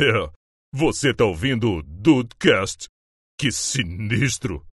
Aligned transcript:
É, 0.00 0.30
você 0.72 1.12
tá 1.12 1.24
ouvindo 1.24 1.70
o 1.78 1.82
Dudecast? 1.82 2.88
Que 3.38 3.50
sinistro! 3.50 4.64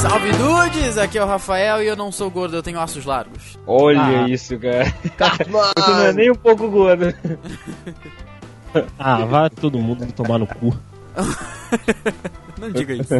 Salve 0.00 0.30
dudes, 0.32 0.96
aqui 0.96 1.18
é 1.18 1.24
o 1.24 1.26
Rafael 1.26 1.82
e 1.82 1.86
eu 1.86 1.96
não 1.96 2.12
sou 2.12 2.30
gordo, 2.30 2.54
eu 2.56 2.62
tenho 2.62 2.78
ossos 2.80 3.04
largos. 3.04 3.58
Olha 3.66 4.00
Ah. 4.24 4.28
isso, 4.28 4.56
cara. 4.58 4.84
Você 5.76 5.90
não 5.90 6.02
é 6.02 6.12
nem 6.12 6.30
um 6.30 6.34
pouco 6.34 6.68
gordo. 6.70 7.06
Ah, 8.98 9.24
vai 9.24 9.48
todo 9.48 9.78
mundo 9.78 10.06
tomar 10.12 10.38
no 10.38 10.46
cu. 10.46 10.76
Não 12.58 12.70
diga 12.70 12.94
isso. 12.94 13.14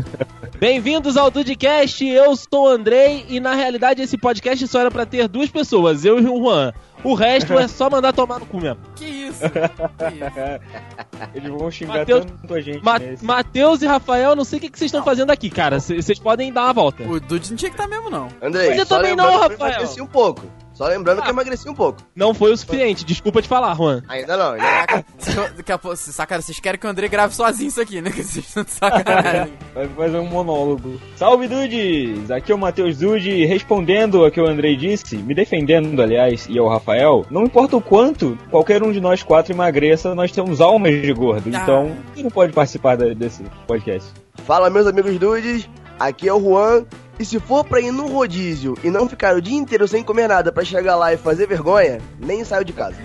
Bem-vindos 0.58 1.16
ao 1.16 1.30
Dudcast, 1.30 2.04
eu 2.06 2.34
sou 2.36 2.64
o 2.64 2.68
Andrei 2.68 3.24
e 3.28 3.38
na 3.40 3.54
realidade 3.54 4.02
esse 4.02 4.16
podcast 4.18 4.66
só 4.66 4.80
era 4.80 4.90
pra 4.90 5.06
ter 5.06 5.28
duas 5.28 5.48
pessoas, 5.48 6.04
eu 6.04 6.18
e 6.18 6.26
o 6.26 6.42
Juan. 6.42 6.72
O 7.04 7.14
resto 7.14 7.56
é 7.56 7.68
só 7.68 7.88
mandar 7.88 8.12
tomar 8.12 8.40
no 8.40 8.46
cu 8.46 8.60
mesmo. 8.60 8.78
que 8.96 9.04
isso? 9.04 9.38
Que 9.40 10.14
isso? 10.14 11.30
Eles 11.32 11.48
vão 11.50 11.70
xingar 11.70 11.98
Mateus- 11.98 12.24
tanto 12.24 12.54
a 12.54 12.60
gente 12.60 12.84
Ma 12.84 12.98
nesse. 12.98 13.24
Matheus 13.24 13.82
e 13.82 13.86
Rafael, 13.86 14.34
não 14.34 14.44
sei 14.44 14.58
o 14.58 14.62
que 14.62 14.68
vocês 14.76 14.88
estão 14.88 15.04
fazendo 15.04 15.30
aqui, 15.30 15.48
cara. 15.48 15.78
Vocês 15.78 16.18
podem 16.18 16.52
dar 16.52 16.64
uma 16.64 16.72
volta. 16.72 17.04
O 17.04 17.20
Dude 17.20 17.50
não 17.50 17.56
tinha 17.56 17.70
que 17.70 17.76
estar 17.76 17.86
mesmo, 17.88 18.10
não. 18.10 18.26
Andrei, 18.42 18.74
Você 18.74 18.84
também 18.84 19.14
não, 19.14 19.38
Rafael. 19.38 19.84
um 20.00 20.06
pouco. 20.06 20.44
Só 20.78 20.86
lembrando 20.86 21.18
que 21.20 21.24
Ah. 21.26 21.30
eu 21.30 21.32
emagreci 21.32 21.68
um 21.68 21.74
pouco. 21.74 21.98
Não 22.14 22.32
foi 22.32 22.52
o 22.52 22.56
suficiente, 22.56 23.04
desculpa 23.04 23.42
te 23.42 23.48
falar, 23.48 23.74
Juan. 23.74 24.00
Ainda 24.08 24.36
não, 24.36 24.52
ainda 24.52 24.62
não. 24.62 24.70
Caraca, 24.70 25.04
daqui 25.56 25.72
a 25.72 25.76
pouco, 25.78 25.96
se- 25.96 26.12
saca, 26.12 26.40
vocês 26.40 26.60
querem 26.60 26.78
que 26.78 26.86
o 26.86 26.88
André 26.90 27.08
grave 27.08 27.34
sozinho 27.34 27.66
isso 27.66 27.80
aqui, 27.80 28.00
né? 28.00 28.10
Que 28.12 28.22
vocês 28.22 28.46
estão 28.46 28.62
de 28.62 28.70
sacanagem. 28.70 29.52
Vai 29.74 29.88
fazer 29.88 30.18
um 30.18 30.26
monólogo. 30.28 31.00
Salve, 31.16 31.48
Dudes! 31.48 32.30
Aqui 32.30 32.52
é 32.52 32.54
o 32.54 32.58
Matheus 32.58 32.96
Dude, 32.96 33.44
respondendo 33.44 34.24
ao 34.24 34.30
que 34.30 34.40
o 34.40 34.46
Andrei 34.46 34.76
disse, 34.76 35.16
me 35.16 35.34
defendendo, 35.34 36.00
aliás, 36.00 36.46
e 36.48 36.56
ao 36.60 36.68
Rafael, 36.68 37.26
não 37.28 37.42
importa 37.42 37.76
o 37.76 37.80
quanto 37.80 38.38
qualquer 38.48 38.80
um 38.80 38.92
de 38.92 39.00
nós 39.00 39.20
quatro 39.24 39.52
emagreça, 39.52 40.14
nós 40.14 40.30
temos 40.30 40.60
almas 40.60 41.02
de 41.02 41.12
gordo. 41.12 41.50
Ah. 41.52 41.58
Então, 41.60 41.96
quem 42.14 42.22
não 42.22 42.30
pode 42.30 42.52
participar 42.52 42.96
desse 42.96 43.42
podcast? 43.66 44.08
Fala, 44.44 44.70
meus 44.70 44.86
amigos 44.86 45.18
dudes. 45.18 45.68
Aqui 45.98 46.28
é 46.28 46.32
o 46.32 46.38
Juan. 46.40 46.86
E 47.18 47.24
se 47.24 47.40
for 47.40 47.64
pra 47.64 47.80
ir 47.80 47.90
no 47.90 48.06
rodízio 48.06 48.76
e 48.84 48.90
não 48.90 49.08
ficar 49.08 49.34
o 49.34 49.42
dia 49.42 49.56
inteiro 49.56 49.88
sem 49.88 50.02
comer 50.04 50.28
nada 50.28 50.52
pra 50.52 50.64
chegar 50.64 50.94
lá 50.94 51.12
e 51.12 51.16
fazer 51.16 51.48
vergonha, 51.48 52.00
nem 52.18 52.44
saio 52.44 52.64
de 52.64 52.72
casa. 52.72 52.96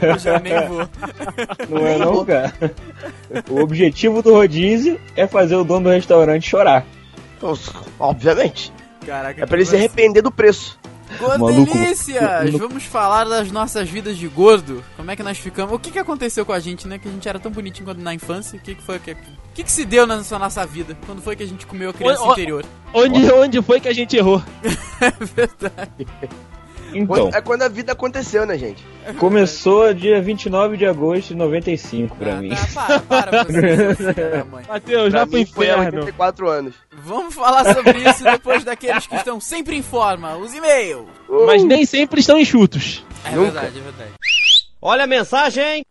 Eu 0.00 0.18
já 0.18 0.38
nem 0.38 0.66
vou. 0.66 0.88
Não 1.68 1.86
é 1.86 1.98
não, 1.98 2.24
cara? 2.24 2.52
O 3.50 3.60
objetivo 3.60 4.22
do 4.22 4.32
rodízio 4.32 4.98
é 5.14 5.26
fazer 5.26 5.56
o 5.56 5.64
dono 5.64 5.84
do 5.84 5.90
restaurante 5.90 6.48
chorar. 6.48 6.86
Então, 7.36 7.52
obviamente. 8.00 8.72
Caraca, 9.04 9.42
É 9.42 9.46
pra 9.46 9.56
ele 9.56 9.66
se 9.66 9.76
arrepender 9.76 10.22
do 10.22 10.30
preço. 10.32 10.78
Maluco. 11.22 11.72
Delícias! 11.72 12.52
Vamos 12.52 12.84
falar 12.84 13.24
das 13.24 13.50
nossas 13.50 13.88
vidas 13.88 14.16
de 14.16 14.28
gordo. 14.28 14.84
Como 14.96 15.10
é 15.10 15.16
que 15.16 15.22
nós 15.22 15.38
ficamos? 15.38 15.74
O 15.74 15.78
que, 15.78 15.90
que 15.90 15.98
aconteceu 15.98 16.44
com 16.44 16.52
a 16.52 16.60
gente, 16.60 16.86
né? 16.86 16.98
Que 16.98 17.08
a 17.08 17.10
gente 17.10 17.28
era 17.28 17.38
tão 17.38 17.50
bonitinho 17.50 17.86
quando 17.86 18.00
na 18.00 18.14
infância. 18.14 18.58
O 18.58 18.62
que, 18.62 18.74
que 18.74 18.82
foi 18.82 18.98
que. 18.98 19.12
O 19.12 19.16
que, 19.54 19.64
que 19.64 19.72
se 19.72 19.84
deu 19.84 20.06
na 20.06 20.16
nossa, 20.16 20.38
nossa 20.38 20.66
vida? 20.66 20.96
Quando 21.06 21.22
foi 21.22 21.34
que 21.34 21.42
a 21.42 21.46
gente 21.46 21.66
comeu 21.66 21.90
a 21.90 21.92
criança 21.92 22.22
oi. 22.22 22.32
interior? 22.32 22.64
Onde, 22.92 23.32
onde 23.32 23.62
foi 23.62 23.80
que 23.80 23.88
a 23.88 23.94
gente 23.94 24.16
errou? 24.16 24.42
Então, 27.02 27.30
é 27.32 27.40
quando 27.40 27.62
a 27.62 27.68
vida 27.68 27.92
aconteceu, 27.92 28.44
né, 28.46 28.56
gente? 28.58 28.84
começou 29.18 29.92
dia 29.94 30.20
29 30.20 30.76
de 30.76 30.84
agosto 30.86 31.28
de 31.28 31.34
95 31.36 32.16
pra 32.16 32.34
Ah, 32.34 32.36
mim. 32.40 32.50
tá, 32.74 33.00
para, 33.00 33.30
para 33.30 33.44
você. 33.44 34.44
Matheus, 34.68 35.10
Pra 35.10 35.20
já 35.20 35.26
pro 35.26 35.36
mim 35.38 35.46
foi 35.46 35.70
há 35.70 35.74
inferno. 35.78 35.98
84 36.00 36.48
anos. 36.48 36.74
Vamos 36.92 37.34
falar 37.34 37.72
sobre 37.74 37.98
isso 37.98 38.24
depois 38.24 38.64
daqueles 38.64 39.06
que 39.06 39.14
estão 39.16 39.38
sempre 39.40 39.76
em 39.76 39.82
forma, 39.82 40.36
os 40.36 40.52
e-mails. 40.54 41.06
Mas 41.46 41.62
nem 41.64 41.84
sempre 41.86 42.20
estão 42.20 42.38
enxutos. 42.38 43.04
É 43.24 43.30
Nunca. 43.30 43.50
verdade, 43.52 43.78
é 43.78 43.82
verdade. 43.82 44.10
Olha 44.82 45.04
a 45.04 45.06
mensagem! 45.06 45.84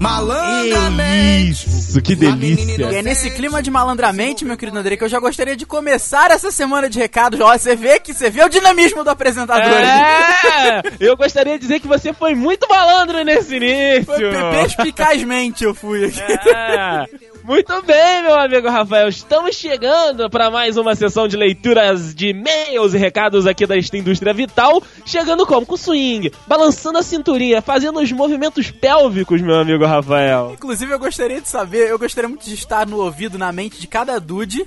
Malandramente 0.00 1.64
aqui. 1.66 1.68
Isso, 1.68 2.00
que 2.02 2.14
delícia. 2.14 2.90
E 2.90 2.94
é 2.96 3.02
nesse 3.02 3.30
clima 3.30 3.62
de 3.62 3.70
malandramente, 3.70 4.44
meu 4.44 4.56
querido 4.56 4.78
André, 4.78 4.96
que 4.96 5.04
eu 5.04 5.08
já 5.08 5.18
gostaria 5.18 5.56
de 5.56 5.64
começar 5.66 6.30
essa 6.30 6.50
semana 6.50 6.88
de 6.90 6.98
recados. 6.98 7.40
Ó, 7.40 7.56
você 7.56 7.74
vê 7.76 7.98
que 8.00 8.12
você 8.12 8.30
vê 8.30 8.42
o 8.44 8.48
dinamismo 8.48 9.02
do 9.04 9.10
apresentador. 9.10 9.64
É, 9.64 10.82
eu 11.00 11.16
gostaria 11.16 11.54
de 11.54 11.60
dizer 11.60 11.80
que 11.80 11.88
você 11.88 12.12
foi 12.12 12.34
muito 12.34 12.68
malandro 12.68 13.24
nesse 13.24 13.56
início. 13.56 14.04
Foi 14.04 14.18
pe- 14.18 14.50
Perspicazmente 14.60 15.64
eu 15.64 15.74
fui 15.74 16.04
aqui. 16.06 16.20
É. 16.20 17.04
Muito 17.44 17.82
bem, 17.82 18.22
meu 18.22 18.40
amigo 18.40 18.68
Rafael. 18.70 19.06
Estamos 19.06 19.54
chegando 19.54 20.30
para 20.30 20.50
mais 20.50 20.78
uma 20.78 20.94
sessão 20.94 21.28
de 21.28 21.36
leituras 21.36 22.14
de 22.14 22.28
e-mails 22.28 22.94
e 22.94 22.96
recados 22.98 23.46
aqui 23.46 23.66
da 23.66 23.76
Indústria 23.76 24.32
Vital. 24.32 24.82
Chegando 25.04 25.44
como? 25.46 25.66
Com 25.66 25.76
swing, 25.76 26.32
balançando 26.46 26.96
a 26.96 27.02
cinturinha, 27.02 27.60
fazendo 27.60 28.00
os 28.00 28.10
movimentos 28.12 28.70
pélvicos, 28.70 29.42
meu 29.42 29.56
amigo 29.56 29.84
Rafael. 29.84 30.52
Inclusive, 30.54 30.90
eu 30.94 30.98
gostaria 30.98 31.38
de 31.38 31.46
saber, 31.48 31.90
eu 31.90 31.98
gostaria 31.98 32.28
muito 32.30 32.46
de 32.46 32.54
estar 32.54 32.86
no 32.86 32.96
ouvido, 33.02 33.36
na 33.36 33.52
mente 33.52 33.78
de 33.78 33.86
cada 33.86 34.18
dude, 34.18 34.66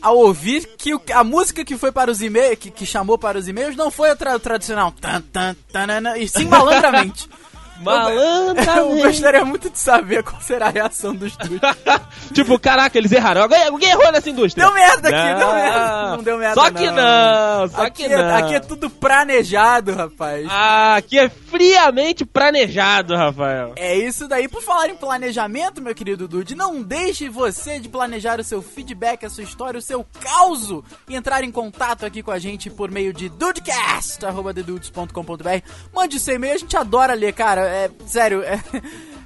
ao 0.00 0.16
ouvir 0.16 0.66
que 0.78 0.98
a 1.12 1.22
música 1.22 1.62
que 1.62 1.76
foi 1.76 1.92
para 1.92 2.10
os 2.10 2.22
e-mails, 2.22 2.58
que, 2.58 2.70
que 2.70 2.86
chamou 2.86 3.18
para 3.18 3.36
os 3.38 3.48
e-mails, 3.48 3.76
não 3.76 3.90
foi 3.90 4.08
a 4.08 4.16
tra- 4.16 4.38
tradicional, 4.38 4.92
tan, 4.98 5.20
tan, 5.30 5.54
tanana, 5.70 6.16
e 6.16 6.26
sim 6.26 6.46
malandramente. 6.46 7.28
Eu 7.76 7.82
Malandramente. 7.84 9.02
gostaria 9.02 9.44
muito 9.44 9.68
de 9.68 9.78
saber 9.78 10.22
qual 10.22 10.40
será 10.40 10.66
a 10.66 10.70
reação 10.70 11.14
dos 11.14 11.36
dudes. 11.36 11.60
tipo, 12.32 12.58
caraca, 12.58 12.96
eles 12.96 13.10
erraram. 13.12 13.42
Alguém, 13.42 13.90
errou 13.90 14.10
nessa 14.12 14.30
indústria. 14.30 14.64
Deu 14.64 14.72
merda 14.74 15.08
aqui, 15.08 15.32
Não. 15.32 15.38
deu 15.38 15.52
merda. 15.54 16.16
Não 16.16 16.22
deu 16.22 16.38
merda, 16.38 16.54
Só 16.54 16.70
que 16.70 16.90
não, 16.90 17.68
só 17.68 17.82
aqui, 17.82 18.06
que 18.06 18.12
é- 18.12 18.16
não. 18.16 18.36
aqui 18.36 18.54
é 18.54 18.60
tudo 18.60 18.88
planejado, 18.88 19.92
rapaz. 19.94 20.46
Ah, 20.50 20.94
aqui 20.96 21.18
é 21.18 21.28
friamente 21.28 22.24
planejado, 22.24 23.14
Rafael. 23.16 23.72
É 23.76 23.96
isso 23.96 24.26
daí. 24.28 24.48
Por 24.48 24.62
falar 24.62 24.88
em 24.88 24.96
planejamento, 24.96 25.82
meu 25.82 25.94
querido 25.94 26.26
Dude, 26.28 26.54
não 26.54 26.80
deixe 26.82 27.28
você 27.28 27.78
de 27.80 27.88
planejar 27.88 28.38
o 28.40 28.44
seu 28.44 28.62
feedback, 28.62 29.26
a 29.26 29.30
sua 29.30 29.44
história, 29.44 29.78
o 29.78 29.82
seu 29.82 30.06
caos 30.20 30.70
e 31.08 31.14
entrar 31.16 31.42
em 31.44 31.50
contato 31.50 32.06
aqui 32.06 32.22
com 32.22 32.30
a 32.30 32.38
gente 32.38 32.70
por 32.70 32.90
meio 32.90 33.12
de 33.12 33.28
dudecast.com.br. 33.28 35.68
Mande 35.92 36.20
seu 36.20 36.36
e-mail, 36.36 36.54
a 36.54 36.58
gente 36.58 36.76
adora 36.76 37.14
ler, 37.14 37.32
cara. 37.32 37.63
É 37.64 37.90
sério, 38.06 38.42
é, 38.42 38.60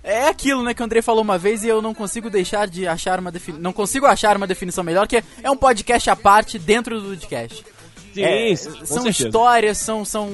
é 0.02 0.28
aquilo, 0.28 0.62
né, 0.62 0.72
que 0.74 0.82
o 0.82 0.84
Andrei 0.84 1.02
falou 1.02 1.22
uma 1.22 1.36
vez 1.38 1.62
e 1.64 1.68
eu 1.68 1.82
não 1.82 1.92
consigo 1.94 2.30
deixar 2.30 2.66
de 2.68 2.86
achar 2.86 3.18
uma 3.20 3.30
definição. 3.32 3.62
Não 3.62 3.72
consigo 3.72 4.06
achar 4.06 4.36
uma 4.36 4.46
definição 4.46 4.82
melhor, 4.84 5.06
que 5.06 5.16
é, 5.18 5.22
é 5.42 5.50
um 5.50 5.56
podcast 5.56 6.08
à 6.10 6.16
parte 6.16 6.58
dentro 6.58 7.00
do 7.00 7.08
Dudecast. 7.10 7.64
Sim, 8.14 8.22
É, 8.24 8.56
são 8.56 9.02
certeza. 9.02 9.26
histórias, 9.26 9.78
são, 9.78 10.04
são 10.04 10.30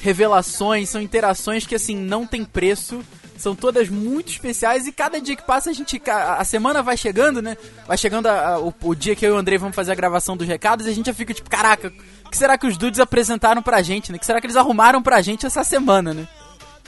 revelações, 0.00 0.88
são 0.88 1.00
interações 1.00 1.66
que 1.66 1.74
assim 1.74 1.96
não 1.96 2.26
tem 2.26 2.44
preço. 2.44 3.00
São 3.36 3.56
todas 3.56 3.88
muito 3.88 4.30
especiais 4.30 4.86
e 4.86 4.92
cada 4.92 5.20
dia 5.20 5.34
que 5.34 5.42
passa 5.42 5.70
a 5.70 5.72
gente. 5.72 6.00
A 6.08 6.34
a 6.36 6.44
semana 6.44 6.80
vai 6.80 6.96
chegando, 6.96 7.42
né? 7.42 7.56
Vai 7.88 7.98
chegando 7.98 8.26
a- 8.26 8.50
a- 8.54 8.58
o, 8.60 8.72
o 8.82 8.94
dia 8.94 9.16
que 9.16 9.26
eu 9.26 9.30
e 9.32 9.36
o 9.36 9.38
Andrei 9.38 9.58
vamos 9.58 9.74
fazer 9.74 9.90
a 9.90 9.96
gravação 9.96 10.36
dos 10.36 10.46
recados 10.46 10.86
e 10.86 10.90
a 10.90 10.92
gente 10.92 11.06
já 11.06 11.14
fica 11.14 11.34
tipo, 11.34 11.50
caraca, 11.50 11.92
o 12.24 12.30
que 12.30 12.36
será 12.36 12.56
que 12.56 12.68
os 12.68 12.76
dudes 12.76 13.00
apresentaram 13.00 13.60
pra 13.60 13.82
gente, 13.82 14.12
né? 14.12 14.16
O 14.16 14.20
que 14.20 14.26
será 14.26 14.40
que 14.40 14.46
eles 14.46 14.56
arrumaram 14.56 15.02
pra 15.02 15.20
gente 15.22 15.44
essa 15.44 15.64
semana, 15.64 16.14
né? 16.14 16.28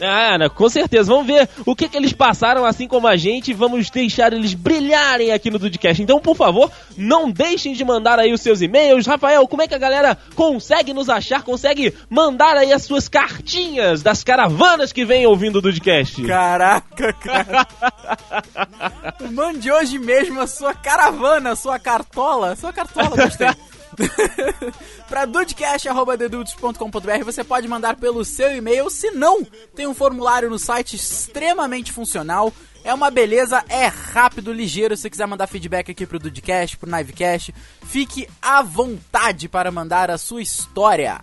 Ah, 0.00 0.37
com 0.50 0.69
certeza. 0.69 1.12
Vamos 1.12 1.27
ver 1.27 1.49
o 1.65 1.75
que, 1.75 1.88
que 1.88 1.97
eles 1.97 2.12
passaram, 2.12 2.65
assim 2.65 2.88
como 2.88 3.06
a 3.06 3.16
gente. 3.16 3.53
Vamos 3.53 3.91
deixar 3.91 4.32
eles 4.32 4.55
brilharem 4.55 5.32
aqui 5.32 5.50
no 5.50 5.59
Dudcast. 5.59 6.03
Então, 6.03 6.21
por 6.21 6.37
favor, 6.37 6.71
não 6.97 7.31
deixem 7.31 7.75
de 7.75 7.84
mandar 7.84 8.19
aí 8.19 8.32
os 8.32 8.41
seus 8.41 8.61
e-mails. 8.61 9.06
Rafael, 9.06 9.46
como 9.46 9.62
é 9.62 9.69
que 9.69 9.75
a 9.75 9.79
galera 9.79 10.19
consegue 10.35 10.93
nos 10.93 11.08
achar? 11.08 11.43
Consegue 11.43 11.94
mandar 12.11 12.56
aí 12.56 12.73
as 12.73 12.82
suas 12.82 13.08
cartinhas 13.08 14.02
das 14.02 14.25
caravanas 14.25 14.93
que 14.93 15.05
vêm 15.05 15.26
ouvindo 15.26 15.56
o 15.56 15.62
Dudcast? 15.62 16.23
Caraca, 16.25 17.12
cara. 17.12 17.67
Mande 19.31 19.70
hoje 19.70 19.99
mesmo 19.99 20.41
a 20.41 20.46
sua 20.46 20.75
caravana, 20.75 21.52
a 21.52 21.56
sua 21.56 21.79
cartola. 21.79 22.52
A 22.52 22.56
sua 22.56 22.73
cartola, 22.73 23.17
gostei. 23.17 23.49
pra 25.08 25.25
dudecast.com.br 25.25 27.25
você 27.25 27.44
pode 27.44 27.69
mandar 27.69 27.96
pelo 27.96 28.25
seu 28.25 28.55
e-mail, 28.56 28.88
se 28.91 29.11
não, 29.11 29.44
tem 29.75 29.87
um 29.87 29.94
formulário 29.94 30.50
no 30.50 30.58
site 30.58 30.96
extremamente 30.96 31.93
funcional. 31.93 32.52
É 32.85 32.93
uma 32.93 33.11
beleza, 33.11 33.64
é 33.69 33.87
rápido, 33.87 34.52
ligeiro. 34.52 34.94
Se 34.94 35.08
quiser 35.08 35.26
mandar 35.26 35.46
feedback 35.46 35.91
aqui 35.91 36.05
pro 36.05 36.19
Dudecast, 36.19 36.76
pro 36.76 36.91
Knivecast, 36.91 37.55
fique 37.87 38.29
à 38.43 38.61
vontade 38.61 39.49
para 39.49 39.70
mandar 39.70 40.11
a 40.11 40.19
sua 40.19 40.43
história. 40.43 41.19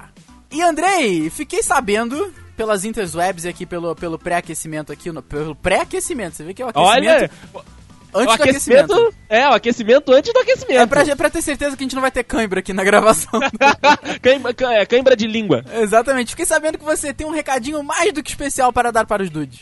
E 0.49 0.59
Andrei, 0.63 1.29
fiquei 1.29 1.61
sabendo 1.61 2.33
pelas 2.57 2.83
interwebs 2.83 3.45
aqui 3.45 3.67
pelo, 3.67 3.95
pelo 3.95 4.17
pré-aquecimento 4.17 4.91
aqui, 4.91 5.11
no- 5.11 5.21
pelo 5.21 5.55
pré-aquecimento, 5.55 6.35
você 6.35 6.43
vê 6.43 6.53
que 6.53 6.63
é 6.63 6.65
o 6.65 6.69
aquecimento... 6.69 7.31
Olha, 7.53 7.63
Antes 8.13 8.37
do 8.37 8.43
aquecimento. 8.43 9.13
É, 9.29 9.47
o 9.47 9.53
aquecimento 9.53 10.11
antes 10.11 10.33
do 10.33 10.39
aquecimento. 10.39 10.81
É 10.81 10.85
pra, 10.85 11.15
pra 11.15 11.29
ter 11.29 11.41
certeza 11.41 11.75
que 11.77 11.83
a 11.83 11.85
gente 11.85 11.95
não 11.95 12.01
vai 12.01 12.11
ter 12.11 12.23
cãibra 12.23 12.59
aqui 12.59 12.73
na 12.73 12.83
gravação. 12.83 13.39
cãibra, 14.21 14.53
é, 14.73 14.85
cãibra 14.85 15.15
de 15.15 15.27
língua. 15.27 15.63
Exatamente. 15.73 16.31
Fiquei 16.31 16.45
sabendo 16.45 16.77
que 16.77 16.83
você 16.83 17.13
tem 17.13 17.25
um 17.25 17.31
recadinho 17.31 17.81
mais 17.83 18.11
do 18.13 18.21
que 18.21 18.29
especial 18.29 18.73
para 18.73 18.91
dar 18.91 19.05
para 19.05 19.23
os 19.23 19.29
dudes. 19.29 19.61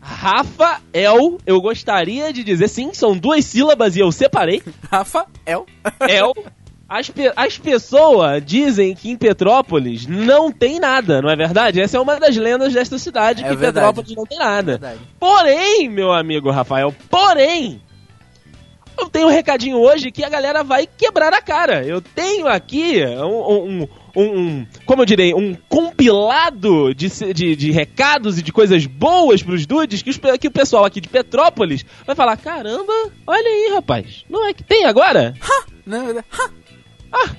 Rafael, 0.00 1.38
eu 1.44 1.60
gostaria 1.60 2.32
de 2.32 2.42
dizer, 2.42 2.68
sim, 2.68 2.94
são 2.94 3.16
duas 3.16 3.44
sílabas 3.44 3.96
e 3.96 4.00
eu 4.00 4.10
separei. 4.10 4.62
Rafael. 4.90 5.66
El. 6.08 6.34
As, 6.92 7.08
pe- 7.08 7.32
as 7.36 7.56
pessoas 7.56 8.42
dizem 8.44 8.96
que 8.96 9.08
em 9.10 9.16
Petrópolis 9.16 10.08
não 10.08 10.50
tem 10.50 10.80
nada, 10.80 11.22
não 11.22 11.30
é 11.30 11.36
verdade? 11.36 11.80
Essa 11.80 11.98
é 11.98 12.00
uma 12.00 12.18
das 12.18 12.36
lendas 12.36 12.72
desta 12.74 12.98
cidade, 12.98 13.44
É 13.44 13.48
que 13.48 13.54
verdade. 13.54 13.74
Petrópolis 13.86 14.16
não 14.16 14.26
tem 14.26 14.38
nada. 14.38 14.72
Verdade. 14.72 14.98
Porém, 15.20 15.88
meu 15.88 16.10
amigo 16.12 16.50
Rafael, 16.50 16.92
porém, 17.08 17.80
eu 18.98 19.08
tenho 19.08 19.28
um 19.28 19.30
recadinho 19.30 19.78
hoje 19.78 20.10
que 20.10 20.24
a 20.24 20.28
galera 20.28 20.64
vai 20.64 20.84
quebrar 20.84 21.32
a 21.32 21.40
cara. 21.40 21.84
Eu 21.86 22.00
tenho 22.00 22.48
aqui 22.48 23.00
um, 23.06 23.52
um- 23.52 23.88
um- 24.16 24.22
um- 24.22 24.66
como 24.84 25.02
eu 25.02 25.06
direi, 25.06 25.32
um 25.32 25.54
compilado 25.68 26.92
de, 26.92 27.08
de, 27.32 27.54
de 27.54 27.70
recados 27.70 28.36
e 28.36 28.42
de 28.42 28.52
coisas 28.52 28.84
boas 28.84 29.42
pros 29.44 29.64
dudes 29.64 30.02
que, 30.02 30.10
os 30.10 30.18
que 30.40 30.48
o 30.48 30.50
pessoal 30.50 30.84
aqui 30.84 31.00
de 31.00 31.08
Petrópolis 31.08 31.84
vai 32.04 32.16
falar, 32.16 32.36
caramba, 32.36 32.92
olha 33.26 33.46
aí, 33.48 33.70
rapaz, 33.74 34.24
não 34.28 34.44
é 34.48 34.52
que 34.52 34.64
tem 34.64 34.84
agora? 34.86 35.34
Não, 35.86 36.10
é- 36.10 36.24
ha! 36.32 36.50
Ah, 37.12 37.30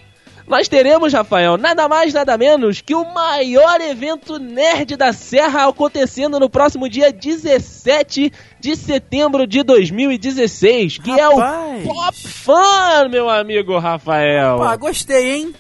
nós 0.48 0.68
teremos, 0.68 1.14
Rafael, 1.14 1.58
nada 1.58 1.88
mais, 1.88 2.14
nada 2.14 2.38
menos 2.38 2.82
que 2.82 2.94
o 2.94 3.06
maior 3.14 3.80
evento 3.80 4.38
nerd 4.38 4.98
da 4.98 5.14
Serra 5.14 5.68
acontecendo 5.68 6.40
no 6.40 6.50
próximo 6.50 6.90
dia 6.90 7.12
17 7.12 8.34
de 8.60 8.76
setembro 8.76 9.48
de 9.48 9.64
2016, 9.64 10.98
que 10.98 11.12
é 11.12 11.24
Rapaz. 11.24 11.86
o 11.86 11.88
Pop 11.88 12.28
Fun, 12.28 13.10
meu 13.10 13.30
amigo 13.30 13.78
Rafael. 13.80 14.58
Pô, 14.58 14.78
gostei, 14.78 15.36
hein? 15.36 15.54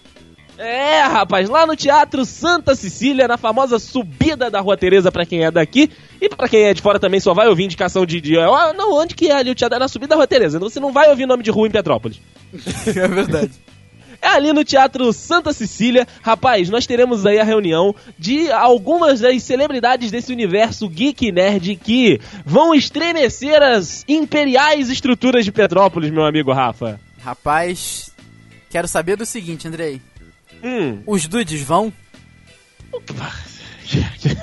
É, 0.57 1.01
rapaz, 1.03 1.49
lá 1.49 1.65
no 1.65 1.75
Teatro 1.75 2.25
Santa 2.25 2.75
Cecília, 2.75 3.27
na 3.27 3.37
famosa 3.37 3.79
subida 3.79 4.51
da 4.51 4.59
Rua 4.59 4.77
Tereza, 4.77 5.11
pra 5.11 5.25
quem 5.25 5.43
é 5.43 5.49
daqui. 5.49 5.89
E 6.19 6.29
pra 6.29 6.47
quem 6.47 6.65
é 6.65 6.73
de 6.73 6.81
fora 6.81 6.99
também 6.99 7.19
só 7.19 7.33
vai 7.33 7.47
ouvir 7.47 7.63
indicação 7.63 8.05
de. 8.05 8.21
de 8.21 8.37
ah, 8.37 8.73
não, 8.77 8.93
onde 8.93 9.15
que 9.15 9.29
é 9.29 9.33
ali 9.33 9.49
o 9.49 9.55
teatro? 9.55 9.77
É 9.77 9.79
na 9.79 9.87
subida 9.87 10.09
da 10.09 10.15
Rua 10.17 10.27
Tereza. 10.27 10.59
Você 10.59 10.79
não 10.79 10.91
vai 10.91 11.09
ouvir 11.09 11.25
nome 11.25 11.41
de 11.41 11.49
rua 11.49 11.67
em 11.67 11.71
Petrópolis. 11.71 12.19
É 12.85 13.07
verdade. 13.07 13.51
É 14.21 14.27
ali 14.27 14.53
no 14.53 14.63
Teatro 14.63 15.11
Santa 15.11 15.51
Cecília. 15.51 16.07
Rapaz, 16.21 16.69
nós 16.69 16.85
teremos 16.85 17.25
aí 17.25 17.39
a 17.39 17.43
reunião 17.43 17.95
de 18.19 18.51
algumas 18.51 19.19
das 19.19 19.41
celebridades 19.41 20.11
desse 20.11 20.31
universo 20.31 20.87
geek 20.87 21.31
nerd 21.31 21.75
que 21.77 22.19
vão 22.45 22.75
estremecer 22.75 23.61
as 23.63 24.05
imperiais 24.07 24.89
estruturas 24.89 25.43
de 25.43 25.51
Petrópolis, 25.51 26.11
meu 26.11 26.23
amigo 26.23 26.53
Rafa. 26.53 26.99
Rapaz, 27.23 28.11
quero 28.69 28.87
saber 28.87 29.17
do 29.17 29.25
seguinte, 29.25 29.67
Andrei. 29.67 29.99
Hum. 30.63 31.01
Os 31.07 31.25
dudes 31.27 31.61
vão? 31.63 31.91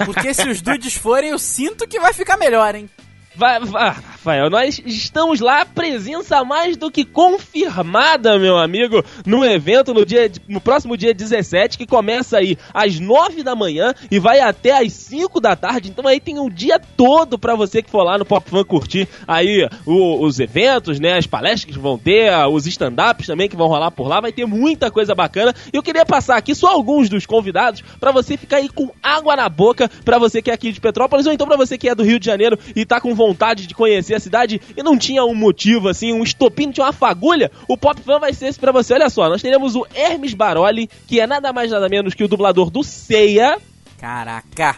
Porque 0.04 0.34
se 0.34 0.48
os 0.48 0.60
dudes 0.60 0.94
forem, 0.94 1.30
eu 1.30 1.38
sinto 1.38 1.86
que 1.86 2.00
vai 2.00 2.12
ficar 2.12 2.36
melhor, 2.36 2.74
hein? 2.74 2.90
Vai, 3.34 3.60
vai, 3.60 3.94
Rafael, 4.18 4.50
nós 4.50 4.82
estamos 4.84 5.38
lá, 5.38 5.64
presença 5.64 6.42
mais 6.42 6.76
do 6.76 6.90
que 6.90 7.04
confirmada, 7.04 8.36
meu 8.36 8.58
amigo, 8.58 9.04
no 9.24 9.44
evento 9.44 9.94
no, 9.94 10.04
dia, 10.04 10.28
no 10.48 10.60
próximo 10.60 10.96
dia 10.96 11.14
17, 11.14 11.78
que 11.78 11.86
começa 11.86 12.36
aí 12.38 12.58
às 12.74 12.98
9 12.98 13.44
da 13.44 13.54
manhã 13.54 13.94
e 14.10 14.18
vai 14.18 14.40
até 14.40 14.76
às 14.76 14.92
5 14.92 15.40
da 15.40 15.54
tarde. 15.54 15.88
Então 15.90 16.04
aí 16.08 16.18
tem 16.18 16.36
um 16.40 16.50
dia 16.50 16.80
todo 16.80 17.38
pra 17.38 17.54
você 17.54 17.80
que 17.80 17.88
for 17.90 18.02
lá 18.02 18.18
no 18.18 18.24
Pop 18.24 18.50
Fun 18.50 18.64
curtir 18.64 19.08
aí 19.26 19.68
o- 19.86 20.20
os 20.24 20.40
eventos, 20.40 20.98
né, 20.98 21.16
as 21.16 21.26
palestras 21.28 21.64
que 21.72 21.78
vão 21.80 21.96
ter, 21.96 22.32
os 22.50 22.66
stand-ups 22.66 23.26
também 23.28 23.48
que 23.48 23.56
vão 23.56 23.68
rolar 23.68 23.92
por 23.92 24.08
lá. 24.08 24.20
Vai 24.20 24.32
ter 24.32 24.46
muita 24.46 24.90
coisa 24.90 25.14
bacana. 25.14 25.54
E 25.72 25.76
eu 25.76 25.82
queria 25.82 26.04
passar 26.04 26.36
aqui 26.36 26.56
só 26.56 26.66
alguns 26.72 27.08
dos 27.08 27.24
convidados 27.24 27.84
pra 28.00 28.10
você 28.10 28.36
ficar 28.36 28.56
aí 28.56 28.68
com 28.68 28.90
água 29.00 29.36
na 29.36 29.48
boca, 29.48 29.88
pra 30.04 30.18
você 30.18 30.42
que 30.42 30.50
é 30.50 30.54
aqui 30.54 30.72
de 30.72 30.80
Petrópolis 30.80 31.24
ou 31.24 31.32
então 31.32 31.46
pra 31.46 31.56
você 31.56 31.78
que 31.78 31.88
é 31.88 31.94
do 31.94 32.02
Rio 32.02 32.18
de 32.18 32.26
Janeiro 32.26 32.58
e 32.74 32.84
tá 32.84 33.00
com 33.00 33.14
vontade 33.14 33.64
de 33.66 33.74
conhecer 33.74 34.07
a 34.14 34.20
cidade 34.20 34.60
e 34.76 34.82
não 34.82 34.98
tinha 34.98 35.24
um 35.24 35.34
motivo, 35.34 35.88
assim, 35.88 36.12
um 36.12 36.22
estopim, 36.22 36.66
não 36.66 36.72
tinha 36.72 36.86
uma 36.86 36.92
fagulha, 36.92 37.50
o 37.68 37.76
Pop 37.76 38.00
Fan 38.00 38.18
vai 38.18 38.32
ser 38.32 38.46
esse 38.46 38.58
pra 38.58 38.72
você. 38.72 38.94
Olha 38.94 39.10
só, 39.10 39.28
nós 39.28 39.42
teremos 39.42 39.74
o 39.74 39.86
Hermes 39.94 40.34
Baroli, 40.34 40.88
que 41.06 41.20
é 41.20 41.26
nada 41.26 41.52
mais 41.52 41.70
nada 41.70 41.88
menos 41.88 42.14
que 42.14 42.24
o 42.24 42.28
dublador 42.28 42.70
do 42.70 42.82
Ceia. 42.82 43.58
Caraca. 43.98 44.76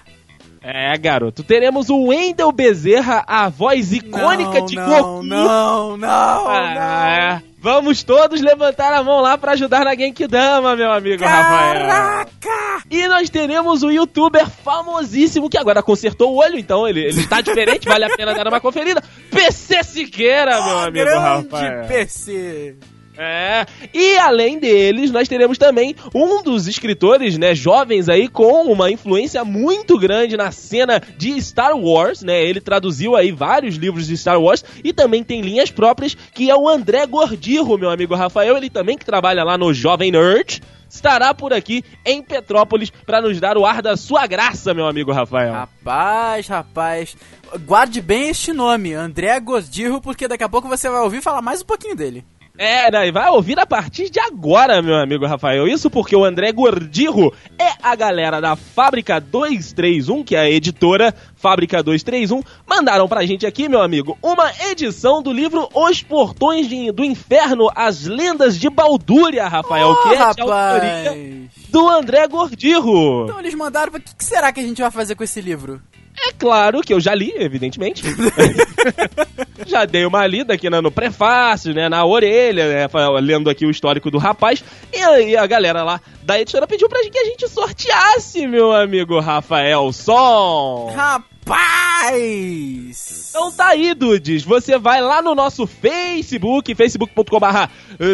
É, 0.62 0.97
garoto. 0.99 1.43
Teremos 1.43 1.89
o 1.89 2.09
Wendel 2.09 2.53
Bezerra, 2.53 3.25
a 3.27 3.49
voz 3.49 3.93
icônica 3.93 4.61
não, 4.61 4.67
de 4.67 4.77
não, 4.77 4.87
Goku. 4.89 5.23
Não, 5.23 5.97
não, 5.97 6.09
Ah, 6.09 7.41
Vamos 7.62 8.03
todos 8.03 8.41
levantar 8.41 8.91
a 8.95 9.03
mão 9.03 9.21
lá 9.21 9.37
pra 9.37 9.53
ajudar 9.53 9.85
na 9.85 9.95
Genkidama, 9.95 10.75
meu 10.75 10.91
amigo 10.91 11.23
não. 11.23 11.29
Rafael. 11.29 11.87
Caraca! 11.87 12.83
E 12.91 13.07
nós 13.07 13.29
teremos 13.29 13.83
o 13.83 13.91
youtuber 13.91 14.49
famosíssimo 14.49 15.49
que 15.51 15.59
agora 15.59 15.83
consertou 15.83 16.33
o 16.33 16.37
olho, 16.39 16.59
então 16.59 16.89
ele, 16.89 17.01
ele 17.01 17.21
está 17.21 17.43
diferente, 17.43 17.87
vale 17.87 18.06
a 18.06 18.17
pena 18.17 18.35
dar 18.35 18.49
uma 18.49 18.61
conferida. 18.61 19.03
PC 19.31 19.85
Siqueira, 19.85 20.63
meu 20.65 20.79
amigo 20.79 21.05
grande 21.05 21.49
Rafael. 21.49 21.87
PC. 21.87 22.77
É, 23.22 23.67
e 23.93 24.17
além 24.17 24.58
deles, 24.58 25.11
nós 25.11 25.28
teremos 25.28 25.58
também 25.58 25.94
um 26.14 26.43
dos 26.43 26.67
escritores, 26.67 27.37
né, 27.37 27.55
jovens 27.55 28.08
aí 28.08 28.28
com 28.28 28.62
uma 28.72 28.90
influência 28.90 29.44
muito 29.44 29.99
grande 29.99 30.38
na 30.38 30.50
cena 30.50 31.02
de 31.19 31.38
Star 31.43 31.76
Wars, 31.76 32.22
né? 32.22 32.43
Ele 32.43 32.62
traduziu 32.62 33.14
aí 33.14 33.31
vários 33.31 33.76
livros 33.76 34.06
de 34.06 34.17
Star 34.17 34.40
Wars 34.40 34.64
e 34.82 34.90
também 34.90 35.22
tem 35.22 35.43
linhas 35.43 35.70
próprias, 35.70 36.14
que 36.14 36.49
é 36.49 36.56
o 36.56 36.67
André 36.67 37.05
Gordirro, 37.06 37.76
meu 37.76 37.90
amigo 37.90 38.14
Rafael, 38.14 38.56
ele 38.56 38.70
também 38.70 38.96
que 38.96 39.05
trabalha 39.05 39.44
lá 39.44 39.58
no 39.58 39.75
Jovem 39.75 40.11
Nerd. 40.11 40.62
Estará 40.88 41.34
por 41.34 41.52
aqui 41.52 41.84
em 42.06 42.22
Petrópolis 42.22 42.90
para 42.90 43.20
nos 43.20 43.38
dar 43.38 43.58
o 43.58 43.67
ar 43.67 43.82
da 43.82 43.99
sua 43.99 44.26
graça, 44.26 44.72
meu 44.72 44.87
amigo 44.87 45.12
Rafael. 45.12 45.52
Rapaz, 45.52 46.49
rapaz. 46.49 47.17
Guarde 47.67 48.00
bem 48.00 48.31
este 48.31 48.52
nome, 48.52 48.94
André 48.94 49.38
Gosdirro, 49.40 50.00
porque 50.00 50.26
daqui 50.26 50.43
a 50.43 50.49
pouco 50.49 50.69
você 50.69 50.88
vai 50.88 51.02
ouvir 51.02 51.20
falar 51.20 51.43
mais 51.43 51.61
um 51.61 51.67
pouquinho 51.67 51.94
dele. 51.94 52.25
É, 52.62 52.91
né, 52.91 53.09
e 53.09 53.11
vai 53.11 53.31
ouvir 53.31 53.59
a 53.59 53.65
partir 53.65 54.11
de 54.11 54.21
agora, 54.21 54.83
meu 54.83 54.95
amigo 54.97 55.25
Rafael. 55.27 55.67
Isso 55.67 55.89
porque 55.89 56.15
o 56.15 56.23
André 56.23 56.53
Gordirro 56.53 57.33
é 57.59 57.71
a 57.83 57.97
galera 57.97 58.39
da 58.39 58.55
Fábrica 58.55 59.19
231, 59.19 60.23
que 60.23 60.37
é 60.37 60.41
a 60.41 60.51
editora 60.51 61.15
Fábrica 61.37 61.83
231, 61.83 62.43
mandaram 62.69 63.09
pra 63.09 63.25
gente 63.25 63.47
aqui, 63.47 63.67
meu 63.67 63.81
amigo, 63.81 64.19
uma 64.23 64.53
edição 64.71 65.23
do 65.23 65.33
livro 65.33 65.71
Os 65.75 66.03
Portões 66.03 66.69
de- 66.69 66.93
do 66.93 67.03
Inferno, 67.03 67.71
As 67.75 68.05
Lendas 68.05 68.59
de 68.59 68.69
Baldúria, 68.69 69.49
Rafael, 69.49 69.97
que 70.03 70.09
é 70.11 70.17
de 70.17 70.23
autoria 70.23 71.05
rapaz. 71.06 71.69
do 71.70 71.89
André 71.89 72.29
Gordirro. 72.29 73.25
Então 73.25 73.41
eles 73.41 73.55
mandaram, 73.55 73.91
o 73.94 73.99
que 73.99 74.23
será 74.23 74.53
que 74.53 74.61
a 74.61 74.63
gente 74.63 74.82
vai 74.82 74.91
fazer 74.91 75.15
com 75.15 75.25
esse 75.25 75.41
livro? 75.41 75.81
É 76.29 76.32
claro 76.32 76.82
que 76.82 76.93
eu 76.93 77.00
já 77.00 77.15
li, 77.15 77.32
evidentemente. 77.36 78.03
já 79.67 79.84
dei 79.84 80.05
uma 80.05 80.27
lida 80.27 80.55
aqui 80.55 80.69
no 80.69 80.91
prefácio, 80.91 81.72
né, 81.72 81.89
na 81.89 82.05
orelha, 82.05 82.69
né, 82.69 82.89
lendo 83.20 83.48
aqui 83.48 83.65
o 83.65 83.70
histórico 83.70 84.10
do 84.10 84.19
rapaz. 84.19 84.62
E 84.93 84.98
aí 84.98 85.36
a 85.36 85.46
galera 85.46 85.82
lá 85.82 86.00
da 86.22 86.41
editora 86.41 86.67
pediu 86.67 86.89
pra 86.89 87.00
que 87.00 87.19
a 87.19 87.24
gente 87.24 87.48
sorteasse, 87.48 88.46
meu 88.46 88.72
amigo 88.72 89.19
Rafael 89.19 89.93
Som. 89.93 90.93
Rapaz! 90.94 91.31
Então 93.31 93.50
tá 93.53 93.69
aí, 93.69 93.94
dudes. 93.94 94.44
Você 94.44 94.79
vai 94.79 95.00
lá 95.00 95.22
no 95.22 95.34
nosso 95.34 95.67
Facebook, 95.67 96.74
facebook.com.br 96.74 97.46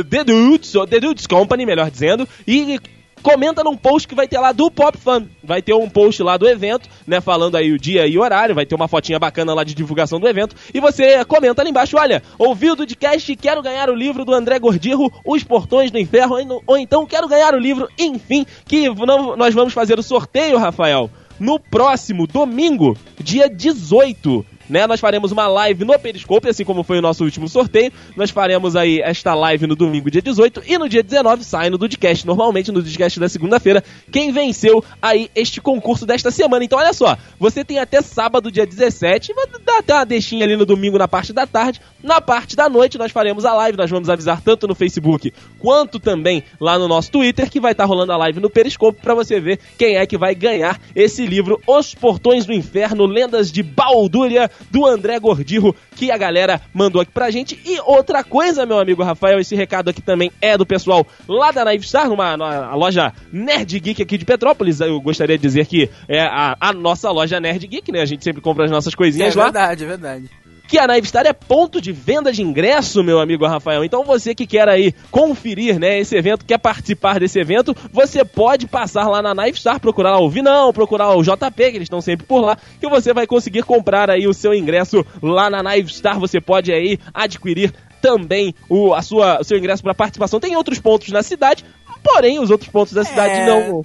The 0.09 0.25
Dudes, 0.25 0.75
ou 0.75 0.87
The 0.87 1.01
Dudes 1.01 1.27
Company, 1.27 1.67
melhor 1.67 1.91
dizendo, 1.91 2.29
e 2.47 2.79
comenta 3.27 3.65
num 3.65 3.77
post 3.77 4.07
que 4.07 4.15
vai 4.15 4.29
ter 4.29 4.39
lá 4.39 4.53
do 4.53 4.71
Pop 4.71 4.97
Fan. 4.97 5.27
Vai 5.43 5.61
ter 5.61 5.75
um 5.75 5.91
post 5.91 6.23
lá 6.23 6.37
do 6.37 6.49
evento, 6.49 6.89
né, 7.05 7.21
falando 7.21 7.57
aí 7.57 7.73
o 7.73 7.79
dia 7.79 8.07
e 8.07 8.17
o 8.17 8.23
horário, 8.23 8.55
vai 8.55 8.65
ter 8.65 8.77
uma 8.77 8.87
fotinha 8.87 9.19
bacana 9.19 9.53
lá 9.53 9.65
de 9.65 9.75
divulgação 9.75 10.21
do 10.21 10.29
evento, 10.29 10.55
e 10.73 10.79
você 10.79 11.25
comenta 11.25 11.61
ali 11.61 11.71
embaixo, 11.71 11.97
olha, 11.99 12.23
ouvi 12.39 12.71
o 12.71 12.77
Dudcast 12.77 13.33
e 13.33 13.35
quero 13.35 13.61
ganhar 13.63 13.91
o 13.91 13.95
livro 13.97 14.25
do 14.25 14.33
André 14.33 14.61
Gordirro, 14.61 15.13
Os 15.25 15.43
Portões 15.43 15.91
do 15.91 15.99
Inferno, 15.99 16.37
ou 16.37 16.45
no- 16.45 16.63
ou 16.69 16.79
então 16.79 17.05
quero 17.05 17.27
ganhar 17.27 17.53
o 17.53 17.59
livro, 17.59 17.89
enfim, 17.99 18.47
que 18.65 18.89
não- 18.95 19.37
nós 19.37 19.53
vamos 19.53 19.73
fazer 19.75 19.99
o 19.99 20.05
sorteio, 20.05 20.57
Rafael, 20.57 21.11
no 21.41 21.59
próximo 21.59 22.29
domingo, 22.29 22.97
dia 23.19 23.49
18. 23.49 24.47
Né, 24.69 24.87
nós 24.87 25.01
faremos 25.01 25.33
uma 25.33 25.47
live 25.47 25.85
no 25.85 25.99
Periscope, 25.99 26.49
assim 26.49 26.65
como 26.65 26.83
foi 26.83 26.99
o 26.99 27.03
nosso 27.03 27.25
último 27.25 27.49
sorteio. 27.49 27.93
Nós 28.17 28.31
faremos 28.31 28.75
aí 28.75 29.01
esta 29.01 29.35
live 29.35 29.67
no 29.67 29.77
domingo, 29.77 30.11
dia 30.11 30.23
18, 30.23 30.63
e 30.67 30.79
no 30.79 30.89
dia 30.89 31.03
19 31.03 31.45
sai 31.45 31.71
no 31.71 31.79
Dudcast, 31.79 32.27
normalmente 32.27 32.73
no 32.73 32.83
Dudcast 32.83 33.21
da 33.21 33.29
segunda-feira, 33.29 33.83
quem 34.11 34.33
venceu 34.33 34.85
aí 35.01 35.31
este 35.35 35.61
concurso 35.61 36.05
desta 36.05 36.31
semana. 36.31 36.65
Então, 36.65 36.79
olha 36.79 36.93
só, 36.93 37.17
você 37.39 37.65
tem 37.65 37.79
até 37.79 38.03
sábado, 38.03 38.51
dia 38.51 38.67
17, 38.67 39.33
vai 39.33 39.47
dar 39.65 39.79
até 39.79 39.95
uma 39.95 40.05
deixinha 40.05 40.45
ali 40.45 40.57
no 40.57 40.67
domingo 40.67 40.99
na 40.99 41.09
parte 41.09 41.33
da 41.33 41.47
tarde. 41.47 41.81
Na 42.03 42.21
parte 42.21 42.55
da 42.55 42.69
noite, 42.69 42.99
nós 42.99 43.13
faremos 43.13 43.45
a 43.45 43.53
live, 43.53 43.79
nós 43.79 43.91
vamos 43.91 44.09
avisar 44.09 44.41
tanto 44.41 44.67
no 44.67 44.75
Facebook 44.75 45.33
quanto 45.59 45.99
também 45.99 46.45
lá 46.61 46.79
no 46.79 46.87
nosso 46.87 47.11
Twitter, 47.11 47.51
que 47.51 47.61
vai 47.61 47.73
estar 47.73 47.85
rolando 47.85 48.13
a 48.13 48.17
live 48.17 48.41
no 48.41 48.51
Periscope 48.51 49.01
pra 49.01 49.15
você 49.15 49.41
ver 49.41 49.59
quem 49.77 49.97
é 49.97 50.07
que 50.07 50.17
vai 50.17 50.35
ganhar 50.35 50.81
esse 50.95 51.27
livro, 51.27 51.61
Os 51.67 51.95
Portões 51.95 52.47
do 52.47 52.53
Inferno, 52.53 53.07
Lendas 53.07 53.51
de 53.51 53.63
Baldúria, 53.63 54.51
do 54.71 54.87
André 54.87 55.19
Gordirro, 55.19 55.75
que 55.95 56.11
a 56.11 56.17
galera 56.17 56.61
mandou 56.73 57.01
aqui 57.01 57.11
pra 57.11 57.31
gente. 57.31 57.61
E 57.65 57.81
outra 57.81 58.23
coisa, 58.23 58.67
meu 58.67 58.79
amigo 58.79 59.03
Rafael, 59.03 59.39
esse 59.39 59.55
recado 59.55 59.89
aqui 59.89 60.03
também 60.03 60.31
é 60.41 60.57
do 60.57 60.67
pessoal 60.67 61.07
lá 61.29 61.51
da 61.51 61.65
Naive 61.65 61.87
Star, 61.87 62.09
numa, 62.09 62.37
numa 62.37 62.75
loja 62.75 63.13
Nerd 63.33 63.79
Geek 63.79 64.03
aqui 64.03 64.19
de 64.19 64.25
Petrópolis. 64.25 64.81
Eu 64.81 65.01
gostaria 65.01 65.37
de 65.37 65.43
dizer 65.43 65.67
que 65.67 65.91
é 66.09 66.21
a, 66.23 66.57
a 66.61 66.73
nossa 66.73 67.11
loja 67.11 67.41
Nerd 67.41 67.67
Geek, 67.67 67.91
né? 67.93 68.01
A 68.01 68.07
gente 68.07 68.25
sempre 68.25 68.43
compra 68.43 68.65
as 68.65 68.71
nossas 68.71 68.95
É 68.95 68.97
coisinhas 68.97 69.35
lá 69.35 69.45
verdade, 69.45 69.85
é 69.85 69.87
verdade. 69.87 70.31
Que 70.67 70.79
a 70.79 70.87
Naive 70.87 71.07
Star 71.07 71.27
é 71.27 71.33
ponto 71.33 71.81
de 71.81 71.93
venda 71.93 72.33
de 72.33 72.43
ingresso, 72.43 73.03
meu 73.03 73.21
amigo 73.21 73.47
Rafael. 73.47 73.85
Então 73.85 74.05
você 74.05 74.35
que 74.35 74.47
quer 74.47 74.69
aí 74.69 74.93
conferir, 75.11 75.79
né, 75.79 75.99
esse 75.99 76.17
evento, 76.17 76.45
quer 76.45 76.59
participar 76.59 77.21
desse 77.21 77.39
evento, 77.39 77.75
você 77.93 78.25
pode 78.25 78.67
passar 78.67 79.09
lá 79.09 79.23
na 79.23 79.35
Naive 79.35 79.59
Star, 79.59 79.81
procurar 79.81 80.13
lá 80.13 80.21
o 80.21 80.31
Vinão, 80.31 80.73
procurar 80.73 81.15
o 81.15 81.23
JP, 81.23 81.55
que 81.57 81.77
eles 81.77 81.83
estão 81.83 82.01
sempre 82.01 82.27
por 82.27 82.41
lá, 82.41 82.57
que 82.81 82.89
você 82.89 83.13
vai 83.13 83.27
conseguir 83.27 83.63
comprar 83.63 84.11
aí 84.11 84.27
o 84.27 84.35
seu 84.35 84.55
ingresso 84.55 85.05
lá 85.23 85.49
na 85.49 85.63
Naive 85.63 85.93
Star. 85.93 86.19
Você 86.19 86.41
pode 86.41 86.73
aí 86.73 86.99
adquirir 87.15 87.73
também 88.01 88.55
o, 88.69 88.95
a 88.95 89.03
sua, 89.03 89.41
o 89.41 89.45
seu 89.45 89.59
ingresso 89.59 89.83
para 89.83 89.95
participação. 89.95 90.41
Tem 90.41 90.57
outros 90.57 90.79
pontos 90.79 91.09
na 91.09 91.23
cidade, 91.23 91.65
porém 92.03 92.39
os 92.39 92.51
outros 92.51 92.71
pontos 92.71 92.93
da 92.93 93.05
cidade 93.05 93.41
É. 93.41 93.47
não 93.47 93.85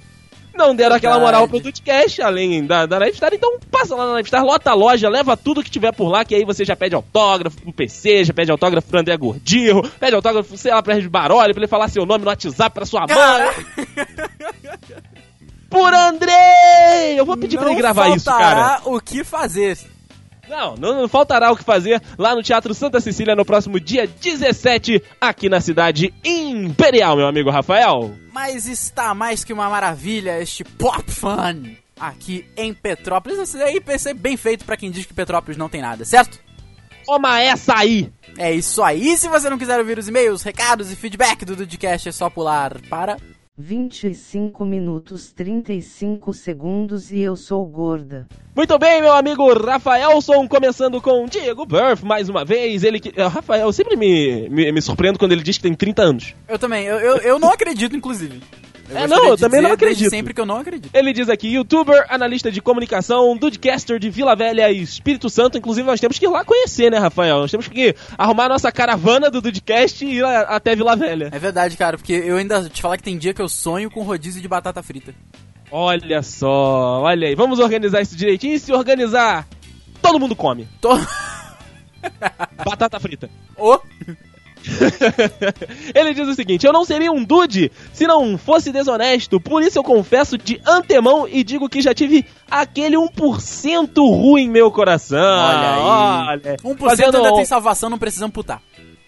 não 0.54 0.74
deram 0.74 0.96
aquela 0.96 1.18
moral 1.18 1.48
pro 1.48 1.60
Dudcast, 1.60 2.20
além 2.22 2.64
da, 2.64 2.86
da 2.86 2.98
Nightstar, 2.98 3.32
então 3.32 3.58
passa 3.70 3.94
lá 3.94 4.06
na 4.06 4.14
Nightstar, 4.14 4.44
lota 4.44 4.70
a 4.70 4.74
loja, 4.74 5.08
leva 5.08 5.36
tudo 5.36 5.62
que 5.62 5.70
tiver 5.70 5.92
por 5.92 6.08
lá, 6.08 6.24
que 6.24 6.34
aí 6.34 6.44
você 6.44 6.64
já 6.64 6.76
pede 6.76 6.94
autógrafo 6.94 7.60
pro 7.60 7.72
PC, 7.72 8.24
já 8.24 8.32
pede 8.34 8.50
autógrafo 8.50 8.88
pro 8.88 9.00
André 9.00 9.16
Gordirro, 9.16 9.88
pede 10.00 10.14
autógrafo, 10.14 10.56
sei 10.56 10.72
lá, 10.72 10.82
pra 10.82 10.94
Regis 10.94 11.10
Baroli, 11.10 11.52
pra 11.52 11.60
ele 11.62 11.68
falar 11.68 11.88
seu 11.88 12.04
nome 12.06 12.24
no 12.24 12.30
WhatsApp 12.30 12.74
pra 12.74 12.86
sua 12.86 13.06
mãe. 13.06 13.96
Por 15.70 15.94
André! 15.94 17.14
Eu 17.16 17.24
vou 17.24 17.36
pedir 17.36 17.56
pra 17.56 17.64
Não 17.66 17.72
ele 17.72 17.80
gravar 17.80 18.08
isso, 18.10 18.26
cara. 18.26 18.80
o 18.84 19.00
que 19.00 19.24
fazer. 19.24 19.78
Não, 20.52 20.76
não, 20.76 21.08
faltará 21.08 21.50
o 21.50 21.56
que 21.56 21.64
fazer 21.64 22.02
lá 22.18 22.34
no 22.34 22.42
Teatro 22.42 22.74
Santa 22.74 23.00
Cecília 23.00 23.34
no 23.34 23.42
próximo 23.42 23.80
dia 23.80 24.06
17, 24.06 25.02
aqui 25.18 25.48
na 25.48 25.62
cidade 25.62 26.12
imperial, 26.22 27.16
meu 27.16 27.26
amigo 27.26 27.48
Rafael. 27.48 28.14
Mas 28.30 28.66
está 28.66 29.14
mais 29.14 29.44
que 29.44 29.52
uma 29.54 29.70
maravilha 29.70 30.42
este 30.42 30.62
Pop 30.62 31.10
Fun 31.10 31.74
aqui 31.98 32.44
em 32.54 32.74
Petrópolis. 32.74 33.38
Esse 33.38 33.62
aí 33.62 33.80
PC 33.80 34.12
bem 34.12 34.36
feito 34.36 34.66
pra 34.66 34.76
quem 34.76 34.90
diz 34.90 35.06
que 35.06 35.14
Petrópolis 35.14 35.56
não 35.56 35.70
tem 35.70 35.80
nada, 35.80 36.04
certo? 36.04 36.38
Toma 37.06 37.40
essa 37.40 37.74
aí! 37.78 38.12
É 38.36 38.52
isso 38.52 38.82
aí. 38.82 39.16
Se 39.16 39.28
você 39.28 39.48
não 39.48 39.56
quiser 39.56 39.78
ouvir 39.78 39.98
os 39.98 40.06
e-mails, 40.06 40.42
recados 40.42 40.92
e 40.92 40.96
feedback 40.96 41.46
do 41.46 41.56
Dudcast, 41.56 42.10
é 42.10 42.12
só 42.12 42.28
pular 42.28 42.78
para 42.90 43.16
25 43.58 44.64
minutos 44.64 45.30
35 45.30 46.32
segundos 46.32 47.12
e 47.12 47.20
eu 47.20 47.36
sou 47.36 47.66
gorda. 47.66 48.26
Muito 48.56 48.78
bem, 48.78 49.02
meu 49.02 49.12
amigo 49.12 49.52
Rafaelson, 49.52 50.48
começando 50.48 51.02
com 51.02 51.26
Diego 51.26 51.66
Burff, 51.66 52.02
mais 52.02 52.30
uma 52.30 52.46
vez. 52.46 52.82
Ele 52.82 52.98
que. 52.98 53.12
eh, 53.14 53.26
Rafael, 53.26 53.66
eu 53.66 53.72
sempre 53.72 53.94
me, 53.94 54.48
me, 54.48 54.72
me 54.72 54.80
surpreendo 54.80 55.18
quando 55.18 55.32
ele 55.32 55.42
diz 55.42 55.58
que 55.58 55.64
tem 55.64 55.74
30 55.74 56.02
anos. 56.02 56.34
Eu 56.48 56.58
também, 56.58 56.86
eu, 56.86 56.98
eu, 56.98 57.16
eu 57.18 57.38
não 57.38 57.50
acredito, 57.50 57.94
inclusive. 57.94 58.40
É, 58.94 59.00
gostaria 59.00 59.24
não, 59.24 59.28
eu 59.30 59.36
também 59.36 59.60
não 59.60 59.72
acredito. 59.72 60.10
sempre 60.10 60.34
que 60.34 60.40
eu 60.40 60.46
não 60.46 60.58
acredito. 60.58 60.90
Ele 60.94 61.12
diz 61.12 61.28
aqui, 61.28 61.48
youtuber, 61.48 62.06
analista 62.08 62.50
de 62.50 62.60
comunicação, 62.60 63.36
Dudecaster 63.36 63.98
de 63.98 64.10
Vila 64.10 64.36
Velha 64.36 64.70
e 64.70 64.82
Espírito 64.82 65.28
Santo. 65.28 65.58
Inclusive, 65.58 65.86
nós 65.86 66.00
temos 66.00 66.18
que 66.18 66.26
ir 66.26 66.28
lá 66.28 66.44
conhecer, 66.44 66.90
né, 66.90 66.98
Rafael? 66.98 67.38
Nós 67.38 67.50
temos 67.50 67.68
que 67.68 67.94
arrumar 68.16 68.46
a 68.46 68.50
nossa 68.50 68.70
caravana 68.70 69.30
do 69.30 69.40
Dudecast 69.40 70.04
e 70.04 70.18
ir 70.18 70.24
até 70.24 70.76
Vila 70.76 70.94
Velha. 70.96 71.30
É 71.32 71.38
verdade, 71.38 71.76
cara, 71.76 71.96
porque 71.96 72.12
eu 72.12 72.36
ainda 72.36 72.68
te 72.68 72.82
falar 72.82 72.96
que 72.96 73.02
tem 73.02 73.18
dia 73.18 73.34
que 73.34 73.42
eu 73.42 73.48
sonho 73.48 73.90
com 73.90 74.02
rodízio 74.02 74.40
de 74.40 74.48
batata 74.48 74.82
frita. 74.82 75.14
Olha 75.70 76.22
só, 76.22 77.00
olha 77.00 77.28
aí. 77.28 77.34
Vamos 77.34 77.58
organizar 77.58 78.02
isso 78.02 78.14
direitinho 78.14 78.54
e 78.54 78.58
se 78.58 78.72
organizar, 78.72 79.48
todo 80.02 80.20
mundo 80.20 80.36
come. 80.36 80.68
Tô... 80.80 80.90
Batata 82.64 83.00
frita. 83.00 83.30
Ô, 83.56 83.78
Ele 85.94 86.14
diz 86.14 86.28
o 86.28 86.34
seguinte: 86.34 86.66
Eu 86.66 86.72
não 86.72 86.84
seria 86.84 87.10
um 87.10 87.24
dude 87.24 87.70
se 87.92 88.06
não 88.06 88.36
fosse 88.38 88.70
desonesto. 88.72 89.40
Por 89.40 89.62
isso 89.62 89.78
eu 89.78 89.84
confesso 89.84 90.38
de 90.38 90.60
antemão 90.66 91.26
e 91.28 91.42
digo 91.42 91.68
que 91.68 91.82
já 91.82 91.94
tive 91.94 92.24
aquele 92.50 92.96
1% 92.96 93.96
ruim 93.96 94.44
em 94.44 94.50
meu 94.50 94.70
coração. 94.70 95.18
Olha 95.18 95.74
aí. 95.74 95.80
Olha. 95.80 96.56
1% 96.56 96.78
Fazendo- 96.78 97.16
ainda 97.16 97.34
tem 97.34 97.44
salvação, 97.44 97.90
não 97.90 97.98
precisamos 97.98 98.32
putar. 98.32 98.62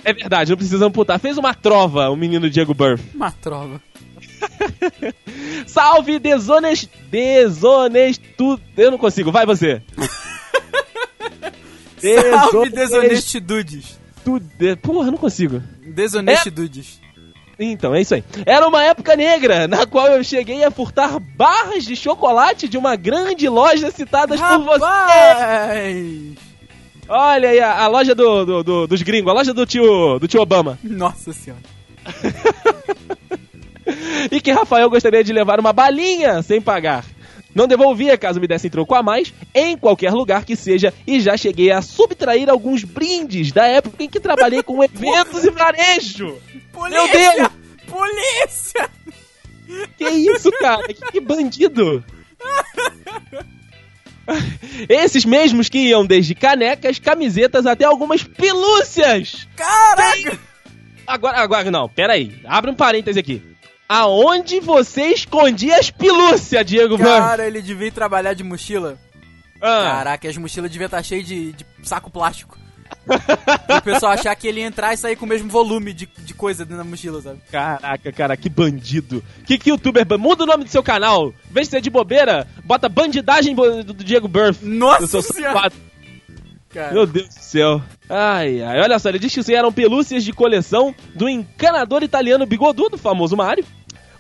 É 0.05 0.13
verdade, 0.13 0.51
não 0.51 0.57
precisamos 0.57 0.93
putar. 0.93 1.19
Fez 1.19 1.39
uma 1.39 1.55
trova 1.55 2.11
o 2.11 2.17
menino 2.17 2.51
Diego 2.51 2.75
Burff. 2.75 3.03
Uma 3.15 3.31
trova. 3.31 3.81
Salve 5.67 6.19
desonest... 6.19 6.91
desonesto. 7.11 8.61
Eu 8.77 8.91
não 8.91 8.99
consigo, 8.99 9.33
vai 9.33 9.47
você. 9.47 9.81
Salve 12.51 12.69
desonestidudes. 12.69 13.99
De... 14.59 14.77
Porra, 14.77 15.11
não 15.11 15.19
consigo. 15.19 15.63
Desonestidudes. 15.87 17.01
Então, 17.59 17.95
é 17.95 18.01
isso 18.01 18.15
aí. 18.15 18.25
Era 18.45 18.67
uma 18.67 18.83
época 18.83 19.15
negra, 19.15 19.69
na 19.69 19.87
qual 19.87 20.09
eu 20.09 20.25
cheguei 20.25 20.65
a 20.65 20.71
furtar 20.73 21.19
barras 21.21 21.85
de 21.85 21.95
chocolate 21.95 22.69
de 22.69 22.77
uma 22.77 22.97
grande 22.97 23.49
loja 23.49 23.91
citadas 23.93 24.41
por 24.41 24.59
você. 24.65 24.85
Rapaz! 24.85 26.35
Olha 27.07 27.49
aí, 27.51 27.61
a, 27.61 27.83
a 27.83 27.87
loja 27.87 28.15
do, 28.15 28.45
do- 28.45 28.65
do- 28.65 28.87
dos 28.89 29.03
gringos, 29.03 29.31
a 29.31 29.35
loja 29.35 29.55
do 29.55 29.65
tio, 29.67 30.19
do 30.19 30.27
tio 30.27 30.41
Obama. 30.41 30.79
Nossa 30.83 31.33
senhora. 31.33 31.63
E 34.31 34.41
que 34.41 34.51
Rafael 34.51 34.89
gostaria 34.89 35.23
de 35.23 35.31
levar 35.33 35.61
uma 35.61 35.73
balinha 35.73 36.41
sem 36.43 36.59
pagar. 36.61 37.05
Não 37.55 37.69
devolvia 37.69 38.19
caso 38.19 38.41
me 38.41 38.49
dessem 38.49 38.71
troco 38.71 38.95
a 38.95 39.03
mais, 39.03 39.33
em 39.55 39.77
qualquer 39.77 40.13
lugar 40.13 40.45
que 40.45 40.57
seja, 40.57 40.93
e 41.07 41.21
já 41.21 41.37
cheguei 41.37 41.71
a 41.71 41.81
subtrair 41.81 42.51
alguns 42.51 42.83
brindes 42.83 43.53
da 43.53 43.67
época 43.67 44.03
em 44.03 44.09
que 44.09 44.19
trabalhei 44.19 44.63
com 44.63 44.83
eventos 44.85 45.45
e 45.45 45.51
varejo. 45.51 46.37
Meu 46.75 47.09
Deus! 47.09 47.49
Polícia! 47.87 48.91
Que 49.97 50.09
isso, 50.09 50.51
cara? 50.53 50.83
Que, 50.89 50.95
que 50.95 51.21
bandido! 51.21 52.05
Esses 54.89 55.25
mesmos 55.25 55.69
que 55.69 55.79
iam 55.79 56.05
desde 56.05 56.35
canecas, 56.35 56.99
camisetas 56.99 57.67
até 57.67 57.85
algumas 57.85 58.23
pelúcias! 58.25 59.47
Caraca! 59.55 60.39
Agora, 61.07 61.39
agora, 61.39 61.71
não, 61.71 61.89
pera 61.89 62.15
aí. 62.15 62.35
Abre 62.45 62.71
um 62.71 62.75
parêntese 62.75 63.19
aqui. 63.19 63.43
Aonde 63.89 64.61
você 64.61 65.09
escondia 65.09 65.79
as 65.79 65.91
pelúcias, 65.91 66.65
Diego 66.65 66.97
Van? 66.97 67.05
Cara, 67.05 67.47
ele 67.47 67.61
devia 67.61 67.89
ir 67.89 67.93
trabalhar 67.93 68.33
de 68.33 68.43
mochila. 68.43 68.99
Ah, 69.61 69.97
Caraca, 69.97 70.29
as 70.29 70.37
mochilas 70.37 70.71
deviam 70.71 70.87
estar 70.87 71.03
cheias 71.03 71.27
de, 71.27 71.53
de 71.53 71.67
saco 71.83 72.11
plástico. 72.11 72.59
o 73.79 73.83
pessoal 73.83 74.13
achar 74.13 74.35
que 74.37 74.47
ele 74.47 74.61
ia 74.61 74.67
entrar 74.67 74.93
e 74.93 74.97
sair 74.97 75.17
com 75.17 75.25
o 75.25 75.29
mesmo 75.29 75.49
volume 75.49 75.93
de, 75.93 76.07
de 76.19 76.35
coisa 76.35 76.65
dentro 76.65 76.79
da 76.83 76.89
mochila, 76.89 77.21
sabe? 77.21 77.41
caraca, 77.51 78.13
cara, 78.13 78.37
que 78.37 78.49
bandido. 78.49 79.23
Que, 79.45 79.59
que 79.59 79.71
youtuber. 79.71 80.07
Muda 80.19 80.45
o 80.45 80.47
nome 80.47 80.65
do 80.65 80.71
seu 80.71 80.83
canal. 80.83 81.29
Em 81.51 81.53
vez 81.53 81.67
de 81.67 81.73
ser 81.73 81.81
de 81.81 81.91
bobeira, 81.91 82.47
bota 82.65 82.89
bandidagem 82.89 83.55
do, 83.55 83.95
Diego 83.95 84.29
Burff. 84.29 84.65
Nossa 84.65 85.01
do 85.01 85.07
seu 85.09 85.23
senhora! 85.23 85.55
safado. 85.55 85.75
Cara, 86.75 86.93
Meu 86.93 87.07
Deus 87.07 87.29
do 87.29 87.41
céu. 87.41 87.81
Ai, 88.09 88.61
ai. 88.61 88.81
Olha 88.81 88.99
só, 88.99 89.09
ele 89.09 89.21
diz 89.21 89.33
que 89.33 89.55
eram 89.55 89.73
pelúcias 89.73 90.25
de 90.25 90.33
coleção 90.33 90.93
do 91.15 91.29
encanador 91.29 92.03
italiano 92.03 92.45
bigodudo, 92.45 92.99
famoso 92.99 93.37
Mario. 93.37 93.65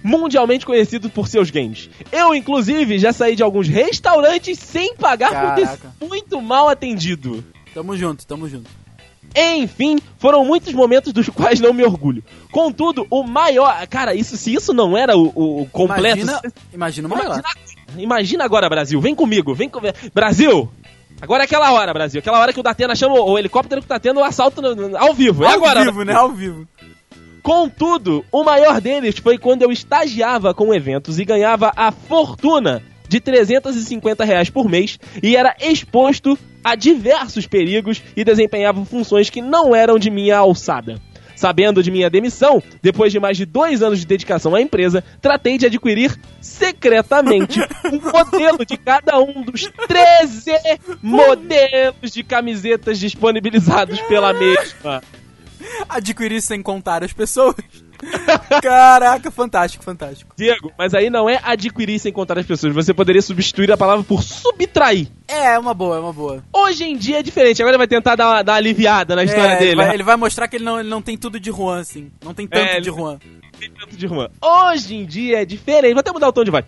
Mundialmente 0.02 0.64
conhecido 0.64 1.11
por 1.11 1.26
seus 1.26 1.50
games. 1.50 1.90
Eu, 2.12 2.34
inclusive, 2.34 2.99
já 2.99 3.12
saí 3.12 3.34
de 3.34 3.42
alguns 3.42 3.66
restaurantes 3.66 4.58
sem 4.58 4.94
pagar 4.94 5.30
por 5.30 5.54
ter 5.56 5.62
Caraca. 5.66 5.88
sido 5.99 6.08
muito 6.08 6.40
mal 6.40 6.68
atendido. 6.68 7.42
tamo 7.75 7.96
junto, 7.96 8.25
tamo 8.26 8.49
junto. 8.49 8.70
Enfim, 9.34 9.99
foram 10.18 10.44
muitos 10.44 10.73
momentos 10.73 11.12
dos 11.12 11.28
quais 11.28 11.58
não 11.58 11.73
me 11.73 11.82
orgulho. 11.82 12.23
Contudo, 12.52 13.04
o 13.11 13.25
maior. 13.25 13.84
Cara, 13.88 14.14
isso 14.14 14.37
se 14.37 14.54
isso 14.54 14.73
não 14.73 14.96
era 14.96 15.16
o, 15.16 15.62
o- 15.62 15.66
completo. 15.73 16.18
Imagina, 16.20 16.40
imagina. 16.73 17.08
Imagina, 17.08 17.42
imagina 17.99 18.44
agora, 18.44 18.68
Brasil. 18.68 19.00
Vem 19.00 19.14
comigo, 19.14 19.52
vem 19.54 19.68
comigo. 19.68 19.96
Brasil! 20.14 20.70
Agora 21.21 21.42
é 21.42 21.47
aquela 21.47 21.73
hora, 21.73 21.92
Brasil. 21.92 22.18
Aquela 22.18 22.38
hora 22.40 22.52
que 22.52 22.61
o 22.61 22.62
Datena 22.62 22.94
chama 22.94 23.14
o, 23.14 23.38
helicóptero 23.38 23.80
que 23.80 23.87
tá 23.88 23.99
tendo 23.99 24.21
o 24.21 24.25
assalto 24.25 24.61
no- 24.61 24.75
no- 24.75 24.97
ao 24.97 25.14
vivo. 25.14 25.44
É 25.44 25.49
Ao 25.49 25.54
agora. 25.54 25.85
vivo, 25.85 26.04
né? 26.04 26.12
Ao 26.14 26.30
vivo. 26.30 26.66
Contudo, 27.42 28.25
o 28.33 28.42
maior 28.42 28.80
deles 28.80 29.18
foi 29.18 29.37
quando 29.37 29.62
eu 29.62 29.71
estagiava 29.71 30.54
com 30.54 30.73
eventos 30.75 31.18
e 31.18 31.25
ganhava 31.25 31.73
a 31.76 31.92
fortuna 31.92 32.83
de 33.06 33.21
350 33.21 34.25
reais 34.25 34.49
por 34.49 34.68
mês 34.68 34.99
e 35.23 35.37
era 35.37 35.54
exposto 35.61 36.38
a 36.64 36.75
diversos 36.75 37.47
perigos 37.47 38.02
e 38.16 38.25
desempenhava 38.25 38.83
funções 38.87 39.28
que 39.28 39.42
não 39.42 39.75
eram 39.76 39.99
de 39.99 40.11
minha 40.11 40.38
alçada. 40.38 40.99
Sabendo 41.34 41.82
de 41.82 41.90
minha 41.90 42.08
demissão, 42.08 42.62
depois 42.82 43.12
de 43.12 43.18
mais 43.18 43.36
de 43.36 43.44
dois 43.44 43.82
anos 43.82 43.98
de 43.98 44.06
dedicação 44.06 44.54
à 44.54 44.60
empresa, 44.60 45.02
tratei 45.20 45.58
de 45.58 45.66
adquirir 45.66 46.18
secretamente 46.40 47.60
um 47.92 48.00
modelo 48.00 48.64
de 48.64 48.76
cada 48.76 49.18
um 49.18 49.42
dos 49.42 49.70
13 49.86 50.52
modelos 51.02 52.12
de 52.12 52.22
camisetas 52.22 52.98
disponibilizados 52.98 54.00
pela 54.02 54.32
mesma. 54.32 55.02
Adquirir 55.88 56.40
sem 56.40 56.62
contar 56.62 57.02
as 57.02 57.12
pessoas. 57.12 57.56
Caraca, 58.62 59.30
fantástico, 59.30 59.84
fantástico. 59.84 60.34
Diego, 60.37 60.73
mas 60.78 60.94
aí 60.94 61.11
não 61.11 61.28
é 61.28 61.40
adquirir 61.42 61.99
sem 61.99 62.12
contar 62.12 62.38
as 62.38 62.46
pessoas. 62.46 62.75
Você 62.75 62.92
poderia 62.94 63.23
substituir 63.23 63.70
a 63.73 63.76
palavra 63.76 64.04
por 64.04 64.23
subtrair. 64.23 65.08
É, 65.26 65.54
é 65.54 65.58
uma 65.58 65.75
boa, 65.75 65.96
é 65.96 66.00
uma 66.00 66.12
boa. 66.12 66.42
Hoje 66.52 66.84
em 66.84 66.96
dia 66.96 67.18
é 67.18 67.23
diferente. 67.23 67.62
Agora 67.62 67.73
ele 67.75 67.78
vai 67.78 67.87
tentar 67.88 68.16
dar 68.16 68.42
dar 68.42 68.52
uma 68.52 68.58
aliviada 68.58 69.14
na 69.16 69.25
história 69.25 69.52
É, 69.52 69.58
dele. 69.58 69.70
Ele 69.73 69.76
vai, 69.76 69.94
ele 69.94 70.02
vai 70.02 70.16
mostrar 70.16 70.49
que 70.49 70.56
ele 70.56 70.64
não, 70.64 70.78
ele 70.80 70.88
não 70.88 71.02
tem 71.02 71.16
tudo 71.16 71.38
de 71.40 71.50
Juan, 71.50 71.80
assim. 71.80 72.11
Não 72.25 72.34
tem 72.34 72.46
tanto 72.46 72.62
É, 72.68 72.80
de 72.80 72.88
Juan. 72.90 73.18
Tem 73.58 73.70
tanto 73.70 73.96
de 73.96 74.06
Juan. 74.06 74.28
Hoje 74.42 74.94
em 74.96 75.04
dia 75.06 75.42
é 75.42 75.44
diferente. 75.44 75.92
Vou 75.94 76.00
até 76.00 76.12
mudar 76.12 76.28
o 76.28 76.32
tom 76.32 76.44
de 76.44 76.50
voz. 76.50 76.64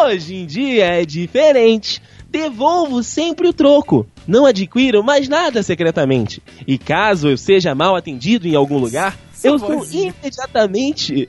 Hoje 0.00 0.34
em 0.34 0.46
dia 0.46 0.84
é 0.86 1.04
diferente. 1.04 2.02
Devolvo 2.28 3.02
sempre 3.02 3.46
o 3.48 3.52
troco. 3.52 4.06
Não 4.26 4.44
adquiro 4.46 5.02
mais 5.02 5.28
nada 5.28 5.62
secretamente. 5.62 6.42
E 6.66 6.76
caso 6.76 7.28
eu 7.28 7.36
seja 7.36 7.74
mal 7.74 7.94
atendido 7.94 8.48
em 8.48 8.54
algum 8.56 8.78
lugar, 8.78 9.16
Eu 9.46 9.58
sou 9.58 9.84
imediatamente. 9.84 11.26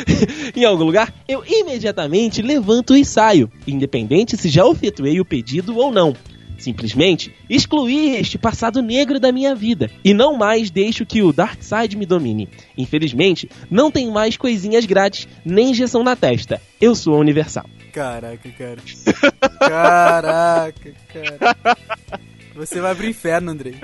em 0.54 0.64
algum 0.64 0.84
lugar, 0.84 1.14
eu 1.28 1.42
imediatamente 1.46 2.42
levanto 2.42 2.96
e 2.96 3.04
saio, 3.04 3.50
independente 3.66 4.36
se 4.36 4.48
já 4.48 4.66
efetuei 4.68 5.20
o 5.20 5.24
pedido 5.24 5.76
ou 5.76 5.90
não. 5.90 6.14
Simplesmente 6.60 7.34
excluí 7.48 8.16
este 8.16 8.36
passado 8.36 8.82
negro 8.82 9.18
da 9.18 9.32
minha 9.32 9.54
vida 9.54 9.90
e 10.04 10.12
não 10.12 10.36
mais 10.36 10.70
deixo 10.70 11.06
que 11.06 11.22
o 11.22 11.32
Dark 11.32 11.62
Side 11.62 11.96
me 11.96 12.04
domine. 12.04 12.50
Infelizmente, 12.76 13.50
não 13.70 13.90
tem 13.90 14.10
mais 14.10 14.36
coisinhas 14.36 14.84
grátis 14.84 15.26
nem 15.42 15.70
injeção 15.70 16.04
na 16.04 16.14
testa. 16.14 16.60
Eu 16.78 16.94
sou 16.94 17.18
universal. 17.18 17.64
Caraca, 17.92 18.50
cara. 18.50 18.78
Caraca, 19.58 20.92
cara. 21.12 21.76
Você 22.54 22.78
vai 22.78 22.94
pro 22.94 23.08
inferno, 23.08 23.50
Andrei. 23.50 23.76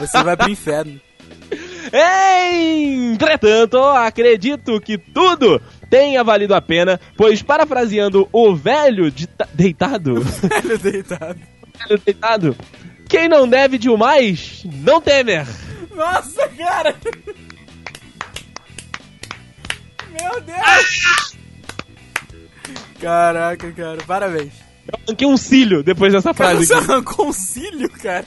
Você 0.00 0.22
vai 0.22 0.36
pro 0.36 0.50
inferno. 0.50 0.98
Entretanto, 1.92 3.78
acredito 3.78 4.80
que 4.80 4.96
tudo 4.98 5.60
tenha 5.90 6.22
valido 6.24 6.54
a 6.54 6.60
pena, 6.60 7.00
pois 7.16 7.42
parafraseando 7.42 8.28
o 8.32 8.54
velho 8.54 9.12
deitado, 9.54 10.20
Velho 10.20 10.78
deitado. 10.78 11.40
velho 11.88 12.00
deitado, 12.04 12.56
quem 13.08 13.28
não 13.28 13.48
deve 13.48 13.78
de 13.78 13.88
mais, 13.96 14.62
não 14.64 15.00
temer. 15.00 15.46
Nossa, 15.94 16.48
cara! 16.48 16.94
Meu 20.10 20.40
Deus! 20.40 21.36
Caraca, 23.00 23.70
cara, 23.72 23.98
parabéns. 24.06 24.52
Eu 24.88 24.98
arranquei 25.06 25.26
um 25.28 25.36
cílio 25.36 25.82
depois 25.82 26.12
dessa 26.12 26.32
Cara, 26.32 26.50
frase 26.52 26.66
você 26.66 26.74
aqui. 26.74 26.90
arrancou 26.90 27.28
um 27.28 27.32
cílio, 27.32 27.90
cara. 27.90 28.24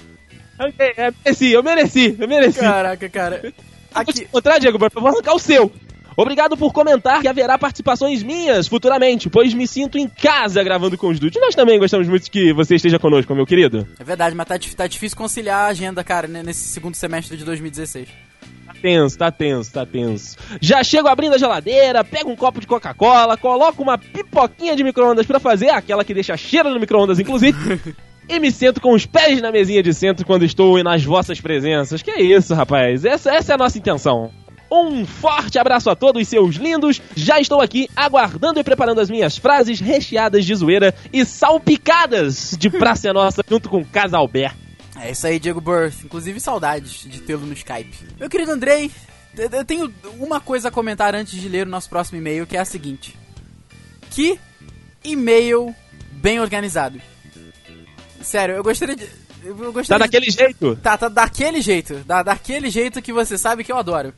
Arranquei, 0.60 0.94
é, 0.98 1.14
mereci, 1.24 1.52
eu 1.52 1.64
mereci, 1.64 2.16
eu 2.20 2.28
mereci. 2.28 2.60
Caraca, 2.60 3.10
cara. 3.10 3.40
Vou 3.42 3.52
te 3.52 4.10
Aqui. 4.12 4.24
encontrar, 4.24 4.60
Diego, 4.60 4.78
eu 4.78 5.02
vou 5.02 5.10
arrancar 5.10 5.34
o 5.34 5.40
seu. 5.40 5.72
Obrigado 6.18 6.58
por 6.58 6.74
comentar 6.74 7.22
que 7.22 7.30
haverá 7.30 7.58
participações 7.58 8.22
minhas 8.22 8.68
futuramente, 8.68 9.30
pois 9.30 9.54
me 9.54 9.66
sinto 9.66 9.98
em 9.98 10.06
casa 10.06 10.62
gravando 10.62 10.98
com 10.98 11.08
os 11.08 11.18
dudes. 11.18 11.42
Nós 11.42 11.56
também 11.56 11.80
gostamos 11.80 12.10
muito 12.10 12.30
que 12.30 12.52
você 12.52 12.76
esteja 12.76 13.00
conosco, 13.00 13.34
meu 13.34 13.46
querido. 13.46 13.88
É 13.98 14.04
verdade, 14.04 14.36
mas 14.36 14.46
tá, 14.46 14.60
tá 14.76 14.86
difícil 14.86 15.18
conciliar 15.18 15.62
a 15.62 15.68
agenda, 15.68 16.04
cara, 16.04 16.28
né, 16.28 16.44
nesse 16.44 16.68
segundo 16.68 16.96
semestre 16.96 17.38
de 17.38 17.46
2016. 17.46 18.10
Tá 18.68 18.74
tenso, 18.82 19.18
tá 19.18 19.32
tenso, 19.32 19.72
tá 19.72 19.86
tenso. 19.86 20.36
Já 20.60 20.84
chego 20.84 21.08
abrindo 21.08 21.36
a 21.36 21.38
geladeira, 21.38 22.04
pego 22.04 22.30
um 22.30 22.36
copo 22.36 22.60
de 22.60 22.68
Coca-Cola, 22.68 23.38
coloco 23.38 23.82
uma 23.82 23.98
pipoquinha 23.98 24.76
de 24.76 24.84
micro-ondas 24.84 25.26
pra 25.26 25.40
fazer, 25.40 25.70
aquela 25.70 26.04
que 26.04 26.14
deixa 26.14 26.36
cheiro 26.36 26.70
no 26.70 26.80
micro-ondas, 26.82 27.18
inclusive. 27.18 27.58
E 28.30 28.40
me 28.40 28.52
sento 28.52 28.80
com 28.80 28.94
os 28.94 29.06
pés 29.08 29.42
na 29.42 29.52
mesinha 29.52 29.82
de 29.82 29.92
centro 29.94 30.24
quando 30.26 30.46
estou 30.46 30.82
nas 30.84 31.04
vossas 31.04 31.42
presenças. 31.42 32.02
Que 32.04 32.12
é 32.12 32.22
isso, 32.22 32.54
rapaz? 32.54 33.04
Essa, 33.04 33.32
essa 33.34 33.54
é 33.54 33.56
a 33.56 33.58
nossa 33.58 33.78
intenção. 33.78 34.32
Um 34.72 35.04
forte 35.04 35.58
abraço 35.58 35.90
a 35.90 35.96
todos, 35.96 36.28
seus 36.28 36.56
lindos. 36.58 37.02
Já 37.16 37.40
estou 37.40 37.60
aqui 37.60 37.90
aguardando 37.96 38.60
e 38.60 38.64
preparando 38.64 39.02
as 39.02 39.10
minhas 39.10 39.36
frases 39.36 39.80
recheadas 39.80 40.46
de 40.46 40.54
zoeira 40.54 40.94
e 41.12 41.26
salpicadas 41.26 42.56
de 42.58 42.70
Praça 42.78 43.12
Nossa 43.12 43.44
junto 43.50 43.68
com 43.68 43.84
Casalber. 43.84 44.54
É 45.02 45.10
isso 45.10 45.26
aí, 45.26 45.40
Diego 45.40 45.60
Burth. 45.60 46.04
Inclusive, 46.06 46.40
saudades 46.40 47.04
de 47.10 47.22
tê-lo 47.22 47.48
no 47.48 47.54
Skype. 47.54 47.98
Meu 48.20 48.30
querido 48.30 48.52
Andrei, 48.52 48.92
eu- 49.36 49.50
eu 49.50 49.66
tenho 49.66 49.92
uma 50.20 50.40
coisa 50.40 50.68
a 50.68 50.72
comentar 50.72 51.16
antes 51.16 51.40
de 51.42 51.50
ler 51.50 51.66
o 51.66 51.70
nosso 51.70 51.90
próximo 51.90 52.20
e-mail, 52.20 52.46
que 52.46 52.56
é 52.56 52.60
a 52.60 52.66
seguinte. 52.66 53.18
Que 54.12 54.38
e-mail 55.04 55.74
bem 56.12 56.40
organizado. 56.40 57.02
Sério, 58.22 58.56
eu 58.56 58.64
gostaria 58.64 58.96
de... 58.96 59.08
Eu 59.44 59.56
Tá 59.56 59.72
gostaria 59.72 60.06
de- 60.06 60.12
daquele 60.12 60.32
jeito? 60.32 60.76
Tá, 60.84 60.98
tá 60.98 61.08
daquele 61.08 61.62
jeito. 61.62 61.96
Da, 62.06 62.22
daquele 62.22 62.70
jeito 62.70 63.02
que 63.02 63.14
você 63.14 63.38
sabe 63.38 63.64
que 63.64 63.72
eu 63.72 63.78
adoro. 63.78 64.14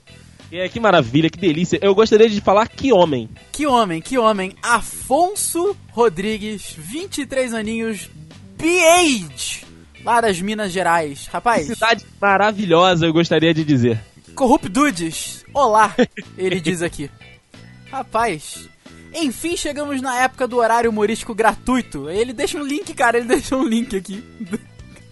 É, 0.51 0.67
que 0.67 0.79
maravilha, 0.79 1.29
que 1.29 1.37
delícia. 1.37 1.79
Eu 1.81 1.93
gostaria 1.95 2.29
de 2.29 2.41
falar 2.41 2.67
que 2.67 2.91
homem. 2.91 3.29
Que 3.51 3.65
homem, 3.67 4.01
que 4.01 4.17
homem. 4.17 4.53
Afonso 4.63 5.77
Rodrigues, 5.91 6.73
23 6.77 7.53
aninhos, 7.53 8.09
B-Age, 8.57 9.63
lá 10.03 10.19
das 10.19 10.41
Minas 10.41 10.71
Gerais. 10.71 11.27
Rapaz, 11.27 11.67
Cidade 11.67 12.05
maravilhosa, 12.19 13.05
eu 13.05 13.13
gostaria 13.13 13.53
de 13.53 13.63
dizer. 13.63 13.99
Corrupdudes, 14.35 15.45
olá, 15.53 15.95
ele 16.37 16.59
diz 16.59 16.81
aqui. 16.81 17.09
Rapaz, 17.91 18.67
enfim 19.13 19.56
chegamos 19.58 20.02
na 20.02 20.15
época 20.21 20.47
do 20.47 20.58
horário 20.58 20.89
humorístico 20.89 21.34
gratuito. 21.36 22.10
Ele 22.10 22.34
deixa 22.34 22.58
um 22.58 22.63
link, 22.63 22.93
cara, 22.93 23.17
ele 23.17 23.28
deixa 23.30 23.56
um 23.56 23.63
link 23.63 23.95
aqui. 23.95 24.24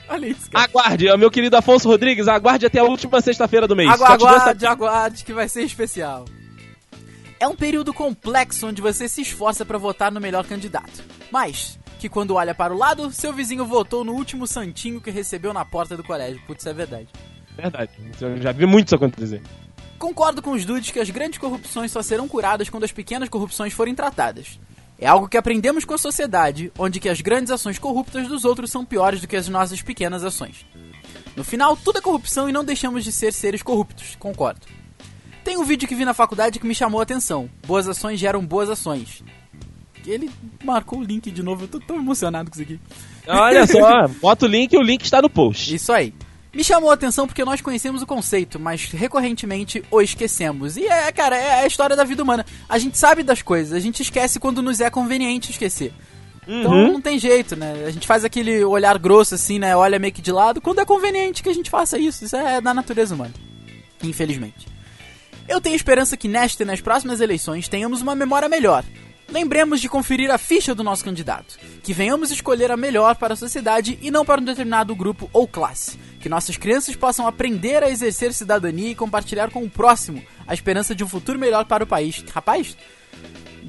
Olha 0.10 0.26
isso, 0.28 0.50
cara. 0.50 0.66
Aguarde, 0.66 1.18
meu 1.18 1.30
querido 1.30 1.56
Afonso 1.56 1.88
Rodrigues, 1.88 2.28
aguarde 2.28 2.66
até 2.66 2.80
a 2.80 2.84
última 2.84 3.22
sexta-feira 3.22 3.68
do 3.68 3.76
mês. 3.76 3.90
Agu 3.90 4.00
dou 4.18 4.28
essa- 4.30 4.44
aguarde, 4.44 4.66
aguarde, 4.66 5.24
que 5.24 5.34
vai 5.34 5.48
ser 5.48 5.62
especial. 5.64 6.26
É 7.40 7.48
um 7.48 7.56
período 7.56 7.94
complexo 7.94 8.68
onde 8.68 8.82
você 8.82 9.08
se 9.08 9.22
esforça 9.22 9.64
pra 9.64 9.78
votar 9.78 10.12
no 10.12 10.20
melhor 10.20 10.46
candidato. 10.46 11.04
Mas, 11.32 11.80
que 12.00 12.10
quando 12.10 12.34
olha 12.36 12.56
para 12.56 12.74
o 12.74 12.78
lado, 12.78 13.12
seu 13.12 13.32
vizinho 13.32 13.64
votou 13.66 14.04
no 14.04 14.14
último 14.14 14.48
santinho 14.48 15.00
que 15.00 15.12
recebeu 15.12 15.54
na 15.54 15.64
porta 15.64 15.96
do 15.96 16.04
colégio. 16.04 16.42
Putz, 16.48 16.66
é 16.66 16.74
verdade. 16.74 17.08
Verdade, 17.56 17.92
eu 18.20 18.42
já 18.42 18.52
vi 18.52 18.66
muito 18.66 18.88
isso 18.88 18.96
acontecer. 18.96 19.42
Concordo 20.00 20.42
com 20.42 20.52
os 20.52 20.64
dudes 20.64 20.92
que 20.92 21.00
as 21.00 21.10
grandes 21.10 21.38
corrupções 21.38 21.92
só 21.92 22.02
serão 22.02 22.26
curadas 22.26 22.70
quando 22.70 22.86
as 22.86 22.92
pequenas 22.92 23.28
corrupções 23.28 23.74
forem 23.74 23.94
tratadas. 23.94 24.58
É 24.98 25.06
algo 25.06 25.28
que 25.28 25.38
aprendemos 25.38 25.84
com 25.84 25.94
a 25.94 25.98
sociedade, 25.98 26.72
onde 26.80 27.02
que 27.02 27.10
as 27.10 27.20
grandes 27.20 27.52
ações 27.52 27.78
corruptas 27.78 28.28
dos 28.28 28.46
outros 28.46 28.72
são 28.72 28.86
piores 28.86 29.20
do 29.20 29.28
que 29.28 29.36
as 29.36 29.50
nossas 29.50 29.82
pequenas 29.82 30.24
ações. 30.24 30.66
No 31.36 31.44
final, 31.44 31.76
tudo 31.76 32.00
é 32.00 32.02
corrupção 32.02 32.50
e 32.50 32.54
não 32.54 32.64
deixamos 32.64 33.04
de 33.04 33.12
ser 33.12 33.34
seres 33.34 33.62
corruptos, 33.62 34.16
concordo. 34.18 34.66
Tem 35.44 35.58
um 35.58 35.64
vídeo 35.66 35.88
que 35.88 35.96
vi 35.96 36.06
na 36.06 36.14
faculdade 36.14 36.60
que 36.60 36.68
me 36.68 36.76
chamou 36.76 37.02
a 37.02 37.04
atenção. 37.04 37.50
Boas 37.68 37.88
ações 37.88 38.20
geram 38.20 38.46
boas 38.46 38.70
ações. 38.70 39.22
Ele 40.06 40.30
marcou 40.64 41.00
o 41.00 41.04
link 41.04 41.30
de 41.30 41.44
novo, 41.44 41.66
eu 41.66 41.68
tô 41.68 41.80
tão 41.80 41.98
emocionado 41.98 42.50
com 42.50 42.56
isso 42.56 42.64
aqui. 42.64 42.80
Olha 43.28 43.68
só, 43.68 44.08
bota 44.22 44.46
o 44.46 44.50
link 44.50 44.72
e 44.72 44.78
o 44.78 44.82
link 44.82 45.04
está 45.04 45.22
no 45.22 45.30
post. 45.30 45.74
Isso 45.74 45.92
aí. 45.92 46.14
Me 46.60 46.64
chamou 46.66 46.92
a 46.92 46.94
atenção 46.94 47.26
porque 47.26 47.46
nós 47.46 47.62
conhecemos 47.62 48.02
o 48.02 48.06
conceito, 48.06 48.60
mas 48.60 48.92
recorrentemente 48.92 49.82
o 49.90 50.02
esquecemos. 50.02 50.76
E 50.76 50.86
é, 50.86 51.10
cara, 51.10 51.38
é 51.38 51.62
a 51.62 51.66
história 51.66 51.96
da 51.96 52.04
vida 52.04 52.22
humana. 52.22 52.46
A 52.68 52.78
gente 52.78 52.98
sabe 52.98 53.24
das 53.24 53.42
coisas, 53.42 53.72
a 53.72 53.80
gente 53.80 54.02
esquece 54.02 54.42
quando 54.42 54.62
nos 54.62 54.82
é 54.82 54.90
conveniente 54.90 55.52
esquecer. 55.52 55.94
Então 56.46 56.70
Uhum. 56.70 56.92
não 56.92 57.02
tem 57.02 57.18
jeito, 57.18 57.56
né? 57.56 57.86
A 57.88 57.92
gente 57.92 58.06
faz 58.06 58.26
aquele 58.26 58.62
olhar 58.66 58.98
grosso 59.00 59.36
assim, 59.36 59.58
né? 59.58 59.74
Olha 59.74 59.98
meio 60.00 60.12
que 60.12 60.22
de 60.22 60.34
lado, 60.34 60.60
quando 60.60 60.80
é 60.82 60.86
conveniente 60.86 61.42
que 61.42 61.48
a 61.48 61.54
gente 61.54 61.70
faça 61.70 61.98
isso. 61.98 62.26
Isso 62.26 62.36
é 62.36 62.60
da 62.60 62.74
natureza 62.74 63.16
humana. 63.16 63.34
Infelizmente. 64.04 64.68
Eu 65.48 65.62
tenho 65.62 65.78
esperança 65.78 66.18
que 66.18 66.28
nesta 66.28 66.64
e 66.64 66.66
nas 66.66 66.82
próximas 66.82 67.22
eleições 67.22 67.70
tenhamos 67.70 68.02
uma 68.02 68.16
memória 68.16 68.50
melhor. 68.50 68.84
Lembremos 69.32 69.80
de 69.80 69.88
conferir 69.88 70.32
a 70.32 70.40
ficha 70.40 70.74
do 70.74 70.84
nosso 70.84 71.06
candidato. 71.06 71.60
Que 71.84 71.94
venhamos 71.94 72.32
escolher 72.32 72.72
a 72.72 72.78
melhor 72.78 73.16
para 73.16 73.34
a 73.34 73.38
sociedade 73.38 74.00
e 74.02 74.10
não 74.10 74.26
para 74.26 74.42
um 74.42 74.44
determinado 74.44 74.96
grupo 74.96 75.30
ou 75.32 75.48
classe. 75.48 76.00
Que 76.20 76.28
nossas 76.28 76.58
crianças 76.58 76.96
possam 76.96 77.28
aprender 77.28 77.84
a 77.84 77.90
exercer 77.90 78.34
cidadania 78.34 78.90
e 78.90 78.96
compartilhar 78.96 79.52
com 79.52 79.64
o 79.64 79.70
próximo 79.70 80.24
a 80.48 80.54
esperança 80.54 80.96
de 80.96 81.04
um 81.04 81.08
futuro 81.08 81.38
melhor 81.38 81.66
para 81.66 81.84
o 81.84 81.88
país. 81.88 82.24
Rapaz, 82.34 82.76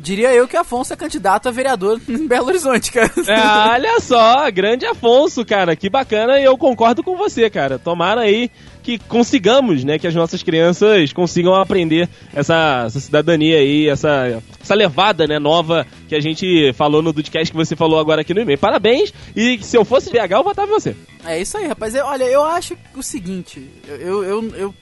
diria 0.00 0.32
eu 0.34 0.48
que 0.48 0.56
Afonso 0.56 0.92
é 0.92 0.96
candidato 0.96 1.48
a 1.48 1.52
vereador 1.52 2.00
em 2.08 2.26
Belo 2.26 2.46
Horizonte, 2.48 2.90
cara. 2.90 3.10
É, 3.26 3.70
olha 3.74 4.00
só, 4.00 4.50
grande 4.50 4.86
Afonso, 4.86 5.44
cara, 5.44 5.76
que 5.76 5.88
bacana 5.90 6.38
e 6.40 6.44
eu 6.44 6.56
concordo 6.58 7.02
com 7.02 7.16
você, 7.16 7.48
cara. 7.50 7.78
Tomara 7.78 8.22
aí 8.22 8.50
que 8.82 8.98
consigamos, 8.98 9.84
né, 9.84 9.98
que 9.98 10.06
as 10.06 10.14
nossas 10.14 10.42
crianças 10.42 11.12
consigam 11.12 11.54
aprender 11.54 12.08
essa, 12.34 12.84
essa 12.86 12.98
cidadania 12.98 13.58
aí, 13.58 13.88
essa, 13.88 14.42
essa 14.60 14.74
levada, 14.74 15.26
né, 15.26 15.38
nova 15.38 15.86
que 16.08 16.14
a 16.14 16.20
gente 16.20 16.72
falou 16.72 17.02
no 17.02 17.12
Dudcast 17.12 17.50
que 17.52 17.56
você 17.56 17.76
falou 17.76 18.00
agora 18.00 18.22
aqui 18.22 18.32
no 18.32 18.40
e-mail. 18.40 18.58
Parabéns 18.58 19.12
e 19.36 19.62
se 19.62 19.76
eu 19.76 19.84
fosse 19.84 20.10
VH 20.10 20.32
eu 20.32 20.42
votava 20.44 20.70
em 20.70 20.74
você. 20.74 20.96
É 21.26 21.38
isso 21.40 21.58
aí, 21.58 21.66
rapaz. 21.66 21.94
Eu- 21.94 22.06
olha, 22.06 22.24
eu 22.24 22.42
acho 22.42 22.74
o 22.96 23.02
seguinte, 23.02 23.62
eu, 23.86 24.24
eu, 24.24 24.44
eu 24.56 24.74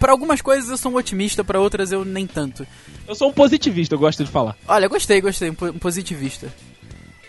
para 0.00 0.10
algumas 0.10 0.40
coisas 0.40 0.68
eu 0.70 0.76
sou 0.76 0.90
um 0.92 0.96
otimista, 0.96 1.44
para 1.44 1.60
outras 1.60 1.92
eu 1.92 2.04
nem 2.04 2.26
tanto. 2.26 2.66
Eu 3.06 3.14
sou 3.14 3.28
um 3.28 3.32
positivista, 3.32 3.94
eu 3.94 3.98
gosto 3.98 4.24
de 4.24 4.30
falar. 4.30 4.56
Olha, 4.66 4.88
gostei, 4.88 5.20
gostei, 5.20 5.50
um 5.50 5.54
po- 5.54 5.72
positivista. 5.74 6.52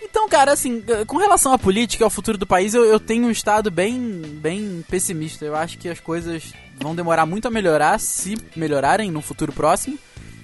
Então, 0.04 0.28
cara, 0.28 0.52
assim, 0.52 0.84
com 1.08 1.18
relação 1.18 1.54
à 1.54 1.58
política 1.60 2.04
e 2.04 2.06
ao 2.06 2.10
futuro 2.10 2.38
do 2.38 2.46
país, 2.48 2.74
eu, 2.74 2.84
eu 2.84 3.00
tenho 3.00 3.28
um 3.28 3.32
estado 3.32 3.70
bem, 3.72 4.00
bem 4.42 4.84
pessimista. 4.90 5.46
Eu 5.46 5.56
acho 5.56 5.78
que 5.78 5.88
as 5.88 6.00
coisas 6.00 6.52
vão 6.82 6.94
demorar 6.96 7.26
muito 7.26 7.48
a 7.48 7.52
melhorar, 7.52 7.98
se 8.00 8.38
melhorarem 8.56 9.10
no 9.12 9.22
futuro 9.22 9.54
próximo. 9.54 9.98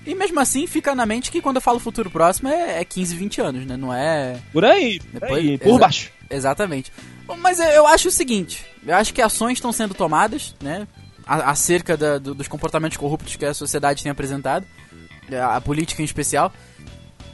E 0.05 0.15
mesmo 0.15 0.39
assim, 0.39 0.65
fica 0.67 0.95
na 0.95 1.05
mente 1.05 1.29
que 1.29 1.41
quando 1.41 1.57
eu 1.57 1.61
falo 1.61 1.79
futuro 1.79 2.09
próximo 2.09 2.47
é, 2.47 2.79
é 2.79 2.85
15, 2.85 3.13
20 3.15 3.41
anos, 3.41 3.65
né? 3.65 3.75
Não 3.75 3.93
é. 3.93 4.39
Por 4.53 4.63
aí, 4.63 4.99
por, 5.01 5.19
Depois- 5.19 5.33
aí, 5.49 5.57
por 5.57 5.79
baixo. 5.79 6.11
Exatamente. 6.29 6.91
Mas 7.39 7.59
eu 7.59 7.85
acho 7.85 8.07
o 8.07 8.11
seguinte: 8.11 8.65
eu 8.85 8.95
acho 8.95 9.13
que 9.13 9.21
ações 9.21 9.57
estão 9.57 9.73
sendo 9.73 9.93
tomadas, 9.93 10.55
né? 10.61 10.87
A- 11.27 11.51
Acerca 11.51 11.95
da- 11.97 12.17
do- 12.17 12.33
dos 12.33 12.47
comportamentos 12.47 12.97
corruptos 12.97 13.35
que 13.35 13.45
a 13.45 13.53
sociedade 13.53 14.01
tem 14.03 14.11
apresentado, 14.11 14.65
a, 15.31 15.57
a 15.57 15.61
política 15.61 16.01
em 16.01 16.05
especial. 16.05 16.51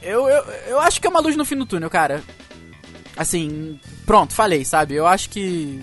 Eu, 0.02 0.28
eu, 0.28 0.44
eu 0.68 0.80
acho 0.80 1.00
que 1.00 1.06
é 1.06 1.10
uma 1.10 1.20
luz 1.20 1.36
no 1.36 1.44
fim 1.44 1.56
do 1.56 1.64
túnel, 1.66 1.88
cara. 1.88 2.22
Assim, 3.16 3.78
pronto, 4.04 4.32
falei, 4.34 4.64
sabe? 4.64 4.94
Eu 4.94 5.06
acho 5.06 5.30
que. 5.30 5.80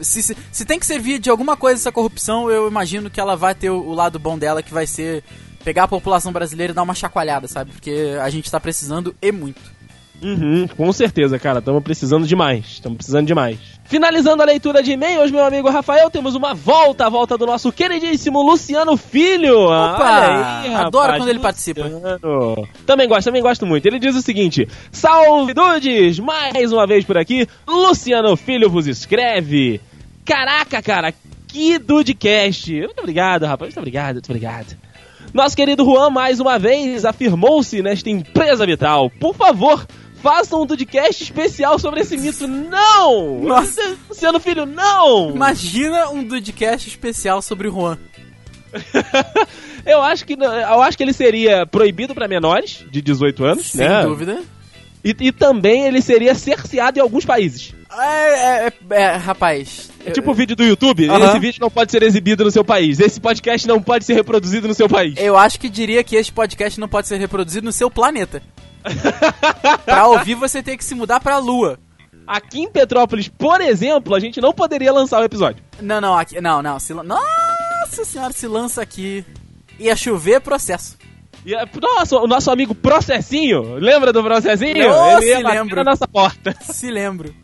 Se, 0.00 0.22
se, 0.22 0.36
se 0.50 0.64
tem 0.64 0.78
que 0.78 0.86
servir 0.86 1.18
de 1.18 1.30
alguma 1.30 1.56
coisa 1.56 1.80
essa 1.80 1.92
corrupção, 1.92 2.50
eu 2.50 2.68
imagino 2.68 3.08
que 3.10 3.20
ela 3.20 3.36
vai 3.36 3.54
ter 3.54 3.70
o, 3.70 3.80
o 3.80 3.94
lado 3.94 4.18
bom 4.18 4.36
dela, 4.38 4.62
que 4.62 4.72
vai 4.74 4.86
ser 4.86 5.22
pegar 5.64 5.84
a 5.84 5.88
população 5.88 6.32
brasileira 6.32 6.72
e 6.72 6.74
dar 6.74 6.82
uma 6.82 6.94
chacoalhada, 6.94 7.46
sabe? 7.48 7.72
Porque 7.72 8.16
a 8.20 8.28
gente 8.30 8.50
tá 8.50 8.58
precisando 8.60 9.14
e 9.22 9.30
muito. 9.32 9.60
Uhum, 10.22 10.66
com 10.76 10.92
certeza, 10.92 11.38
cara. 11.38 11.60
Estamos 11.60 11.82
precisando 11.82 12.26
demais. 12.26 12.64
Estamos 12.66 12.96
precisando 12.96 13.26
demais. 13.26 13.58
Finalizando 13.84 14.42
a 14.42 14.46
leitura 14.46 14.82
de 14.82 14.92
e-mails, 14.92 15.30
meu 15.30 15.44
amigo 15.44 15.70
Rafael, 15.70 16.10
temos 16.10 16.34
uma 16.34 16.52
volta, 16.52 17.06
a 17.06 17.08
volta 17.08 17.38
do 17.38 17.46
nosso 17.46 17.72
queridíssimo 17.72 18.42
Luciano 18.42 18.96
Filho. 18.96 19.64
Opa, 19.64 20.62
adoro 20.76 21.16
quando 21.16 21.30
ele 21.30 21.38
participa. 21.38 21.82
Também 22.84 23.08
gosto, 23.08 23.24
também 23.24 23.42
gosto 23.42 23.64
muito. 23.64 23.86
Ele 23.86 23.98
diz 23.98 24.14
o 24.14 24.20
seguinte: 24.20 24.68
Salve 24.92 25.54
dudes! 25.54 26.18
Mais 26.18 26.72
uma 26.72 26.86
vez 26.86 27.04
por 27.04 27.16
aqui, 27.16 27.46
Luciano 27.66 28.36
Filho 28.36 28.68
vos 28.68 28.86
escreve. 28.86 29.80
Caraca, 30.24 30.82
cara, 30.82 31.14
que 31.46 31.78
dudecast. 31.78 32.70
Muito 32.70 32.98
obrigado, 32.98 33.46
rapaz. 33.46 33.68
Muito 33.68 33.78
obrigado, 33.78 34.14
muito 34.16 34.30
obrigado. 34.30 34.76
Nosso 35.32 35.56
querido 35.56 35.84
Juan, 35.84 36.10
mais 36.10 36.40
uma 36.40 36.58
vez, 36.58 37.04
afirmou-se 37.04 37.82
nesta 37.82 38.08
empresa 38.08 38.64
vital. 38.66 39.10
Por 39.20 39.34
favor, 39.34 39.86
façam 40.22 40.62
um 40.62 40.66
Dudcast 40.66 41.22
especial 41.22 41.78
sobre 41.78 42.00
esse 42.00 42.16
mito. 42.16 42.46
Não! 42.46 43.40
Nossa. 43.40 43.96
Luciano 44.08 44.40
Filho, 44.40 44.66
não! 44.66 45.30
Imagina 45.30 46.10
um 46.10 46.22
Dudcast 46.24 46.88
especial 46.88 47.40
sobre 47.42 47.68
o 47.68 47.72
Juan. 47.72 47.98
Eu 49.86 50.02
acho 50.02 50.26
que 50.26 50.34
eu 50.34 50.82
acho 50.82 50.98
que 50.98 51.02
ele 51.02 51.14
seria 51.14 51.64
proibido 51.64 52.14
para 52.14 52.28
menores 52.28 52.84
de 52.90 53.00
18 53.00 53.44
anos, 53.44 53.66
Sem 53.68 53.88
né? 53.88 54.02
dúvida. 54.02 54.42
E, 55.02 55.16
e 55.18 55.32
também 55.32 55.86
ele 55.86 56.02
seria 56.02 56.34
cerceado 56.34 56.98
em 56.98 57.02
alguns 57.02 57.24
países. 57.24 57.74
É, 58.00 58.66
é, 58.66 58.72
é, 58.90 59.00
é, 59.02 59.16
rapaz. 59.16 59.90
eu- 60.04 60.12
tipo 60.12 60.30
o 60.30 60.34
vídeo 60.34 60.54
do 60.56 60.64
YouTube, 60.64 61.08
Aham. 61.08 61.26
esse 61.30 61.38
vídeo 61.38 61.60
não 61.60 61.70
pode 61.70 61.90
ser 61.90 62.02
exibido 62.02 62.44
no 62.44 62.50
seu 62.50 62.64
país. 62.64 62.98
Esse 63.00 63.20
podcast 63.20 63.66
não 63.66 63.82
pode 63.82 64.04
ser 64.04 64.14
reproduzido 64.14 64.68
no 64.68 64.74
seu 64.74 64.88
país. 64.88 65.14
Eu 65.18 65.36
acho 65.36 65.58
que 65.58 65.68
diria 65.68 66.02
que 66.04 66.16
este 66.16 66.32
podcast 66.32 66.78
não 66.80 66.88
pode 66.88 67.08
ser 67.08 67.18
reproduzido 67.18 67.64
no 67.64 67.72
seu 67.72 67.90
planeta. 67.90 68.42
pra 69.84 70.06
ouvir, 70.06 70.34
você 70.34 70.62
tem 70.62 70.76
que 70.76 70.84
se 70.84 70.94
mudar 70.94 71.20
pra 71.20 71.38
lua. 71.38 71.78
Aqui 72.26 72.60
em 72.60 72.70
Petrópolis, 72.70 73.28
por 73.28 73.60
exemplo, 73.60 74.14
a 74.14 74.20
gente 74.20 74.40
não 74.40 74.52
poderia 74.52 74.92
lançar 74.92 75.20
o 75.20 75.24
episódio. 75.24 75.62
Não, 75.80 76.00
não, 76.00 76.16
aqui. 76.16 76.40
Não, 76.40 76.62
não. 76.62 76.78
Se, 76.78 76.92
nossa 76.92 78.04
senhora, 78.04 78.32
se 78.32 78.46
lança 78.46 78.82
aqui. 78.82 79.24
Ia 79.78 79.96
chover 79.96 80.40
processo. 80.40 80.96
É, 81.46 81.64
nossa, 81.80 82.16
o 82.16 82.26
nosso 82.26 82.50
amigo 82.50 82.74
Processinho, 82.74 83.76
lembra 83.76 84.12
do 84.12 84.22
Processinho? 84.22 84.88
Nossa, 84.88 85.24
ele 85.24 85.30
ia 85.30 85.40
bater 85.42 85.58
lembro. 85.60 85.76
na 85.76 85.84
nossa 85.84 86.06
porta. 86.06 86.54
Se 86.60 86.90
lembro. 86.90 87.34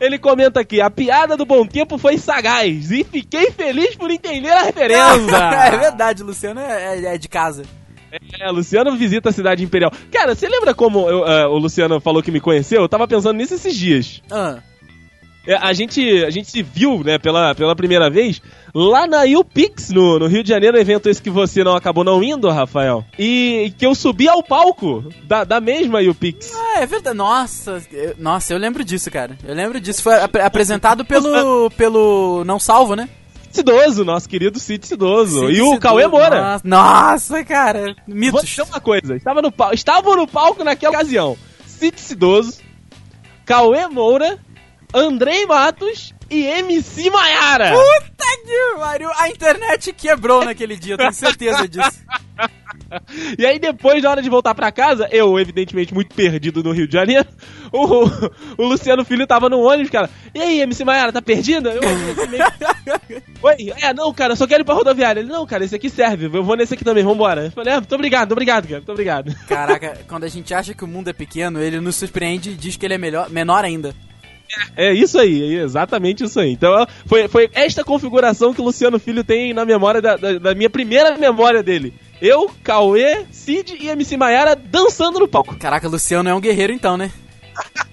Ele 0.00 0.18
comenta 0.18 0.60
aqui, 0.60 0.80
a 0.80 0.88
piada 0.90 1.36
do 1.36 1.44
bom 1.44 1.66
tempo 1.66 1.98
foi 1.98 2.18
sagaz 2.18 2.90
e 2.90 3.02
fiquei 3.04 3.50
feliz 3.50 3.96
por 3.96 4.10
entender 4.10 4.50
a 4.50 4.62
referência. 4.62 5.36
é 5.36 5.76
verdade, 5.76 6.22
Luciano 6.22 6.60
é, 6.60 6.96
é- 6.96 7.14
é 7.14 7.18
de 7.18 7.28
casa. 7.28 7.64
É, 8.40 8.50
Luciano 8.50 8.96
visita 8.96 9.28
a 9.28 9.32
cidade 9.32 9.62
imperial. 9.62 9.92
Cara, 10.10 10.34
você 10.34 10.48
lembra 10.48 10.72
como 10.72 11.10
eu, 11.10 11.26
eh, 11.26 11.46
o 11.46 11.58
Luciano 11.58 12.00
falou 12.00 12.22
que 12.22 12.30
me 12.30 12.40
conheceu? 12.40 12.80
Eu 12.80 12.88
tava 12.88 13.06
pensando 13.06 13.36
nisso 13.36 13.52
esses 13.54 13.76
dias. 13.76 14.22
Ah, 14.30 14.60
a, 15.54 15.72
gente, 15.72 16.24
a 16.24 16.30
gente 16.30 16.50
se 16.50 16.62
viu, 16.62 17.02
né, 17.04 17.18
pela, 17.18 17.54
pela 17.54 17.74
primeira 17.76 18.10
vez 18.10 18.40
lá 18.74 19.06
na 19.06 19.22
UPix, 19.24 19.90
no, 19.90 20.18
no 20.18 20.26
Rio 20.26 20.42
de 20.42 20.48
Janeiro, 20.50 20.78
evento 20.78 21.08
esse 21.08 21.22
que 21.22 21.30
você 21.30 21.64
não 21.64 21.74
acabou 21.74 22.04
não 22.04 22.22
indo, 22.22 22.48
Rafael. 22.50 23.04
E 23.18 23.72
que 23.78 23.86
eu 23.86 23.94
subi 23.94 24.28
ao 24.28 24.42
palco 24.42 25.04
da, 25.24 25.44
da 25.44 25.60
mesma 25.60 26.00
UPix. 26.00 26.52
Ah, 26.54 26.80
é 26.80 26.86
verdade. 26.86 27.16
Nossa, 27.16 27.82
eu- 27.92 28.14
nossa, 28.18 28.52
eu 28.52 28.58
lembro 28.58 28.84
disso, 28.84 29.10
cara. 29.10 29.36
Eu 29.42 29.54
lembro 29.54 29.80
disso. 29.80 30.02
Foi 30.02 30.14
ap- 30.16 30.36
apresentado 30.36 31.04
pelo, 31.04 31.70
pelo 31.76 32.44
Não 32.44 32.58
Salvo, 32.58 32.94
né? 32.94 33.08
Cidoso, 33.50 34.04
nosso 34.04 34.28
querido 34.28 34.58
Cid 34.60 34.86
Cidoso. 34.86 35.40
Cid 35.46 35.52
e 35.56 35.62
o 35.62 35.64
Cidoso. 35.64 35.80
Cauê 35.80 36.06
Moura. 36.06 36.40
Nossa, 36.42 36.62
nossa, 36.68 37.44
cara. 37.44 37.96
Vou 38.06 38.14
Mitos. 38.16 38.42
dizer 38.46 38.62
uma 38.62 38.78
coisa, 38.80 39.16
estava 39.16 39.40
no 39.40 39.50
pal- 39.50 39.72
estavam 39.72 40.14
no 40.16 40.26
palco 40.28 40.62
naquela 40.62 40.94
ocasião. 40.94 41.34
Cid 41.66 41.98
Cidoso, 41.98 42.58
Cauê 43.46 43.86
Moura, 43.88 44.38
Andrei 44.94 45.44
Matos 45.46 46.12
e 46.30 46.44
MC 46.44 47.10
Maiara. 47.10 47.72
Puta 47.72 48.26
que 48.44 48.78
pariu. 48.78 49.10
A 49.16 49.28
internet 49.28 49.92
quebrou 49.92 50.44
naquele 50.44 50.76
dia, 50.76 50.94
eu 50.94 50.98
tenho 50.98 51.12
certeza 51.12 51.66
disso. 51.68 51.98
E 53.38 53.44
aí 53.44 53.58
depois, 53.58 54.02
na 54.02 54.10
hora 54.10 54.22
de 54.22 54.30
voltar 54.30 54.54
pra 54.54 54.72
casa, 54.72 55.06
eu, 55.12 55.38
evidentemente, 55.38 55.92
muito 55.92 56.14
perdido 56.14 56.62
no 56.62 56.72
Rio 56.72 56.86
de 56.86 56.94
Janeiro, 56.94 57.26
o, 57.70 58.06
o 58.56 58.66
Luciano 58.66 59.04
Filho 59.04 59.26
tava 59.26 59.50
no 59.50 59.60
ônibus, 59.60 59.90
cara. 59.90 60.08
E 60.34 60.40
aí, 60.40 60.60
MC 60.62 60.84
Maiara, 60.86 61.12
tá 61.12 61.20
perdida? 61.20 61.70
Eu, 61.70 61.82
meio- 62.28 62.44
Oi? 63.42 63.72
É, 63.82 63.92
não, 63.92 64.10
cara, 64.14 64.32
eu 64.32 64.36
só 64.36 64.46
quero 64.46 64.62
ir 64.62 64.64
pra 64.64 64.74
rodoviária. 64.74 65.20
Ele, 65.20 65.28
não, 65.28 65.44
cara, 65.44 65.64
esse 65.66 65.74
aqui 65.76 65.90
serve, 65.90 66.26
eu 66.34 66.42
vou 66.42 66.56
nesse 66.56 66.72
aqui 66.72 66.82
também, 66.84 67.04
vambora. 67.04 67.44
Eu 67.46 67.50
falei, 67.50 67.74
é, 67.74 67.76
muito 67.76 67.94
obrigado, 67.94 68.32
obrigado, 68.32 68.64
cara, 68.64 68.76
muito 68.78 68.92
obrigado. 68.92 69.34
Caraca, 69.46 69.98
quando 70.08 70.24
a 70.24 70.28
gente 70.28 70.54
acha 70.54 70.72
que 70.72 70.84
o 70.84 70.88
mundo 70.88 71.10
é 71.10 71.12
pequeno, 71.12 71.60
ele 71.62 71.80
nos 71.80 71.96
surpreende 71.96 72.52
e 72.52 72.54
diz 72.54 72.76
que 72.76 72.86
ele 72.86 72.94
é 72.94 72.98
melhor, 72.98 73.28
menor 73.28 73.66
ainda. 73.66 73.94
É 74.76 74.92
isso 74.92 75.18
aí, 75.18 75.56
é 75.56 75.62
exatamente 75.62 76.24
isso 76.24 76.38
aí. 76.40 76.52
Então, 76.52 76.86
foi, 77.06 77.28
foi 77.28 77.50
esta 77.52 77.84
configuração 77.84 78.54
que 78.54 78.60
o 78.60 78.64
Luciano 78.64 78.98
Filho 78.98 79.22
tem 79.22 79.52
na 79.52 79.64
memória 79.64 80.00
da, 80.00 80.16
da, 80.16 80.38
da 80.38 80.54
minha 80.54 80.70
primeira 80.70 81.16
memória 81.16 81.62
dele. 81.62 81.94
Eu, 82.20 82.50
Cauê, 82.62 83.26
Cid 83.30 83.76
e 83.80 83.88
MC 83.88 84.16
Maiara 84.16 84.56
dançando 84.56 85.20
no 85.20 85.28
palco. 85.28 85.56
Caraca, 85.56 85.88
Luciano 85.88 86.28
é 86.28 86.34
um 86.34 86.40
guerreiro 86.40 86.72
então, 86.72 86.96
né? 86.96 87.10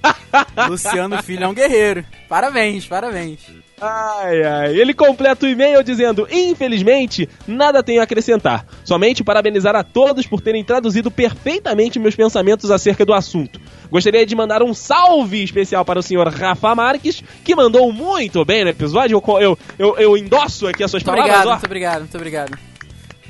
Luciano 0.70 1.22
Filho 1.24 1.44
é 1.44 1.48
um 1.48 1.54
guerreiro. 1.54 2.06
Parabéns, 2.28 2.86
parabéns. 2.86 3.40
Ai, 3.80 4.44
ai. 4.44 4.76
Ele 4.76 4.94
completa 4.94 5.46
o 5.46 5.50
e-mail 5.50 5.84
dizendo: 5.84 6.28
Infelizmente, 6.32 7.30
nada 7.48 7.84
tenho 7.84 8.02
a 8.02 8.04
acrescentar. 8.04 8.66
Somente 8.84 9.24
parabenizar 9.24 9.76
a 9.76 9.84
todos 9.84 10.26
por 10.26 10.42
terem 10.42 10.64
traduzido 10.64 11.12
perfeitamente 11.12 12.00
meus 12.00 12.16
pensamentos 12.16 12.72
acerca 12.72 13.06
do 13.06 13.14
assunto. 13.14 13.60
Gostaria 13.96 14.26
de 14.26 14.36
mandar 14.36 14.62
um 14.62 14.74
salve 14.74 15.42
especial 15.42 15.86
para 15.86 15.98
o 15.98 16.04
senhor 16.04 16.28
Rafa 16.28 16.76
Marques, 16.76 17.24
que 17.46 17.56
mandou 17.56 17.94
muito 17.94 18.44
bem 18.44 18.66
no 18.66 18.70
episódio. 18.70 19.24
Eu, 19.26 19.40
eu, 19.40 19.60
eu, 19.80 19.98
eu 19.98 20.18
endosso 20.18 20.68
aqui 20.68 20.84
as 20.84 20.92
suas 20.92 21.02
Muito 21.02 21.16
palavras. 21.16 21.38
obrigado, 21.38 21.48
ó. 21.48 21.52
muito 21.52 21.66
obrigado, 21.66 22.00
muito 22.00 22.16
obrigado. 22.18 22.60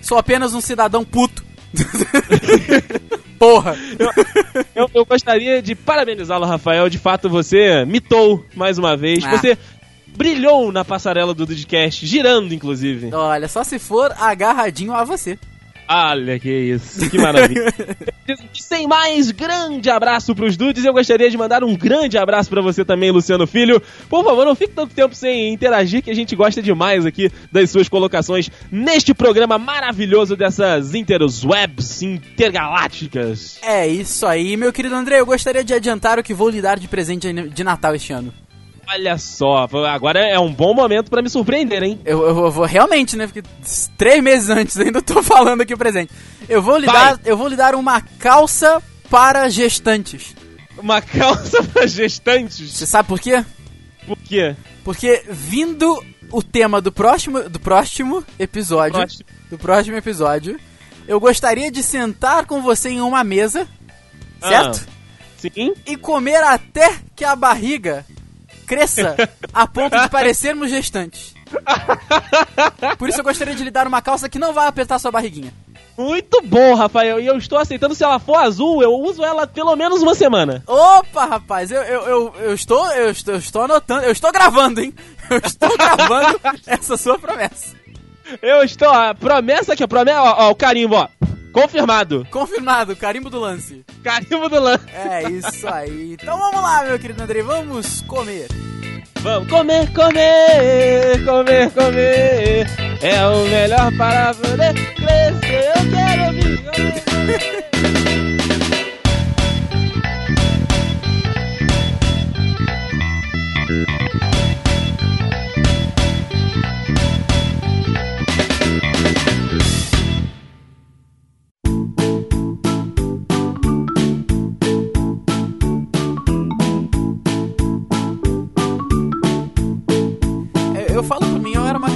Sou 0.01 0.17
apenas 0.17 0.55
um 0.55 0.61
cidadão 0.61 1.05
puto. 1.05 1.45
Porra. 3.37 3.77
Eu, 4.73 4.89
eu 4.91 5.05
gostaria 5.05 5.61
de 5.61 5.75
parabenizá-lo, 5.75 6.47
Rafael. 6.47 6.89
De 6.89 6.97
fato, 6.97 7.29
você 7.29 7.85
mitou 7.85 8.43
mais 8.55 8.79
uma 8.79 8.97
vez. 8.97 9.23
Ah. 9.23 9.37
Você 9.37 9.55
brilhou 10.17 10.71
na 10.71 10.83
passarela 10.83 11.35
do 11.35 11.45
Dudcast, 11.45 12.07
girando, 12.07 12.55
inclusive. 12.55 13.13
Olha, 13.13 13.47
só 13.47 13.63
se 13.63 13.77
for 13.77 14.11
agarradinho 14.17 14.95
a 14.95 15.03
você. 15.03 15.37
Olha 15.87 16.39
que 16.39 16.49
isso, 16.49 17.09
que 17.09 17.17
maravilha. 17.17 17.73
Sem 18.53 18.87
mais, 18.87 19.29
grande 19.31 19.89
abraço 19.89 20.33
pros 20.33 20.57
dudes. 20.57 20.83
Eu 20.83 20.93
gostaria 20.93 21.29
de 21.29 21.37
mandar 21.37 21.63
um 21.63 21.75
grande 21.75 22.17
abraço 22.17 22.49
pra 22.49 22.61
você 22.61 22.83
também, 22.83 23.11
Luciano 23.11 23.45
Filho. 23.45 23.81
Por 24.09 24.23
favor, 24.23 24.45
não 24.45 24.55
fique 24.55 24.73
tanto 24.73 24.95
tempo 24.95 25.13
sem 25.13 25.53
interagir, 25.53 26.01
que 26.01 26.09
a 26.09 26.15
gente 26.15 26.35
gosta 26.35 26.61
demais 26.61 27.05
aqui 27.05 27.31
das 27.51 27.69
suas 27.69 27.87
colocações 27.87 28.49
neste 28.71 29.13
programa 29.13 29.59
maravilhoso 29.59 30.35
dessas 30.35 30.95
interwebs 30.95 32.01
intergalácticas. 32.01 33.59
É 33.61 33.87
isso 33.87 34.25
aí, 34.25 34.57
meu 34.57 34.73
querido 34.73 34.95
André. 34.95 35.19
Eu 35.19 35.25
gostaria 35.25 35.63
de 35.63 35.73
adiantar 35.73 36.17
o 36.17 36.23
que 36.23 36.33
vou 36.33 36.49
lhe 36.49 36.61
dar 36.61 36.79
de 36.79 36.87
presente 36.87 37.31
de 37.31 37.63
Natal 37.63 37.93
este 37.93 38.11
ano. 38.11 38.33
Olha 38.87 39.17
só, 39.17 39.67
agora 39.89 40.19
é 40.19 40.39
um 40.39 40.53
bom 40.53 40.73
momento 40.73 41.09
pra 41.09 41.21
me 41.21 41.29
surpreender, 41.29 41.81
hein? 41.83 41.99
Eu, 42.05 42.25
eu 42.27 42.35
vou- 42.35 42.51
vou 42.51 42.65
realmente, 42.65 43.17
né? 43.17 43.25
Porque 43.27 43.43
três 43.97 44.21
meses 44.23 44.49
antes 44.49 44.77
ainda 44.77 45.01
tô 45.01 45.21
falando 45.23 45.61
aqui 45.61 45.73
o 45.73 45.77
presente. 45.77 46.13
Eu 46.47 46.61
vou 46.61 46.77
lhe 46.77 46.85
Vai. 46.85 46.95
dar, 46.95 47.19
eu 47.25 47.35
vou 47.35 47.47
lhe 47.47 47.55
dar 47.55 47.73
uma 47.75 47.99
calça 48.19 48.81
para 49.09 49.49
gestantes. 49.49 50.35
Uma 50.77 51.01
calça 51.01 51.63
pra 51.73 51.87
gestantes. 51.87 52.71
Você 52.71 52.85
sabe 52.85 53.07
por 53.09 53.19
quê? 53.19 53.43
Por 54.05 54.17
quê? 54.17 54.55
Porque 54.83 55.23
vindo 55.29 55.99
o 56.31 56.43
tema 56.43 56.79
do 56.79 56.91
próximo, 56.91 57.49
do 57.49 57.59
próximo 57.59 58.23
episódio, 58.37 58.99
Próximo. 58.99 59.25
do 59.49 59.57
próximo 59.57 59.95
episódio, 59.97 60.59
eu 61.07 61.19
gostaria 61.19 61.71
de 61.71 61.81
sentar 61.81 62.45
com 62.45 62.61
você 62.61 62.89
em 62.89 63.01
uma 63.01 63.23
mesa, 63.23 63.67
Ah. 64.41 64.47
certo? 64.49 64.87
Sim. 65.37 65.73
e 65.85 65.95
comer 65.95 66.43
até 66.43 66.95
que 67.15 67.23
a 67.23 67.35
barriga 67.35 68.03
cresça 68.65 69.15
a 69.53 69.67
ponto 69.67 69.97
de 69.97 70.09
parecermos 70.09 70.69
gestantes. 70.69 71.33
Por 72.97 73.07
isso 73.09 73.19
eu 73.19 73.23
gostaria 73.23 73.55
de 73.55 73.63
lhe 73.63 73.71
dar 73.71 73.87
uma 73.87 74.01
calça 74.01 74.27
que 74.27 74.39
não 74.39 74.53
vai 74.53 74.67
apertar 74.67 74.99
sua 74.99 75.11
barriguinha. 75.11 75.53
Muito 75.97 76.41
bom, 76.41 76.75
Rafael. 76.75 77.19
E 77.19 77.25
eu 77.25 77.37
estou 77.37 77.57
aceitando 77.57 77.95
se 77.95 78.03
ela 78.03 78.19
for 78.19 78.35
azul, 78.35 78.83
eu 78.83 78.93
uso 78.93 79.23
ela 79.23 79.47
pelo 79.47 79.75
menos 79.75 80.01
uma 80.01 80.13
semana. 80.13 80.61
Opa, 80.67 81.25
rapaz, 81.25 81.71
eu, 81.71 81.81
eu, 81.81 82.01
eu, 82.01 82.35
eu 82.39 82.53
estou, 82.53 82.85
eu 82.91 83.11
estou, 83.11 83.33
eu 83.33 83.39
estou 83.39 83.61
anotando, 83.63 84.03
eu 84.03 84.11
estou 84.11 84.31
gravando, 84.31 84.81
hein? 84.81 84.93
Eu 85.29 85.37
estou 85.37 85.75
gravando 85.77 86.39
essa 86.67 86.97
sua 86.97 87.17
promessa. 87.17 87.75
Eu 88.41 88.63
estou. 88.63 88.89
A 88.89 89.13
promessa 89.13 89.73
aqui, 89.73 89.83
a 89.83 89.87
promessa. 89.87 90.21
Ó, 90.21 90.47
ó, 90.47 90.51
o 90.51 90.55
carimbo, 90.55 90.95
ó. 90.95 91.07
Confirmado. 91.55 92.27
Confirmado, 92.29 92.95
carimbo 92.97 93.29
do 93.29 93.39
lance. 93.39 93.85
Carimbo 94.03 94.49
do 94.49 94.59
lance. 94.59 94.83
É 94.93 95.23
isso 95.29 95.65
aí. 95.69 96.11
Então 96.21 96.37
vamos 96.37 96.61
lá, 96.61 96.83
meu 96.83 96.99
querido 96.99 97.23
Andrei, 97.23 97.41
vamos 97.41 98.01
comer. 98.01 98.47
Vamos 99.21 99.49
comer, 99.49 99.91
comer, 99.93 101.25
comer, 101.25 101.71
comer. 101.71 102.67
É 103.01 103.25
o 103.25 103.45
melhor 103.47 103.89
para 103.97 104.33
poder 104.33 104.73
crescer. 104.95 105.71
Eu 105.75 105.91
quero 105.91 106.33
viver. 106.33 107.61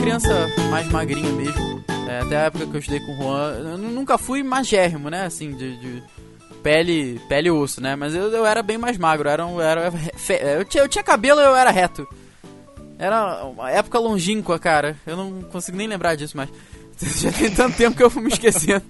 criança 0.02 0.48
mais 0.70 0.88
magrinha 0.90 1.32
mesmo. 1.32 1.84
É, 2.08 2.20
até 2.22 2.38
a 2.38 2.42
época 2.46 2.66
que 2.66 2.76
eu 2.76 2.80
estudei 2.80 3.00
com 3.02 3.14
o 3.14 3.18
Juan, 3.18 3.52
eu 3.54 3.78
nu- 3.78 3.92
nunca 3.92 4.18
fui 4.18 4.42
magérrimo, 4.44 5.10
né? 5.10 5.26
Assim, 5.26 5.52
de, 5.56 5.78
de 5.78 6.04
pele, 6.64 7.20
pele 7.30 7.50
e 7.50 7.52
osso, 7.52 7.82
né? 7.82 7.96
Mas 7.96 8.16
eu, 8.16 8.32
eu 8.32 8.46
era 8.46 8.64
bem 8.64 8.78
mais 8.78 8.98
magro, 8.98 9.28
eu 9.30 9.34
era, 9.34 9.46
um- 9.46 9.62
era 9.62 9.92
fe- 9.92 10.42
eu, 10.42 10.66
tinha, 10.66 10.84
eu 10.84 10.88
tinha 10.90 11.04
cabelo 11.04 11.40
e 11.40 11.44
eu 11.44 11.56
era 11.56 11.70
reto. 11.72 12.08
Era 12.98 13.46
uma 13.46 13.70
época 13.72 14.00
longínqua, 14.00 14.58
cara. 14.60 14.98
Eu 15.06 15.16
não 15.16 15.42
consigo 15.44 15.78
nem 15.78 15.88
lembrar 15.88 16.16
disso 16.16 16.36
mais. 16.36 16.50
Já 17.00 17.32
tem 17.32 17.50
tanto 17.52 17.78
tempo 17.78 17.96
que 17.96 18.04
eu 18.04 18.10
fui 18.10 18.22
me 18.24 18.30
esquecendo. 18.30 18.84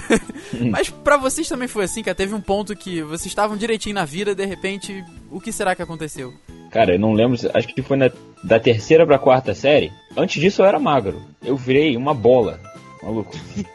Mas 0.70 0.88
pra 0.88 1.16
vocês 1.18 1.48
também 1.48 1.68
foi 1.68 1.84
assim, 1.84 2.02
cara? 2.02 2.14
Teve 2.14 2.34
um 2.34 2.40
ponto 2.40 2.74
que 2.76 3.02
vocês 3.02 3.26
estavam 3.26 3.56
direitinho 3.56 3.94
na 3.94 4.04
vida, 4.06 4.34
de 4.34 4.46
repente, 4.46 5.04
o 5.30 5.38
que 5.40 5.52
será 5.52 5.74
que 5.74 5.82
aconteceu? 5.82 6.32
Cara, 6.72 6.94
eu 6.94 6.98
não 6.98 7.12
lembro, 7.12 7.38
acho 7.54 7.68
que 7.68 7.82
foi 7.82 7.96
na, 7.96 8.10
da 8.42 8.58
terceira 8.58 9.06
pra 9.06 9.18
quarta 9.18 9.54
série. 9.54 9.92
Antes 10.16 10.40
disso 10.40 10.62
eu 10.62 10.66
era 10.66 10.78
magro. 10.78 11.20
Eu 11.44 11.56
virei 11.56 11.96
uma 11.96 12.14
bola. 12.14 12.58
Maluco. 13.02 13.36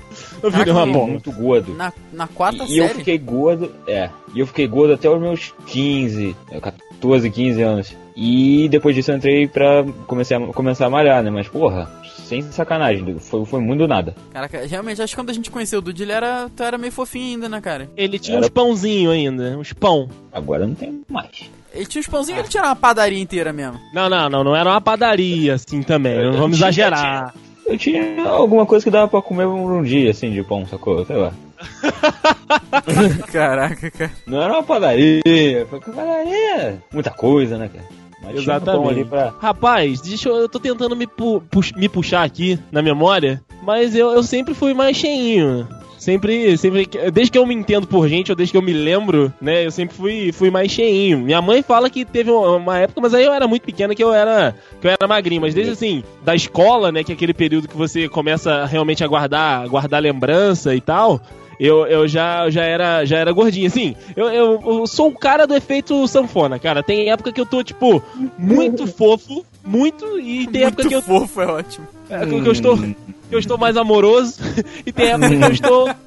Eu 0.42 0.50
virei 0.52 0.72
uma 0.72 0.86
bomba. 0.86 1.12
Muito 1.14 1.32
gordo. 1.32 1.74
Na, 1.76 1.92
na 2.14 2.28
quarta 2.28 2.64
E 2.66 2.78
eu 2.78 2.86
série? 2.88 3.00
fiquei 3.00 3.18
gordo, 3.18 3.72
é. 3.88 4.10
E 4.34 4.40
eu 4.40 4.48
fiquei 4.48 4.68
gordo 4.68 4.94
até 4.94 5.10
os 5.10 5.20
meus 5.20 5.54
15, 5.68 6.36
14, 6.62 7.30
15 7.30 7.62
anos. 7.62 7.96
E 8.16 8.68
depois 8.70 8.96
disso 8.96 9.12
eu 9.12 9.18
entrei 9.18 9.48
pra 9.48 9.84
começar 10.08 10.38
a, 10.38 10.48
começar 10.54 10.86
a 10.86 10.90
malhar, 10.90 11.22
né? 11.24 11.30
Mas 11.32 11.48
porra, 11.48 11.90
sem 12.24 12.42
sacanagem, 12.44 13.18
foi, 13.20 13.46
foi 13.46 13.60
muito 13.60 13.80
do 13.82 13.88
nada. 13.88 14.16
Caraca, 14.32 14.66
realmente, 14.66 15.02
acho 15.02 15.14
que 15.16 15.20
quando 15.22 15.30
a 15.32 15.34
gente 15.34 15.52
conheceu 15.52 15.80
o 15.80 15.82
Dude, 15.82 16.04
ele 16.04 16.12
era, 16.12 16.50
tu 16.56 16.64
era 16.64 16.78
meio 16.78 16.92
fofinho 16.94 17.34
ainda, 17.36 17.50
né, 17.50 17.60
cara? 17.62 17.90
Ele 17.98 18.18
tinha 18.20 18.38
Era- 18.38 18.46
uns 18.46 18.50
pãozinhos 18.50 19.14
ainda, 19.14 19.58
uns 19.58 19.74
pão. 19.74 20.08
Agora 20.32 20.66
não 20.68 20.76
tem 20.76 21.02
mais. 21.10 21.50
Ele 21.74 21.86
tinha 21.86 22.00
uns 22.00 22.08
pãozinhos, 22.08 22.40
ele 22.40 22.50
tinha 22.50 22.64
uma 22.64 22.76
padaria 22.76 23.20
inteira 23.22 23.54
mesmo. 23.54 23.80
Não, 23.94 24.10
não, 24.10 24.30
não, 24.30 24.44
não 24.44 24.56
era 24.56 24.70
uma 24.70 24.82
padaria 24.82 25.54
assim 25.56 25.82
também. 25.84 26.16
Não 26.16 26.24
Eu 26.24 26.34
vamos 26.34 26.58
tinha- 26.58 26.70
exagerar. 26.70 27.34
Eu 27.66 27.78
tinha 27.78 28.24
alguma 28.30 28.66
coisa 28.66 28.84
que 28.86 28.90
dava 28.90 29.08
pra 29.10 29.22
comer 29.22 29.46
um 29.46 29.84
dia, 29.84 30.10
assim, 30.12 30.32
de 30.32 30.42
pão, 30.44 30.66
sacou? 30.66 31.06
Sei 31.06 31.18
lá. 31.18 31.34
Caraca, 33.32 33.92
cara. 33.92 34.12
Não 34.26 34.42
era 34.42 34.54
uma 34.54 34.64
padaria, 34.64 35.22
foi 35.70 35.80
uma 35.80 35.94
padaria. 35.96 36.82
Muita 36.92 37.10
coisa, 37.12 37.58
né, 37.58 37.68
cara? 37.70 37.86
Mas 38.24 38.42
tinha 38.42 38.56
um 38.58 38.60
pão 38.62 38.74
Exatamente. 38.74 38.90
ali 38.92 39.06
pra... 39.06 39.34
Rapaz, 39.40 40.02
deixa 40.02 40.30
eu, 40.30 40.36
eu 40.38 40.50
tô 40.50 40.60
tentando 40.60 40.96
me, 40.96 41.06
pu- 41.08 41.42
pux- 41.52 41.72
me 41.74 41.88
puxar 41.90 42.24
aqui 42.24 42.58
na 42.72 42.82
memória, 42.82 43.42
mas 43.64 43.96
eu, 43.96 44.12
eu 44.12 44.24
sempre 44.24 44.54
fui 44.54 44.74
mais 44.74 44.98
cheinho. 44.98 45.68
Sempre, 46.08 46.58
sempre, 46.58 46.90
desde 47.12 47.30
que 47.30 47.38
eu 47.38 47.46
me 47.46 47.54
entendo 47.54 47.86
por 47.86 48.08
gente, 48.08 48.32
ou 48.32 48.36
desde 48.38 48.54
que 48.54 48.58
eu 48.58 48.62
me 48.62 48.72
lembro, 48.72 49.34
né, 49.42 49.66
eu 49.66 49.72
sempre 49.72 49.94
fui, 49.94 50.32
fui 50.32 50.50
mais 50.50 50.72
cheinho. 50.72 51.18
Minha 51.18 51.42
mãe 51.42 51.62
fala 51.62 51.90
que 51.90 52.06
teve 52.06 52.32
uma, 52.32 52.80
época, 52.80 53.02
mas 53.02 53.14
aí 53.14 53.26
eu 53.26 53.34
era 53.34 53.46
muito 53.46 53.64
pequena 53.64 53.94
que 53.94 54.02
eu 54.02 54.14
era, 54.14 54.56
que 54.80 54.88
eu 54.88 54.92
era 54.92 55.06
magrinho, 55.06 55.42
mas 55.42 55.54
desde 55.54 55.74
assim, 55.74 56.02
da 56.24 56.34
escola, 56.34 56.94
né, 56.94 57.04
que 57.04 57.12
é 57.12 57.16
aquele 57.16 57.34
período 57.34 57.68
que 57.68 57.76
você 57.76 58.08
começa 58.08 58.66
realmente 58.66 59.04
a 59.04 59.08
guardar, 59.08 59.68
guardar 59.68 60.02
lembrança 60.02 60.74
e 60.74 60.80
tal, 60.80 61.22
eu, 61.60 61.86
eu 61.88 62.08
já, 62.08 62.50
já, 62.50 62.64
era, 62.64 63.06
já 63.06 63.18
era 63.18 63.32
gordinho. 63.32 63.68
Assim, 63.68 63.96
eu, 64.16 64.28
eu, 64.28 64.62
eu 64.66 64.88
sou 64.88 65.10
o 65.10 65.18
cara 65.18 65.48
do 65.48 65.56
efeito 65.56 66.08
sanfona, 66.08 66.60
cara. 66.60 66.84
Tem 66.84 67.10
época 67.10 67.32
que 67.32 67.42
eu 67.42 67.46
tô, 67.46 67.64
tipo, 67.64 68.02
muito 68.38 68.86
fofo, 68.88 69.46
muito, 69.66 70.20
e 70.20 70.48
tem 70.48 70.64
época 70.64 70.84
Muito 70.84 70.90
que 70.90 70.96
eu, 70.96 71.02
fofo, 71.02 71.42
é 71.42 71.48
ótimo. 71.48 71.88
é, 72.10 72.26
que 72.26 72.34
eu 72.34 72.52
estou 72.52 72.78
que 72.78 73.36
eu 73.36 73.40
estou 73.40 73.58
mais 73.58 73.76
amoroso, 73.76 74.40
e 74.86 74.92
tem 74.92 75.08
época 75.08 75.30
que 75.30 75.44
eu 75.44 75.52
estou. 75.52 75.90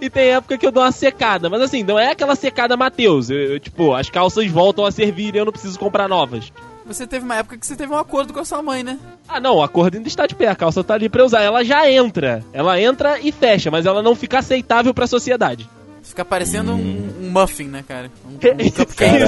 e 0.00 0.10
tem 0.10 0.28
época 0.30 0.58
que 0.58 0.66
eu 0.66 0.72
dou 0.72 0.82
uma 0.82 0.92
secada. 0.92 1.48
Mas 1.48 1.62
assim, 1.62 1.82
não 1.82 1.98
é 1.98 2.10
aquela 2.10 2.34
secada 2.34 2.76
Matheus. 2.76 3.30
Eu, 3.30 3.38
eu, 3.38 3.60
tipo, 3.60 3.94
as 3.94 4.10
calças 4.10 4.46
voltam 4.50 4.84
a 4.84 4.90
servir 4.90 5.34
e 5.34 5.38
eu 5.38 5.44
não 5.44 5.52
preciso 5.52 5.78
comprar 5.78 6.08
novas. 6.08 6.52
Você 6.86 7.06
teve 7.06 7.24
uma 7.24 7.36
época 7.36 7.56
que 7.56 7.66
você 7.66 7.74
teve 7.74 7.92
um 7.92 7.96
acordo 7.96 8.32
com 8.32 8.40
a 8.40 8.44
sua 8.44 8.62
mãe, 8.62 8.82
né? 8.82 8.98
Ah, 9.26 9.40
não, 9.40 9.56
o 9.56 9.62
acordo 9.62 9.96
ainda 9.96 10.08
está 10.08 10.26
de 10.26 10.34
pé, 10.34 10.48
a 10.48 10.54
calça 10.54 10.84
tá 10.84 10.94
ali 10.94 11.08
pra 11.08 11.24
usar. 11.24 11.40
Ela 11.40 11.64
já 11.64 11.90
entra. 11.90 12.44
Ela 12.52 12.80
entra 12.80 13.18
e 13.18 13.32
fecha, 13.32 13.70
mas 13.70 13.86
ela 13.86 14.02
não 14.02 14.14
fica 14.14 14.38
aceitável 14.38 14.92
pra 14.92 15.06
sociedade. 15.06 15.68
Fica 16.04 16.24
parecendo 16.24 16.72
um, 16.72 17.14
um 17.22 17.30
muffin, 17.30 17.64
né, 17.64 17.82
cara? 17.86 18.10
Um, 18.24 18.34
um 18.34 18.38
Que- 18.38 18.70
cupcake. 18.70 19.24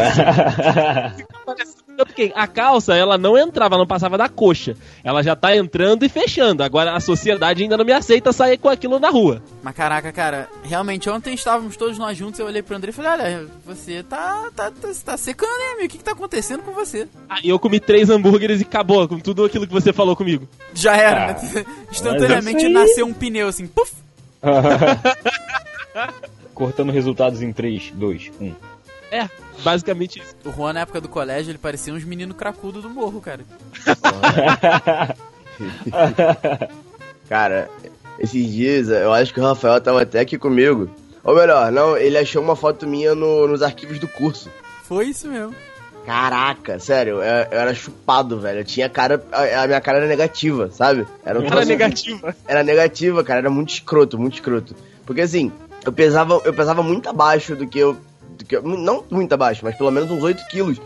Porque 1.96 2.30
a 2.34 2.46
calça, 2.46 2.94
ela 2.94 3.16
não 3.16 3.38
entrava, 3.38 3.74
ela 3.74 3.82
não 3.82 3.86
passava 3.88 4.18
da 4.18 4.28
coxa. 4.28 4.76
Ela 5.02 5.22
já 5.22 5.34
tá 5.34 5.56
entrando 5.56 6.04
e 6.04 6.08
fechando. 6.10 6.62
Agora 6.62 6.94
a 6.94 7.00
sociedade 7.00 7.62
ainda 7.62 7.76
não 7.78 7.86
me 7.86 7.92
aceita 7.92 8.32
sair 8.34 8.58
com 8.58 8.68
aquilo 8.68 8.98
na 8.98 9.08
rua. 9.08 9.42
Mas 9.62 9.74
caraca, 9.74 10.12
cara, 10.12 10.46
realmente 10.62 11.08
ontem 11.08 11.32
estávamos 11.32 11.74
todos 11.76 11.96
nós 11.98 12.16
juntos, 12.18 12.38
eu 12.38 12.44
olhei 12.46 12.62
pro 12.62 12.76
André 12.76 12.90
e 12.90 12.92
falei, 12.92 13.10
olha, 13.12 13.46
você 13.64 14.02
tá, 14.02 14.50
tá, 14.54 14.70
tá, 14.70 14.88
tá 15.04 15.16
secando, 15.16 15.48
né, 15.58 15.64
amigo? 15.72 15.86
O 15.86 15.88
que 15.88 15.98
que 15.98 16.04
tá 16.04 16.12
acontecendo 16.12 16.62
com 16.62 16.72
você? 16.72 17.08
Aí 17.30 17.48
eu 17.48 17.58
comi 17.58 17.80
três 17.80 18.10
hambúrgueres 18.10 18.60
e 18.60 18.64
acabou 18.64 19.08
com 19.08 19.18
tudo 19.18 19.44
aquilo 19.46 19.66
que 19.66 19.72
você 19.72 19.92
falou 19.94 20.14
comigo. 20.14 20.46
Já 20.74 20.94
era, 20.96 21.30
Ah, 21.30 21.42
né? 21.42 21.64
Instantaneamente 21.90 22.66
aí- 22.66 22.72
nasceu 22.72 23.06
um 23.06 23.14
pneu 23.14 23.48
assim, 23.48 23.66
puf! 23.66 23.92
Cortando 26.56 26.90
resultados 26.90 27.40
em 27.42 27.48
um. 27.48 27.52
3, 27.52 27.92
2, 27.94 28.32
1. 28.40 28.54
É, 29.12 29.28
basicamente 29.62 30.18
isso. 30.20 30.34
O 30.44 30.50
Juan, 30.50 30.72
na 30.72 30.80
época 30.80 31.00
do 31.00 31.08
colégio, 31.08 31.52
ele 31.52 31.58
parecia 31.58 31.94
uns 31.94 32.02
meninos 32.02 32.36
cracudos 32.36 32.82
do 32.82 32.90
morro, 32.90 33.20
cara. 33.20 33.42
Cara, 37.28 37.68
esses 38.18 38.52
dias 38.52 38.88
eu 38.88 39.12
acho 39.12 39.32
que 39.32 39.40
o 39.40 39.44
Rafael 39.44 39.80
tava 39.80 40.02
até 40.02 40.20
aqui 40.20 40.38
comigo. 40.38 40.88
Ou 41.24 41.34
melhor, 41.34 41.72
não, 41.72 41.96
ele 41.96 42.16
achou 42.16 42.42
uma 42.42 42.54
foto 42.54 42.86
minha 42.86 43.14
no- 43.14 43.48
nos 43.48 43.62
arquivos 43.62 43.98
do 43.98 44.06
curso. 44.06 44.48
Foi 44.84 45.06
isso 45.06 45.26
mesmo. 45.28 45.54
Caraca, 46.04 46.78
sério, 46.78 47.14
eu, 47.14 47.20
eu 47.50 47.58
era 47.58 47.74
chupado, 47.74 48.38
velho. 48.38 48.60
Eu 48.60 48.64
tinha 48.64 48.88
cara. 48.88 49.20
A, 49.32 49.64
a 49.64 49.66
minha 49.66 49.80
cara 49.80 49.98
era 49.98 50.06
negativa, 50.06 50.70
sabe? 50.70 51.04
Era 51.24 51.40
um 51.40 51.46
troço- 51.46 51.66
negativa. 51.66 52.36
Era 52.46 52.62
negativa, 52.62 53.24
cara. 53.24 53.40
Era 53.40 53.50
muito 53.50 53.70
escroto, 53.70 54.16
muito 54.16 54.34
escroto. 54.34 54.76
Porque 55.04 55.22
assim, 55.22 55.50
eu 55.86 55.92
pesava, 55.92 56.40
eu 56.44 56.52
pesava 56.52 56.82
muito 56.82 57.08
abaixo 57.08 57.54
do 57.56 57.66
que 57.66 57.78
eu. 57.78 57.96
Do 58.38 58.44
que 58.44 58.56
eu- 58.56 58.62
não 58.62 59.02
muito 59.10 59.32
abaixo, 59.32 59.60
mas 59.64 59.74
pelo 59.76 59.90
menos 59.90 60.10
uns 60.10 60.22
8 60.22 60.46
quilos 60.48 60.78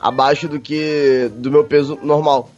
abaixo 0.00 0.46
do 0.46 0.60
que. 0.60 1.30
do 1.36 1.50
meu 1.50 1.64
peso 1.64 1.98
normal. 2.02 2.48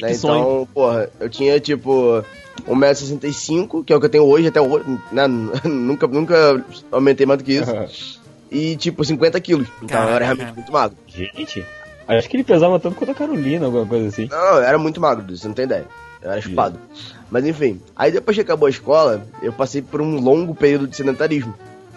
né? 0.00 0.08
Que 0.08 0.14
sonho. 0.16 0.40
Então, 0.40 0.68
porra, 0.74 1.08
eu 1.20 1.28
tinha 1.30 1.60
tipo 1.60 2.24
1,65m, 2.66 3.84
que 3.84 3.92
é 3.92 3.96
o 3.96 4.00
que 4.00 4.06
eu 4.06 4.10
tenho 4.10 4.24
hoje 4.24 4.48
até 4.48 4.60
hoje, 4.60 4.84
né? 5.12 5.26
nunca, 5.64 6.06
nunca 6.06 6.64
aumentei 6.90 7.26
mais 7.26 7.38
do 7.38 7.44
que 7.44 7.52
isso. 7.54 8.20
e 8.50 8.76
tipo 8.76 9.04
50 9.04 9.40
quilos. 9.40 9.68
Então 9.82 9.96
eu 10.02 10.08
era 10.08 10.12
Caraca. 10.20 10.34
realmente 10.34 10.54
muito 10.56 10.72
magro. 10.72 10.96
Gente, 11.06 11.64
acho 12.08 12.28
que 12.28 12.36
ele 12.36 12.44
pesava 12.44 12.78
tanto 12.80 12.96
quanto 12.96 13.10
a 13.10 13.14
Carolina, 13.14 13.66
alguma 13.66 13.86
coisa 13.86 14.08
assim. 14.08 14.26
Não, 14.30 14.56
eu 14.56 14.62
era 14.62 14.78
muito 14.78 15.00
magro, 15.00 15.36
você 15.36 15.46
não 15.46 15.54
tem 15.54 15.64
ideia. 15.64 15.86
Eu 16.22 16.30
era 16.30 16.40
chupado. 16.40 16.78
Mas 17.34 17.44
enfim, 17.44 17.80
aí 17.96 18.12
depois 18.12 18.36
que 18.36 18.42
acabou 18.42 18.68
a 18.68 18.70
escola, 18.70 19.26
eu 19.42 19.52
passei 19.52 19.82
por 19.82 20.00
um 20.00 20.20
longo 20.20 20.54
período 20.54 20.86
de 20.86 20.94
sedentarismo. 20.94 21.52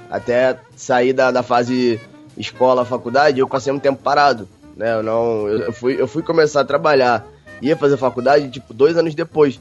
Até 0.10 0.58
sair 0.76 1.13
da, 1.13 1.30
da 1.30 1.43
fase 1.43 2.02
escola, 2.36 2.84
faculdade, 2.84 3.39
eu 3.39 3.47
passei 3.47 3.71
um 3.71 3.78
tempo 3.78 4.02
parado. 4.02 4.50
Né? 4.76 4.95
Eu 4.95 5.04
não. 5.04 5.47
Eu 5.47 5.60
eu 5.60 5.71
fui, 5.71 6.02
eu 6.02 6.08
fui 6.08 6.23
começar 6.23 6.62
a 6.62 6.65
trabalhar, 6.65 7.23
ia 7.62 7.78
fazer 7.78 7.97
faculdade, 7.97 8.50
tipo, 8.50 8.73
dois 8.73 8.97
anos 8.97 9.13
depois. 9.13 9.60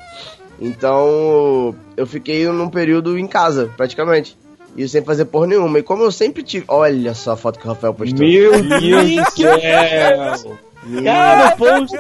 Então 0.59 1.77
eu 1.95 2.07
fiquei 2.07 2.49
num 2.49 2.71
período 2.71 3.19
em 3.19 3.27
casa, 3.27 3.71
praticamente. 3.77 4.35
E 4.79 4.89
sem 4.89 5.05
fazer 5.05 5.27
porra 5.27 5.47
nenhuma. 5.47 5.79
E 5.79 5.83
como 5.83 6.03
eu 6.03 6.11
sempre 6.11 6.43
tive. 6.43 6.65
Olha 6.69 7.13
só 7.13 7.33
a 7.33 7.37
foto 7.37 7.59
que 7.59 7.67
o 7.67 7.69
Rafael 7.69 7.93
postou. 7.93 8.19
Meu 8.19 8.63
Deus 8.63 9.15
do 9.15 9.31
céu! 9.31 10.59
Cara, 11.05 11.57
post. 11.57 11.97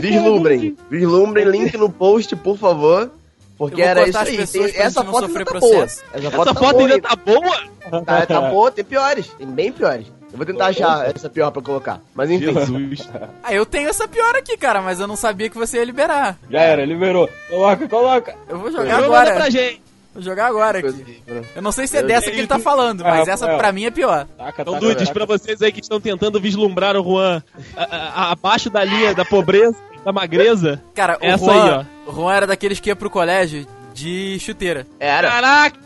Vislumbrem. 0.00 0.76
Vislumbrem, 0.90 1.44
link 1.46 1.76
no 1.76 1.90
post, 1.90 2.34
por 2.36 2.56
favor. 2.56 3.10
Porque 3.58 3.82
Eu 3.82 3.84
era 3.86 4.08
isso 4.08 4.18
aí. 4.18 4.38
essa 4.74 5.04
foto 5.04 5.26
ainda 5.26 5.44
tá 5.44 5.60
boa. 5.60 5.84
Essa 5.84 6.02
Essa 6.14 6.30
foto, 6.30 6.54
foto 6.54 6.78
tá 6.78 6.84
ainda 6.94 6.98
boa. 6.98 7.00
tá 7.00 7.16
boa? 7.16 8.02
Tá, 8.04 8.26
tá 8.26 8.40
boa, 8.40 8.70
tem 8.70 8.84
piores. 8.84 9.26
Tem 9.36 9.46
bem 9.46 9.70
piores. 9.70 10.06
Eu 10.32 10.36
vou 10.36 10.46
tentar 10.46 10.66
achar 10.68 11.10
essa 11.14 11.28
pior 11.28 11.50
pra 11.50 11.60
colocar. 11.60 12.00
Mas 12.14 12.30
enfim. 12.30 12.54
Jesus. 12.54 13.08
Ah, 13.42 13.52
eu 13.52 13.66
tenho 13.66 13.88
essa 13.88 14.06
pior 14.08 14.34
aqui, 14.36 14.56
cara, 14.56 14.80
mas 14.80 15.00
eu 15.00 15.06
não 15.06 15.16
sabia 15.16 15.50
que 15.50 15.58
você 15.58 15.78
ia 15.78 15.84
liberar. 15.84 16.38
Já 16.50 16.60
era, 16.60 16.84
liberou. 16.86 17.28
Coloca, 17.50 17.88
coloca. 17.88 18.34
Eu 18.48 18.58
vou 18.58 18.70
jogar 18.70 18.84
Joga 18.96 19.08
manda 19.08 19.08
pra 19.24 19.30
agora. 19.32 19.50
gente. 19.50 19.82
Vou 20.20 20.22
jogar 20.22 20.46
agora 20.48 20.78
aqui. 20.80 21.22
Eu 21.56 21.62
não 21.62 21.72
sei 21.72 21.86
se 21.86 21.96
é 21.96 22.00
Eu- 22.02 22.06
dessa 22.06 22.30
que 22.30 22.36
ele 22.36 22.46
tá 22.46 22.58
falando, 22.58 23.02
mas 23.02 23.26
Ah, 23.26 23.32
essa 23.32 23.44
Rafael. 23.46 23.58
pra 23.58 23.72
mim 23.72 23.86
é 23.86 23.90
pior. 23.90 24.26
Então, 24.34 24.46
taca, 24.46 24.64
Dudes, 24.64 25.08
pra 25.08 25.24
vocês 25.24 25.62
aí 25.62 25.72
que 25.72 25.80
estão 25.80 25.98
tentando 25.98 26.38
vislumbrar 26.38 26.94
o 26.96 27.02
Juan 27.02 27.42
a- 27.74 27.82
a- 27.84 27.96
a- 28.26 28.32
abaixo 28.32 28.68
da 28.68 28.84
linha 28.84 29.14
da 29.14 29.24
pobreza, 29.24 29.74
da 30.04 30.12
magreza. 30.12 30.82
Cara, 30.94 31.16
o 31.22 31.24
Essa 31.24 31.42
Juan, 31.44 31.78
aí, 31.80 31.86
o 32.06 32.12
Juan 32.12 32.34
era 32.34 32.46
daqueles 32.46 32.78
que 32.80 32.90
ia 32.90 32.96
pro 32.96 33.08
colégio 33.08 33.66
de 33.94 34.38
chuteira. 34.40 34.86
Era. 34.98 35.30
Caraca! 35.30 35.78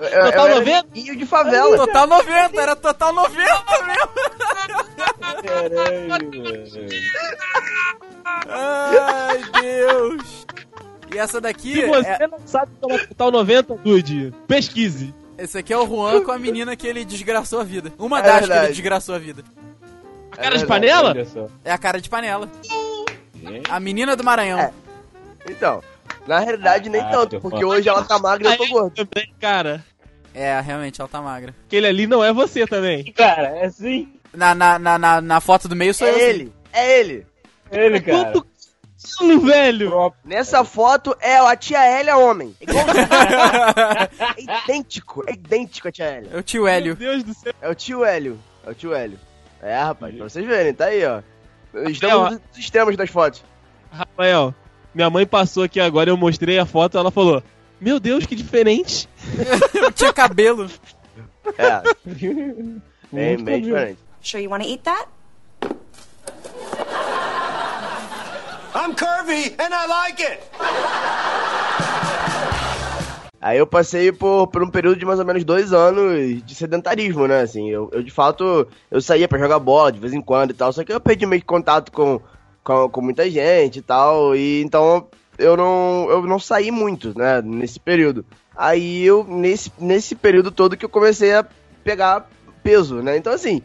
Eu, 0.00 0.08
eu 0.08 0.24
Total 0.24 0.46
era 0.46 0.54
90? 0.56 0.86
neguinho 0.94 1.16
de 1.16 1.26
favela. 1.26 1.76
Total 1.76 2.06
90, 2.08 2.60
era 2.60 2.74
total 2.74 3.12
90 3.12 3.36
mesmo. 3.86 4.08
Caralho. 5.44 6.38
Ai, 8.48 9.38
Deus. 9.60 10.46
E 11.14 11.18
essa 11.18 11.40
daqui, 11.40 11.72
Se 11.74 11.86
você 11.86 12.08
é, 12.08 12.26
não 12.26 12.38
sabe 12.44 12.72
como 12.80 12.94
é 12.94 13.06
Total 13.06 13.30
90, 13.30 13.74
Dude, 13.76 14.32
pesquise. 14.46 15.14
esse 15.38 15.56
aqui 15.58 15.72
é 15.72 15.78
o 15.78 15.86
Juan 15.86 16.22
com 16.22 16.30
a 16.32 16.38
menina 16.38 16.76
que 16.76 16.86
ele 16.86 17.04
desgraçou 17.04 17.60
a 17.60 17.64
vida. 17.64 17.92
Uma 17.98 18.18
É 18.18 18.22
das 18.22 18.32
que 18.34 18.40
verdade. 18.40 18.64
ele 18.66 18.72
desgraçou 18.72 19.14
a 19.14 19.18
vida. 19.18 19.42
A 20.32 20.36
cara 20.36 20.56
de 20.58 20.66
verdade, 20.66 20.66
panela? 20.66 21.26
É 21.64 21.72
a 21.72 21.78
cara 21.78 22.00
de 22.00 22.08
panela. 22.10 22.48
A 23.70 23.80
menina 23.80 24.14
do 24.16 24.22
Maranhão. 24.24 24.58
É. 24.58 24.72
Então, 25.48 25.82
na 26.26 26.38
realidade 26.40 26.88
nem 26.90 27.00
Ah, 27.00 27.08
tanto, 27.10 27.40
porque 27.40 27.60
fã. 27.60 27.66
hoje 27.66 27.88
ela 27.88 28.04
tá 28.04 28.18
magra 28.18 28.48
e 28.48 28.52
eu 28.52 28.56
tô 28.58 28.66
gordo. 28.68 28.94
também, 29.06 29.32
cara. 29.40 29.84
É, 30.34 30.60
realmente, 30.60 31.00
ela 31.00 31.08
tá 31.08 31.20
magra. 31.22 31.54
Aquele 31.66 31.86
ali 31.86 32.06
não 32.06 32.22
é 32.22 32.32
você 32.32 32.66
também. 32.66 33.04
Cara, 33.12 33.48
é 33.56 33.64
assim. 33.64 34.08
Na, 34.34 34.54
na, 34.54 34.78
na, 34.78 34.98
na, 34.98 35.20
na 35.20 35.40
foto 35.40 35.66
do 35.68 35.74
meio 35.74 35.94
sou 35.94 36.06
eu. 36.06 36.14
É 36.14 36.18
sim. 36.18 36.24
ele, 36.26 36.52
é 36.72 37.00
ele. 37.00 37.26
Ele, 37.72 38.00
cara. 38.00 38.24
Quanto 38.32 38.46
quilo, 38.98 39.40
velho? 39.40 40.12
Nessa 40.24 40.64
foto 40.64 41.16
é 41.20 41.38
a 41.38 41.56
tia 41.56 41.84
Hélia 41.84 42.16
homem. 42.16 42.54
Igualzinho. 42.60 42.96
é 44.36 44.40
idêntico, 44.64 45.24
é 45.26 45.32
idêntico 45.32 45.88
a 45.88 45.92
tia 45.92 46.06
Hélia. 46.06 46.30
É 46.32 46.38
o 46.38 46.42
tio 46.42 46.62
Meu 46.62 46.72
Hélio. 46.72 46.96
Deus 46.96 47.22
do 47.22 47.34
céu. 47.34 47.52
É 47.60 47.68
o 47.68 47.74
tio 47.74 48.04
Hélio, 48.04 48.38
é 48.66 48.70
o 48.70 48.74
tio 48.74 48.94
Hélio. 48.94 49.18
É, 49.62 49.78
rapaz, 49.78 50.14
pra 50.14 50.28
vocês 50.28 50.46
verem, 50.46 50.74
tá 50.74 50.86
aí, 50.86 51.04
ó. 51.04 51.22
Rafael, 51.72 51.90
Estamos 51.90 52.30
nos 52.32 52.58
extremos 52.58 52.96
das 52.96 53.10
fotos. 53.10 53.44
Rafael, 53.90 54.54
minha 54.94 55.10
mãe 55.10 55.26
passou 55.26 55.64
aqui 55.64 55.80
agora, 55.80 56.10
eu 56.10 56.16
mostrei 56.16 56.58
a 56.58 56.66
foto, 56.66 56.98
ela 56.98 57.10
falou: 57.10 57.42
Meu 57.80 58.00
Deus, 58.00 58.26
que 58.26 58.34
diferente. 58.34 59.08
Eu 59.74 59.92
tinha 59.92 60.12
cabelo. 60.12 60.70
É, 61.56 61.82
bem, 63.12 63.44
bem 63.44 63.62
diferente. 63.62 63.98
Sure 64.20 64.42
you 64.42 64.50
want 64.50 64.62
to 64.62 64.68
eat 64.68 64.82
that? 64.84 65.06
I'm 68.78 68.94
curvy 68.94 69.56
and 69.58 69.74
I 69.74 69.88
like 69.88 70.22
it. 70.22 70.38
Aí 73.40 73.58
eu 73.58 73.66
passei 73.66 74.12
por, 74.12 74.46
por 74.46 74.62
um 74.62 74.70
período 74.70 75.00
de 75.00 75.04
mais 75.04 75.18
ou 75.18 75.24
menos 75.24 75.42
dois 75.42 75.72
anos 75.72 76.44
de 76.44 76.54
sedentarismo, 76.54 77.26
né? 77.26 77.40
Assim, 77.40 77.68
eu, 77.68 77.90
eu 77.92 78.04
de 78.04 78.10
fato, 78.12 78.68
eu 78.88 79.00
saía 79.00 79.26
pra 79.26 79.38
jogar 79.38 79.58
bola 79.58 79.90
de 79.90 79.98
vez 79.98 80.12
em 80.12 80.20
quando 80.20 80.52
e 80.52 80.54
tal, 80.54 80.72
só 80.72 80.84
que 80.84 80.92
eu 80.92 81.00
perdi 81.00 81.26
meio 81.26 81.42
que 81.42 81.46
contato 81.46 81.90
com, 81.90 82.20
com, 82.62 82.88
com 82.88 83.00
muita 83.00 83.28
gente 83.28 83.80
e 83.80 83.82
tal, 83.82 84.36
e 84.36 84.62
então 84.62 85.08
eu 85.36 85.56
não, 85.56 86.06
eu 86.08 86.22
não 86.22 86.38
saí 86.38 86.70
muito, 86.70 87.18
né, 87.18 87.42
nesse 87.42 87.80
período. 87.80 88.24
Aí 88.56 89.04
eu, 89.04 89.24
nesse, 89.24 89.72
nesse 89.76 90.14
período 90.14 90.52
todo 90.52 90.76
que 90.76 90.84
eu 90.84 90.88
comecei 90.88 91.34
a 91.34 91.44
pegar 91.82 92.28
peso, 92.62 93.02
né? 93.02 93.16
Então 93.16 93.32
assim, 93.32 93.60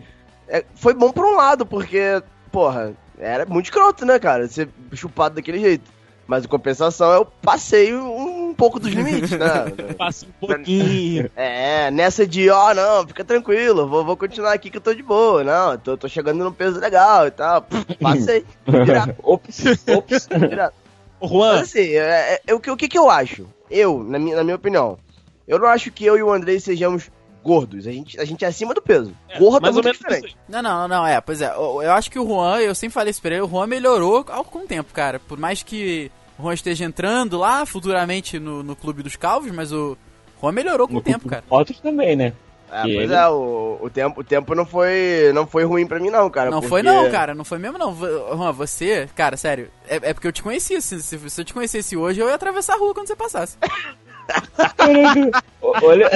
é, 0.47 0.65
foi 0.73 0.95
bom 0.95 1.11
por 1.11 1.23
um 1.23 1.35
lado, 1.35 1.67
porque, 1.67 2.23
porra, 2.51 2.95
era 3.23 3.45
muito 3.45 3.65
escroto, 3.65 4.05
né, 4.05 4.19
cara? 4.19 4.47
Ser 4.47 4.69
chupado 4.93 5.35
daquele 5.35 5.59
jeito. 5.59 5.91
Mas 6.25 6.45
em 6.45 6.47
compensação 6.47 7.11
eu 7.11 7.25
passei 7.25 7.93
um, 7.93 8.49
um 8.49 8.53
pouco 8.53 8.79
dos 8.79 8.91
limites, 8.93 9.31
né? 9.31 9.65
Passa 9.97 10.25
um 10.25 10.47
pouquinho. 10.47 11.29
É, 11.35 11.91
nessa 11.91 12.25
de, 12.25 12.49
ó, 12.49 12.73
não, 12.73 13.05
fica 13.05 13.25
tranquilo, 13.25 13.87
vou, 13.87 14.05
vou 14.05 14.15
continuar 14.15 14.53
aqui 14.53 14.69
que 14.69 14.77
eu 14.77 14.81
tô 14.81 14.93
de 14.93 15.03
boa, 15.03 15.43
não, 15.43 15.77
tô, 15.77 15.97
tô 15.97 16.07
chegando 16.07 16.43
num 16.43 16.51
peso 16.51 16.79
legal 16.79 17.27
e 17.27 17.31
tal. 17.31 17.65
Passei, 18.01 18.45
direto, 18.65 19.15
Ops, 19.23 19.63
ops. 19.89 20.29
direto. 20.29 20.73
Ô, 21.19 21.27
Mas 21.27 21.31
Juan, 21.31 21.61
assim, 21.61 21.89
é, 21.91 22.41
é, 22.47 22.53
o, 22.53 22.59
que, 22.59 22.71
o 22.71 22.77
que 22.77 22.87
que 22.87 22.97
eu 22.97 23.09
acho? 23.09 23.45
Eu, 23.69 24.01
na 24.03 24.17
minha, 24.17 24.37
na 24.37 24.43
minha 24.43 24.55
opinião, 24.55 24.97
eu 25.47 25.59
não 25.59 25.67
acho 25.67 25.91
que 25.91 26.05
eu 26.05 26.17
e 26.17 26.23
o 26.23 26.31
Andrei 26.31 26.59
sejamos 26.59 27.11
gordos, 27.43 27.85
a 27.85 27.91
gente, 27.91 28.19
a 28.19 28.25
gente 28.25 28.45
é 28.45 28.47
acima 28.47 28.73
do 28.73 28.81
peso. 28.81 29.13
Gordo 29.37 29.57
é 29.57 29.61
mais 29.61 29.75
ou 29.75 29.83
muito 29.83 29.85
menos 29.85 29.97
diferente. 29.99 30.27
isso 30.27 30.37
Não, 30.47 30.61
não, 30.61 30.87
não, 30.87 31.05
é, 31.05 31.19
pois 31.19 31.41
é. 31.41 31.53
Eu 31.53 31.81
eu 31.83 31.91
acho 31.91 32.09
que 32.09 32.17
o 32.17 32.25
Juan, 32.25 32.59
eu 32.59 32.73
sempre 32.73 32.93
falei 32.93 33.11
isso 33.11 33.21
pra 33.21 33.31
ele, 33.31 33.41
o 33.41 33.49
Juan 33.49 33.67
melhorou 33.67 34.25
ao 34.29 34.43
com 34.43 34.59
o 34.59 34.67
tempo, 34.67 34.93
cara. 34.93 35.19
Por 35.19 35.37
mais 35.37 35.61
que 35.61 36.09
o 36.39 36.43
Juan 36.43 36.53
esteja 36.53 36.85
entrando 36.85 37.37
lá 37.37 37.65
futuramente 37.65 38.39
no, 38.39 38.63
no 38.63 38.75
Clube 38.75 39.03
dos 39.03 39.15
Calvos, 39.15 39.51
mas 39.51 39.71
o 39.71 39.97
Juan 40.41 40.51
melhorou 40.53 40.87
com 40.87 40.97
o 40.97 41.01
tempo, 41.01 41.27
cara. 41.27 41.43
Fotos 41.47 41.79
também, 41.79 42.15
né? 42.15 42.33
É, 42.71 42.81
pois 42.81 43.11
ele? 43.11 43.13
é, 43.13 43.27
o, 43.27 43.77
o, 43.83 43.89
tempo, 43.89 44.21
o 44.21 44.23
tempo 44.23 44.55
não 44.55 44.65
foi, 44.65 45.31
não 45.31 45.45
foi 45.45 45.63
ruim 45.63 45.85
pra 45.85 45.99
mim 45.99 46.09
não, 46.09 46.27
cara. 46.27 46.49
Não 46.49 46.57
porque- 46.57 46.69
foi 46.69 46.81
não, 46.81 47.11
cara, 47.11 47.35
não 47.35 47.45
foi 47.45 47.59
mesmo 47.59 47.77
não. 47.77 47.95
Juan, 47.95 48.51
você, 48.51 49.07
cara, 49.15 49.37
sério, 49.37 49.69
é, 49.87 49.97
é 50.09 50.13
porque 50.13 50.27
eu 50.27 50.31
te 50.31 50.41
conhecia. 50.41 50.81
Se, 50.81 50.99
se, 51.01 51.41
eu 51.41 51.45
te 51.45 51.53
conhecesse 51.53 51.95
hoje, 51.95 52.19
eu 52.19 52.27
ia 52.27 52.33
atravessar 52.33 52.73
a 52.73 52.77
rua 52.77 52.93
quando 52.95 53.07
você 53.07 53.15
passasse. 53.15 53.57
Olha. 55.61 56.09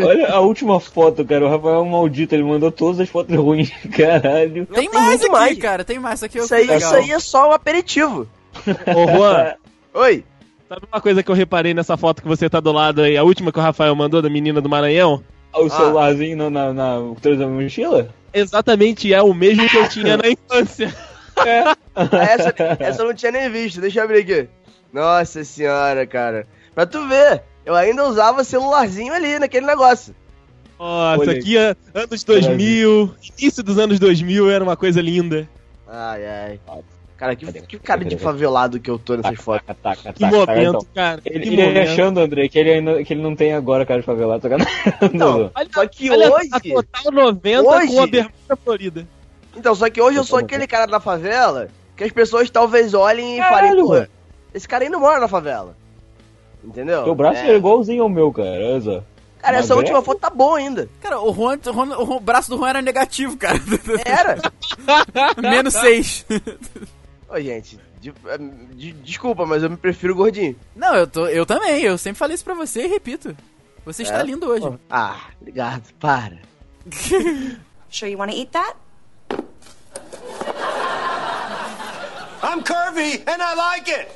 Olha 0.00 0.28
a 0.32 0.40
última 0.40 0.78
foto, 0.80 1.24
cara. 1.24 1.44
O 1.46 1.50
Rafael 1.50 1.76
é 1.76 1.80
um 1.80 1.90
maldito, 1.90 2.34
ele 2.34 2.44
mandou 2.44 2.70
todas 2.70 3.00
as 3.00 3.08
fotos 3.08 3.36
ruins. 3.36 3.70
Caralho. 3.96 4.66
Tem 4.66 4.88
tem 4.88 4.90
mais 4.90 5.20
aqui, 5.20 5.30
mais. 5.30 5.58
cara, 5.58 5.84
tem 5.84 5.98
mais. 5.98 6.18
Isso 6.18 6.24
aqui 6.26 6.38
é 6.38 6.42
Isso 6.42 6.54
aí, 6.54 6.60
legal. 6.62 6.78
isso 6.78 6.94
aí 6.94 7.10
é 7.10 7.18
só 7.18 7.48
um 7.50 7.52
aperitivo. 7.52 8.28
ô 8.94 9.16
Juan, 9.16 9.54
Oi, 9.94 10.24
sabe 10.68 10.82
uma 10.92 11.00
coisa 11.00 11.22
que 11.22 11.30
eu 11.30 11.34
reparei 11.34 11.72
nessa 11.72 11.96
foto 11.96 12.22
que 12.22 12.28
você 12.28 12.50
tá 12.50 12.60
do 12.60 12.70
lado 12.70 13.00
aí, 13.02 13.16
a 13.16 13.22
última 13.22 13.50
que 13.50 13.58
o 13.58 13.62
Rafael 13.62 13.94
mandou 13.94 14.20
da 14.20 14.28
menina 14.28 14.60
do 14.60 14.68
Maranhão? 14.68 15.22
O 15.54 15.70
celularzinho 15.70 16.36
na, 16.36 16.50
na, 16.50 16.72
na, 16.72 16.98
da 16.98 17.46
mochila? 17.46 18.10
Exatamente, 18.32 19.12
é 19.14 19.22
o 19.22 19.32
mesmo 19.32 19.66
que 19.68 19.76
eu 19.76 19.88
tinha 19.88 20.18
na 20.18 20.28
infância. 20.28 20.94
Ah, 21.34 21.76
essa, 22.22 22.54
essa 22.78 23.02
eu 23.02 23.06
não 23.06 23.14
tinha 23.14 23.32
nem 23.32 23.50
visto, 23.50 23.80
deixa 23.80 24.00
eu 24.00 24.04
abrir 24.04 24.18
aqui. 24.18 24.48
Nossa 24.92 25.42
senhora, 25.44 26.06
cara. 26.06 26.46
Pra 26.74 26.84
tu 26.84 27.06
ver, 27.08 27.42
eu 27.66 27.74
ainda 27.74 28.08
usava 28.08 28.42
celularzinho 28.44 29.12
ali 29.12 29.38
naquele 29.38 29.66
negócio. 29.66 30.14
Nossa, 30.78 31.20
Olha 31.20 31.32
aqui 31.32 31.58
é 31.58 31.74
anos 31.94 32.22
2000, 32.24 33.14
início 33.38 33.62
dos 33.62 33.78
anos 33.78 33.98
2000, 33.98 34.50
era 34.50 34.62
uma 34.64 34.76
coisa 34.76 35.00
linda. 35.02 35.48
Ai, 35.88 36.26
ai. 36.26 36.60
Cara, 37.16 37.34
que, 37.34 37.50
que 37.62 37.78
cara 37.78 38.04
de 38.04 38.18
favelado 38.18 38.78
que 38.78 38.90
eu 38.90 38.98
tô 38.98 39.16
nessas 39.16 39.38
fotos. 39.38 39.66
Taca, 39.66 39.96
taca, 39.96 40.12
Que 40.12 40.20
taca, 40.20 40.36
momento, 40.36 40.68
então. 40.68 40.86
cara. 40.94 41.22
Ele, 41.24 41.40
que 41.40 41.48
ele 41.48 41.62
momento. 41.64 41.88
achando, 41.90 42.20
André, 42.20 42.46
que 42.48 42.58
ele, 42.58 42.72
ainda, 42.72 43.02
que 43.02 43.14
ele 43.14 43.22
não 43.22 43.34
tem 43.34 43.54
agora 43.54 43.86
cara 43.86 44.00
de 44.00 44.06
favelado. 44.06 44.42
Tá 44.46 44.48
Não, 45.14 45.50
Olha, 45.54 45.68
só 45.72 45.86
que 45.86 46.10
olha 46.10 46.30
hoje. 46.30 46.48
a 46.52 46.60
total 46.60 47.12
90 47.12 47.62
Hoje- 47.62 47.86
com 47.94 48.02
a 48.02 48.06
bermuda 48.06 48.56
florida. 48.62 49.08
Então, 49.56 49.74
só 49.74 49.88
que 49.88 50.02
hoje 50.02 50.18
eu 50.18 50.24
sou 50.24 50.38
aquele 50.38 50.66
cara 50.66 50.84
da 50.84 51.00
favela 51.00 51.68
que 51.96 52.04
as 52.04 52.12
pessoas 52.12 52.50
talvez 52.50 52.92
olhem 52.92 53.36
e 53.38 53.38
falem, 53.38 53.70
Caralho, 53.70 53.82
pô, 53.86 53.88
mano. 53.94 54.08
esse 54.52 54.68
cara 54.68 54.84
aí 54.84 54.90
não 54.90 55.00
mora 55.00 55.18
na 55.18 55.26
favela. 55.28 55.74
Entendeu? 56.66 57.04
Teu 57.04 57.14
braço 57.14 57.40
é. 57.40 57.52
é. 57.52 57.56
igualzinho 57.56 58.02
ao 58.02 58.08
meu, 58.08 58.32
cara. 58.32 58.80
Só. 58.80 59.02
Cara, 59.38 59.58
essa 59.58 59.68
Mas 59.68 59.70
é? 59.70 59.74
última 59.84 60.02
foto 60.02 60.18
tá 60.20 60.28
boa 60.30 60.58
ainda. 60.58 60.88
Cara, 61.00 61.20
o, 61.20 61.32
Juan, 61.32 61.58
o, 61.64 61.72
Juan- 61.72 61.96
o 61.98 62.20
braço 62.20 62.50
do 62.50 62.56
Juan 62.58 62.70
era 62.70 62.82
negativo, 62.82 63.36
cara. 63.36 63.58
Era. 64.04 64.38
Menos 65.40 65.74
seis. 65.74 66.26
Ô, 67.28 67.40
gente, 67.40 67.78
de- 68.00 68.12
de- 68.74 68.92
desculpa, 68.92 69.46
mas 69.46 69.62
eu 69.62 69.70
me 69.70 69.76
prefiro 69.76 70.14
gordinho. 70.16 70.56
Não, 70.74 70.94
eu, 70.96 71.06
tô, 71.06 71.26
eu 71.28 71.46
também. 71.46 71.82
Eu 71.82 71.96
sempre 71.96 72.18
falei 72.18 72.34
isso 72.34 72.44
pra 72.44 72.54
você 72.54 72.84
e 72.84 72.88
repito. 72.88 73.36
Você 73.84 74.02
está 74.02 74.18
É? 74.18 74.22
lindo 74.24 74.48
hoje. 74.48 74.68
Ah, 74.90 75.16
obrigado, 75.40 75.84
para. 76.00 76.38
Sure 77.88 78.10
you 78.10 78.18
want 78.18 78.32
to 78.32 78.36
eat 78.36 78.50
that? 78.50 78.74
I'm 82.42 82.62
curvy 82.62 83.22
and 83.26 83.40
I 83.40 83.54
like 83.54 83.88
it. 83.90 84.08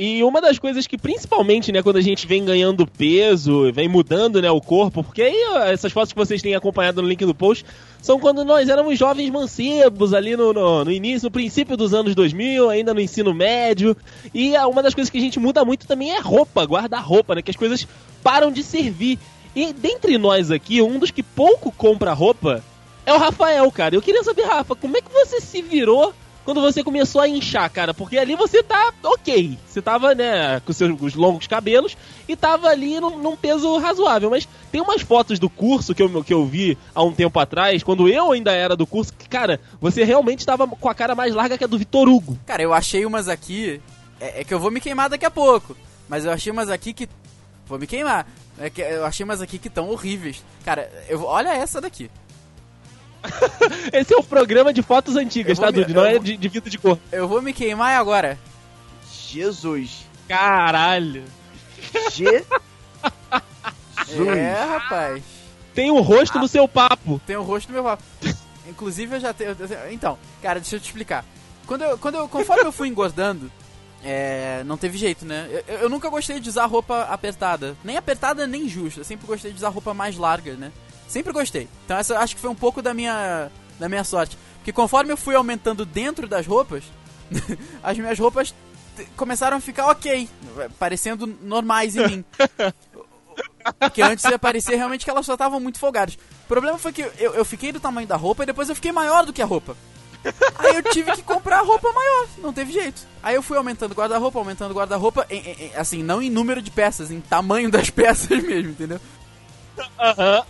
E 0.00 0.22
uma 0.22 0.40
das 0.40 0.60
coisas 0.60 0.86
que, 0.86 0.96
principalmente, 0.96 1.72
né, 1.72 1.82
quando 1.82 1.96
a 1.96 2.00
gente 2.00 2.24
vem 2.24 2.44
ganhando 2.44 2.86
peso, 2.86 3.72
vem 3.72 3.88
mudando, 3.88 4.40
né, 4.40 4.48
o 4.48 4.60
corpo, 4.60 5.02
porque 5.02 5.22
aí 5.22 5.36
essas 5.72 5.90
fotos 5.90 6.12
que 6.12 6.16
vocês 6.16 6.40
têm 6.40 6.54
acompanhado 6.54 7.02
no 7.02 7.08
link 7.08 7.24
do 7.24 7.34
post 7.34 7.64
são 8.00 8.20
quando 8.20 8.44
nós 8.44 8.68
éramos 8.68 8.96
jovens 8.96 9.28
mancebos 9.28 10.14
ali 10.14 10.36
no, 10.36 10.52
no, 10.52 10.84
no 10.84 10.92
início, 10.92 11.26
no 11.26 11.32
princípio 11.32 11.76
dos 11.76 11.92
anos 11.92 12.14
2000, 12.14 12.70
ainda 12.70 12.94
no 12.94 13.00
ensino 13.00 13.34
médio. 13.34 13.96
E 14.32 14.54
ah, 14.54 14.68
uma 14.68 14.84
das 14.84 14.94
coisas 14.94 15.10
que 15.10 15.18
a 15.18 15.20
gente 15.20 15.40
muda 15.40 15.64
muito 15.64 15.84
também 15.84 16.12
é 16.12 16.20
roupa, 16.20 16.62
guarda-roupa, 16.62 17.34
né, 17.34 17.42
que 17.42 17.50
as 17.50 17.56
coisas 17.56 17.84
param 18.22 18.52
de 18.52 18.62
servir. 18.62 19.18
E 19.52 19.72
dentre 19.72 20.16
nós 20.16 20.52
aqui, 20.52 20.80
um 20.80 21.00
dos 21.00 21.10
que 21.10 21.24
pouco 21.24 21.72
compra 21.72 22.12
roupa 22.12 22.62
é 23.04 23.12
o 23.12 23.18
Rafael, 23.18 23.68
cara. 23.72 23.96
Eu 23.96 24.02
queria 24.02 24.22
saber, 24.22 24.44
Rafa, 24.44 24.76
como 24.76 24.96
é 24.96 25.00
que 25.00 25.12
você 25.12 25.40
se 25.40 25.60
virou 25.60 26.14
quando 26.48 26.62
você 26.62 26.82
começou 26.82 27.20
a 27.20 27.28
inchar, 27.28 27.68
cara? 27.68 27.92
Porque 27.92 28.16
ali 28.16 28.34
você 28.34 28.62
tá 28.62 28.90
ok. 29.02 29.58
Você 29.66 29.82
tava, 29.82 30.14
né, 30.14 30.60
com 30.60 30.72
seus 30.72 30.98
os 30.98 31.14
longos 31.14 31.46
cabelos 31.46 31.94
e 32.26 32.34
tava 32.34 32.68
ali 32.68 32.98
num, 32.98 33.18
num 33.18 33.36
peso 33.36 33.76
razoável. 33.76 34.30
Mas 34.30 34.48
tem 34.72 34.80
umas 34.80 35.02
fotos 35.02 35.38
do 35.38 35.50
curso 35.50 35.94
que 35.94 36.02
eu, 36.02 36.24
que 36.24 36.32
eu 36.32 36.46
vi 36.46 36.78
há 36.94 37.02
um 37.02 37.12
tempo 37.12 37.38
atrás, 37.38 37.82
quando 37.82 38.08
eu 38.08 38.32
ainda 38.32 38.50
era 38.50 38.74
do 38.74 38.86
curso, 38.86 39.12
que, 39.12 39.28
cara, 39.28 39.60
você 39.78 40.04
realmente 40.04 40.46
tava 40.46 40.66
com 40.66 40.88
a 40.88 40.94
cara 40.94 41.14
mais 41.14 41.34
larga 41.34 41.58
que 41.58 41.64
a 41.64 41.66
do 41.66 41.76
Vitor 41.76 42.08
Hugo. 42.08 42.38
Cara, 42.46 42.62
eu 42.62 42.72
achei 42.72 43.04
umas 43.04 43.28
aqui. 43.28 43.78
É, 44.18 44.40
é 44.40 44.44
que 44.44 44.54
eu 44.54 44.58
vou 44.58 44.70
me 44.70 44.80
queimar 44.80 45.10
daqui 45.10 45.26
a 45.26 45.30
pouco. 45.30 45.76
Mas 46.08 46.24
eu 46.24 46.32
achei 46.32 46.50
umas 46.50 46.70
aqui 46.70 46.94
que. 46.94 47.06
Vou 47.66 47.78
me 47.78 47.86
queimar. 47.86 48.26
É 48.58 48.70
que 48.70 48.80
eu 48.80 49.04
achei 49.04 49.22
umas 49.22 49.42
aqui 49.42 49.58
que 49.58 49.68
estão 49.68 49.90
horríveis. 49.90 50.42
Cara, 50.64 50.90
eu, 51.10 51.24
olha 51.24 51.50
essa 51.50 51.78
daqui. 51.78 52.10
Esse 53.92 54.14
é 54.14 54.16
o 54.16 54.22
programa 54.22 54.72
de 54.72 54.82
fotos 54.82 55.16
antigas, 55.16 55.58
Eu 55.58 55.64
vou 55.64 55.72
tá, 55.72 55.78
me- 55.78 55.84
Dude? 55.84 55.94
Não 55.94 56.04
é 56.06 56.18
de, 56.18 56.36
de 56.36 56.48
vida 56.48 56.70
de 56.70 56.78
cor. 56.78 56.98
Eu 57.10 57.26
vou 57.28 57.42
me 57.42 57.52
queimar 57.52 57.98
agora. 57.98 58.38
Jesus. 59.28 60.06
Caralho. 60.28 61.24
Jesus. 62.12 62.44
É, 64.36 64.64
rapaz. 64.64 65.22
Tem 65.74 65.90
o 65.90 66.00
rosto 66.00 66.38
no 66.38 66.48
seu 66.48 66.66
papo. 66.66 67.20
Tem 67.26 67.36
o 67.36 67.42
rosto 67.42 67.68
no 67.68 67.74
meu 67.74 67.84
papo. 67.84 68.02
Inclusive 68.66 69.16
eu 69.16 69.20
já 69.20 69.34
tenho- 69.34 69.54
Então, 69.90 70.18
cara, 70.42 70.60
deixa 70.60 70.76
eu 70.76 70.80
te 70.80 70.86
explicar. 70.86 71.24
Quando 71.66 71.82
eu, 71.82 71.98
quando 71.98 72.14
eu, 72.14 72.26
conforme 72.28 72.64
eu 72.64 72.72
fui 72.72 72.88
engordando, 72.88 73.52
é, 74.02 74.62
não 74.64 74.78
teve 74.78 74.96
jeito, 74.96 75.26
né? 75.26 75.46
Eu, 75.68 75.76
eu 75.80 75.88
nunca 75.90 76.08
gostei 76.08 76.40
de 76.40 76.48
usar 76.48 76.64
roupa 76.66 77.02
apertada. 77.02 77.76
Nem 77.84 77.98
apertada, 77.98 78.46
nem 78.46 78.66
justa. 78.66 79.00
Eu 79.00 79.04
sempre 79.04 79.26
gostei 79.26 79.50
de 79.50 79.58
usar 79.58 79.68
roupa 79.68 79.92
mais 79.92 80.16
larga, 80.16 80.54
né? 80.54 80.72
Sempre 81.08 81.32
gostei. 81.32 81.68
Então 81.84 81.96
essa 81.96 82.18
acho 82.18 82.36
que 82.36 82.40
foi 82.40 82.50
um 82.50 82.54
pouco 82.54 82.82
da 82.82 82.94
minha, 82.94 83.50
da 83.78 83.88
minha 83.88 84.04
sorte. 84.04 84.38
Porque 84.58 84.72
conforme 84.72 85.12
eu 85.12 85.16
fui 85.16 85.34
aumentando 85.34 85.84
dentro 85.84 86.28
das 86.28 86.46
roupas, 86.46 86.84
as 87.82 87.98
minhas 87.98 88.18
roupas 88.18 88.54
começaram 89.16 89.56
a 89.56 89.60
ficar 89.60 89.86
ok. 89.88 90.28
Parecendo 90.78 91.26
normais 91.26 91.96
em 91.96 92.06
mim. 92.06 92.24
Porque 93.78 94.02
antes 94.02 94.24
ia 94.24 94.38
parecer 94.38 94.76
realmente 94.76 95.04
que 95.04 95.10
elas 95.10 95.26
só 95.26 95.34
estavam 95.34 95.60
muito 95.60 95.78
folgadas. 95.78 96.14
O 96.14 96.48
problema 96.48 96.78
foi 96.78 96.92
que 96.92 97.02
eu, 97.02 97.34
eu 97.34 97.44
fiquei 97.44 97.72
do 97.72 97.80
tamanho 97.80 98.06
da 98.06 98.16
roupa 98.16 98.42
e 98.42 98.46
depois 98.46 98.68
eu 98.68 98.74
fiquei 98.74 98.92
maior 98.92 99.24
do 99.24 99.32
que 99.32 99.42
a 99.42 99.46
roupa. 99.46 99.76
Aí 100.58 100.74
eu 100.74 100.82
tive 100.82 101.12
que 101.12 101.22
comprar 101.22 101.60
roupa 101.60 101.92
maior, 101.92 102.28
não 102.38 102.52
teve 102.52 102.72
jeito. 102.72 103.06
Aí 103.22 103.34
eu 103.34 103.42
fui 103.42 103.56
aumentando 103.56 103.92
o 103.92 103.94
guarda-roupa, 103.94 104.38
aumentando 104.38 104.72
o 104.72 104.74
guarda-roupa, 104.74 105.26
assim, 105.76 106.02
não 106.02 106.20
em 106.20 106.30
número 106.30 106.60
de 106.60 106.70
peças, 106.70 107.10
em 107.10 107.20
tamanho 107.20 107.70
das 107.70 107.88
peças 107.90 108.42
mesmo, 108.42 108.70
entendeu? 108.70 109.00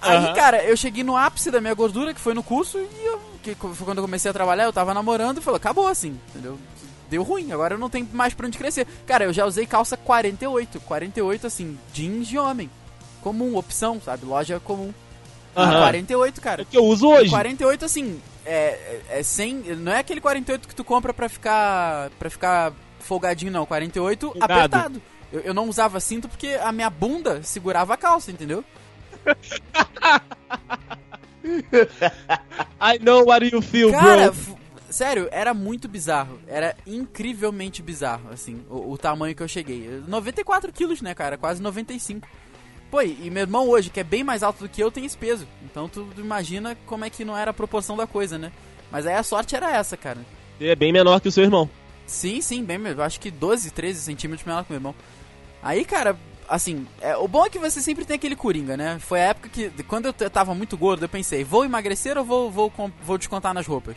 Aí, 0.00 0.34
cara, 0.34 0.62
eu 0.64 0.76
cheguei 0.76 1.02
no 1.04 1.16
ápice 1.16 1.50
da 1.50 1.60
minha 1.60 1.74
gordura, 1.74 2.14
que 2.14 2.20
foi 2.20 2.34
no 2.34 2.42
curso, 2.42 2.78
e 2.78 3.04
eu, 3.04 3.20
que 3.42 3.54
foi 3.54 3.84
quando 3.84 3.98
eu 3.98 4.04
comecei 4.04 4.30
a 4.30 4.34
trabalhar, 4.34 4.64
eu 4.64 4.72
tava 4.72 4.92
namorando 4.94 5.38
e 5.38 5.40
falou, 5.40 5.56
acabou 5.56 5.86
assim, 5.86 6.18
entendeu? 6.30 6.58
Deu 7.10 7.22
ruim, 7.22 7.52
agora 7.52 7.74
eu 7.74 7.78
não 7.78 7.88
tenho 7.88 8.06
mais 8.12 8.34
pra 8.34 8.46
onde 8.46 8.58
crescer. 8.58 8.86
Cara, 9.06 9.24
eu 9.24 9.32
já 9.32 9.46
usei 9.46 9.66
calça 9.66 9.96
48, 9.96 10.78
48 10.80 11.46
assim, 11.46 11.78
jeans 11.92 12.28
de 12.28 12.38
homem. 12.38 12.70
Comum, 13.22 13.56
opção, 13.56 14.00
sabe? 14.04 14.26
Loja 14.26 14.60
comum. 14.60 14.92
Ah, 15.56 15.62
Aham. 15.64 15.80
48, 15.80 16.40
cara. 16.40 16.62
É 16.62 16.64
que 16.64 16.76
eu 16.76 16.84
uso 16.84 17.08
hoje. 17.08 17.30
48, 17.30 17.84
assim, 17.84 18.20
é, 18.44 19.00
é, 19.10 19.20
é 19.20 19.22
sem. 19.22 19.54
Não 19.76 19.90
é 19.90 20.00
aquele 20.00 20.20
48 20.20 20.68
que 20.68 20.74
tu 20.74 20.84
compra 20.84 21.14
pra 21.14 21.28
ficar. 21.28 22.10
para 22.18 22.28
ficar 22.28 22.72
folgadinho, 23.00 23.50
não. 23.50 23.64
48 23.64 24.30
Folgado. 24.30 24.52
apertado. 24.52 25.02
Eu, 25.32 25.40
eu 25.40 25.54
não 25.54 25.68
usava 25.68 25.98
cinto 26.00 26.28
porque 26.28 26.58
a 26.62 26.70
minha 26.72 26.90
bunda 26.90 27.42
segurava 27.42 27.94
a 27.94 27.96
calça, 27.96 28.30
entendeu? 28.30 28.62
I 32.80 32.98
know 33.00 33.24
what 33.24 33.44
you 33.46 33.60
feel, 33.62 33.90
Cara, 33.90 34.30
bro. 34.30 34.58
sério, 34.90 35.28
era 35.30 35.54
muito 35.54 35.88
bizarro. 35.88 36.38
Era 36.46 36.76
incrivelmente 36.86 37.82
bizarro, 37.82 38.30
assim, 38.32 38.62
o, 38.68 38.92
o 38.92 38.98
tamanho 38.98 39.34
que 39.34 39.42
eu 39.42 39.48
cheguei. 39.48 40.02
94 40.06 40.72
quilos, 40.72 41.00
né, 41.00 41.14
cara? 41.14 41.36
Quase 41.36 41.62
95. 41.62 42.26
Pô, 42.90 43.02
e 43.02 43.26
e 43.26 43.30
meu 43.30 43.42
irmão 43.42 43.68
hoje, 43.68 43.90
que 43.90 44.00
é 44.00 44.04
bem 44.04 44.24
mais 44.24 44.42
alto 44.42 44.64
do 44.64 44.68
que 44.68 44.82
eu, 44.82 44.90
tem 44.90 45.04
esse 45.04 45.16
peso. 45.16 45.46
Então 45.64 45.88
tu 45.88 46.08
tu 46.14 46.20
imagina 46.20 46.76
como 46.86 47.04
é 47.04 47.10
que 47.10 47.24
não 47.24 47.36
era 47.36 47.50
a 47.50 47.54
proporção 47.54 47.96
da 47.96 48.06
coisa, 48.06 48.38
né? 48.38 48.50
Mas 48.90 49.06
aí 49.06 49.14
a 49.14 49.22
sorte 49.22 49.54
era 49.54 49.70
essa, 49.70 49.96
cara. 49.96 50.18
É 50.60 50.74
bem 50.74 50.92
menor 50.92 51.20
que 51.20 51.28
o 51.28 51.32
seu 51.32 51.44
irmão. 51.44 51.68
Sim, 52.06 52.40
sim, 52.40 52.64
bem, 52.64 52.78
eu 52.78 53.02
acho 53.02 53.20
que 53.20 53.30
12, 53.30 53.70
13 53.70 54.00
centímetros 54.00 54.46
menor 54.46 54.64
que 54.64 54.72
meu 54.72 54.78
irmão. 54.78 54.94
Aí, 55.62 55.84
cara, 55.84 56.16
assim, 56.48 56.86
é, 57.00 57.16
o 57.16 57.28
bom 57.28 57.44
é 57.44 57.50
que 57.50 57.58
você 57.58 57.80
sempre 57.80 58.04
tem 58.04 58.16
aquele 58.16 58.36
coringa, 58.36 58.76
né? 58.76 58.98
Foi 59.00 59.20
a 59.20 59.24
época 59.24 59.48
que, 59.48 59.70
quando 59.84 60.06
eu 60.06 60.30
tava 60.30 60.54
muito 60.54 60.76
gordo, 60.76 61.04
eu 61.04 61.08
pensei, 61.08 61.44
vou 61.44 61.64
emagrecer 61.64 62.16
ou 62.18 62.24
vou, 62.24 62.50
vou, 62.50 62.72
vou 63.02 63.18
descontar 63.18 63.52
nas 63.54 63.66
roupas? 63.66 63.96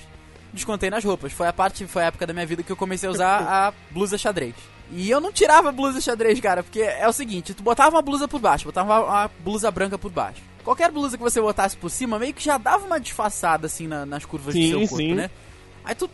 Descontei 0.53 0.89
nas 0.89 1.03
roupas. 1.03 1.31
Foi 1.31 1.47
a 1.47 1.53
parte, 1.53 1.85
foi 1.87 2.03
a 2.03 2.07
época 2.07 2.27
da 2.27 2.33
minha 2.33 2.45
vida 2.45 2.61
que 2.63 2.71
eu 2.71 2.75
comecei 2.75 3.07
a 3.07 3.11
usar 3.11 3.39
a 3.41 3.73
blusa 3.91 4.17
xadrez. 4.17 4.53
E 4.91 5.09
eu 5.09 5.21
não 5.21 5.31
tirava 5.31 5.69
a 5.69 5.71
blusa 5.71 6.01
xadrez, 6.01 6.39
cara, 6.41 6.61
porque 6.63 6.81
é 6.81 7.07
o 7.07 7.13
seguinte, 7.13 7.53
tu 7.53 7.63
botava 7.63 7.95
uma 7.95 8.01
blusa 8.01 8.27
por 8.27 8.41
baixo, 8.41 8.65
botava 8.65 8.93
uma, 8.99 9.05
uma 9.05 9.31
blusa 9.39 9.71
branca 9.71 9.97
por 9.97 10.11
baixo. 10.11 10.41
Qualquer 10.65 10.91
blusa 10.91 11.17
que 11.17 11.23
você 11.23 11.39
botasse 11.41 11.77
por 11.77 11.89
cima, 11.89 12.19
meio 12.19 12.33
que 12.33 12.43
já 12.43 12.57
dava 12.57 12.85
uma 12.85 12.99
disfarçada, 12.99 13.67
assim, 13.67 13.87
na- 13.87 14.05
nas 14.05 14.25
curvas 14.25 14.53
Sim, 14.53 14.63
do 14.73 14.79
seu 14.79 14.79
corpo, 14.89 14.95
sim. 14.97 15.13
né? 15.15 15.31
Aí 15.85 15.95
tu 15.95 16.09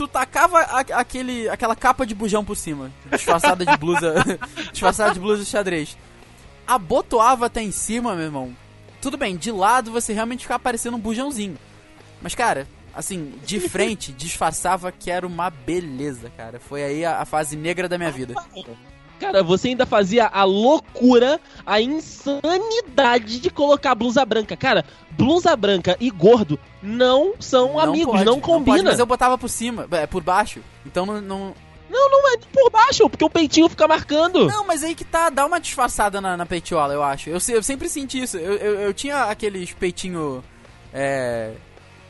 tu 0.00 0.08
tacava 0.08 0.60
a- 0.60 0.80
aquele, 0.98 1.46
aquela 1.50 1.76
capa 1.76 2.06
de 2.06 2.14
bujão 2.14 2.42
por 2.42 2.56
cima, 2.56 2.90
disfarçada 3.12 3.66
de 3.66 3.76
blusa, 3.76 4.14
disfarçada 4.72 5.12
de 5.12 5.20
blusa 5.20 5.44
xadrez. 5.44 5.94
Abotoava 6.66 7.44
até 7.46 7.60
em 7.62 7.70
cima, 7.70 8.14
meu 8.14 8.24
irmão. 8.24 8.56
Tudo 9.02 9.18
bem, 9.18 9.36
de 9.36 9.52
lado 9.52 9.90
você 9.90 10.14
realmente 10.14 10.40
ficava 10.44 10.58
parecendo 10.58 10.96
um 10.96 11.00
bujãozinho. 11.00 11.58
Mas, 12.22 12.34
cara, 12.34 12.66
assim, 12.94 13.34
de 13.44 13.60
frente, 13.60 14.10
disfarçava 14.10 14.90
que 14.90 15.10
era 15.10 15.26
uma 15.26 15.50
beleza, 15.50 16.30
cara. 16.34 16.58
Foi 16.58 16.82
aí 16.82 17.04
a, 17.04 17.20
a 17.20 17.26
fase 17.26 17.54
negra 17.54 17.86
da 17.86 17.98
minha 17.98 18.10
vida. 18.10 18.34
Cara, 19.20 19.42
você 19.42 19.68
ainda 19.68 19.84
fazia 19.84 20.26
a 20.26 20.44
loucura, 20.44 21.38
a 21.66 21.78
insanidade 21.78 23.38
de 23.38 23.50
colocar 23.50 23.94
blusa 23.94 24.24
branca. 24.24 24.56
Cara, 24.56 24.82
blusa 25.10 25.54
branca 25.54 25.94
e 26.00 26.10
gordo 26.10 26.58
não 26.82 27.34
são 27.38 27.78
amigos, 27.78 28.14
pode, 28.14 28.24
não 28.24 28.40
combina. 28.40 28.78
pode, 28.78 28.84
mas 28.88 28.98
eu 28.98 29.04
botava 29.04 29.36
por 29.36 29.50
cima, 29.50 29.86
é, 29.90 30.06
por 30.06 30.22
baixo. 30.22 30.60
Então 30.86 31.04
não, 31.04 31.20
não, 31.20 31.54
Não, 31.90 32.10
não 32.10 32.32
é 32.32 32.38
por 32.50 32.70
baixo, 32.70 33.10
porque 33.10 33.22
o 33.22 33.28
peitinho 33.28 33.68
fica 33.68 33.86
marcando. 33.86 34.46
Não, 34.46 34.66
mas 34.66 34.82
aí 34.82 34.94
que 34.94 35.04
tá, 35.04 35.28
dá 35.28 35.44
uma 35.44 35.60
disfarçada 35.60 36.18
na, 36.18 36.34
na 36.34 36.46
peitiola, 36.46 36.94
eu 36.94 37.02
acho. 37.02 37.28
Eu, 37.28 37.38
eu 37.50 37.62
sempre 37.62 37.90
senti 37.90 38.22
isso. 38.22 38.38
Eu, 38.38 38.54
eu, 38.54 38.80
eu 38.80 38.94
tinha 38.94 39.24
aqueles 39.24 39.70
peitinho. 39.72 40.42
É. 40.94 41.52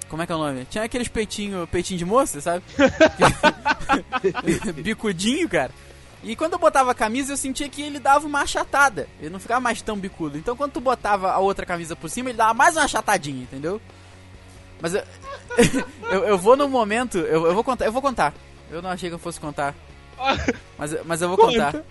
Como 0.09 0.23
é 0.23 0.27
que 0.27 0.33
é 0.33 0.35
o 0.35 0.39
nome? 0.39 0.65
Tinha 0.71 0.85
aqueles 0.85 1.09
peitinho, 1.09 1.67
peitinho 1.67 1.99
de 1.99 2.05
moça, 2.05 2.41
sabe? 2.41 2.63
Bicudinho, 4.83 5.49
cara. 5.49 5.73
E 6.23 6.37
quando 6.37 6.53
eu 6.53 6.59
botava 6.59 6.91
a 6.91 6.95
camisa, 6.95 7.33
eu 7.33 7.37
sentia 7.37 7.69
que 7.69 7.81
ele 7.81 7.99
dava 7.99 8.27
uma 8.27 8.43
achatada. 8.43 9.09
Ele 9.19 9.31
não 9.31 9.41
ficava 9.41 9.61
mais 9.61 9.81
tão 9.81 9.97
bicudo. 9.97 10.37
Então 10.37 10.57
quando 10.57 10.73
tu 10.73 10.81
botava 10.81 11.31
a 11.31 11.39
outra 11.39 11.65
camisa 11.65 11.97
por 11.97 12.11
cima, 12.11 12.29
ele 12.29 12.39
dava 12.39 12.53
mais 12.53 12.77
uma 12.77 12.85
achatadinha, 12.85 13.43
entendeu? 13.43 13.81
Mas 14.81 14.95
eu, 14.95 15.03
eu, 16.11 16.25
eu 16.25 16.39
vou 16.39 16.57
no 16.57 16.69
momento. 16.69 17.19
Eu, 17.19 17.47
eu 17.47 17.55
vou 17.55 17.65
contar, 17.65 17.87
eu 17.87 17.93
vou 17.93 18.03
contar. 18.03 18.35
Eu 18.71 18.83
não 18.83 18.91
achei 18.91 19.09
que 19.09 19.15
eu 19.15 19.19
fosse 19.19 19.41
contar. 19.41 19.75
Mas, 20.77 21.05
mas 21.05 21.23
eu 21.23 21.29
vou 21.29 21.39
contar. 21.39 21.83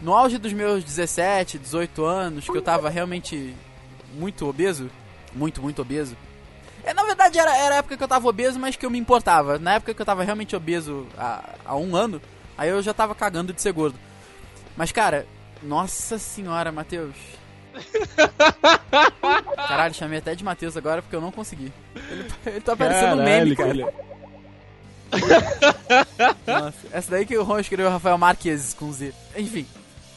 No 0.00 0.14
auge 0.14 0.36
dos 0.36 0.52
meus 0.52 0.84
17, 0.84 1.58
18 1.58 2.04
anos, 2.04 2.44
que 2.44 2.56
eu 2.56 2.62
tava 2.62 2.90
realmente 2.90 3.54
muito 4.14 4.46
obeso, 4.46 4.90
muito, 5.32 5.62
muito 5.62 5.80
obeso. 5.80 6.16
É, 6.84 6.92
na 6.92 7.02
verdade 7.02 7.38
era, 7.38 7.56
era 7.56 7.74
a 7.76 7.78
época 7.78 7.96
que 7.96 8.02
eu 8.02 8.08
tava 8.08 8.28
obeso, 8.28 8.58
mas 8.58 8.76
que 8.76 8.84
eu 8.84 8.90
me 8.90 8.98
importava. 8.98 9.58
Na 9.58 9.74
época 9.74 9.94
que 9.94 10.00
eu 10.00 10.06
tava 10.06 10.22
realmente 10.22 10.54
obeso 10.54 11.06
há, 11.16 11.42
há 11.64 11.76
um 11.76 11.96
ano, 11.96 12.20
aí 12.56 12.68
eu 12.68 12.82
já 12.82 12.92
tava 12.94 13.14
cagando 13.14 13.52
de 13.52 13.60
ser 13.62 13.72
gordo. 13.72 13.98
Mas 14.76 14.92
cara, 14.92 15.26
nossa 15.62 16.18
senhora, 16.18 16.70
Matheus. 16.72 17.14
Caralho, 19.68 19.94
chamei 19.94 20.18
até 20.18 20.34
de 20.34 20.44
Matheus 20.44 20.76
agora 20.76 21.02
porque 21.02 21.16
eu 21.16 21.20
não 21.20 21.32
consegui. 21.32 21.72
Ele, 22.10 22.32
ele 22.46 22.60
tá 22.60 22.76
parecendo 22.76 23.20
um 23.20 23.24
meme, 23.24 23.54
cara. 23.56 23.74
Nossa, 26.46 26.76
essa 26.92 27.10
daí 27.10 27.24
que 27.26 27.36
o 27.36 27.44
Ron 27.44 27.60
escreveu 27.60 27.90
Rafael 27.90 28.18
Marques 28.18 28.74
com 28.74 28.92
Z. 28.92 29.12
Enfim. 29.36 29.66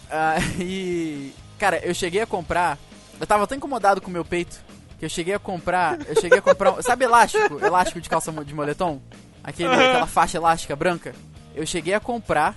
ah, 0.09 0.35
e. 0.59 1.33
Cara, 1.57 1.77
eu 1.85 1.93
cheguei 1.93 2.21
a 2.21 2.25
comprar. 2.27 2.77
Eu 3.19 3.27
tava 3.27 3.45
tão 3.45 3.57
incomodado 3.57 3.99
com 4.01 4.09
o 4.09 4.13
meu 4.13 4.23
peito 4.23 4.63
que 4.97 5.05
eu 5.05 5.09
cheguei 5.09 5.33
a 5.33 5.39
comprar. 5.39 5.99
Eu 6.07 6.15
cheguei 6.19 6.39
a 6.39 6.41
comprar. 6.41 6.71
um- 6.71 6.81
Sabe 6.81 7.05
elástico? 7.05 7.63
Elástico 7.63 7.99
de 7.99 8.09
calça 8.09 8.31
de 8.43 8.53
moletom? 8.53 9.01
Aquele, 9.43 9.73
aquela 9.73 10.07
faixa 10.07 10.37
elástica 10.37 10.75
branca? 10.75 11.13
Eu 11.59 11.65
cheguei 11.65 11.93
a 11.93 11.99
comprar 11.99 12.55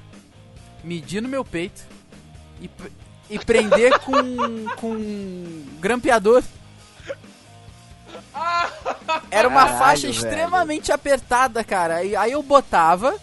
medir 0.84 1.20
no 1.20 1.28
meu 1.28 1.44
peito 1.44 1.82
e, 2.61 2.70
e 3.30 3.38
prender 3.38 3.98
com, 4.00 4.12
com 4.76 4.92
um 4.92 5.66
grampeador. 5.80 6.42
Era 9.30 9.48
uma 9.48 9.62
Caralho, 9.62 9.78
faixa 9.78 10.03
velho. 10.03 10.12
extremamente 10.14 10.92
apertada, 10.92 11.64
cara. 11.64 11.96
Aí, 11.96 12.14
aí 12.14 12.32
eu 12.32 12.42
botava, 12.42 13.14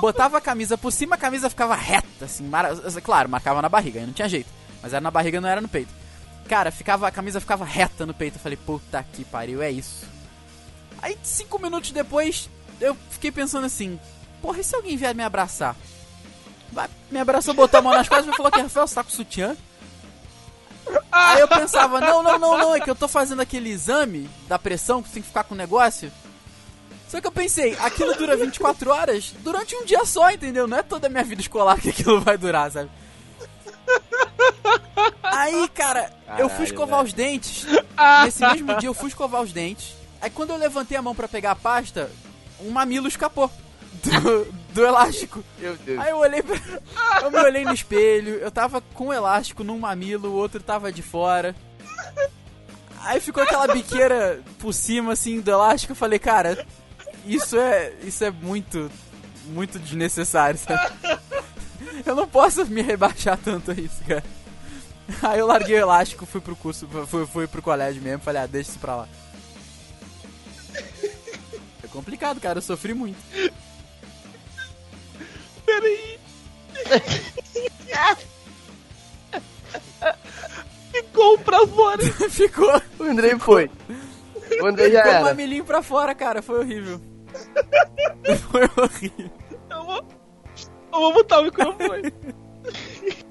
botava 0.00 0.38
a 0.38 0.40
camisa 0.40 0.76
por 0.76 0.90
cima, 0.92 1.14
a 1.14 1.18
camisa 1.18 1.48
ficava 1.48 1.74
reta, 1.74 2.24
assim. 2.24 2.44
mara- 2.44 2.74
Claro, 3.02 3.28
marcava 3.28 3.62
na 3.62 3.68
barriga, 3.68 4.00
aí 4.00 4.06
não 4.06 4.12
tinha 4.12 4.28
jeito. 4.28 4.48
Mas 4.82 4.92
era 4.92 5.00
na 5.00 5.10
barriga, 5.10 5.40
não 5.40 5.48
era 5.48 5.60
no 5.60 5.68
peito. 5.68 5.92
Cara, 6.48 6.70
ficava, 6.70 7.06
a 7.06 7.10
camisa 7.10 7.40
ficava 7.40 7.64
reta 7.64 8.04
no 8.04 8.12
peito. 8.12 8.36
Eu 8.36 8.40
falei, 8.42 8.58
puta 8.58 9.04
que 9.12 9.24
pariu, 9.24 9.62
é 9.62 9.70
isso. 9.70 10.04
Aí, 11.00 11.16
cinco 11.22 11.58
minutos 11.58 11.90
depois, 11.92 12.48
eu 12.80 12.96
fiquei 13.10 13.30
pensando 13.30 13.64
assim: 13.66 13.98
Porra, 14.42 14.60
e 14.60 14.64
se 14.64 14.74
alguém 14.74 14.96
vier 14.96 15.14
me 15.14 15.22
abraçar? 15.22 15.76
Vai, 16.72 16.88
me 17.10 17.20
abraçou, 17.20 17.54
botou 17.54 17.78
a 17.78 17.82
mão 17.82 17.92
nas 17.92 18.08
costas 18.08 18.34
e 18.34 18.36
falou 18.36 18.50
que 18.50 18.60
Rafael, 18.60 18.86
com 18.88 19.10
sutiã? 19.10 19.56
Aí 21.12 21.40
eu 21.40 21.48
pensava: 21.48 22.00
Não, 22.00 22.22
não, 22.22 22.38
não, 22.38 22.58
não, 22.58 22.74
é 22.74 22.80
que 22.80 22.90
eu 22.90 22.94
tô 22.94 23.06
fazendo 23.06 23.40
aquele 23.40 23.70
exame 23.70 24.28
da 24.48 24.58
pressão 24.58 25.00
que 25.00 25.08
você 25.08 25.14
tem 25.14 25.22
que 25.22 25.28
ficar 25.28 25.44
com 25.44 25.54
o 25.54 25.56
negócio. 25.56 26.10
Só 27.08 27.20
que 27.20 27.26
eu 27.26 27.32
pensei: 27.32 27.76
aquilo 27.80 28.14
dura 28.14 28.36
24 28.36 28.90
horas 28.90 29.32
durante 29.40 29.76
um 29.76 29.84
dia 29.84 30.04
só, 30.04 30.30
entendeu? 30.30 30.66
Não 30.66 30.78
é 30.78 30.82
toda 30.82 31.06
a 31.06 31.10
minha 31.10 31.22
vida 31.22 31.40
escolar 31.40 31.78
que 31.80 31.90
aquilo 31.90 32.20
vai 32.20 32.36
durar, 32.36 32.70
sabe? 32.70 32.90
Aí, 35.22 35.68
cara, 35.68 36.12
eu 36.38 36.48
fui 36.48 36.48
Caralho, 36.48 36.64
escovar 36.64 37.02
os 37.04 37.12
dentes. 37.12 37.66
Nesse 38.24 38.40
mesmo 38.40 38.76
dia 38.78 38.88
eu 38.88 38.94
fui 38.94 39.08
escovar 39.08 39.42
os 39.42 39.52
dentes. 39.52 39.94
Aí 40.20 40.30
quando 40.30 40.50
eu 40.50 40.56
levantei 40.56 40.96
a 40.96 41.02
mão 41.02 41.14
pra 41.14 41.28
pegar 41.28 41.52
a 41.52 41.56
pasta, 41.56 42.10
um 42.60 42.70
mamilo 42.70 43.08
escapou 43.08 43.50
do, 44.02 44.52
do 44.72 44.84
elástico. 44.84 45.42
Meu 45.58 45.76
Deus. 45.76 45.98
Aí 45.98 46.10
eu 46.10 46.18
olhei 46.18 46.42
pra... 46.42 46.56
Eu 47.22 47.30
me 47.30 47.38
olhei 47.38 47.64
no 47.64 47.74
espelho, 47.74 48.34
eu 48.36 48.50
tava 48.50 48.80
com 48.80 49.08
o 49.08 49.12
elástico 49.12 49.62
num 49.62 49.78
mamilo, 49.78 50.30
o 50.30 50.34
outro 50.34 50.62
tava 50.62 50.92
de 50.92 51.02
fora. 51.02 51.54
Aí 53.00 53.20
ficou 53.20 53.42
aquela 53.42 53.66
biqueira 53.72 54.40
por 54.58 54.72
cima, 54.72 55.12
assim, 55.12 55.40
do 55.40 55.50
elástico. 55.50 55.92
Eu 55.92 55.96
falei, 55.96 56.18
cara, 56.18 56.64
isso 57.26 57.58
é, 57.58 57.92
isso 58.02 58.24
é 58.24 58.30
muito, 58.30 58.90
muito 59.46 59.78
desnecessário, 59.78 60.58
sabe? 60.58 60.92
Eu 62.06 62.16
não 62.16 62.26
posso 62.26 62.64
me 62.66 62.80
rebaixar 62.80 63.38
tanto 63.38 63.70
a 63.70 63.74
isso, 63.74 64.02
cara. 64.06 64.24
Aí 65.22 65.38
eu 65.38 65.46
larguei 65.46 65.76
o 65.76 65.80
elástico, 65.80 66.24
fui 66.24 66.40
pro 66.40 66.56
curso, 66.56 66.88
fui, 67.06 67.26
fui 67.26 67.46
pro 67.46 67.60
colégio 67.60 68.02
mesmo, 68.02 68.22
falei, 68.22 68.42
ah, 68.42 68.46
deixa 68.46 68.70
isso 68.70 68.78
pra 68.78 68.96
lá. 68.96 69.08
É 71.82 71.86
complicado, 71.88 72.40
cara, 72.40 72.58
eu 72.58 72.62
sofri 72.62 72.94
muito. 72.94 73.18
Peraí. 75.66 76.18
Ficou 80.92 81.38
pra 81.38 81.66
fora. 81.66 82.02
Ficou. 82.30 82.82
O 82.98 83.04
Andrei 83.04 83.38
foi. 83.38 83.70
O 84.60 84.66
Andrei 84.66 84.90
já 84.92 84.98
Ficou 84.98 85.12
um 85.12 85.16
era. 85.16 85.24
mamilinho 85.24 85.64
pra 85.64 85.82
fora, 85.82 86.14
cara, 86.14 86.42
foi 86.42 86.58
horrível. 86.60 87.00
foi 88.50 88.62
horrível. 88.76 89.30
Eu 89.70 89.84
vou, 89.84 90.04
eu 90.92 91.00
vou 91.00 91.12
botar 91.14 91.40
o 91.40 91.44
microfone. 91.44 92.12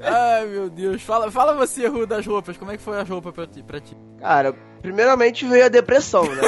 Ai, 0.00 0.46
meu 0.46 0.70
Deus. 0.70 1.02
Fala, 1.02 1.30
fala 1.30 1.54
você, 1.56 1.88
Ru, 1.88 2.06
das 2.06 2.24
roupas. 2.24 2.56
Como 2.56 2.70
é 2.70 2.76
que 2.76 2.82
foi 2.82 3.00
as 3.00 3.08
roupas 3.08 3.34
pra 3.34 3.46
ti? 3.48 3.62
Pra 3.64 3.80
ti? 3.80 3.96
Cara, 4.20 4.52
primeiramente 4.80 5.44
veio 5.46 5.64
a 5.64 5.68
depressão, 5.68 6.22
né? 6.24 6.42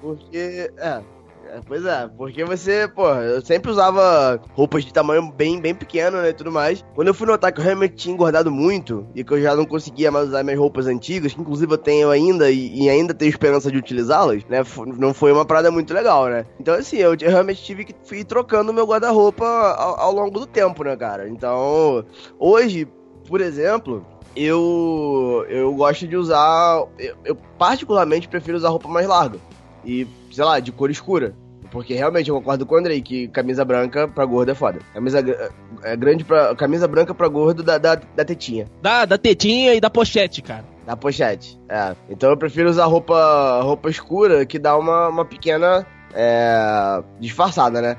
Porque. 0.00 0.72
É. 0.76 1.02
Pois 1.66 1.84
é, 1.84 2.08
porque 2.16 2.44
você, 2.44 2.88
pô, 2.88 3.08
eu 3.08 3.40
sempre 3.42 3.70
usava 3.70 4.40
roupas 4.52 4.84
de 4.84 4.92
tamanho 4.92 5.30
bem, 5.32 5.60
bem 5.60 5.74
pequeno, 5.74 6.18
né, 6.20 6.30
e 6.30 6.34
tudo 6.34 6.50
mais. 6.50 6.84
Quando 6.94 7.08
eu 7.08 7.14
fui 7.14 7.26
notar 7.26 7.52
que 7.52 7.60
eu 7.60 7.64
realmente 7.64 7.94
tinha 7.94 8.14
engordado 8.14 8.50
muito 8.50 9.06
e 9.14 9.22
que 9.22 9.32
eu 9.32 9.40
já 9.40 9.54
não 9.54 9.64
conseguia 9.64 10.10
mais 10.10 10.28
usar 10.28 10.42
minhas 10.42 10.58
roupas 10.58 10.86
antigas, 10.86 11.34
que 11.34 11.40
inclusive 11.40 11.72
eu 11.72 11.78
tenho 11.78 12.10
ainda 12.10 12.50
e, 12.50 12.84
e 12.84 12.90
ainda 12.90 13.14
tenho 13.14 13.28
esperança 13.28 13.70
de 13.70 13.78
utilizá-las, 13.78 14.44
né, 14.46 14.62
não 14.98 15.12
foi 15.12 15.32
uma 15.32 15.44
parada 15.44 15.70
muito 15.70 15.92
legal, 15.92 16.26
né. 16.26 16.46
Então, 16.58 16.74
assim, 16.74 16.96
eu, 16.96 17.14
eu 17.20 17.30
realmente 17.30 17.62
tive 17.62 17.84
que 17.84 17.94
ir 18.14 18.24
trocando 18.24 18.72
meu 18.72 18.86
guarda-roupa 18.86 19.44
ao, 19.44 20.00
ao 20.00 20.12
longo 20.12 20.38
do 20.40 20.46
tempo, 20.46 20.84
né, 20.84 20.96
cara. 20.96 21.28
Então, 21.28 22.04
hoje, 22.38 22.88
por 23.28 23.40
exemplo, 23.40 24.04
eu 24.34 25.44
eu 25.48 25.74
gosto 25.74 26.06
de 26.06 26.16
usar. 26.16 26.84
Eu, 26.98 27.16
eu 27.24 27.36
particularmente 27.58 28.28
prefiro 28.28 28.56
usar 28.56 28.70
roupa 28.70 28.88
mais 28.88 29.06
larga. 29.06 29.38
E, 29.84 30.06
sei 30.30 30.44
lá, 30.44 30.60
de 30.60 30.70
cor 30.70 30.90
escura. 30.90 31.34
Porque 31.72 31.94
realmente 31.94 32.28
eu 32.28 32.36
concordo 32.36 32.66
com 32.66 32.74
o 32.74 32.78
Andrei 32.78 33.00
que 33.00 33.26
camisa 33.28 33.64
branca 33.64 34.06
pra 34.06 34.24
gordo 34.26 34.50
é 34.50 34.54
foda. 34.54 34.78
Camisa 34.92 35.24
é 35.82 35.96
grande 35.96 36.22
pra. 36.22 36.54
Camisa 36.54 36.86
branca 36.86 37.14
pra 37.14 37.26
gordo 37.26 37.62
da, 37.62 37.78
da, 37.78 37.94
da 37.94 38.24
tetinha. 38.24 38.66
Da, 38.82 39.04
da 39.06 39.16
tetinha 39.18 39.74
e 39.74 39.80
da 39.80 39.88
pochete, 39.88 40.42
cara. 40.42 40.64
Da 40.86 40.96
pochete. 40.96 41.58
É. 41.68 41.96
Então 42.10 42.28
eu 42.30 42.36
prefiro 42.36 42.68
usar 42.68 42.84
roupa, 42.84 43.60
roupa 43.62 43.88
escura 43.88 44.44
que 44.44 44.58
dá 44.58 44.76
uma, 44.76 45.08
uma 45.08 45.24
pequena 45.24 45.86
é, 46.14 47.02
disfarçada, 47.18 47.80
né? 47.80 47.96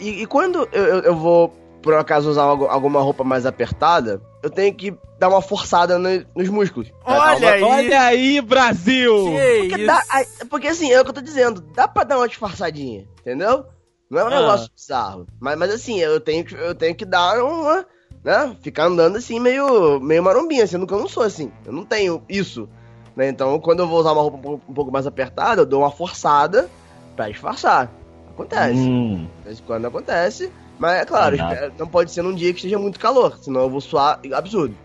E, 0.00 0.22
e 0.22 0.26
quando 0.26 0.68
eu, 0.72 0.84
eu, 0.84 1.00
eu 1.00 1.16
vou, 1.16 1.48
por 1.82 1.94
acaso, 1.94 2.30
usar 2.30 2.42
algu- 2.44 2.66
alguma 2.66 3.00
roupa 3.00 3.24
mais 3.24 3.44
apertada, 3.44 4.20
eu 4.42 4.48
tenho 4.50 4.72
que 4.72 4.94
dar 5.18 5.28
uma 5.28 5.40
forçada 5.42 5.98
no- 5.98 6.24
nos 6.34 6.48
músculos. 6.48 6.92
Olha 7.04 7.36
uma- 7.38 7.50
aí. 7.50 7.62
Olha 7.62 8.00
aí, 8.02 8.40
Brasil! 8.40 9.14
Que 9.24 9.68
Porque, 9.68 9.76
isso? 9.82 9.86
dá, 9.86 10.02
porque 10.50 10.68
assim, 10.68 10.92
é 10.92 11.00
o 11.00 11.04
que 11.04 11.10
eu 11.10 11.14
tô 11.14 11.20
dizendo, 11.20 11.60
dá 11.74 11.86
pra 11.88 12.04
dar 12.04 12.18
uma 12.18 12.28
disfarçadinha, 12.28 13.06
entendeu? 13.20 13.64
Não 14.10 14.20
é 14.20 14.24
um 14.24 14.28
Ah. 14.28 14.40
negócio 14.40 14.70
bizarro. 14.74 15.26
Mas, 15.40 15.58
mas 15.58 15.70
assim, 15.72 15.98
eu 15.98 16.20
tenho, 16.20 16.44
que- 16.44 16.54
eu 16.54 16.74
tenho 16.74 16.94
que 16.94 17.04
dar 17.04 17.42
uma, 17.42 17.84
né? 18.22 18.56
Ficar 18.62 18.84
andando 18.84 19.16
assim, 19.16 19.40
meio, 19.40 19.98
meio 20.00 20.22
marombinha, 20.22 20.66
sendo 20.66 20.86
que 20.86 20.92
eu 20.94 20.98
não 21.00 21.08
sou 21.08 21.22
assim. 21.22 21.50
Eu 21.64 21.72
não 21.72 21.84
tenho 21.84 22.22
isso. 22.28 22.68
Né? 23.16 23.28
Então, 23.28 23.58
quando 23.58 23.80
eu 23.80 23.88
vou 23.88 23.98
usar 23.98 24.12
uma 24.12 24.20
roupa 24.22 24.36
um 24.36 24.40
pouco, 24.42 24.70
um 24.70 24.74
pouco 24.74 24.92
mais 24.92 25.06
apertada, 25.06 25.62
eu 25.62 25.66
dou 25.66 25.80
uma 25.80 25.90
forçada 25.90 26.68
pra 27.16 27.28
disfarçar. 27.30 27.90
Acontece. 28.28 28.78
Hum, 28.78 29.26
De 29.38 29.44
vez 29.44 29.58
em 29.58 29.62
quando 29.62 29.86
acontece. 29.86 30.52
Mas 30.78 31.00
é 31.00 31.04
claro, 31.06 31.34
Caraca. 31.38 31.54
espera- 31.54 31.72
não 31.78 31.86
pode 31.88 32.10
ser 32.10 32.20
num 32.20 32.34
dia 32.34 32.50
que 32.52 32.58
esteja 32.58 32.78
muito 32.78 33.00
calor, 33.00 33.38
senão 33.40 33.62
eu 33.62 33.70
vou 33.70 33.80
suar 33.80 34.20
absurdo. 34.34 34.76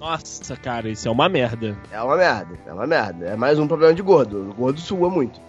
Nossa, 0.00 0.56
cara, 0.56 0.88
isso 0.88 1.08
é 1.08 1.10
uma 1.10 1.28
merda. 1.28 1.76
É 1.90 2.00
uma 2.02 2.16
merda, 2.16 2.58
é 2.66 2.72
uma 2.72 2.86
merda. 2.86 3.26
É 3.26 3.36
mais 3.36 3.58
um 3.58 3.66
problema 3.66 3.94
de 3.94 4.02
gordo. 4.02 4.50
O 4.50 4.54
gordo 4.54 4.80
sua 4.80 5.08
muito. 5.08 5.40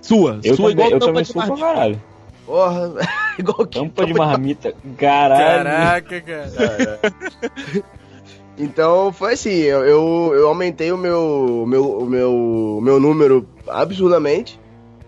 Sua, 0.00 0.38
eu 0.44 0.54
sua 0.54 0.70
também, 0.70 0.90
eu 0.90 0.98
tampa 0.98 1.06
também 1.06 1.22
de 1.24 1.32
pra 1.32 1.46
marmita. 1.46 1.66
caralho. 1.66 2.02
Porra, 2.46 2.92
igual 3.38 3.66
que 3.66 3.78
Tampa 3.80 4.06
de 4.06 4.14
marmita, 4.14 4.74
caralho. 4.98 5.64
Caraca, 5.64 6.20
cara. 6.20 7.00
Então 8.56 9.12
foi 9.12 9.32
assim, 9.32 9.50
eu, 9.50 9.84
eu, 9.84 10.32
eu 10.32 10.46
aumentei 10.48 10.92
o 10.92 10.96
meu, 10.96 11.64
meu, 11.66 11.98
o 11.98 12.06
meu, 12.06 12.32
o 12.32 12.80
meu 12.80 13.00
número 13.00 13.48
absurdamente, 13.66 14.60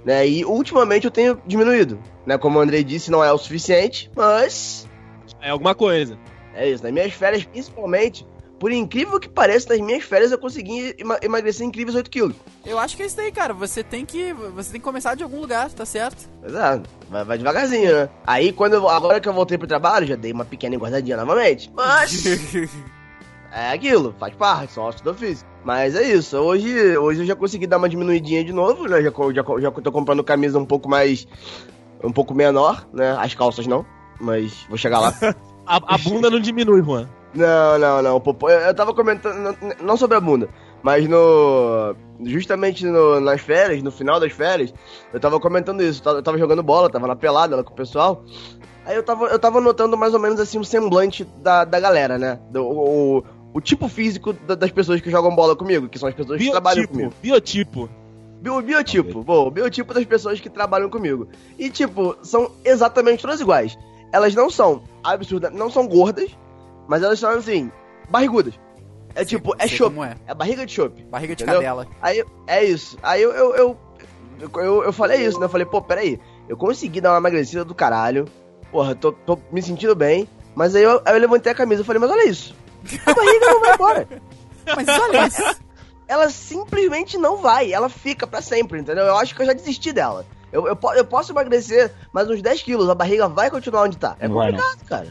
né? 0.04 0.26
E 0.26 0.44
ultimamente 0.44 1.04
eu 1.04 1.12
tenho 1.12 1.40
diminuído, 1.46 1.96
né? 2.26 2.36
Como 2.36 2.58
o 2.58 2.60
Andrei 2.60 2.82
disse, 2.82 3.08
não 3.08 3.22
é 3.22 3.32
o 3.32 3.38
suficiente, 3.38 4.10
mas 4.16 4.88
É 5.40 5.50
alguma 5.50 5.76
coisa. 5.76 6.18
é 6.56 6.68
isso. 6.68 6.82
Nas 6.82 6.92
minhas 6.92 7.12
férias, 7.12 7.44
principalmente, 7.44 8.26
por 8.58 8.72
incrível 8.72 9.18
que 9.20 9.28
pareça, 9.28 9.68
nas 9.68 9.80
minhas 9.80 10.02
férias 10.04 10.32
eu 10.32 10.38
consegui 10.38 10.94
ema- 10.98 11.18
emagrecer 11.22 11.66
incríveis 11.66 11.94
8 11.94 12.10
quilos. 12.10 12.34
Eu 12.64 12.78
acho 12.78 12.96
que 12.96 13.02
é 13.02 13.06
isso 13.06 13.16
daí, 13.16 13.30
cara. 13.30 13.52
Você 13.54 13.82
tem 13.84 14.04
que. 14.04 14.32
Você 14.54 14.72
tem 14.72 14.80
que 14.80 14.84
começar 14.84 15.14
de 15.14 15.22
algum 15.22 15.40
lugar, 15.40 15.70
tá 15.70 15.84
certo? 15.84 16.28
É, 16.42 16.80
vai, 17.10 17.24
vai 17.24 17.38
devagarzinho, 17.38 17.92
né? 17.92 18.08
Aí 18.26 18.52
quando 18.52 18.74
eu, 18.74 18.88
agora 18.88 19.20
que 19.20 19.28
eu 19.28 19.32
voltei 19.32 19.58
pro 19.58 19.66
trabalho, 19.66 20.06
já 20.06 20.16
dei 20.16 20.32
uma 20.32 20.44
pequena 20.44 20.74
engordadinha 20.74 21.16
novamente. 21.16 21.70
Mas 21.74 22.24
É 23.52 23.70
aquilo, 23.72 24.14
faz 24.18 24.34
parte, 24.34 24.78
ossos 24.78 25.00
do 25.00 25.10
ofício. 25.12 25.46
Mas 25.64 25.94
é 25.94 26.02
isso, 26.02 26.36
hoje, 26.36 26.98
hoje 26.98 27.22
eu 27.22 27.26
já 27.26 27.34
consegui 27.34 27.66
dar 27.66 27.78
uma 27.78 27.88
diminuidinha 27.88 28.44
de 28.44 28.52
novo, 28.52 28.84
né? 28.86 29.00
Já, 29.02 29.10
já, 29.32 29.60
já 29.60 29.70
tô 29.70 29.90
comprando 29.90 30.22
camisa 30.22 30.58
um 30.58 30.66
pouco 30.66 30.88
mais. 30.88 31.26
um 32.04 32.12
pouco 32.12 32.34
menor, 32.34 32.86
né? 32.92 33.16
As 33.18 33.34
calças 33.34 33.66
não, 33.66 33.84
mas 34.20 34.52
vou 34.68 34.76
chegar 34.76 35.00
lá. 35.00 35.14
A, 35.68 35.94
a 35.96 35.98
bunda 35.98 36.30
não 36.30 36.38
diminui, 36.38 36.80
Juan. 36.80 37.08
Não, 37.36 37.78
não, 37.78 38.02
não, 38.02 38.16
o 38.16 38.50
eu, 38.50 38.74
tava 38.74 38.92
comentando, 38.94 39.56
não, 39.82 39.96
sobre 39.96 40.16
a 40.16 40.20
bunda, 40.20 40.48
mas 40.82 41.06
no. 41.08 41.94
Justamente 42.24 42.84
no- 42.86 43.20
nas 43.20 43.40
férias, 43.42 43.82
no 43.82 43.90
final 43.90 44.18
das 44.18 44.32
férias, 44.32 44.72
eu 45.12 45.20
tava 45.20 45.38
comentando 45.38 45.82
isso, 45.82 46.02
eu 46.08 46.22
tava, 46.22 46.38
jogando 46.38 46.62
bola, 46.62 46.88
tava 46.88 47.06
na 47.06 47.14
pelada 47.14 47.54
lá 47.56 47.62
com 47.62 47.72
o 47.72 47.76
pessoal. 47.76 48.24
Aí 48.86 48.96
eu 48.96 49.02
tava, 49.02 49.26
eu 49.26 49.38
tava 49.38 49.60
notando 49.60 49.96
mais 49.96 50.14
ou 50.14 50.20
menos 50.20 50.40
assim 50.40 50.58
um 50.58 50.64
semblante 50.64 51.24
da, 51.42 51.64
da 51.64 51.78
galera, 51.78 52.16
né? 52.16 52.38
Do, 52.50 52.64
o, 52.64 53.24
o 53.52 53.60
tipo 53.60 53.86
físico 53.88 54.32
da- 54.32 54.54
das 54.54 54.70
pessoas 54.70 55.00
que 55.02 55.10
jogam 55.10 55.34
bola 55.36 55.54
comigo, 55.54 55.88
que 55.88 55.98
são 55.98 56.08
as 56.08 56.14
pessoas 56.14 56.38
que 56.38 56.50
trabalham 56.52 56.86
comigo. 56.86 57.12
Biotipo, 57.22 57.80
biotipo. 57.82 58.06
Bio, 58.40 58.62
biotipo, 58.62 59.22
bom, 59.24 59.50
biotipo 59.50 59.92
das 59.92 60.04
pessoas 60.04 60.38
que 60.40 60.48
trabalham 60.48 60.88
comigo. 60.88 61.26
E, 61.58 61.68
tipo, 61.68 62.16
são 62.22 62.50
exatamente 62.64 63.22
todas 63.22 63.40
iguais. 63.40 63.76
Elas 64.12 64.34
não 64.34 64.48
são 64.48 64.82
absurdas, 65.02 65.52
não 65.52 65.68
são 65.70 65.86
gordas, 65.88 66.30
mas 66.88 67.02
elas 67.02 67.18
são, 67.18 67.30
assim, 67.30 67.70
barrigudas. 68.08 68.54
É 69.14 69.20
Sei- 69.20 69.26
tipo, 69.38 69.54
é 69.58 69.66
chope. 69.66 69.98
é. 70.00 70.14
É 70.26 70.34
barriga 70.34 70.66
de 70.66 70.72
chope. 70.72 71.02
Barriga 71.04 71.34
de 71.34 71.42
Entendeu? 71.42 71.60
cadela. 71.60 71.86
Aí, 72.02 72.22
é 72.46 72.64
isso. 72.64 72.98
Aí 73.02 73.22
eu, 73.22 73.32
eu, 73.32 73.54
eu, 73.54 73.78
eu, 74.56 74.84
eu 74.84 74.92
falei 74.92 75.24
isso, 75.26 75.38
né? 75.38 75.46
Eu 75.46 75.50
falei, 75.50 75.66
pô, 75.66 75.80
peraí. 75.80 76.20
Eu 76.48 76.56
consegui 76.56 77.00
dar 77.00 77.12
uma 77.12 77.18
emagrecida 77.18 77.64
do 77.64 77.74
caralho. 77.74 78.26
porra, 78.70 78.94
tô, 78.94 79.12
tô 79.12 79.38
me 79.50 79.62
sentindo 79.62 79.94
bem. 79.94 80.28
Mas 80.54 80.74
aí 80.76 80.82
eu, 80.82 81.00
aí 81.04 81.14
eu 81.14 81.20
levantei 81.20 81.50
a 81.52 81.54
camisa 81.54 81.82
e 81.82 81.84
falei, 81.84 82.00
mas 82.00 82.10
olha 82.10 82.28
isso. 82.28 82.54
A 83.06 83.14
barriga 83.14 83.46
não 83.46 83.60
vai 83.60 83.74
embora. 83.74 84.08
Mas 84.76 84.88
olha 84.88 85.26
isso. 85.26 85.60
Ela 86.08 86.28
simplesmente 86.28 87.16
não 87.18 87.36
vai, 87.36 87.72
ela 87.72 87.88
fica 87.88 88.26
pra 88.26 88.40
sempre, 88.42 88.80
entendeu? 88.80 89.04
Eu 89.04 89.16
acho 89.16 89.34
que 89.34 89.42
eu 89.42 89.46
já 89.46 89.52
desisti 89.52 89.92
dela. 89.92 90.24
Eu, 90.52 90.66
eu, 90.66 90.78
eu 90.94 91.04
posso 91.04 91.32
emagrecer 91.32 91.92
mais 92.12 92.28
uns 92.28 92.40
10 92.42 92.62
quilos, 92.62 92.88
a 92.88 92.94
barriga 92.94 93.28
vai 93.28 93.50
continuar 93.50 93.82
onde 93.82 93.96
tá. 93.96 94.16
É 94.18 94.28
complicado, 94.28 94.84
cara. 94.86 95.06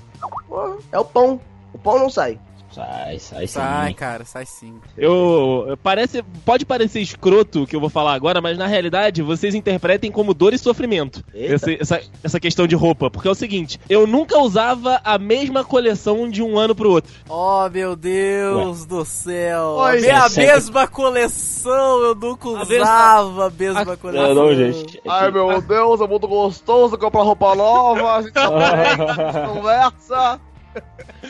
Pô, 0.48 0.78
é 0.92 1.00
o 1.00 1.06
pão. 1.06 1.40
O 1.86 1.92
pão 1.92 2.00
não 2.00 2.10
sai. 2.10 2.40
Sai, 2.72 3.20
sai 3.20 3.48
sim. 3.48 3.54
Sai, 3.54 3.94
cara, 3.94 4.26
sai 4.26 4.46
sim. 4.46 4.74
Eu, 4.98 5.78
parece, 5.82 6.22
pode 6.44 6.66
parecer 6.66 7.00
escroto 7.00 7.64
o 7.64 7.68
que 7.68 7.74
eu 7.74 7.80
vou 7.80 7.90
falar 7.90 8.14
agora, 8.14 8.42
mas 8.42 8.58
na 8.58 8.68
realidade 8.68 9.22
vocês 9.22 9.56
interpretem 9.56 10.12
como 10.12 10.34
dor 10.34 10.54
e 10.54 10.58
sofrimento 10.58 11.24
esse- 11.34 11.78
essa, 11.80 12.02
essa 12.22 12.38
questão 12.38 12.68
de 12.68 12.76
roupa. 12.76 13.10
Porque 13.10 13.30
é 13.30 13.32
o 13.32 13.36
seguinte, 13.36 13.80
eu 13.88 14.06
nunca 14.06 14.38
usava 14.40 15.00
a 15.06 15.18
mesma 15.18 15.64
coleção 15.64 16.30
de 16.30 16.44
um 16.44 16.58
ano 16.60 16.76
pro 16.76 16.90
outro. 16.92 17.14
Oh, 17.30 17.70
meu 17.70 17.96
Deus 17.96 18.84
do 18.86 19.06
céu. 19.06 19.76
Oi, 19.78 20.10
a 20.10 20.28
gente. 20.28 20.40
mesma 20.46 20.86
coleção, 20.86 22.02
eu 22.02 22.16
nunca 22.16 22.50
A 22.50 22.62
usava 22.64 23.48
a 23.48 23.50
mesma 23.52 23.94
a- 23.94 23.96
coleção. 23.98 24.34
Não, 24.34 24.44
não, 24.48 24.54
gente. 24.56 25.00
Ai, 25.08 25.32
meu 25.32 25.62
Deus, 25.62 26.02
é 26.02 26.08
muito 26.08 26.28
gostoso 26.28 26.98
comprar 26.98 27.22
roupa 27.22 27.56
nova, 27.56 28.16
a 28.18 28.22
gente 28.22 28.34
tá 28.34 28.50
bem, 28.50 29.54
conversa. 29.54 30.42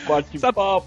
Bate 0.06 0.38
Sabe- 0.38 0.54
papo. 0.54 0.86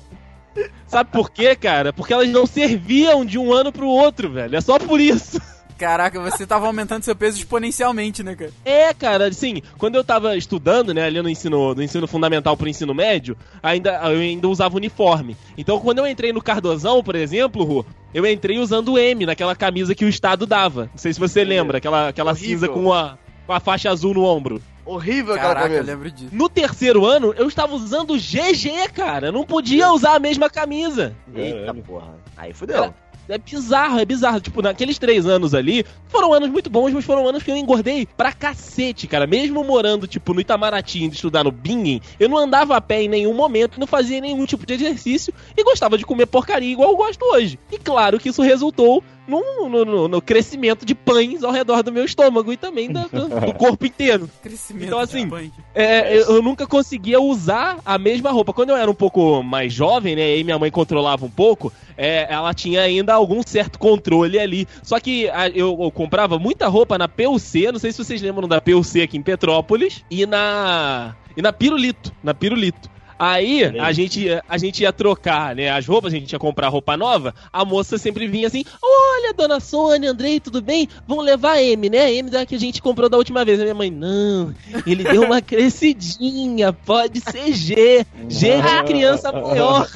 Sabe 0.87 1.11
por 1.11 1.29
quê, 1.31 1.55
cara? 1.55 1.93
Porque 1.93 2.11
elas 2.13 2.27
não 2.29 2.45
serviam 2.45 3.23
de 3.23 3.37
um 3.37 3.53
ano 3.53 3.71
pro 3.71 3.87
outro, 3.87 4.29
velho. 4.29 4.55
É 4.55 4.61
só 4.61 4.77
por 4.79 4.99
isso. 4.99 5.39
Caraca, 5.77 6.19
você 6.19 6.45
tava 6.45 6.67
aumentando 6.67 7.03
seu 7.03 7.15
peso 7.15 7.37
exponencialmente, 7.37 8.21
né, 8.21 8.35
cara? 8.35 8.51
É, 8.65 8.93
cara, 8.93 9.27
assim, 9.27 9.61
quando 9.77 9.95
eu 9.95 10.03
tava 10.03 10.35
estudando, 10.35 10.93
né, 10.93 11.03
ali 11.03 11.21
no 11.21 11.29
ensino, 11.29 11.73
no 11.73 11.81
ensino 11.81 12.05
fundamental 12.05 12.57
pro 12.57 12.67
ensino 12.67 12.93
médio, 12.93 13.37
ainda, 13.63 13.91
eu 14.11 14.19
ainda 14.19 14.49
usava 14.49 14.75
uniforme. 14.75 15.37
Então, 15.57 15.79
quando 15.79 15.99
eu 15.99 16.07
entrei 16.07 16.33
no 16.33 16.41
Cardozão, 16.41 17.01
por 17.01 17.15
exemplo, 17.15 17.63
Ru, 17.63 17.85
eu 18.13 18.25
entrei 18.25 18.59
usando 18.59 18.93
o 18.93 18.99
M, 18.99 19.25
naquela 19.25 19.55
camisa 19.55 19.95
que 19.95 20.03
o 20.03 20.09
Estado 20.09 20.45
dava. 20.45 20.89
Não 20.91 20.97
sei 20.97 21.13
se 21.13 21.19
você 21.19 21.45
lembra, 21.45 21.77
aquela, 21.77 22.09
aquela 22.09 22.31
Horrível. 22.31 22.49
cinza 22.49 22.67
com 22.67 22.91
a, 22.91 23.17
com 23.47 23.53
a 23.53 23.59
faixa 23.61 23.89
azul 23.89 24.13
no 24.13 24.23
ombro. 24.25 24.61
Horrível 24.89 25.35
aquela 25.35 25.53
Caraca, 25.53 25.67
eu 25.67 25.77
camisa. 25.77 25.91
lembro 25.91 26.11
disso. 26.11 26.29
No 26.31 26.49
terceiro 26.49 27.05
ano, 27.05 27.33
eu 27.37 27.47
estava 27.47 27.75
usando 27.75 28.17
GG, 28.17 28.89
cara. 28.93 29.27
Eu 29.27 29.31
não 29.31 29.43
podia 29.43 29.91
usar 29.91 30.15
a 30.15 30.19
mesma 30.19 30.49
camisa. 30.49 31.15
Eita 31.33 31.73
porra. 31.75 32.15
Aí 32.35 32.53
fudeu. 32.53 32.93
É 33.27 33.37
bizarro, 33.37 33.99
é 33.99 34.05
bizarro. 34.05 34.41
Tipo, 34.41 34.63
naqueles 34.63 34.97
três 34.97 35.27
anos 35.27 35.53
ali, 35.53 35.85
foram 36.07 36.33
anos 36.33 36.49
muito 36.49 36.67
bons, 36.67 36.91
mas 36.91 37.05
foram 37.05 37.27
anos 37.27 37.43
que 37.43 37.51
eu 37.51 37.55
engordei 37.55 38.07
pra 38.17 38.33
cacete, 38.33 39.05
cara. 39.05 39.27
Mesmo 39.27 39.63
morando, 39.63 40.07
tipo, 40.07 40.33
no 40.33 40.41
Itamaraty, 40.41 41.03
indo 41.03 41.13
estudar 41.13 41.43
no 41.43 41.51
Bingen, 41.51 42.01
eu 42.19 42.27
não 42.27 42.39
andava 42.39 42.75
a 42.75 42.81
pé 42.81 43.03
em 43.03 43.07
nenhum 43.07 43.35
momento, 43.35 43.79
não 43.79 43.85
fazia 43.85 44.19
nenhum 44.19 44.43
tipo 44.47 44.65
de 44.65 44.73
exercício 44.73 45.31
e 45.55 45.63
gostava 45.63 45.95
de 45.95 46.05
comer 46.05 46.25
porcaria 46.25 46.71
igual 46.71 46.89
eu 46.89 46.97
gosto 46.97 47.23
hoje. 47.23 47.59
E 47.71 47.77
claro 47.77 48.19
que 48.19 48.29
isso 48.29 48.41
resultou 48.41 49.03
no, 49.29 49.69
no- 49.69 49.85
no- 49.85 50.07
no 50.07 50.21
crescimento 50.21 50.85
de 50.85 50.95
pães 50.95 51.43
ao 51.43 51.51
redor 51.51 51.83
do 51.83 51.91
meu 51.91 52.03
estômago 52.03 52.51
e 52.51 52.57
também 52.57 52.91
da- 52.91 53.05
do, 53.11 53.27
do 53.29 53.53
corpo 53.55 53.85
inteiro. 53.85 54.29
Crescimento 54.41 54.85
Então, 54.87 54.99
assim, 54.99 55.25
de 55.25 55.29
punk. 55.29 55.51
É, 55.75 56.17
eu, 56.17 56.35
eu 56.35 56.41
nunca 56.41 56.65
conseguia 56.65 57.19
usar 57.21 57.79
a 57.85 57.97
mesma 57.97 58.31
roupa. 58.31 58.51
Quando 58.53 58.71
eu 58.71 58.75
era 58.77 58.89
um 58.89 58.95
pouco 58.95 59.43
mais 59.43 59.71
jovem, 59.71 60.15
né, 60.15 60.37
e 60.37 60.43
minha 60.43 60.57
mãe 60.57 60.71
controlava 60.71 61.25
um 61.25 61.29
pouco, 61.29 61.71
é, 61.97 62.27
ela 62.29 62.53
tinha 62.53 62.81
ainda 62.81 63.13
algum 63.13 63.41
certo 63.45 63.77
controle 63.77 64.39
ali. 64.39 64.67
Só 64.83 64.99
que 64.99 65.29
a- 65.29 65.49
eu, 65.49 65.77
eu 65.81 65.91
comprava 65.91 66.39
muita 66.39 66.67
roupa 66.67 66.97
na 66.97 67.07
PUC, 67.07 67.71
não 67.71 67.79
sei 67.79 67.91
se 67.91 67.97
vocês 68.03 68.21
lembram 68.21 68.47
da 68.47 68.59
PUC 68.59 69.01
aqui 69.01 69.17
em 69.17 69.21
Petrópolis, 69.21 70.03
e 70.09 70.25
na 70.25 71.15
e 71.37 71.41
na 71.41 71.53
Pirulito, 71.53 72.11
na 72.23 72.33
Pirulito. 72.33 72.89
Aí 73.19 73.65
a 73.81 73.91
gente, 73.91 74.21
ia- 74.21 74.41
a 74.47 74.57
gente 74.57 74.81
ia 74.81 74.93
trocar, 74.93 75.53
né, 75.53 75.69
as 75.69 75.85
roupas, 75.85 76.13
a 76.13 76.17
gente 76.17 76.31
ia 76.31 76.39
comprar 76.39 76.69
roupa 76.69 76.95
nova, 76.95 77.35
a 77.51 77.65
moça 77.65 77.97
sempre 77.97 78.27
vinha 78.27 78.47
assim, 78.47 78.63
olha, 78.81 79.33
dona 79.33 79.59
Sônia, 79.59 80.11
Andrei, 80.11 80.39
tudo 80.39 80.61
bem? 80.61 80.87
Vão 81.05 81.19
levar 81.19 81.53
a 81.57 81.61
M, 81.63 81.89
né? 81.89 81.99
A 81.99 82.11
M 82.13 82.29
da 82.29 82.45
que 82.45 82.55
a 82.55 82.59
gente 82.59 82.81
comprou 82.81 83.09
da 83.09 83.17
última 83.17 83.43
vez. 83.43 83.59
A 83.59 83.63
minha 83.63 83.75
mãe, 83.75 83.91
não, 83.91 84.55
ele 84.87 85.03
deu 85.03 85.23
uma 85.23 85.41
crescidinha, 85.41 86.71
pode 86.71 87.19
ser 87.19 87.51
G. 87.53 88.05
G 88.29 88.61
de 88.61 88.83
criança 88.85 89.31
maior. 89.33 89.87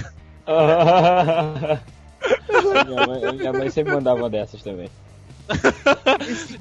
minha, 2.85 3.07
mãe, 3.07 3.33
minha 3.37 3.53
mãe 3.53 3.69
sempre 3.69 3.93
mandava 3.93 4.19
uma 4.19 4.29
dessas 4.29 4.61
também. 4.61 4.89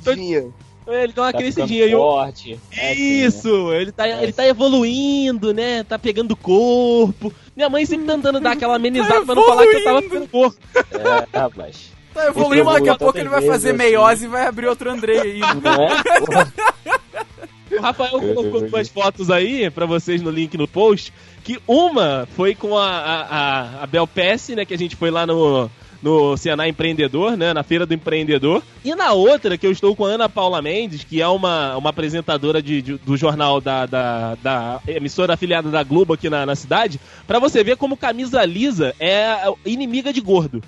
Tinha. 0.04 0.44
Ele 0.86 1.12
deu 1.12 1.22
uma 1.22 1.32
Tá 1.32 1.38
crescidinha. 1.38 1.86
E 1.86 1.92
eu, 1.92 1.98
forte. 1.98 2.58
É 2.72 2.92
assim, 2.92 3.00
né? 3.00 3.04
Isso, 3.26 3.72
ele, 3.72 3.92
tá, 3.92 4.08
ele 4.08 4.32
tá 4.32 4.46
evoluindo, 4.46 5.54
né? 5.54 5.84
Tá 5.84 5.98
pegando 5.98 6.34
corpo. 6.34 7.32
Minha 7.54 7.68
mãe 7.68 7.86
sempre 7.86 8.06
tentando 8.06 8.40
dar 8.40 8.52
aquela 8.52 8.76
amenizada 8.76 9.20
Tá 9.20 9.26
pra 9.26 9.34
não 9.34 9.44
falar 9.44 9.66
que 9.66 9.76
eu 9.76 9.84
tava 9.84 10.02
ficando 10.02 10.28
corpo. 10.28 10.56
É, 10.74 11.38
rapaz. 11.38 11.92
Tá 12.12 12.26
evoluindo, 12.26 12.66
Outra 12.66 12.80
daqui 12.80 12.90
a 12.90 12.98
pouco 12.98 13.18
ele 13.18 13.28
vai 13.28 13.42
fazer 13.42 13.72
meiose 13.72 14.26
e 14.26 14.28
vai 14.28 14.46
abrir 14.46 14.66
outro 14.66 14.90
Andrei 14.90 15.20
aí. 15.20 15.40
Não 15.40 15.72
é? 15.72 17.78
O 17.78 17.80
Rafael 17.80 18.20
colocou 18.20 18.68
duas 18.68 18.88
fotos 18.88 19.30
aí 19.30 19.70
pra 19.70 19.86
vocês 19.86 20.20
no 20.20 20.30
link 20.30 20.58
no 20.58 20.68
post. 20.68 21.12
Que 21.42 21.58
uma 21.66 22.28
foi 22.36 22.54
com 22.54 22.76
a, 22.76 22.86
a, 22.86 23.22
a, 23.22 23.82
a 23.82 23.86
Bel 23.86 24.06
Pesce, 24.06 24.54
né? 24.54 24.64
Que 24.64 24.74
a 24.74 24.78
gente 24.78 24.94
foi 24.94 25.10
lá 25.10 25.26
no, 25.26 25.70
no 26.02 26.36
Ceará 26.36 26.68
Empreendedor, 26.68 27.36
né? 27.36 27.54
Na 27.54 27.62
Feira 27.62 27.86
do 27.86 27.94
Empreendedor. 27.94 28.62
E 28.84 28.94
na 28.94 29.12
outra, 29.12 29.56
que 29.56 29.66
eu 29.66 29.70
estou 29.70 29.94
com 29.94 30.04
a 30.04 30.08
Ana 30.10 30.28
Paula 30.28 30.60
Mendes, 30.60 31.04
que 31.04 31.22
é 31.22 31.28
uma, 31.28 31.76
uma 31.76 31.90
apresentadora 31.90 32.60
de, 32.60 32.82
de- 32.82 32.98
do 32.98 33.16
jornal 33.16 33.60
da, 33.60 33.86
da, 33.86 34.34
da 34.42 34.80
emissora 34.86 35.34
afiliada 35.34 35.70
da 35.70 35.82
Globo 35.82 36.12
aqui 36.14 36.28
na, 36.28 36.44
na 36.44 36.56
cidade, 36.56 37.00
pra 37.26 37.38
você 37.38 37.62
ver 37.62 37.76
como 37.76 37.96
camisa 37.96 38.44
lisa 38.44 38.94
é 38.98 39.36
inimiga 39.64 40.12
de 40.12 40.20
gordo. 40.20 40.62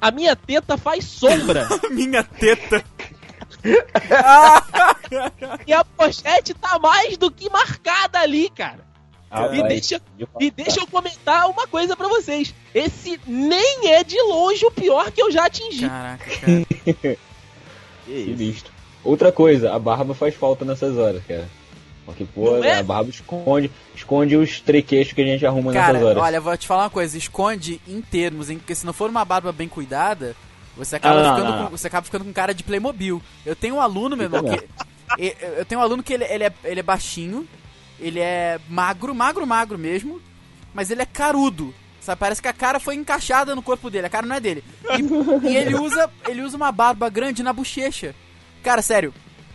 A 0.00 0.10
minha 0.10 0.34
teta 0.34 0.76
faz 0.76 1.04
sombra. 1.04 1.68
Minha 1.90 2.24
teta. 2.24 2.82
e 5.66 5.72
a 5.72 5.84
pochete 5.84 6.54
tá 6.54 6.78
mais 6.78 7.16
do 7.16 7.30
que 7.30 7.50
marcada 7.50 8.18
ali, 8.20 8.48
cara. 8.50 8.89
E 9.52 9.62
deixa, 9.68 10.00
e 10.40 10.50
deixa 10.50 10.80
eu 10.80 10.86
comentar 10.88 11.48
uma 11.48 11.66
coisa 11.66 11.96
pra 11.96 12.08
vocês. 12.08 12.52
Esse 12.74 13.20
nem 13.26 13.88
é 13.92 14.02
de 14.02 14.20
longe 14.22 14.66
o 14.66 14.70
pior 14.72 15.10
que 15.12 15.22
eu 15.22 15.30
já 15.30 15.46
atingi. 15.46 15.88
Caraca, 15.88 16.24
cara. 16.40 17.16
Que 18.06 18.12
isso. 18.12 18.34
visto. 18.34 18.72
Outra 19.04 19.30
coisa, 19.30 19.72
a 19.72 19.78
barba 19.78 20.14
faz 20.14 20.34
falta 20.34 20.64
nessas 20.64 20.96
horas, 20.96 21.22
cara. 21.28 21.48
Porque, 22.04 22.24
pô, 22.24 22.56
Não 22.56 22.64
é? 22.64 22.78
a 22.78 22.82
barba 22.82 23.08
esconde, 23.08 23.70
esconde 23.94 24.36
os 24.36 24.60
trequeixos 24.60 25.12
que 25.12 25.22
a 25.22 25.24
gente 25.24 25.46
arruma 25.46 25.72
Cara, 25.72 25.92
nessas 25.92 26.08
horas. 26.08 26.22
olha, 26.22 26.40
vou 26.40 26.56
te 26.56 26.66
falar 26.66 26.84
uma 26.84 26.90
coisa, 26.90 27.16
esconde 27.16 27.80
em 27.86 28.00
termos, 28.00 28.50
hein? 28.50 28.58
Porque 28.58 28.74
se 28.74 28.84
não 28.84 28.92
for 28.92 29.08
uma 29.08 29.24
barba 29.24 29.52
bem 29.52 29.68
cuidada, 29.68 30.34
você 30.76 30.96
acaba, 30.96 31.20
Ah, 31.20 31.22
não, 31.22 31.36
ficando, 31.36 31.56
não, 31.56 31.64
Com, 31.66 31.70
você 31.70 31.86
acaba 31.86 32.04
ficando 32.04 32.24
com 32.24 32.32
cara 32.32 32.52
de 32.52 32.64
Playmobil. 32.64 33.22
Eu 33.46 33.54
tenho 33.54 33.76
um 33.76 33.80
aluno, 33.80 34.16
meu 34.16 34.24
irmão, 34.26 34.42
que. 34.42 34.66
Eu 35.56 35.64
tenho 35.66 35.80
um 35.80 35.84
aluno 35.84 36.02
que 36.02 36.12
ele, 36.14 36.24
ele, 36.24 36.44
é, 36.44 36.52
ele 36.64 36.80
é 36.80 36.82
baixinho, 36.82 37.46
ele 38.00 38.18
é 38.20 38.58
magro, 38.68 39.14
magro, 39.14 39.46
magro 39.46 39.78
mesmo, 39.78 40.20
mas 40.74 40.90
ele 40.90 41.02
é 41.02 41.06
carudo. 41.06 41.74
Sabe, 42.00 42.18
parece 42.18 42.40
que 42.40 42.48
a 42.48 42.52
cara 42.52 42.80
foi 42.80 42.94
encaixada 42.94 43.54
no 43.54 43.62
corpo 43.62 43.90
dele, 43.90 44.06
a 44.06 44.10
cara 44.10 44.26
não 44.26 44.34
é 44.36 44.40
dele. 44.40 44.64
E, 45.44 45.48
e 45.48 45.56
ele 45.56 45.74
usa 45.74 46.10
ele 46.26 46.40
usa 46.42 46.56
uma 46.56 46.72
barba 46.72 47.08
grande 47.10 47.42
na 47.42 47.52
bochecha. 47.52 48.14
Cara, 48.62 48.80
sério, 48.80 49.12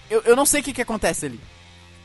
eu, 0.09 0.21
eu 0.25 0.35
não 0.35 0.45
sei 0.45 0.61
o 0.61 0.63
que, 0.63 0.71
que 0.73 0.81
acontece 0.81 1.25
ali. 1.25 1.39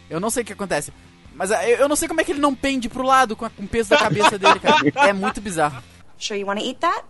Eu 0.09 0.19
não 0.19 0.31
sei 0.31 0.43
o 0.43 0.47
que 0.47 0.53
acontece. 0.55 0.93
Mas 1.35 1.51
eu, 1.51 1.57
eu 1.59 1.89
não 1.89 1.95
sei 1.95 2.09
como 2.09 2.21
é 2.21 2.25
que 2.25 2.33
ele 2.33 2.41
não 2.41 2.55
pende 2.55 2.89
pro 2.89 3.03
lado 3.05 3.37
com, 3.37 3.45
a- 3.45 3.51
com 3.51 3.63
o 3.65 3.69
peso 3.69 3.91
da 3.91 3.99
cabeça 3.99 4.39
dele, 4.39 4.59
cara. 4.59 5.09
É 5.09 5.13
muito 5.13 5.41
bizarro. 5.41 5.83
Sure 6.19 6.41
you 6.41 6.47
want 6.47 6.59
to 6.59 6.65
eat 6.67 6.81
that? 6.81 7.05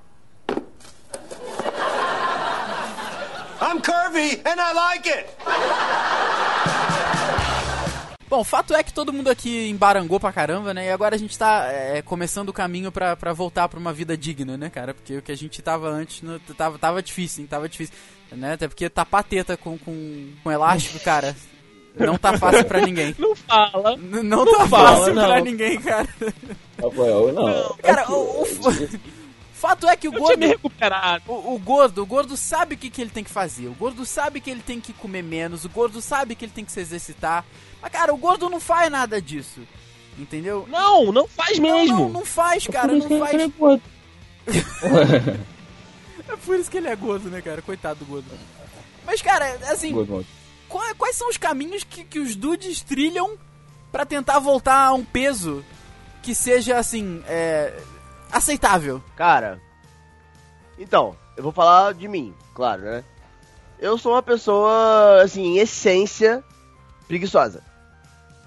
I'm 3.63 3.81
curvy 3.81 4.41
and 4.45 4.59
I 4.61 4.73
like 4.75 5.09
it. 5.09 5.27
Bom, 8.31 8.41
o 8.41 8.45
fato 8.45 8.73
é 8.75 8.83
que 8.85 8.93
todo 8.93 9.13
mundo 9.13 9.29
aqui 9.29 9.69
embarangou 9.69 10.21
pra 10.21 10.33
caramba, 10.33 10.73
né? 10.73 10.87
E 10.87 10.91
agora 10.91 11.17
a 11.17 11.19
gente 11.19 11.37
tá 11.37 11.65
é, 11.67 12.01
começando 12.01 12.51
o 12.51 12.53
caminho 12.53 12.93
pra, 12.93 13.17
pra 13.17 13.33
voltar 13.33 13.69
pra 13.69 13.79
uma 13.81 13.93
vida 13.93 14.17
digna, 14.17 14.57
né, 14.57 14.71
cara? 14.71 14.95
Porque 14.95 15.17
o 15.17 15.23
que 15.23 15.33
a 15.33 15.37
gente 15.37 15.61
tava 15.61 15.89
antes 15.89 16.23
no- 16.23 16.39
tava, 16.57 16.79
tava 16.79 17.03
difícil, 17.03 17.43
hein? 17.43 17.49
Tava 17.49 17.69
difícil. 17.69 17.93
Né? 18.31 18.53
Até 18.53 18.69
porque 18.69 18.89
tapar 18.89 19.25
teta 19.25 19.57
com, 19.57 19.77
com, 19.77 20.31
com 20.45 20.53
elástico, 20.53 21.01
cara, 21.01 21.35
não 21.97 22.17
tá 22.17 22.39
fácil 22.39 22.65
pra 22.67 22.81
ninguém. 22.81 23.17
Não 23.19 23.35
fala. 23.35 23.97
N- 23.97 24.23
Não, 24.23 24.45
Não 24.45 24.53
tá 24.59 24.69
fala, 24.69 24.97
fácil 24.99 25.15
não. 25.15 25.27
pra 25.27 25.41
ninguém, 25.41 25.81
cara. 25.81 26.09
Rafael, 26.81 27.33
não. 27.33 27.77
Cara, 27.83 28.13
o, 28.13 28.43
o 28.43 28.47
fato 29.53 29.89
é 29.89 29.97
que 29.97 30.09
o 30.09 30.15
Eu 30.15 30.25
tinha 30.25 30.37
me 30.37 30.47
gordo. 30.47 30.57
recuperado. 30.57 31.25
O, 31.27 31.55
o 31.55 31.59
gordo, 31.59 32.03
o 32.03 32.07
gordo 32.07 32.37
sabe 32.37 32.77
o 32.77 32.79
que, 32.79 32.89
que 32.91 33.01
ele 33.01 33.11
tem 33.11 33.25
que 33.25 33.31
fazer. 33.31 33.67
O 33.67 33.75
gordo 33.75 34.07
sabe 34.07 34.41
que 34.41 34.51
ele 34.51 34.63
tem 34.63 34.81
que 34.81 34.93
comer 34.93 35.23
menos. 35.23 35.65
O 35.65 35.69
gordo 35.69 36.01
sabe 36.01 36.37
que 36.37 36.45
ele 36.45 36.53
tem 36.55 36.65
que 36.65 36.71
se 36.71 36.79
exercitar. 36.81 37.45
Mas, 37.83 37.91
cara, 37.93 38.13
o 38.13 38.17
gordo 38.17 38.49
não 38.51 38.61
faz 38.61 38.91
nada 38.91 39.21
disso. 39.21 39.61
Entendeu? 40.19 40.67
Não, 40.69 41.11
não 41.13 41.27
faz 41.27 41.59
Não, 41.59 41.79
mesmo. 41.79 41.97
Não, 41.97 42.09
não 42.11 42.25
faz, 42.25 42.67
cara, 42.67 42.93
não 42.93 43.19
faz. 43.19 43.51
É 46.29 46.37
por 46.45 46.57
isso 46.59 46.71
que 46.71 46.77
ele 46.77 46.89
é 46.89 46.97
gordo, 46.97 47.29
né, 47.31 47.41
cara? 47.41 47.63
Coitado 47.63 48.01
do 48.01 48.05
gordo. 48.05 48.27
Mas, 49.07 49.23
cara, 49.23 49.59
assim, 49.71 49.93
Gordo, 49.93 50.25
qua- 50.69 50.95
quais 50.97 51.17
são 51.17 51.29
os 51.29 51.37
caminhos 51.37 51.83
que, 51.85 52.05
que 52.05 52.19
os 52.19 52.37
dudes 52.37 52.81
trilham 52.83 53.37
pra 53.91 54.05
tentar 54.07 54.39
voltar 54.39 54.87
a 54.87 54.93
um 54.93 55.05
peso 55.05 55.65
que 56.23 56.35
seja, 56.35 56.77
assim, 56.79 57.23
é, 57.27 57.77
aceitável? 58.31 59.03
Cara, 59.17 59.61
então, 60.79 61.17
eu 61.37 61.43
vou 61.43 61.53
falar 61.53 61.95
de 61.95 62.07
mim, 62.07 62.35
claro, 62.55 62.83
né? 62.83 63.05
Eu 63.79 63.97
sou 63.97 64.13
uma 64.13 64.23
pessoa, 64.23 65.23
assim, 65.23 65.43
em 65.43 65.59
essência, 65.59 66.45
preguiçosa. 67.09 67.65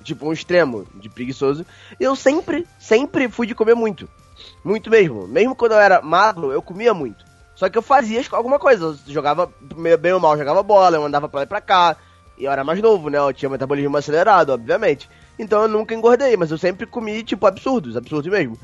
Tipo, 0.03 0.27
um 0.27 0.33
extremo 0.33 0.85
de 0.95 1.09
preguiçoso. 1.09 1.65
Eu 1.99 2.15
sempre, 2.15 2.67
sempre 2.79 3.27
fui 3.29 3.47
de 3.47 3.55
comer 3.55 3.75
muito. 3.75 4.07
Muito 4.63 4.89
mesmo. 4.89 5.27
Mesmo 5.27 5.55
quando 5.55 5.73
eu 5.73 5.79
era 5.79 6.01
magro, 6.01 6.51
eu 6.51 6.61
comia 6.61 6.93
muito. 6.93 7.25
Só 7.55 7.69
que 7.69 7.77
eu 7.77 7.81
fazia 7.81 8.21
alguma 8.31 8.59
coisa. 8.59 8.85
Eu 8.85 8.97
jogava, 9.07 9.51
bem 9.99 10.13
ou 10.13 10.19
mal, 10.19 10.37
jogava 10.37 10.61
bola, 10.63 10.97
eu 10.97 11.05
andava 11.05 11.29
pra 11.29 11.39
lá 11.39 11.43
e 11.43 11.47
pra 11.47 11.61
cá. 11.61 11.95
E 12.37 12.45
eu 12.45 12.51
era 12.51 12.63
mais 12.63 12.81
novo, 12.81 13.09
né? 13.09 13.17
Eu 13.17 13.33
tinha 13.33 13.49
metabolismo 13.49 13.95
acelerado, 13.95 14.51
obviamente. 14.51 15.09
Então 15.37 15.63
eu 15.63 15.67
nunca 15.67 15.95
engordei, 15.95 16.35
mas 16.35 16.51
eu 16.51 16.57
sempre 16.57 16.85
comi, 16.85 17.23
tipo, 17.23 17.45
absurdos, 17.45 17.95
absurdos 17.95 18.31
mesmo. 18.31 18.57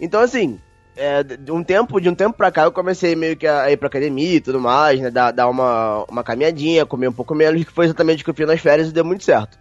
Então, 0.00 0.20
assim, 0.20 0.58
é, 0.96 1.22
de 1.22 1.52
um 1.52 1.62
tempo, 1.62 2.00
de 2.00 2.08
um 2.08 2.14
tempo 2.14 2.36
pra 2.36 2.50
cá, 2.50 2.64
eu 2.64 2.72
comecei 2.72 3.14
meio 3.14 3.36
que 3.36 3.46
a 3.46 3.70
ir 3.70 3.76
pra 3.76 3.88
academia 3.88 4.36
e 4.36 4.40
tudo 4.40 4.60
mais, 4.60 5.00
né? 5.00 5.10
Dar, 5.10 5.30
dar 5.30 5.48
uma, 5.48 6.04
uma 6.08 6.24
caminhadinha, 6.24 6.86
comer 6.86 7.08
um 7.08 7.12
pouco 7.12 7.34
menos, 7.34 7.64
que 7.64 7.72
foi 7.72 7.86
exatamente 7.86 8.22
o 8.22 8.24
que 8.24 8.30
eu 8.30 8.34
fiz 8.34 8.46
nas 8.46 8.60
férias 8.60 8.88
e 8.88 8.92
deu 8.92 9.04
muito 9.04 9.24
certo. 9.24 9.58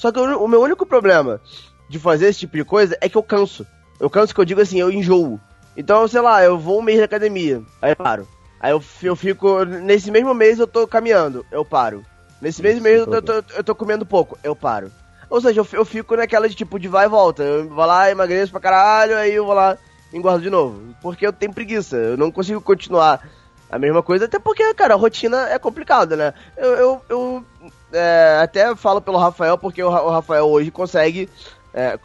Só 0.00 0.10
que 0.10 0.18
o, 0.18 0.44
o 0.44 0.48
meu 0.48 0.62
único 0.62 0.86
problema 0.86 1.42
de 1.86 1.98
fazer 1.98 2.28
esse 2.28 2.38
tipo 2.38 2.56
de 2.56 2.64
coisa 2.64 2.96
é 3.02 3.08
que 3.08 3.18
eu 3.18 3.22
canso. 3.22 3.66
Eu 4.00 4.08
canso 4.08 4.34
que 4.34 4.40
eu 4.40 4.46
digo 4.46 4.58
assim, 4.58 4.80
eu 4.80 4.90
enjoo. 4.90 5.38
Então, 5.76 6.08
sei 6.08 6.22
lá, 6.22 6.42
eu 6.42 6.58
vou 6.58 6.78
um 6.78 6.82
mês 6.82 6.98
na 6.98 7.04
academia, 7.04 7.62
aí 7.82 7.92
eu 7.92 7.96
paro. 7.96 8.26
Aí 8.58 8.72
eu, 8.72 8.82
eu 9.02 9.14
fico. 9.14 9.62
Nesse 9.66 10.10
mesmo 10.10 10.32
mês 10.32 10.58
eu 10.58 10.66
tô 10.66 10.88
caminhando, 10.88 11.44
eu 11.52 11.66
paro. 11.66 12.02
Nesse 12.40 12.62
mesmo 12.62 12.80
mês 12.80 13.00
eu 13.00 13.20
tô, 13.20 13.44
eu 13.54 13.62
tô 13.62 13.74
comendo 13.74 14.06
pouco, 14.06 14.38
eu 14.42 14.56
paro. 14.56 14.90
Ou 15.28 15.38
seja, 15.38 15.60
eu, 15.60 15.66
eu 15.74 15.84
fico 15.84 16.16
naquela 16.16 16.48
de 16.48 16.54
tipo 16.54 16.78
de 16.78 16.88
vai 16.88 17.04
e 17.04 17.08
volta. 17.08 17.42
Eu 17.42 17.68
vou 17.68 17.84
lá, 17.84 18.10
emagreço 18.10 18.52
pra 18.52 18.58
caralho, 18.58 19.18
aí 19.18 19.34
eu 19.34 19.44
vou 19.44 19.52
lá 19.54 19.76
e 20.10 20.16
engordo 20.16 20.40
de 20.40 20.48
novo. 20.48 20.94
Porque 21.02 21.26
eu 21.26 21.32
tenho 21.32 21.52
preguiça, 21.52 21.96
eu 21.96 22.16
não 22.16 22.32
consigo 22.32 22.62
continuar 22.62 23.20
a 23.70 23.78
mesma 23.78 24.02
coisa, 24.02 24.24
até 24.24 24.38
porque, 24.38 24.72
cara, 24.72 24.94
a 24.94 24.96
rotina 24.96 25.48
é 25.50 25.58
complicada, 25.58 26.16
né? 26.16 26.34
Eu, 26.56 26.70
eu, 26.70 27.02
eu 27.10 27.44
é, 27.92 28.40
até 28.42 28.74
falo 28.74 29.00
pelo 29.00 29.18
Rafael, 29.18 29.58
porque 29.58 29.82
o, 29.82 29.90
Rafael 29.90 30.46
hoje 30.46 30.70
consegue. 30.70 31.28
É, 31.72 31.98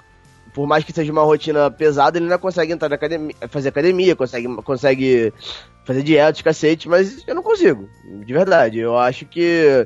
por 0.54 0.66
mais 0.66 0.84
que 0.84 0.94
seja 0.94 1.12
uma 1.12 1.24
rotina 1.24 1.70
pesada, 1.70 2.18
ele 2.18 2.26
ainda 2.26 2.38
consegue 2.38 2.72
entrar 2.72 2.88
na 2.88 2.96
academia, 2.96 3.36
fazer 3.50 3.70
academia, 3.70 4.16
consegue, 4.16 4.48
consegue 4.64 5.34
fazer 5.84 6.02
dieta, 6.02 6.42
cacete, 6.42 6.88
mas 6.88 7.28
eu 7.28 7.36
não 7.36 7.44
consigo, 7.44 7.90
de 8.26 8.34
verdade. 8.34 8.80
Eu 8.80 8.98
acho 8.98 9.26
que 9.26 9.86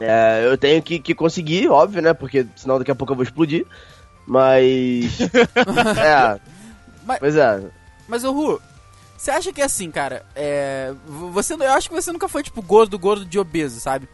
é, 0.00 0.42
eu 0.44 0.56
tenho 0.56 0.82
que, 0.82 0.98
que 0.98 1.14
conseguir, 1.14 1.68
óbvio, 1.68 2.02
né? 2.02 2.12
Porque 2.14 2.46
senão 2.56 2.78
daqui 2.78 2.90
a 2.90 2.94
pouco 2.94 3.12
eu 3.12 3.16
vou 3.16 3.24
explodir. 3.24 3.66
Mas. 4.26 5.20
é. 6.00 6.40
Mas, 7.04 7.18
pois 7.18 7.36
é. 7.36 7.62
Mas, 8.08 8.24
o 8.24 8.32
Ru, 8.32 8.60
você 9.16 9.30
acha 9.30 9.52
que 9.52 9.60
é 9.60 9.64
assim, 9.64 9.90
cara? 9.90 10.24
É, 10.34 10.92
você, 11.06 11.54
eu 11.54 11.72
acho 11.72 11.88
que 11.88 11.94
você 11.94 12.10
nunca 12.12 12.28
foi, 12.28 12.42
tipo, 12.42 12.60
gordo, 12.62 12.98
gordo 12.98 13.24
de 13.24 13.38
obeso, 13.38 13.80
sabe? 13.80 14.08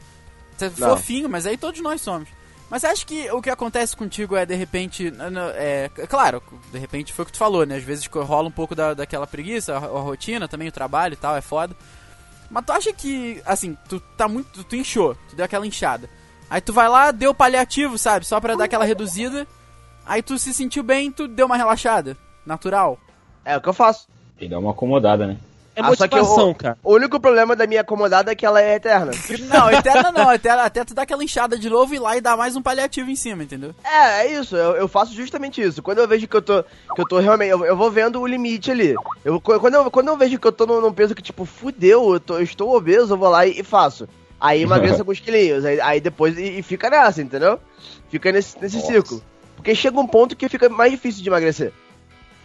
Você 0.69 0.85
é 0.85 0.89
fofinho, 0.89 1.29
mas 1.29 1.47
aí 1.47 1.57
todos 1.57 1.81
nós 1.81 2.01
somos. 2.01 2.29
Mas 2.71 2.85
acho 2.85 3.05
que 3.05 3.29
o 3.33 3.43
que 3.43 3.51
acontece 3.51 3.97
contigo 3.97 4.37
é, 4.37 4.47
de 4.47 4.55
repente, 4.55 5.13
é, 5.57 5.91
claro, 6.09 6.41
de 6.71 6.79
repente 6.79 7.13
foi 7.13 7.25
o 7.25 7.27
que 7.27 7.33
tu 7.33 7.39
falou, 7.39 7.67
né? 7.67 7.77
Às 7.77 7.83
vezes 7.83 8.07
rola 8.07 8.47
um 8.47 8.53
pouco 8.53 8.77
da, 8.77 8.95
daquela 8.95 9.27
preguiça, 9.27 9.75
a, 9.75 9.79
a 9.79 10.01
rotina 10.01 10.47
também, 10.47 10.69
o 10.69 10.73
trabalho 10.73 11.15
e 11.15 11.17
tal, 11.17 11.37
é 11.37 11.41
foda. 11.41 11.75
Mas 12.49 12.65
tu 12.65 12.73
acha 12.73 12.93
que, 12.93 13.43
assim, 13.45 13.77
tu 13.89 13.99
tá 14.17 14.29
muito. 14.29 14.51
Tu, 14.53 14.65
tu 14.65 14.77
inchou, 14.77 15.17
tu 15.29 15.35
deu 15.35 15.45
aquela 15.45 15.67
inchada. 15.67 16.09
Aí 16.49 16.61
tu 16.61 16.73
vai 16.73 16.89
lá, 16.89 17.11
deu 17.11 17.35
paliativo, 17.35 17.99
sabe? 17.99 18.27
Só 18.27 18.41
pra 18.41 18.55
dar 18.55 18.65
aquela 18.65 18.85
reduzida. 18.85 19.47
Aí 20.07 20.23
tu 20.23 20.39
se 20.39 20.55
sentiu 20.55 20.83
bem, 20.83 21.11
tu 21.11 21.29
deu 21.29 21.47
uma 21.47 21.57
relaxada. 21.57 22.17
Natural. 22.45 22.99
É 23.45 23.57
o 23.57 23.61
que 23.61 23.69
eu 23.69 23.73
faço. 23.73 24.09
Tem 24.37 24.49
que 24.49 24.55
dar 24.55 24.59
uma 24.59 24.73
acomodada, 24.73 25.27
né? 25.27 25.39
É 25.75 25.83
motivação, 25.83 26.51
o, 26.51 26.55
cara. 26.55 26.79
O 26.83 26.95
único 26.95 27.21
problema 27.21 27.55
da 27.55 27.67
minha 27.67 27.81
acomodada 27.81 28.33
é 28.33 28.35
que 28.35 28.45
ela 28.45 28.61
é 28.61 28.75
eterna. 28.75 29.13
Não, 29.49 29.71
eterna 29.71 30.13
não. 30.13 30.33
Eterna, 30.33 30.65
até 30.65 30.85
tu 30.85 30.95
dá 30.95 31.03
aquela 31.03 31.25
inchada 31.25 31.59
de 31.59 31.69
novo 31.69 31.95
e 31.95 31.99
lá 31.99 32.17
e 32.17 32.21
dá 32.21 32.37
mais 32.37 32.57
um 32.57 32.63
paliativo 32.63 33.11
em 33.11 33.17
cima, 33.17 33.43
entendeu? 33.43 33.75
É, 33.85 34.27
é 34.27 34.33
isso. 34.33 34.57
Eu, 34.57 34.77
eu 34.77 34.89
faço 34.89 35.13
justamente 35.15 35.61
isso. 35.61 35.83
Quando 35.83 35.99
eu 35.99 36.09
vejo 36.09 36.27
que 36.27 36.37
eu 36.37 36.43
tô, 36.43 36.63
que 36.63 37.01
eu 37.01 37.07
tô 37.07 37.19
realmente... 37.19 37.51
Eu, 37.51 37.65
eu 37.65 37.77
vou 37.77 37.91
vendo 37.91 38.21
o 38.21 38.27
limite 38.27 38.71
ali. 38.71 38.95
Eu, 39.25 39.41
quando, 39.41 39.75
eu, 39.75 39.91
quando 39.91 40.09
eu 40.09 40.17
vejo 40.17 40.39
que 40.39 40.47
eu 40.47 40.53
tô 40.53 40.67
num, 40.67 40.81
num 40.81 40.93
peso 40.93 41.15
que, 41.15 41.23
tipo, 41.23 41.45
fudeu, 41.45 42.15
eu, 42.15 42.21
tô, 42.21 42.35
eu 42.35 42.43
estou 42.43 42.75
obeso, 42.75 43.15
eu 43.15 43.19
vou 43.19 43.29
lá 43.29 43.47
e, 43.47 43.61
e 43.61 43.63
faço. 43.63 44.09
Aí 44.41 44.63
emagreço 44.63 45.01
alguns 45.01 45.21
quilinhos. 45.21 45.65
Aí, 45.65 45.81
aí 45.81 46.01
depois... 46.01 46.39
E, 46.39 46.59
e, 46.59 46.63
fica 46.63 46.91
nessa, 46.91 47.23
entendeu? 47.23 47.59
Fica 48.09 48.33
nesse, 48.33 48.61
nesse 48.61 48.81
ciclo. 48.81 49.23
Porque 49.57 49.75
chega 49.75 49.99
um 49.99 50.07
ponto 50.07 50.37
que 50.37 50.49
fica 50.49 50.69
mais 50.69 50.91
difícil 50.91 51.23
de 51.23 51.29
emagrecer. 51.29 51.73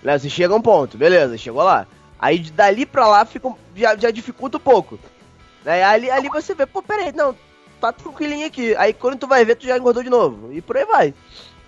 Né? 0.03 0.17
Você 0.17 0.29
chega 0.29 0.55
um 0.55 0.61
ponto, 0.61 0.97
beleza, 0.97 1.37
chegou 1.37 1.63
lá. 1.63 1.87
Aí 2.19 2.39
dali 2.39 2.85
pra 2.85 3.07
lá 3.07 3.25
fica, 3.25 3.49
já, 3.75 3.95
já 3.95 4.11
dificulta 4.11 4.57
um 4.57 4.61
pouco. 4.61 4.99
Né? 5.63 5.83
Ali, 5.83 6.09
ali 6.09 6.29
você 6.29 6.53
vê, 6.53 6.65
pô, 6.65 6.81
peraí, 6.81 7.11
não, 7.11 7.35
tá 7.79 7.91
tranquilinho 7.91 8.47
aqui. 8.47 8.75
Aí 8.75 8.93
quando 8.93 9.17
tu 9.17 9.27
vai 9.27 9.43
ver, 9.43 9.55
tu 9.55 9.65
já 9.65 9.77
engordou 9.77 10.03
de 10.03 10.09
novo. 10.09 10.53
E 10.53 10.61
por 10.61 10.77
aí 10.77 10.85
vai. 10.85 11.13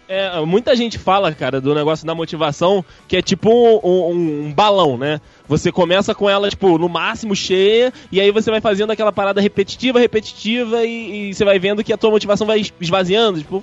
É, 0.10 0.40
muita 0.46 0.74
gente 0.74 0.98
fala, 0.98 1.34
cara, 1.34 1.60
do 1.60 1.76
negócio 1.76 2.08
da 2.08 2.16
motivação, 2.16 2.84
que 3.10 3.18
é 3.18 3.22
tipo 3.22 3.50
um, 3.52 3.80
um, 3.84 4.46
um, 4.46 4.54
balão, 4.54 4.98
né? 4.98 5.20
Você 5.50 5.70
começa 5.70 6.16
com 6.16 6.30
ela, 6.30 6.50
tipo, 6.50 6.78
no 6.78 6.88
máximo 6.88 7.36
cheia, 7.36 7.92
e 8.10 8.22
aí 8.22 8.32
você 8.32 8.50
vai 8.50 8.62
fazendo 8.62 8.92
aquela 8.92 9.12
parada 9.12 9.42
repetitiva, 9.42 10.00
repetitiva, 10.00 10.86
e, 10.86 11.30
e 11.30 11.34
você 11.34 11.44
vai 11.44 11.60
vendo 11.60 11.84
que 11.84 11.92
a 11.92 11.98
tua 11.98 12.10
motivação 12.10 12.48
vai 12.48 12.64
esvaziando, 12.80 13.40
tipo, 13.40 13.62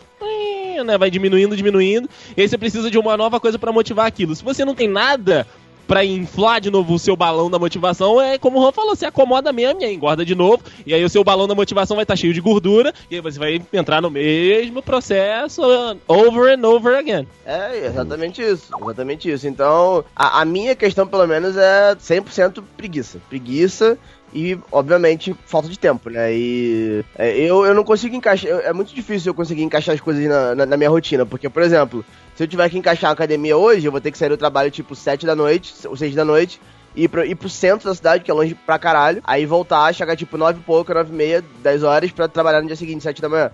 né? 0.85 0.99
Vai 0.99 1.11
diminuindo, 1.11 1.57
diminuindo, 1.57 2.11
e 2.37 2.43
aí 2.43 2.49
você 2.49 2.59
precisa 2.59 2.91
de 2.91 2.99
uma 2.99 3.17
nova 3.17 3.41
coisa 3.41 3.59
para 3.59 3.73
motivar 3.73 4.07
aquilo. 4.07 4.35
Se 4.35 4.45
você 4.45 4.67
não 4.67 4.75
tem 4.75 4.89
nada 4.89 5.47
pra 5.87 6.05
inflar 6.05 6.61
de 6.61 6.71
novo 6.71 6.95
o 6.95 6.99
seu 6.99 7.17
balão 7.17 7.51
da 7.51 7.59
motivação, 7.59 8.21
é 8.21 8.39
como 8.39 8.59
o 8.59 8.63
Juan 8.63 8.73
falou, 8.73 8.97
você 8.97 9.07
acomoda 9.07 9.53
mesmo 9.53 9.81
e 9.81 9.85
aí 9.85 9.95
engorda 9.95 10.25
de 10.25 10.35
novo, 10.35 10.63
e 10.87 10.95
aí 10.95 11.05
o 11.05 11.09
seu 11.09 11.23
balão 11.25 11.47
da 11.47 11.55
motivação 11.55 11.97
vai 11.97 12.05
estar 12.05 12.15
tá 12.15 12.17
cheio 12.17 12.35
de 12.35 12.41
gordura, 12.41 12.93
e 13.11 13.17
aí 13.17 13.21
você 13.21 13.39
vai 13.39 13.61
entrar 13.73 14.01
no 14.01 14.11
mesmo 14.11 14.83
processo 14.83 15.63
over 16.09 16.59
and 16.59 16.67
over 16.67 16.97
again. 16.97 17.27
É, 17.45 17.87
exatamente 17.87 18.43
isso, 18.43 18.69
exatamente 18.81 19.31
isso. 19.31 19.47
Então, 19.47 20.05
a, 20.15 20.41
a 20.41 20.45
minha 20.45 20.75
questão, 20.75 21.07
pelo 21.07 21.27
menos, 21.27 21.57
é 21.57 21.95
100% 21.95 22.63
preguiça. 22.77 23.21
Preguiça 23.29 23.99
e, 24.35 24.59
obviamente, 24.73 25.35
falta 25.47 25.69
de 25.69 25.79
tempo, 25.79 26.11
né? 26.11 26.35
E 26.35 27.05
é, 27.17 27.39
eu, 27.39 27.65
eu 27.65 27.73
não 27.73 27.85
consigo 27.85 28.17
encaixar. 28.17 28.51
É 28.51 28.73
muito 28.73 28.93
difícil 28.93 29.31
eu 29.31 29.35
conseguir 29.35 29.63
encaixar 29.63 29.95
as 29.95 30.01
coisas 30.01 30.25
na, 30.25 30.55
na, 30.57 30.67
na, 30.67 30.77
minha 30.77 30.91
rotina, 30.91 31.25
porque, 31.25 31.49
por 31.49 31.63
exemplo, 31.63 32.05
se 32.35 32.43
eu 32.43 32.49
tiver 32.49 32.69
que 32.69 32.77
encaixar 32.77 33.11
a 33.11 33.13
academia 33.13 33.57
hoje, 33.57 33.87
eu 33.87 33.93
vou 33.93 34.01
ter 34.01 34.11
que 34.11 34.19
sair 34.19 34.31
do 34.31 34.37
trabalho 34.37 34.73
tipo 34.73 34.97
7 34.97 35.25
da 35.25 35.37
noite, 35.37 35.73
ou 35.87 35.97
6 35.97 36.17
da 36.17 36.25
noite, 36.25 36.61
ir 36.97 37.09
pro, 37.09 37.25
ir 37.25 37.37
pro 37.37 37.49
centro 37.49 37.89
da 37.89 37.95
cidade, 37.95 38.25
que 38.25 38.31
é 38.31 38.35
longe 38.35 38.57
pra 38.57 38.77
caralho, 38.77 39.23
aí 39.25 39.47
voltar, 39.47 39.95
chegar 39.95 40.17
tipo 40.17 40.37
9 40.37 40.59
e 40.59 40.63
pouco, 40.65 40.93
9 40.93 41.13
e 41.13 41.17
meia, 41.17 41.45
10 41.63 41.85
horas, 41.85 42.11
pra 42.11 42.27
trabalhar 42.27 42.61
no 42.61 42.67
dia 42.67 42.77
seguinte, 42.77 43.05
7 43.05 43.23
da 43.23 43.29
manhã. 43.29 43.53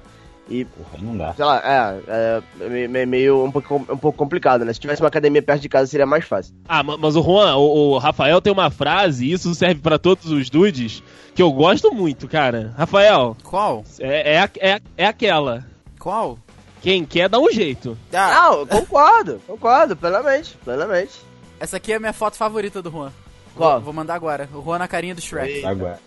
E, 0.51 0.65
Porra, 0.65 0.99
não 1.01 1.17
dá. 1.17 1.33
Sei 1.33 1.45
lá, 1.45 1.63
é, 1.65 2.43
é, 2.61 2.83
é 2.83 3.07
meio 3.07 3.45
um 3.45 3.53
pouco, 3.53 3.77
um 3.77 3.97
pouco 3.97 4.19
complicado, 4.19 4.65
né? 4.65 4.73
Se 4.73 4.81
tivesse 4.81 5.01
uma 5.01 5.09
academia 5.09 5.41
perto 5.41 5.63
de 5.63 5.69
casa 5.69 5.87
seria 5.87 6.05
mais 6.05 6.25
fácil. 6.25 6.53
Ah, 6.69 6.83
mas 6.83 7.15
o 7.15 7.23
Juan, 7.23 7.55
o, 7.57 7.93
o 7.93 7.99
Rafael 7.99 8.41
tem 8.43 8.53
uma 8.53 8.69
frase, 8.69 9.27
e 9.27 9.33
isso 9.33 9.55
serve 9.55 9.81
para 9.81 9.99
todos 9.99 10.27
os 10.27 10.51
dudes, 10.51 11.05
que 11.35 11.41
eu 11.41 11.53
gosto 11.53 11.95
muito, 11.95 12.27
cara. 12.27 12.75
Rafael. 12.77 13.37
Qual? 13.45 13.85
É, 14.01 14.35
é, 14.35 14.51
é, 14.59 14.81
é 14.97 15.07
aquela. 15.07 15.65
Qual? 16.01 16.37
Quem 16.83 17.05
quer 17.05 17.29
dá 17.29 17.39
um 17.39 17.51
jeito. 17.53 17.97
Ah, 18.13 18.51
não, 18.51 18.67
concordo, 18.67 19.41
concordo, 19.47 19.97
plenamente, 19.97 20.57
plenamente. 20.65 21.21
Essa 21.61 21.77
aqui 21.77 21.93
é 21.93 21.97
a 21.97 22.01
minha 22.01 22.13
foto 22.13 22.37
favorita 22.37 22.83
do 22.83 22.91
Juan. 22.91 23.13
Qual? 23.55 23.75
Vou, 23.75 23.81
vou 23.83 23.93
mandar 23.93 24.15
agora. 24.15 24.49
O 24.53 24.63
Juan 24.63 24.79
na 24.79 24.89
carinha 24.89 25.15
do 25.15 25.21
Shrek. 25.21 25.65
Agora. 25.65 26.01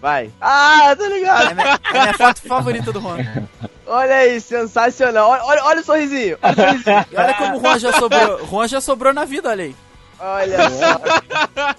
Vai. 0.00 0.30
Ah, 0.40 0.94
tô 0.96 1.06
ligado. 1.06 1.50
É 1.50 1.54
minha, 1.54 1.80
é 1.84 2.00
minha 2.00 2.14
foto 2.14 2.40
favorita 2.42 2.92
do 2.92 3.00
Juan. 3.00 3.18
Olha 3.86 4.14
aí, 4.16 4.40
sensacional. 4.40 5.30
Olha, 5.30 5.44
olha, 5.44 5.64
olha 5.64 5.80
o 5.80 5.84
sorrisinho. 5.84 6.38
Olha 6.40 6.52
o 6.52 6.56
sorrisinho. 6.56 7.06
E 7.10 7.16
olha 7.16 7.34
como 7.34 7.56
o 7.58 7.60
Juan 7.60 7.78
já 7.78 7.92
sobrou. 7.92 8.46
Juan 8.46 8.68
já 8.68 8.80
sobrou 8.80 9.12
na 9.12 9.24
vida, 9.24 9.50
olha 9.50 9.64
aí. 9.64 9.76
Olha 10.18 10.70
só. 10.70 11.74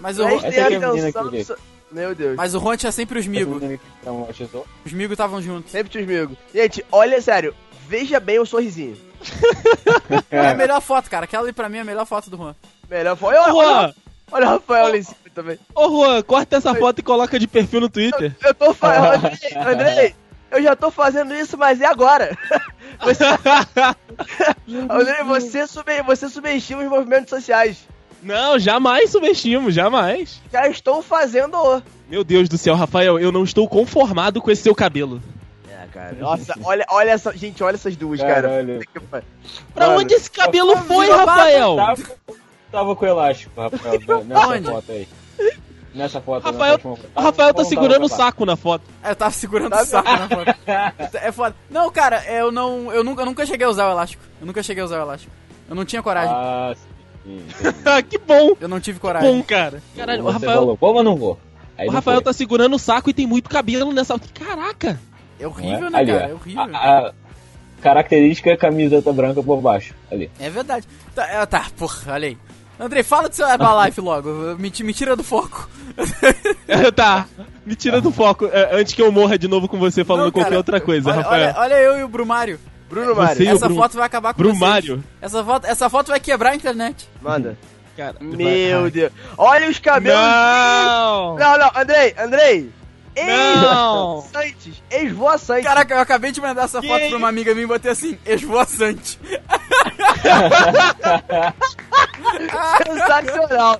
Mas 0.00 0.18
o 0.18 0.28
Juan. 0.28 0.40
É 0.44 1.56
Meu 1.90 2.14
Deus. 2.14 2.36
Mas 2.36 2.54
o 2.54 2.60
Juan 2.60 2.76
tinha 2.76 2.92
sempre 2.92 3.18
os 3.18 3.26
migos. 3.26 3.62
Os 4.84 4.92
migos 4.92 5.12
estavam 5.12 5.42
juntos. 5.42 5.72
Sempre 5.72 5.90
tinha 5.90 6.02
os 6.02 6.08
migos. 6.08 6.36
Gente, 6.54 6.84
olha, 6.92 7.20
sério. 7.20 7.54
Veja 7.88 8.20
bem 8.20 8.38
o 8.38 8.46
sorrisinho. 8.46 8.96
é 10.30 10.50
a 10.50 10.54
melhor 10.54 10.80
foto, 10.80 11.10
cara. 11.10 11.24
Aquela 11.24 11.42
ali 11.42 11.52
pra 11.52 11.68
mim 11.68 11.78
é 11.78 11.80
a 11.80 11.84
melhor 11.84 12.06
foto 12.06 12.30
do 12.30 12.36
Juan. 12.36 12.54
Melhor 12.88 13.16
foto. 13.16 13.34
Olha, 13.34 13.54
olha, 13.54 13.94
olha 14.30 14.46
o 14.46 14.50
Rafael 14.50 14.86
ali 14.86 14.98
em 14.98 15.02
cima 15.02 15.23
também. 15.34 15.58
Ô, 15.74 15.88
Juan, 15.88 16.22
corta 16.22 16.56
essa 16.56 16.74
foto 16.74 17.00
e 17.00 17.02
coloca 17.02 17.38
de 17.38 17.46
perfil 17.46 17.80
no 17.80 17.88
Twitter. 17.88 18.34
Eu, 18.40 18.48
eu 18.48 18.54
tô 18.54 18.72
falando. 18.72 19.30
Andrei, 19.66 20.14
eu 20.50 20.62
já 20.62 20.76
tô 20.76 20.90
fazendo 20.90 21.34
isso, 21.34 21.58
mas 21.58 21.80
é 21.80 21.86
agora. 21.86 22.36
Você... 23.02 23.24
Andrei, 24.88 25.24
você, 25.24 25.66
sube... 25.66 26.00
você 26.02 26.28
subestima 26.28 26.82
os 26.84 26.88
movimentos 26.88 27.28
sociais. 27.28 27.84
Não, 28.22 28.56
jamais 28.56 29.10
subestimo, 29.10 29.70
jamais. 29.70 30.40
Já 30.52 30.68
estou 30.68 31.02
fazendo. 31.02 31.82
Meu 32.08 32.22
Deus 32.22 32.48
do 32.48 32.56
céu, 32.56 32.76
Rafael, 32.76 33.18
eu 33.18 33.32
não 33.32 33.42
estou 33.42 33.68
conformado 33.68 34.40
com 34.40 34.50
esse 34.50 34.62
seu 34.62 34.74
cabelo. 34.74 35.20
cara. 35.92 36.16
Nossa, 36.18 36.54
olha, 36.62 36.86
olha 36.88 37.10
essa. 37.10 37.36
Gente, 37.36 37.62
olha 37.62 37.74
essas 37.74 37.96
duas, 37.96 38.20
cara. 38.20 38.48
Caralho. 38.48 38.80
Pariu. 39.10 39.26
Pra 39.74 39.86
Mano, 39.88 40.00
onde 40.00 40.14
esse 40.14 40.30
cabelo 40.30 40.76
foi, 40.78 41.10
Rafael? 41.10 41.76
Tava, 41.76 42.02
tava 42.70 42.96
com 42.96 43.06
elástico, 43.06 43.60
Rafael, 43.60 44.00
nessa 44.24 44.48
Onde? 44.48 44.66
foto 44.70 44.92
aí. 44.92 45.08
Nessa 45.94 46.20
foto. 46.20 46.44
Rafael, 46.44 46.72
nessa 46.76 46.88
última 46.88 46.96
foto. 46.96 47.10
o 47.14 47.20
Rafael 47.22 47.54
tá 47.54 47.64
segurando 47.64 48.04
o 48.04 48.08
saco 48.08 48.44
na 48.44 48.56
foto. 48.56 48.82
É, 49.02 49.10
Eu 49.10 49.16
tava 49.16 49.30
segurando 49.30 49.74
o 49.76 49.84
saco 49.84 50.10
na 50.10 50.28
foto. 50.28 50.54
É 51.14 51.30
foda. 51.32 51.54
Não, 51.70 51.90
cara, 51.90 52.24
eu 52.32 52.50
não. 52.50 52.92
Eu 52.92 53.04
nunca, 53.04 53.22
eu 53.22 53.26
nunca 53.26 53.46
cheguei 53.46 53.66
a 53.66 53.70
usar 53.70 53.88
o 53.88 53.92
elástico. 53.92 54.22
Eu 54.40 54.46
nunca 54.46 54.62
cheguei 54.62 54.82
a 54.82 54.86
usar 54.86 54.98
o 54.98 55.02
elástico. 55.02 55.32
Eu 55.68 55.74
não 55.76 55.84
tinha 55.84 56.02
coragem. 56.02 56.34
Ah, 56.34 56.74
sim. 57.24 57.42
que 58.10 58.18
bom. 58.18 58.54
Eu 58.60 58.68
não 58.68 58.80
tive 58.80 58.98
Bom, 58.98 59.02
coragem. 59.08 59.42
cara. 59.44 59.82
Caralho, 59.96 60.24
o 60.24 60.30
Rafael, 60.30 60.52
falou, 60.52 60.78
vou, 60.80 60.94
mas 60.94 61.04
não 61.04 61.16
vou. 61.16 61.38
Aí 61.78 61.86
o 61.86 61.90
não 61.90 61.94
Rafael 61.94 62.16
foi. 62.18 62.24
tá 62.24 62.32
segurando 62.32 62.74
o 62.76 62.78
saco 62.78 63.08
e 63.10 63.14
tem 63.14 63.26
muito 63.26 63.48
cabelo 63.48 63.92
nessa. 63.92 64.18
Caraca! 64.34 64.98
É 65.38 65.44
Não 65.44 65.50
horrível, 65.50 65.86
é? 65.86 65.90
né, 65.90 65.98
Ali, 65.98 66.12
cara? 66.12 66.28
É 66.28 66.34
horrível. 66.34 66.62
A, 66.76 66.98
a 67.08 67.12
característica 67.80 68.50
é 68.50 68.56
camiseta 68.56 69.12
branca 69.12 69.42
por 69.42 69.60
baixo. 69.60 69.94
Ali. 70.10 70.30
É 70.38 70.48
verdade. 70.50 70.86
Tá, 71.14 71.26
é, 71.28 71.46
tá, 71.46 71.66
porra, 71.76 72.12
olha 72.12 72.28
aí. 72.28 72.38
Andrei, 72.78 73.02
fala 73.02 73.28
do 73.28 73.34
seu 73.34 73.46
Herbalife 73.48 74.00
logo. 74.00 74.28
Me, 74.58 74.72
me 74.82 74.92
tira 74.92 75.14
do 75.14 75.22
foco. 75.24 75.68
tá. 76.94 77.26
Me 77.64 77.74
tira 77.76 78.00
do 78.00 78.10
foco 78.10 78.46
é, 78.52 78.70
antes 78.80 78.92
que 78.94 79.00
eu 79.02 79.10
morra 79.12 79.38
de 79.38 79.46
novo 79.48 79.68
com 79.68 79.78
você 79.78 80.04
falando 80.04 80.24
Não, 80.26 80.32
cara, 80.32 80.44
qualquer 80.44 80.56
outra 80.58 80.80
coisa, 80.80 81.10
olha, 81.10 81.22
Rafael. 81.22 81.42
olha, 81.42 81.54
olha 81.60 81.74
eu 81.74 81.98
e 81.98 82.02
o 82.02 82.08
Brumário. 82.08 82.58
Bruno 82.90 83.14
Você 83.14 83.20
Mário, 83.22 83.42
e 83.42 83.46
o 83.48 83.56
Essa 83.56 83.66
Bru- 83.68 83.76
foto 83.76 83.96
vai 83.96 84.06
acabar 84.06 84.34
com 84.34 84.42
Brumário. 84.42 84.96
vocês. 84.96 85.06
Essa 85.22 85.44
foto, 85.44 85.66
essa 85.66 85.88
foto 85.90 86.08
vai 86.08 86.20
quebrar 86.20 86.50
a 86.50 86.54
internet. 86.56 87.08
manda. 87.22 87.56
Cara, 87.96 88.16
Meu 88.20 88.90
Deus. 88.90 89.12
Olha 89.38 89.70
os 89.70 89.78
cabelos. 89.78 90.18
Não! 90.20 91.36
Não, 91.36 91.58
não, 91.58 91.70
Andrei, 91.76 92.12
Andrei. 92.18 92.70
Não. 93.16 94.16
Ex-voaçantes. 94.18 94.82
Ex-voaçantes. 94.90 95.64
Caraca, 95.64 95.94
eu 95.94 96.00
acabei 96.00 96.32
de 96.32 96.40
mandar 96.40 96.64
essa 96.64 96.80
Que 96.80 96.88
foto 96.88 97.08
pra 97.08 97.16
uma 97.16 97.28
amiga 97.28 97.52
minha 97.54 97.64
e 97.64 97.68
botei 97.68 97.90
assim, 97.92 98.18
esvoaçante. 98.26 99.18
Sensacional. 102.86 103.78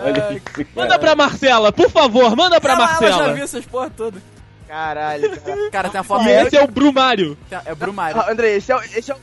Olha 0.00 0.32
isso. 0.32 0.66
Manda 0.74 0.98
pra 0.98 1.16
Marcela, 1.16 1.72
por 1.72 1.90
favor, 1.90 2.34
manda 2.36 2.60
pra 2.60 2.74
ela, 2.74 2.82
ela 2.84 2.92
já 2.94 3.00
Marcela. 3.10 3.34
viu 3.34 3.44
essas 3.44 3.64
porra 3.66 3.90
todas. 3.90 4.22
Caralho, 4.68 5.40
cara. 5.40 5.70
Cara, 5.70 5.90
tem 5.90 6.00
a 6.00 6.04
foto 6.04 6.24
E 6.24 6.30
esse 6.30 6.56
é 6.56 6.62
o 6.62 6.68
Brumário. 6.68 7.36
É 7.66 7.72
o 7.72 7.76
Brumário. 7.76 8.18
Ah, 8.20 8.30
Andrei, 8.30 8.56
esse 8.56 8.72
é, 8.72 8.76
o- 8.76 8.82
esse 8.82 9.10
é 9.10 9.14
o... 9.14 9.18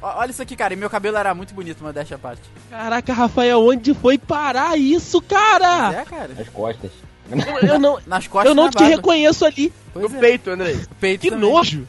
Olha 0.00 0.30
isso 0.30 0.42
aqui, 0.42 0.54
cara. 0.54 0.72
E 0.74 0.76
meu 0.76 0.88
cabelo 0.90 1.16
era 1.16 1.34
muito 1.34 1.54
bonito, 1.54 1.78
mas 1.82 1.94
deixa 1.94 2.14
a 2.14 2.18
parte. 2.18 2.42
Caraca, 2.70 3.12
Rafael, 3.12 3.60
onde 3.66 3.92
foi 3.94 4.16
parar 4.18 4.78
isso, 4.78 5.20
cara? 5.22 6.00
É, 6.00 6.04
cara. 6.04 6.30
As 6.38 6.48
costas. 6.48 6.90
Eu, 7.30 7.68
eu 7.68 7.78
não, 7.78 7.98
Nas 8.06 8.26
costas 8.26 8.48
eu 8.50 8.54
não 8.54 8.68
te 8.70 8.74
barba. 8.74 8.88
reconheço 8.90 9.44
ali. 9.44 9.72
Pois 9.92 10.10
no 10.10 10.16
é. 10.16 10.20
peito, 10.20 10.50
Andrei. 10.50 10.80
Peito 11.00 11.20
Que 11.22 11.30
também. 11.30 11.50
nojo. 11.50 11.86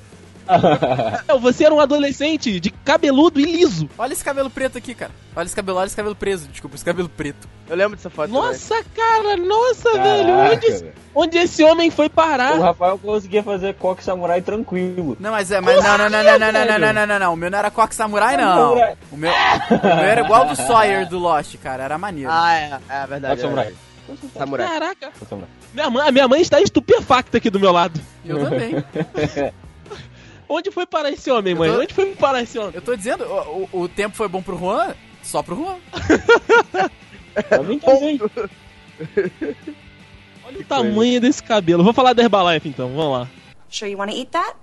Você 1.42 1.66
era 1.66 1.74
um 1.74 1.80
adolescente 1.80 2.60
de 2.60 2.70
cabeludo 2.70 3.40
e 3.40 3.46
liso. 3.46 3.90
Olha 3.98 4.14
esse 4.14 4.24
cabelo 4.24 4.48
preto 4.48 4.78
aqui, 4.78 4.94
cara. 4.94 5.12
Olha 5.36 5.46
esse 5.46 5.56
cabelo, 5.56 5.80
olha 5.80 5.88
esse 5.88 5.96
cabelo 5.96 6.16
preso. 6.16 6.48
Desculpa, 6.48 6.76
esse 6.76 6.86
cabelo 6.86 7.10
preto. 7.10 7.48
Eu 7.68 7.76
lembro 7.76 7.96
dessa 7.96 8.12
foto. 8.12 8.30
Nossa, 8.32 8.76
cara, 8.96 9.36
nossa, 9.38 9.92
velho. 9.94 10.28
Caraca, 10.28 10.54
Onde, 10.56 10.68
velho. 10.72 10.94
onde 11.16 11.38
esse 11.40 11.64
homem 11.64 11.90
foi 11.90 12.06
O 12.06 12.10
parar? 12.12 12.60
Rafael 12.60 13.00
conseguia 13.00 13.42
fazer 13.42 13.74
coque 13.74 14.04
samurai 14.04 14.40
tranquilo. 14.40 15.18
Não, 15.20 15.32
mas 15.32 15.50
é, 15.50 15.60
mas 15.60 15.84
não, 15.84 15.98
não, 15.98 16.10
não, 16.10 16.24
não, 16.24 16.24
não, 16.24 16.52
não, 16.52 16.52
não, 16.52 16.80
não, 16.80 16.94
não, 16.94 17.08
não, 17.08 17.20
não. 17.20 17.34
O 17.34 17.38
meu 17.38 17.50
não 17.50 17.58
era 17.58 17.72
Coque 17.72 17.96
Samurai, 17.96 18.38
não. 18.38 18.74
O 18.74 18.76
meu, 18.76 18.96
o 19.12 19.18
meu 19.18 19.32
era 20.06 20.22
igual 20.22 20.46
do 20.46 20.56
Sawyer 20.56 21.10
do 21.10 21.18
Lost, 21.18 21.56
cara. 21.58 21.84
Era 21.84 21.98
maneiro. 21.98 22.30
Ah, 22.32 22.54
é, 22.56 22.80
é 22.88 23.08
verdade. 23.08 23.42
Coque 23.42 23.42
samurai. 23.42 23.66
é. 23.66 23.70
Samurai. 23.70 23.74
Caraca. 24.68 25.12
Samurai. 25.28 25.50
Minha 25.74 25.90
mãe, 25.90 26.12
minha 26.12 26.28
mãe 26.28 26.42
está 26.42 26.62
estupefacta 26.62 27.38
aqui 27.38 27.50
do 27.50 27.60
meu 27.60 27.72
lado. 27.72 28.00
Eu 28.26 28.40
também. 28.44 28.76
Onde 30.48 30.70
foi 30.72 30.86
parar 30.86 31.10
esse 31.10 31.32
homem, 31.32 31.56
mãe? 31.56 31.72
tô- 31.72 31.80
Onde 31.82 31.94
foi 31.94 32.16
parar 32.16 32.42
esse 32.44 32.58
homem? 32.60 32.72
Eu 32.76 32.82
tô 32.82 32.96
dizendo, 32.96 33.24
o, 33.26 33.68
o, 33.74 33.82
o 33.82 33.90
tempo 33.90 34.16
foi 34.16 34.28
bom 34.28 34.42
pro 34.44 34.58
Juan, 34.58 34.94
só 35.24 35.42
pro 35.42 35.56
Juan. 35.56 35.78
Olha 40.48 40.60
o 40.60 40.64
tamanho 40.66 41.20
desse 41.20 41.42
cabelo. 41.44 41.84
Vou 41.84 41.94
falar 41.94 42.14
da 42.14 42.22
Herbalife 42.24 42.70
então, 42.70 42.90
vamos 42.96 43.20
lá. 43.20 43.28
Sure 43.70 43.90
you 43.92 43.98
want 43.98 44.12
to 44.12 44.18
eat 44.18 44.30
that? 44.32 44.56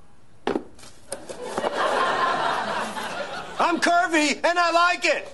I'm 3.60 3.78
curvy 3.80 4.38
and 4.44 4.58
I 4.58 4.70
like 4.72 5.06
it. 5.06 5.24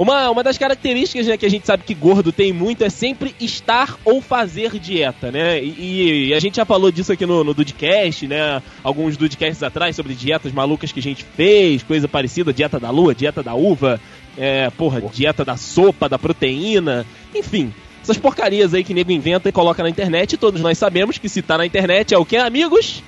Uma, 0.00 0.30
uma 0.30 0.42
das 0.42 0.56
características 0.56 1.26
né, 1.26 1.36
que 1.36 1.44
a 1.44 1.50
gente 1.50 1.66
sabe 1.66 1.82
que 1.84 1.92
gordo 1.92 2.32
tem 2.32 2.54
muito 2.54 2.82
é 2.82 2.88
sempre 2.88 3.34
estar 3.38 3.98
ou 4.02 4.22
fazer 4.22 4.78
dieta, 4.78 5.30
né? 5.30 5.62
E, 5.62 6.28
e 6.28 6.34
a 6.34 6.40
gente 6.40 6.56
já 6.56 6.64
falou 6.64 6.90
disso 6.90 7.12
aqui 7.12 7.26
no, 7.26 7.44
no 7.44 7.52
Dudcast, 7.52 8.26
né? 8.26 8.62
Alguns 8.82 9.18
Dudcasts 9.18 9.62
atrás 9.62 9.94
sobre 9.94 10.14
dietas 10.14 10.52
malucas 10.52 10.90
que 10.90 11.00
a 11.00 11.02
gente 11.02 11.22
fez, 11.22 11.82
coisa 11.82 12.08
parecida, 12.08 12.50
dieta 12.50 12.80
da 12.80 12.88
lua, 12.88 13.14
dieta 13.14 13.42
da 13.42 13.52
uva, 13.52 14.00
é, 14.38 14.70
porra, 14.70 15.02
dieta 15.02 15.44
da 15.44 15.58
sopa, 15.58 16.08
da 16.08 16.18
proteína, 16.18 17.04
enfim. 17.34 17.70
Essas 18.02 18.16
porcarias 18.16 18.72
aí 18.72 18.82
que 18.82 18.94
nego 18.94 19.12
inventa 19.12 19.50
e 19.50 19.52
coloca 19.52 19.82
na 19.82 19.90
internet, 19.90 20.32
e 20.32 20.38
todos 20.38 20.62
nós 20.62 20.78
sabemos 20.78 21.18
que 21.18 21.28
se 21.28 21.42
tá 21.42 21.58
na 21.58 21.66
internet 21.66 22.14
é 22.14 22.18
o 22.18 22.24
que, 22.24 22.38
amigos? 22.38 23.02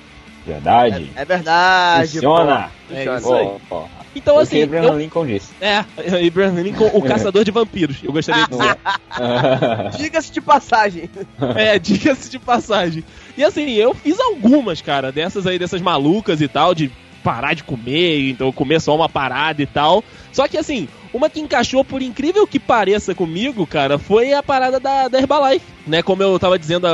Verdade. 0.45 1.09
É 1.15 1.25
verdade. 1.25 2.11
Funciona. 2.11 2.69
pô. 2.87 2.93
É 2.93 2.97
Funciona. 2.97 3.17
isso 3.17 3.33
aí. 3.33 3.47
Ó, 3.71 3.77
ó. 3.77 4.02
Então, 4.15 4.35
O 4.35 4.37
que 4.37 4.43
assim, 4.43 4.63
Abraham 4.63 4.85
eu, 4.93 4.97
Lincoln 4.99 5.25
disse. 5.25 5.51
é, 5.59 5.83
Abraham 6.27 6.61
Lincoln, 6.61 6.89
o 6.93 7.01
caçador 7.01 7.43
de 7.43 7.51
vampiros, 7.51 7.97
eu 8.03 8.11
gostaria 8.11 8.43
de 8.45 8.49
dizer. 8.51 8.77
Diga-se 9.97 10.31
de 10.31 10.41
passagem. 10.41 11.09
É, 11.55 11.77
diga-se 11.79 12.29
de 12.29 12.39
passagem. 12.39 13.03
E 13.37 13.43
assim, 13.43 13.71
eu 13.73 13.93
fiz 13.93 14.19
algumas, 14.19 14.81
cara, 14.81 15.11
dessas 15.11 15.45
aí, 15.47 15.57
dessas 15.59 15.81
malucas 15.81 16.41
e 16.41 16.47
tal, 16.47 16.73
de 16.73 16.91
parar 17.23 17.53
de 17.53 17.63
comer, 17.63 18.29
então 18.29 18.51
comer 18.51 18.79
só 18.81 18.95
uma 18.95 19.09
parada 19.09 19.61
e 19.61 19.65
tal. 19.65 20.03
Só 20.31 20.47
que 20.47 20.57
assim, 20.57 20.87
uma 21.13 21.29
que 21.29 21.39
encaixou, 21.39 21.83
por 21.83 22.01
incrível 22.01 22.45
que 22.47 22.59
pareça 22.59 23.13
comigo, 23.15 23.65
cara, 23.67 23.97
foi 23.97 24.33
a 24.33 24.41
parada 24.43 24.79
da, 24.79 25.07
da 25.07 25.19
Herbalife, 25.19 25.65
né? 25.87 26.01
Como 26.01 26.21
eu 26.23 26.37
tava 26.39 26.57
dizendo. 26.59 26.87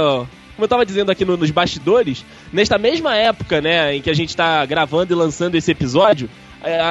Como 0.55 0.65
eu 0.65 0.67
tava 0.67 0.85
dizendo 0.85 1.09
aqui 1.09 1.23
no- 1.23 1.37
nos 1.37 1.51
bastidores, 1.51 2.25
nesta 2.51 2.77
mesma 2.77 3.15
época, 3.15 3.61
né, 3.61 3.95
em 3.95 4.01
que 4.01 4.09
a 4.09 4.13
gente 4.13 4.35
tá 4.35 4.65
gravando 4.65 5.13
e 5.13 5.15
lançando 5.15 5.55
esse 5.55 5.71
episódio, 5.71 6.29
é, 6.29 6.29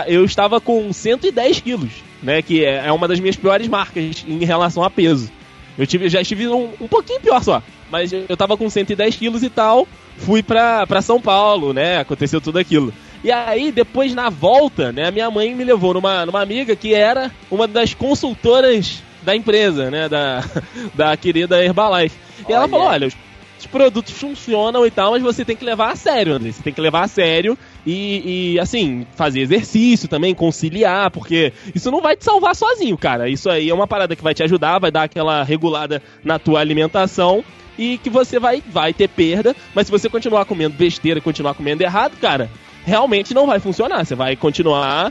eu 0.07 0.25
estava 0.25 0.61
com 0.61 0.93
110 0.93 1.61
quilos, 1.61 1.91
né? 2.23 2.43
Que 2.43 2.65
é 2.65 2.87
é 2.87 2.93
uma 2.93 3.09
das 3.09 3.21
minhas 3.21 3.37
piores 3.37 3.69
marcas 3.69 4.25
em 4.27 4.45
relação 4.45 4.83
a 4.83 4.91
peso. 4.91 5.31
Eu 5.77 5.87
tive, 5.87 6.09
já 6.09 6.21
estive 6.21 6.49
um, 6.49 6.71
um 6.81 6.89
pouquinho 6.89 7.21
pior 7.21 7.43
só. 7.43 7.63
Mas 7.91 8.13
eu 8.13 8.37
tava 8.37 8.57
com 8.57 8.69
110 8.69 9.17
quilos 9.17 9.43
e 9.43 9.49
tal. 9.49 9.87
Fui 10.17 10.43
pra, 10.43 10.87
pra 10.87 11.01
São 11.01 11.21
Paulo, 11.21 11.73
né? 11.73 11.99
Aconteceu 11.99 12.41
tudo 12.41 12.59
aquilo. 12.59 12.93
E 13.23 13.31
aí, 13.31 13.71
depois 13.71 14.15
na 14.15 14.29
volta, 14.29 14.93
né? 14.93 15.11
Minha 15.11 15.31
mãe 15.31 15.55
me 15.55 15.65
levou 15.65 15.95
numa, 15.95 16.27
numa 16.27 16.43
amiga 16.43 16.75
que 16.75 16.95
era 16.95 17.31
uma 17.51 17.67
das 17.69 17.95
consultoras 17.95 19.03
da 19.23 19.35
empresa, 19.35 19.91
né? 19.91 20.09
Da, 20.09 20.45
da 20.95 21.17
querida 21.17 21.63
Herbalife. 21.63 22.17
E 22.49 22.53
ela 22.53 22.69
falou: 22.69 22.87
olha, 22.87 23.07
os, 23.07 23.17
os 23.59 23.67
produtos 23.67 24.13
funcionam 24.13 24.85
e 24.85 24.91
tal, 24.91 25.13
mas 25.13 25.23
você 25.23 25.45
tem 25.45 25.57
que 25.57 25.65
levar 25.65 25.93
a 25.93 25.97
sério, 25.97 26.35
André. 26.35 26.53
Você 26.53 26.63
tem 26.63 26.73
que 26.73 26.81
levar 26.81 27.05
a 27.05 27.09
sério 27.09 27.57
e, 27.91 28.53
e, 28.53 28.61
assim, 28.61 29.07
fazer 29.17 29.41
exercício 29.41 30.09
também, 30.09 30.35
conciliar, 30.35 31.11
porque 31.11 31.55
isso 31.75 31.91
não 31.91 32.03
vai 32.03 32.15
te 32.15 32.23
salvar 32.23 32.55
sozinho, 32.55 32.99
cara. 32.99 33.31
Isso 33.31 33.49
aí 33.49 33.71
é 33.71 33.75
uma 33.75 33.87
parada 33.87 34.15
que 34.15 34.23
vai 34.23 34.35
te 34.35 34.43
ajudar, 34.43 34.79
vai 34.79 34.91
dar 34.91 35.05
aquela 35.05 35.43
regulada 35.43 36.03
na 36.23 36.39
tua 36.39 36.61
alimentação 36.61 37.43
e 37.79 37.97
que 37.97 38.11
você 38.11 38.39
vai, 38.39 38.63
vai 38.67 38.93
ter 38.93 39.09
perda, 39.09 39.57
mas 39.75 39.87
se 39.87 39.91
você 39.91 40.07
continuar 40.11 40.45
comendo 40.45 40.77
besteira, 40.77 41.19
continuar 41.19 41.55
comendo 41.55 41.83
errado, 41.83 42.13
cara, 42.21 42.51
realmente 42.85 43.33
não 43.33 43.47
vai 43.47 43.59
funcionar. 43.59 44.05
Você 44.05 44.15
vai 44.15 44.37
continuar 44.37 45.11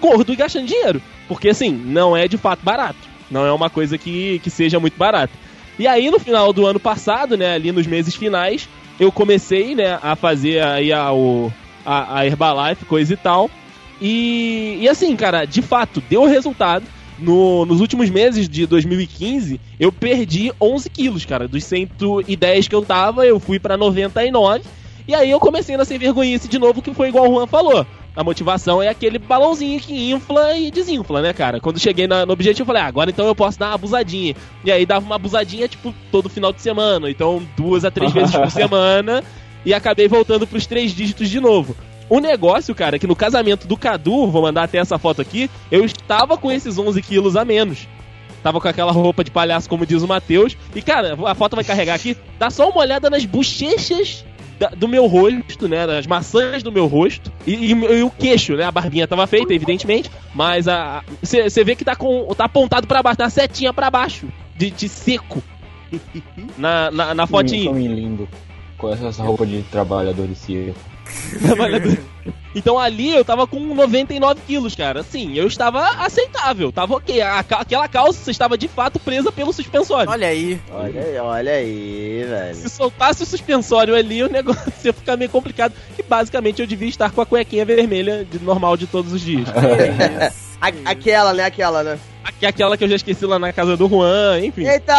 gordo 0.00 0.32
e 0.32 0.36
gastando 0.36 0.68
dinheiro. 0.68 1.02
Porque 1.28 1.50
assim, 1.50 1.70
não 1.70 2.16
é 2.16 2.26
de 2.26 2.38
fato 2.38 2.60
barato. 2.62 2.96
Não 3.30 3.44
é 3.44 3.52
uma 3.52 3.68
coisa 3.68 3.98
que, 3.98 4.38
que 4.38 4.48
seja 4.48 4.80
muito 4.80 4.96
barata. 4.96 5.34
E 5.78 5.86
aí, 5.86 6.10
no 6.10 6.18
final 6.18 6.50
do 6.50 6.64
ano 6.66 6.80
passado, 6.80 7.36
né, 7.36 7.52
ali 7.52 7.72
nos 7.72 7.86
meses 7.86 8.14
finais, 8.14 8.66
eu 8.98 9.12
comecei, 9.12 9.74
né, 9.74 9.98
a 10.02 10.16
fazer 10.16 10.62
aí 10.62 10.90
a, 10.90 11.12
o, 11.12 11.52
a, 11.86 12.18
a 12.18 12.26
Herbalife, 12.26 12.84
coisa 12.84 13.14
e 13.14 13.16
tal. 13.16 13.48
E, 14.00 14.78
e 14.80 14.88
assim, 14.88 15.14
cara, 15.16 15.44
de 15.44 15.62
fato, 15.62 16.02
deu 16.08 16.24
resultado. 16.26 16.84
No, 17.18 17.64
nos 17.64 17.80
últimos 17.80 18.10
meses 18.10 18.46
de 18.46 18.66
2015, 18.66 19.58
eu 19.80 19.90
perdi 19.90 20.52
11 20.60 20.90
quilos, 20.90 21.24
cara. 21.24 21.48
Dos 21.48 21.64
110 21.64 22.68
que 22.68 22.74
eu 22.74 22.82
tava, 22.82 23.24
eu 23.24 23.40
fui 23.40 23.58
pra 23.58 23.74
99. 23.78 24.62
E 25.08 25.14
aí 25.14 25.30
eu 25.30 25.40
comecei 25.40 25.76
na 25.78 25.84
sem 25.86 25.98
vergonhice 25.98 26.46
de 26.46 26.58
novo, 26.58 26.82
que 26.82 26.92
foi 26.92 27.08
igual 27.08 27.30
o 27.30 27.34
Juan 27.34 27.46
falou. 27.46 27.86
A 28.14 28.24
motivação 28.24 28.82
é 28.82 28.88
aquele 28.88 29.18
balãozinho 29.18 29.78
que 29.80 30.10
infla 30.10 30.56
e 30.58 30.70
desinfla, 30.70 31.22
né, 31.22 31.32
cara? 31.32 31.60
Quando 31.60 31.78
cheguei 31.78 32.06
na- 32.06 32.26
no 32.26 32.32
objetivo, 32.32 32.62
eu 32.62 32.66
falei, 32.66 32.82
ah, 32.82 32.86
agora 32.86 33.10
então 33.10 33.26
eu 33.26 33.34
posso 33.34 33.58
dar 33.58 33.68
uma 33.68 33.74
abusadinha. 33.74 34.34
E 34.64 34.70
aí 34.72 34.84
dava 34.84 35.04
uma 35.06 35.14
abusadinha, 35.16 35.68
tipo, 35.68 35.94
todo 36.10 36.28
final 36.28 36.52
de 36.52 36.60
semana. 36.60 37.10
Então, 37.10 37.42
duas 37.56 37.84
a 37.84 37.90
três 37.90 38.12
vezes 38.12 38.34
por 38.34 38.50
semana. 38.50 39.22
E 39.66 39.74
acabei 39.74 40.08
voltando 40.08 40.46
pros 40.46 40.64
três 40.66 40.92
dígitos 40.92 41.28
de 41.28 41.40
novo. 41.40 41.76
O 42.08 42.20
negócio, 42.20 42.72
cara, 42.74 42.96
é 42.96 42.98
que 43.00 43.06
no 43.06 43.16
casamento 43.16 43.66
do 43.66 43.76
Cadu, 43.76 44.28
vou 44.30 44.42
mandar 44.42 44.62
até 44.62 44.78
essa 44.78 44.96
foto 44.96 45.20
aqui, 45.20 45.50
eu 45.72 45.84
estava 45.84 46.38
com 46.38 46.50
esses 46.52 46.78
11 46.78 47.02
quilos 47.02 47.36
a 47.36 47.44
menos. 47.44 47.88
tava 48.44 48.60
com 48.60 48.68
aquela 48.68 48.92
roupa 48.92 49.24
de 49.24 49.30
palhaço, 49.32 49.68
como 49.68 49.84
diz 49.84 50.02
o 50.02 50.06
Matheus. 50.06 50.56
E, 50.72 50.80
cara, 50.80 51.18
a 51.26 51.34
foto 51.34 51.56
vai 51.56 51.64
carregar 51.64 51.94
aqui. 51.94 52.16
Dá 52.38 52.48
só 52.48 52.68
uma 52.70 52.78
olhada 52.78 53.10
nas 53.10 53.24
bochechas 53.24 54.24
da- 54.56 54.68
do 54.68 54.86
meu 54.86 55.06
rosto, 55.06 55.66
né? 55.66 55.84
Nas 55.84 56.06
maçãs 56.06 56.62
do 56.62 56.70
meu 56.70 56.86
rosto. 56.86 57.32
E, 57.44 57.54
e- 57.54 57.70
e 57.72 58.02
o 58.04 58.10
queixo, 58.10 58.54
né? 58.54 58.62
A 58.62 58.70
barbinha 58.70 59.08
tava 59.08 59.26
feita, 59.26 59.52
evidentemente. 59.52 60.08
Mas 60.32 60.68
a 60.68 61.02
você 61.20 61.64
vê 61.64 61.74
que 61.74 61.84
tá, 61.84 61.96
com, 61.96 62.24
tá 62.36 62.44
apontado 62.44 62.86
pra 62.86 63.02
baixo, 63.02 63.18
tá 63.18 63.28
setinha 63.28 63.72
pra 63.72 63.90
baixo. 63.90 64.28
De, 64.54 64.70
de 64.70 64.88
seco. 64.88 65.42
Na, 66.56 66.88
na, 66.92 67.14
na 67.14 67.26
fotinha. 67.26 67.72
Lindo. 67.72 68.28
Com 68.78 68.92
essa 68.92 69.22
roupa 69.22 69.46
de 69.46 69.62
trabalhador 69.64 70.26
de 70.26 70.34
circo. 70.34 70.78
Trabalhador. 71.40 71.96
Então 72.54 72.78
ali 72.78 73.14
eu 73.14 73.24
tava 73.24 73.46
com 73.46 73.60
99 73.60 74.40
quilos, 74.46 74.74
cara. 74.74 75.00
Assim, 75.00 75.34
eu 75.34 75.46
estava 75.46 75.86
aceitável, 76.04 76.72
tava 76.72 76.94
ok. 76.96 77.20
A 77.20 77.38
aquela 77.38 77.86
calça 77.86 78.30
estava 78.30 78.58
de 78.58 78.66
fato 78.66 78.98
presa 78.98 79.30
pelo 79.30 79.52
suspensório. 79.52 80.10
Olha 80.10 80.26
aí. 80.26 80.60
Olha 80.70 81.00
aí, 81.02 81.16
olha 81.18 81.52
aí, 81.52 82.24
velho. 82.28 82.54
Se 82.56 82.68
soltasse 82.68 83.22
o 83.22 83.26
suspensório 83.26 83.94
ali, 83.94 84.22
o 84.22 84.28
negócio 84.28 84.72
ia 84.84 84.92
ficar 84.92 85.16
meio 85.16 85.30
complicado. 85.30 85.74
E 85.98 86.02
basicamente 86.02 86.60
eu 86.60 86.66
devia 86.66 86.88
estar 86.88 87.10
com 87.12 87.20
a 87.20 87.26
cuequinha 87.26 87.64
vermelha 87.64 88.24
de 88.28 88.38
normal 88.40 88.76
de 88.76 88.86
todos 88.88 89.12
os 89.12 89.20
dias. 89.20 89.46
A- 90.60 90.72
aquela, 90.90 91.32
né? 91.34 91.44
Aquela, 91.44 91.82
né? 91.84 91.98
Aqui, 92.26 92.44
aquela 92.44 92.76
que 92.76 92.82
eu 92.82 92.88
já 92.88 92.96
esqueci 92.96 93.24
lá 93.24 93.38
na 93.38 93.52
casa 93.52 93.76
do 93.76 93.88
Juan, 93.88 94.40
enfim. 94.40 94.66
Eita! 94.66 94.94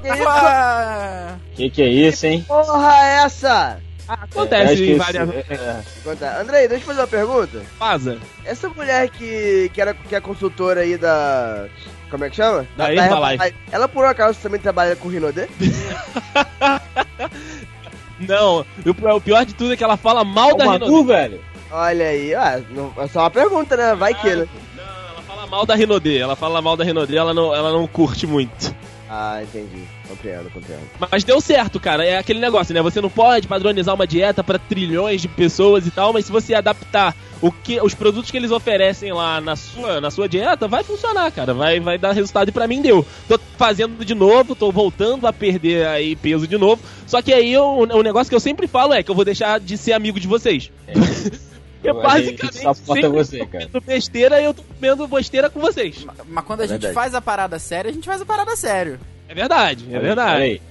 que 0.00 0.08
é 0.08 0.14
isso? 0.14 0.22
Opa! 0.22 1.40
Que 1.56 1.70
que 1.70 1.82
é 1.82 1.88
isso, 1.88 2.26
hein? 2.26 2.44
Porra, 2.46 2.92
é 3.04 3.24
essa? 3.24 3.80
Acontece 4.06 4.72
acho 4.74 4.82
em 4.82 4.86
que 4.86 4.94
várias. 4.94 5.28
é, 5.50 5.82
Conta. 6.04 6.40
Andrei, 6.40 6.68
deixa 6.68 6.82
eu 6.82 6.86
fazer 6.86 7.00
uma 7.00 7.06
pergunta. 7.06 7.62
Faza. 7.78 8.18
Essa 8.44 8.68
mulher 8.68 9.08
que, 9.08 9.70
que, 9.72 9.80
era, 9.80 9.94
que 9.94 10.14
é 10.14 10.20
consultora 10.20 10.82
aí 10.82 10.96
da. 10.96 11.66
Como 12.10 12.24
é 12.24 12.30
que 12.30 12.36
chama? 12.36 12.66
Da 12.76 12.92
Herbalife. 12.92 13.54
Ela 13.70 13.88
por 13.88 14.04
um 14.04 14.08
acaso 14.08 14.38
também 14.40 14.60
trabalha 14.60 14.94
com 14.94 15.08
Rinodê? 15.08 15.48
Não, 18.20 18.60
o, 18.60 19.16
o 19.16 19.20
pior 19.20 19.44
de 19.44 19.54
tudo 19.54 19.72
é 19.72 19.76
que 19.76 19.82
ela 19.82 19.96
fala 19.96 20.24
mal 20.24 20.50
é 20.50 20.54
da 20.56 20.66
o 20.66 20.70
Rinodê. 20.72 20.92
Manu, 20.92 21.04
velho. 21.04 21.40
Olha 21.70 22.06
aí, 22.06 22.34
ah, 22.34 22.60
não, 22.70 22.92
é 22.98 23.08
só 23.08 23.20
uma 23.20 23.30
pergunta, 23.30 23.74
né? 23.78 23.94
Vai 23.94 24.12
que, 24.12 24.36
né? 24.36 24.46
Mal 25.52 25.66
da 25.66 25.74
Rinodê. 25.74 26.16
Ela 26.16 26.34
fala 26.34 26.62
mal 26.62 26.78
da 26.78 26.82
Rinodê, 26.82 27.14
ela 27.14 27.34
não, 27.34 27.54
ela 27.54 27.70
não 27.70 27.86
curte 27.86 28.26
muito. 28.26 28.74
Ah, 29.06 29.42
entendi. 29.42 29.82
Compreendo, 30.08 30.50
compreendo. 30.50 30.80
Mas 31.10 31.22
deu 31.24 31.38
certo, 31.42 31.78
cara. 31.78 32.02
É 32.02 32.16
aquele 32.16 32.40
negócio, 32.40 32.72
né? 32.72 32.80
Você 32.80 33.02
não 33.02 33.10
pode 33.10 33.46
padronizar 33.46 33.94
uma 33.94 34.06
dieta 34.06 34.42
pra 34.42 34.58
trilhões 34.58 35.20
de 35.20 35.28
pessoas 35.28 35.86
e 35.86 35.90
tal, 35.90 36.14
mas 36.14 36.24
se 36.24 36.32
você 36.32 36.54
adaptar 36.54 37.14
o 37.42 37.52
que, 37.52 37.78
os 37.82 37.92
produtos 37.92 38.30
que 38.30 38.36
eles 38.38 38.50
oferecem 38.50 39.12
lá 39.12 39.42
na 39.42 39.54
sua, 39.54 40.00
na 40.00 40.10
sua 40.10 40.26
dieta, 40.26 40.66
vai 40.66 40.82
funcionar, 40.82 41.30
cara. 41.30 41.52
Vai, 41.52 41.78
vai 41.80 41.98
dar 41.98 42.12
resultado 42.12 42.48
e 42.48 42.52
pra 42.52 42.66
mim 42.66 42.80
deu. 42.80 43.06
Tô 43.28 43.38
fazendo 43.58 44.02
de 44.02 44.14
novo, 44.14 44.56
tô 44.56 44.72
voltando 44.72 45.26
a 45.26 45.34
perder 45.34 45.86
aí 45.86 46.16
peso 46.16 46.48
de 46.48 46.56
novo. 46.56 46.80
Só 47.06 47.20
que 47.20 47.34
aí 47.34 47.54
o, 47.58 47.80
o 47.80 48.02
negócio 48.02 48.30
que 48.30 48.36
eu 48.36 48.40
sempre 48.40 48.66
falo 48.66 48.94
é 48.94 49.02
que 49.02 49.10
eu 49.10 49.14
vou 49.14 49.26
deixar 49.26 49.60
de 49.60 49.76
ser 49.76 49.92
amigo 49.92 50.18
de 50.18 50.26
vocês. 50.26 50.72
Porque 50.86 51.36
Eu 51.84 52.00
basicamente 52.00 52.54
sempre 52.58 53.08
você, 53.08 53.38
tô 53.38 53.46
cara. 53.46 53.66
comendo 53.66 53.80
besteira 53.80 54.40
e 54.40 54.44
eu 54.44 54.54
tô 54.54 54.62
comendo 54.62 55.06
besteira 55.08 55.50
com 55.50 55.60
vocês. 55.60 56.06
Mas 56.28 56.44
quando 56.44 56.60
a 56.60 56.64
É 56.64 56.68
gente 56.68 56.80
verdade. 56.82 56.94
faz 56.94 57.14
a 57.14 57.20
parada 57.20 57.58
séria, 57.58 57.90
a 57.90 57.94
gente 57.94 58.06
faz 58.06 58.20
a 58.20 58.24
parada 58.26 58.54
sério. 58.56 58.98
É 59.28 59.34
verdade, 59.34 59.86
é 59.92 59.98
verdade. 59.98 60.62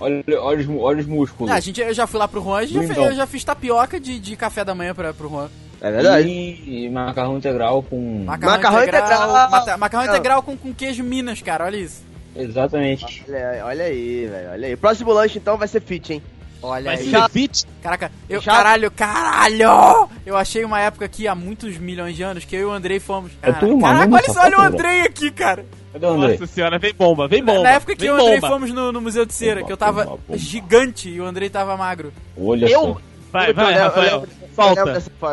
Olha, 0.00 0.24
olha, 0.40 0.60
os, 0.60 0.68
olha 0.80 1.00
os 1.00 1.06
músculos. 1.06 1.50
Ah, 1.50 1.56
a 1.56 1.60
gente, 1.60 1.80
eu 1.80 1.92
já 1.94 2.06
fui 2.06 2.18
lá 2.20 2.28
pro 2.28 2.42
Juan, 2.42 2.66
já 2.66 2.80
Lindão. 2.80 3.06
eu 3.06 3.14
já 3.14 3.26
fiz 3.26 3.42
tapioca 3.42 3.98
de, 3.98 4.18
de 4.20 4.36
café 4.36 4.64
da 4.64 4.74
manhã 4.74 4.94
pra, 4.94 5.12
pro 5.12 5.28
Juan. 5.28 5.48
É 5.80 5.90
verdade. 5.90 6.28
E, 6.28 6.84
e 6.86 6.90
macarrão 6.90 7.36
integral 7.38 7.82
com. 7.82 8.24
Macarrão, 8.24 8.54
Macarrão 8.56 8.82
integral. 8.82 9.02
integral. 9.06 9.50
mata- 9.50 9.76
macarrão 9.76 10.06
Não. 10.06 10.12
integral 10.12 10.42
com, 10.42 10.56
com 10.56 10.74
queijo 10.74 11.02
Minas, 11.02 11.40
cara, 11.42 11.64
olha 11.64 11.76
isso. 11.76 12.02
Exatamente. 12.36 13.24
Olha, 13.28 13.62
olha 13.64 13.84
aí, 13.84 14.26
velho. 14.26 14.50
Olha 14.50 14.68
aí. 14.68 14.76
Próximo 14.76 15.12
lanche 15.12 15.38
então 15.38 15.56
vai 15.56 15.66
ser 15.68 15.80
fit, 15.80 16.12
hein? 16.12 16.22
Olha 16.60 16.84
Vai 16.96 16.96
aí. 16.96 17.30
fit. 17.30 17.64
Caraca, 17.82 18.10
eu, 18.28 18.40
Chato. 18.42 18.56
caralho, 18.56 18.90
caralho! 18.90 20.08
Eu 20.26 20.36
achei 20.36 20.64
uma 20.64 20.80
época 20.80 21.04
aqui, 21.04 21.28
há 21.28 21.34
muitos 21.34 21.78
milhões 21.78 22.16
de 22.16 22.22
anos, 22.22 22.44
que 22.44 22.56
eu 22.56 22.60
e 22.60 22.64
o 22.64 22.72
Andrei 22.72 22.98
fomos. 22.98 23.30
Eu 23.42 23.52
Cara, 23.54 23.78
caraca, 23.80 24.14
olha 24.14 24.32
só, 24.32 24.40
olha 24.42 24.58
o. 24.58 24.62
Andrei 24.62 25.00
aqui, 25.02 25.30
cara. 25.30 25.64
Cadê 25.92 26.06
o? 26.06 26.16
Nossa 26.16 26.46
senhora, 26.46 26.78
vem 26.78 26.92
bomba, 26.94 27.28
vem 27.28 27.44
bomba. 27.44 27.62
Na 27.62 27.70
época 27.70 27.94
que 27.94 28.04
eu 28.04 28.16
e 28.16 28.18
o 28.18 28.22
Andrei 28.22 28.40
bomba. 28.40 28.52
fomos 28.54 28.72
no, 28.72 28.90
no 28.92 29.00
Museu 29.00 29.24
de 29.24 29.32
Cera, 29.34 29.62
que 29.62 29.72
eu 29.72 29.76
tava 29.76 30.04
Bomba, 30.04 30.18
bomba. 30.26 30.38
gigante 30.38 31.08
e 31.08 31.20
o 31.20 31.24
Andrei 31.24 31.48
tava 31.48 31.76
magro. 31.76 32.12
Olha 32.36 32.66
Eu. 32.66 32.80
só. 32.80 32.96
Vai, 33.30 33.52
vai, 33.52 33.74
Rafael. 33.74 34.24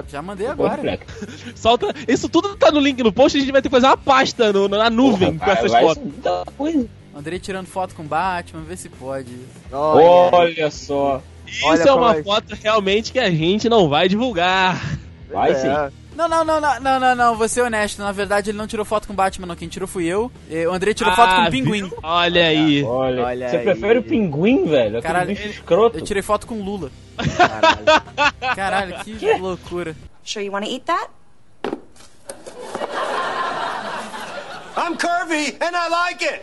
Já 0.10 0.22
mandei 0.22 0.48
agora. 0.48 0.76
Completo. 0.76 1.06
Solta. 1.56 1.94
Isso 2.08 2.28
tudo 2.30 2.56
tá 2.56 2.70
no 2.72 2.80
link 2.80 3.02
no 3.02 3.12
post, 3.12 3.38
a 3.38 3.42
gente 3.42 3.52
vai 3.52 3.62
ter 3.62 3.70
que 3.70 3.74
fazer 3.76 3.88
uma 3.88 3.98
pasta 3.98 4.52
no- 4.54 4.68
na 4.68 4.90
nuvem 4.90 5.38
Porra, 5.38 5.46
com 5.54 5.60
essas 5.60 5.72
vai 5.72 5.82
fotos. 5.84 6.04
muita 6.04 6.46
coisa. 6.58 6.88
Andrei 7.16 7.39
tirando 7.39 7.66
foto 7.68 7.95
com 7.95 8.03
Batman, 8.03 8.61
vê 8.63 8.76
se 8.76 8.89
pode. 8.89 9.32
Olha. 9.72 10.36
Olha 10.36 10.72
só. 10.72 11.22
Isso 11.47 11.66
Olha 11.66 11.82
é 11.84 11.93
uma 11.93 12.16
é- 12.18 12.24
foto 12.24 12.55
realmente 12.61 13.11
que 13.13 13.20
a 13.20 13.32
gente 13.32 13.70
não 13.70 13.88
vai 13.88 14.09
divulgar. 14.09 14.82
Vai 15.32 15.51
É. 15.51 15.55
sim. 15.55 15.95
Não, 16.16 16.30
não, 16.30 16.45
não, 16.45 16.61
não, 16.61 16.80
não, 16.80 16.99
não, 16.99 17.16
não, 17.16 17.36
vou 17.38 17.47
ser 17.47 17.61
honesto. 17.61 17.99
Na 18.01 18.11
verdade, 18.13 18.49
ele 18.49 18.57
não 18.57 18.68
tirou 18.68 18.86
foto 18.86 19.05
com 19.05 19.11
o 19.13 19.16
Batman, 19.16 19.47
não. 19.47 19.55
Quem 19.55 19.68
tirou 19.68 19.86
fui 19.88 20.05
eu. 20.05 20.32
E 20.49 20.66
O 20.66 20.72
Andrei 20.74 20.93
tirou 20.93 21.13
foto 21.13 21.36
com 21.36 21.41
Ah, 21.41 21.47
o 21.47 21.51
pinguim. 21.51 21.91
Olha 22.01 22.47
aí. 22.47 22.84
Olha, 22.84 23.24
Olha 23.26 23.49
você 23.49 23.57
aí. 23.57 23.63
prefere 23.63 23.99
o 23.99 24.03
pinguim, 24.03 24.66
velho? 24.66 25.01
Caralho, 25.01 25.28
bicho 25.28 25.47
escroto. 25.47 25.97
Eu 25.99 26.03
tirei 26.03 26.22
foto 26.24 26.47
com 26.47 26.55
o 26.55 26.63
Lula. 26.63 26.89
Caralho. 27.38 28.55
Caralho, 28.55 28.95
que 29.03 29.34
loucura. 29.38 29.95
Sure 30.24 30.45
you 30.45 30.53
want 30.53 30.66
to 30.66 30.72
eat 30.72 30.86
that? 30.86 31.09
I'm 34.78 34.98
curvy 34.98 35.56
and 35.62 35.76
I 35.76 35.90
like 35.90 36.22
it. 36.24 36.42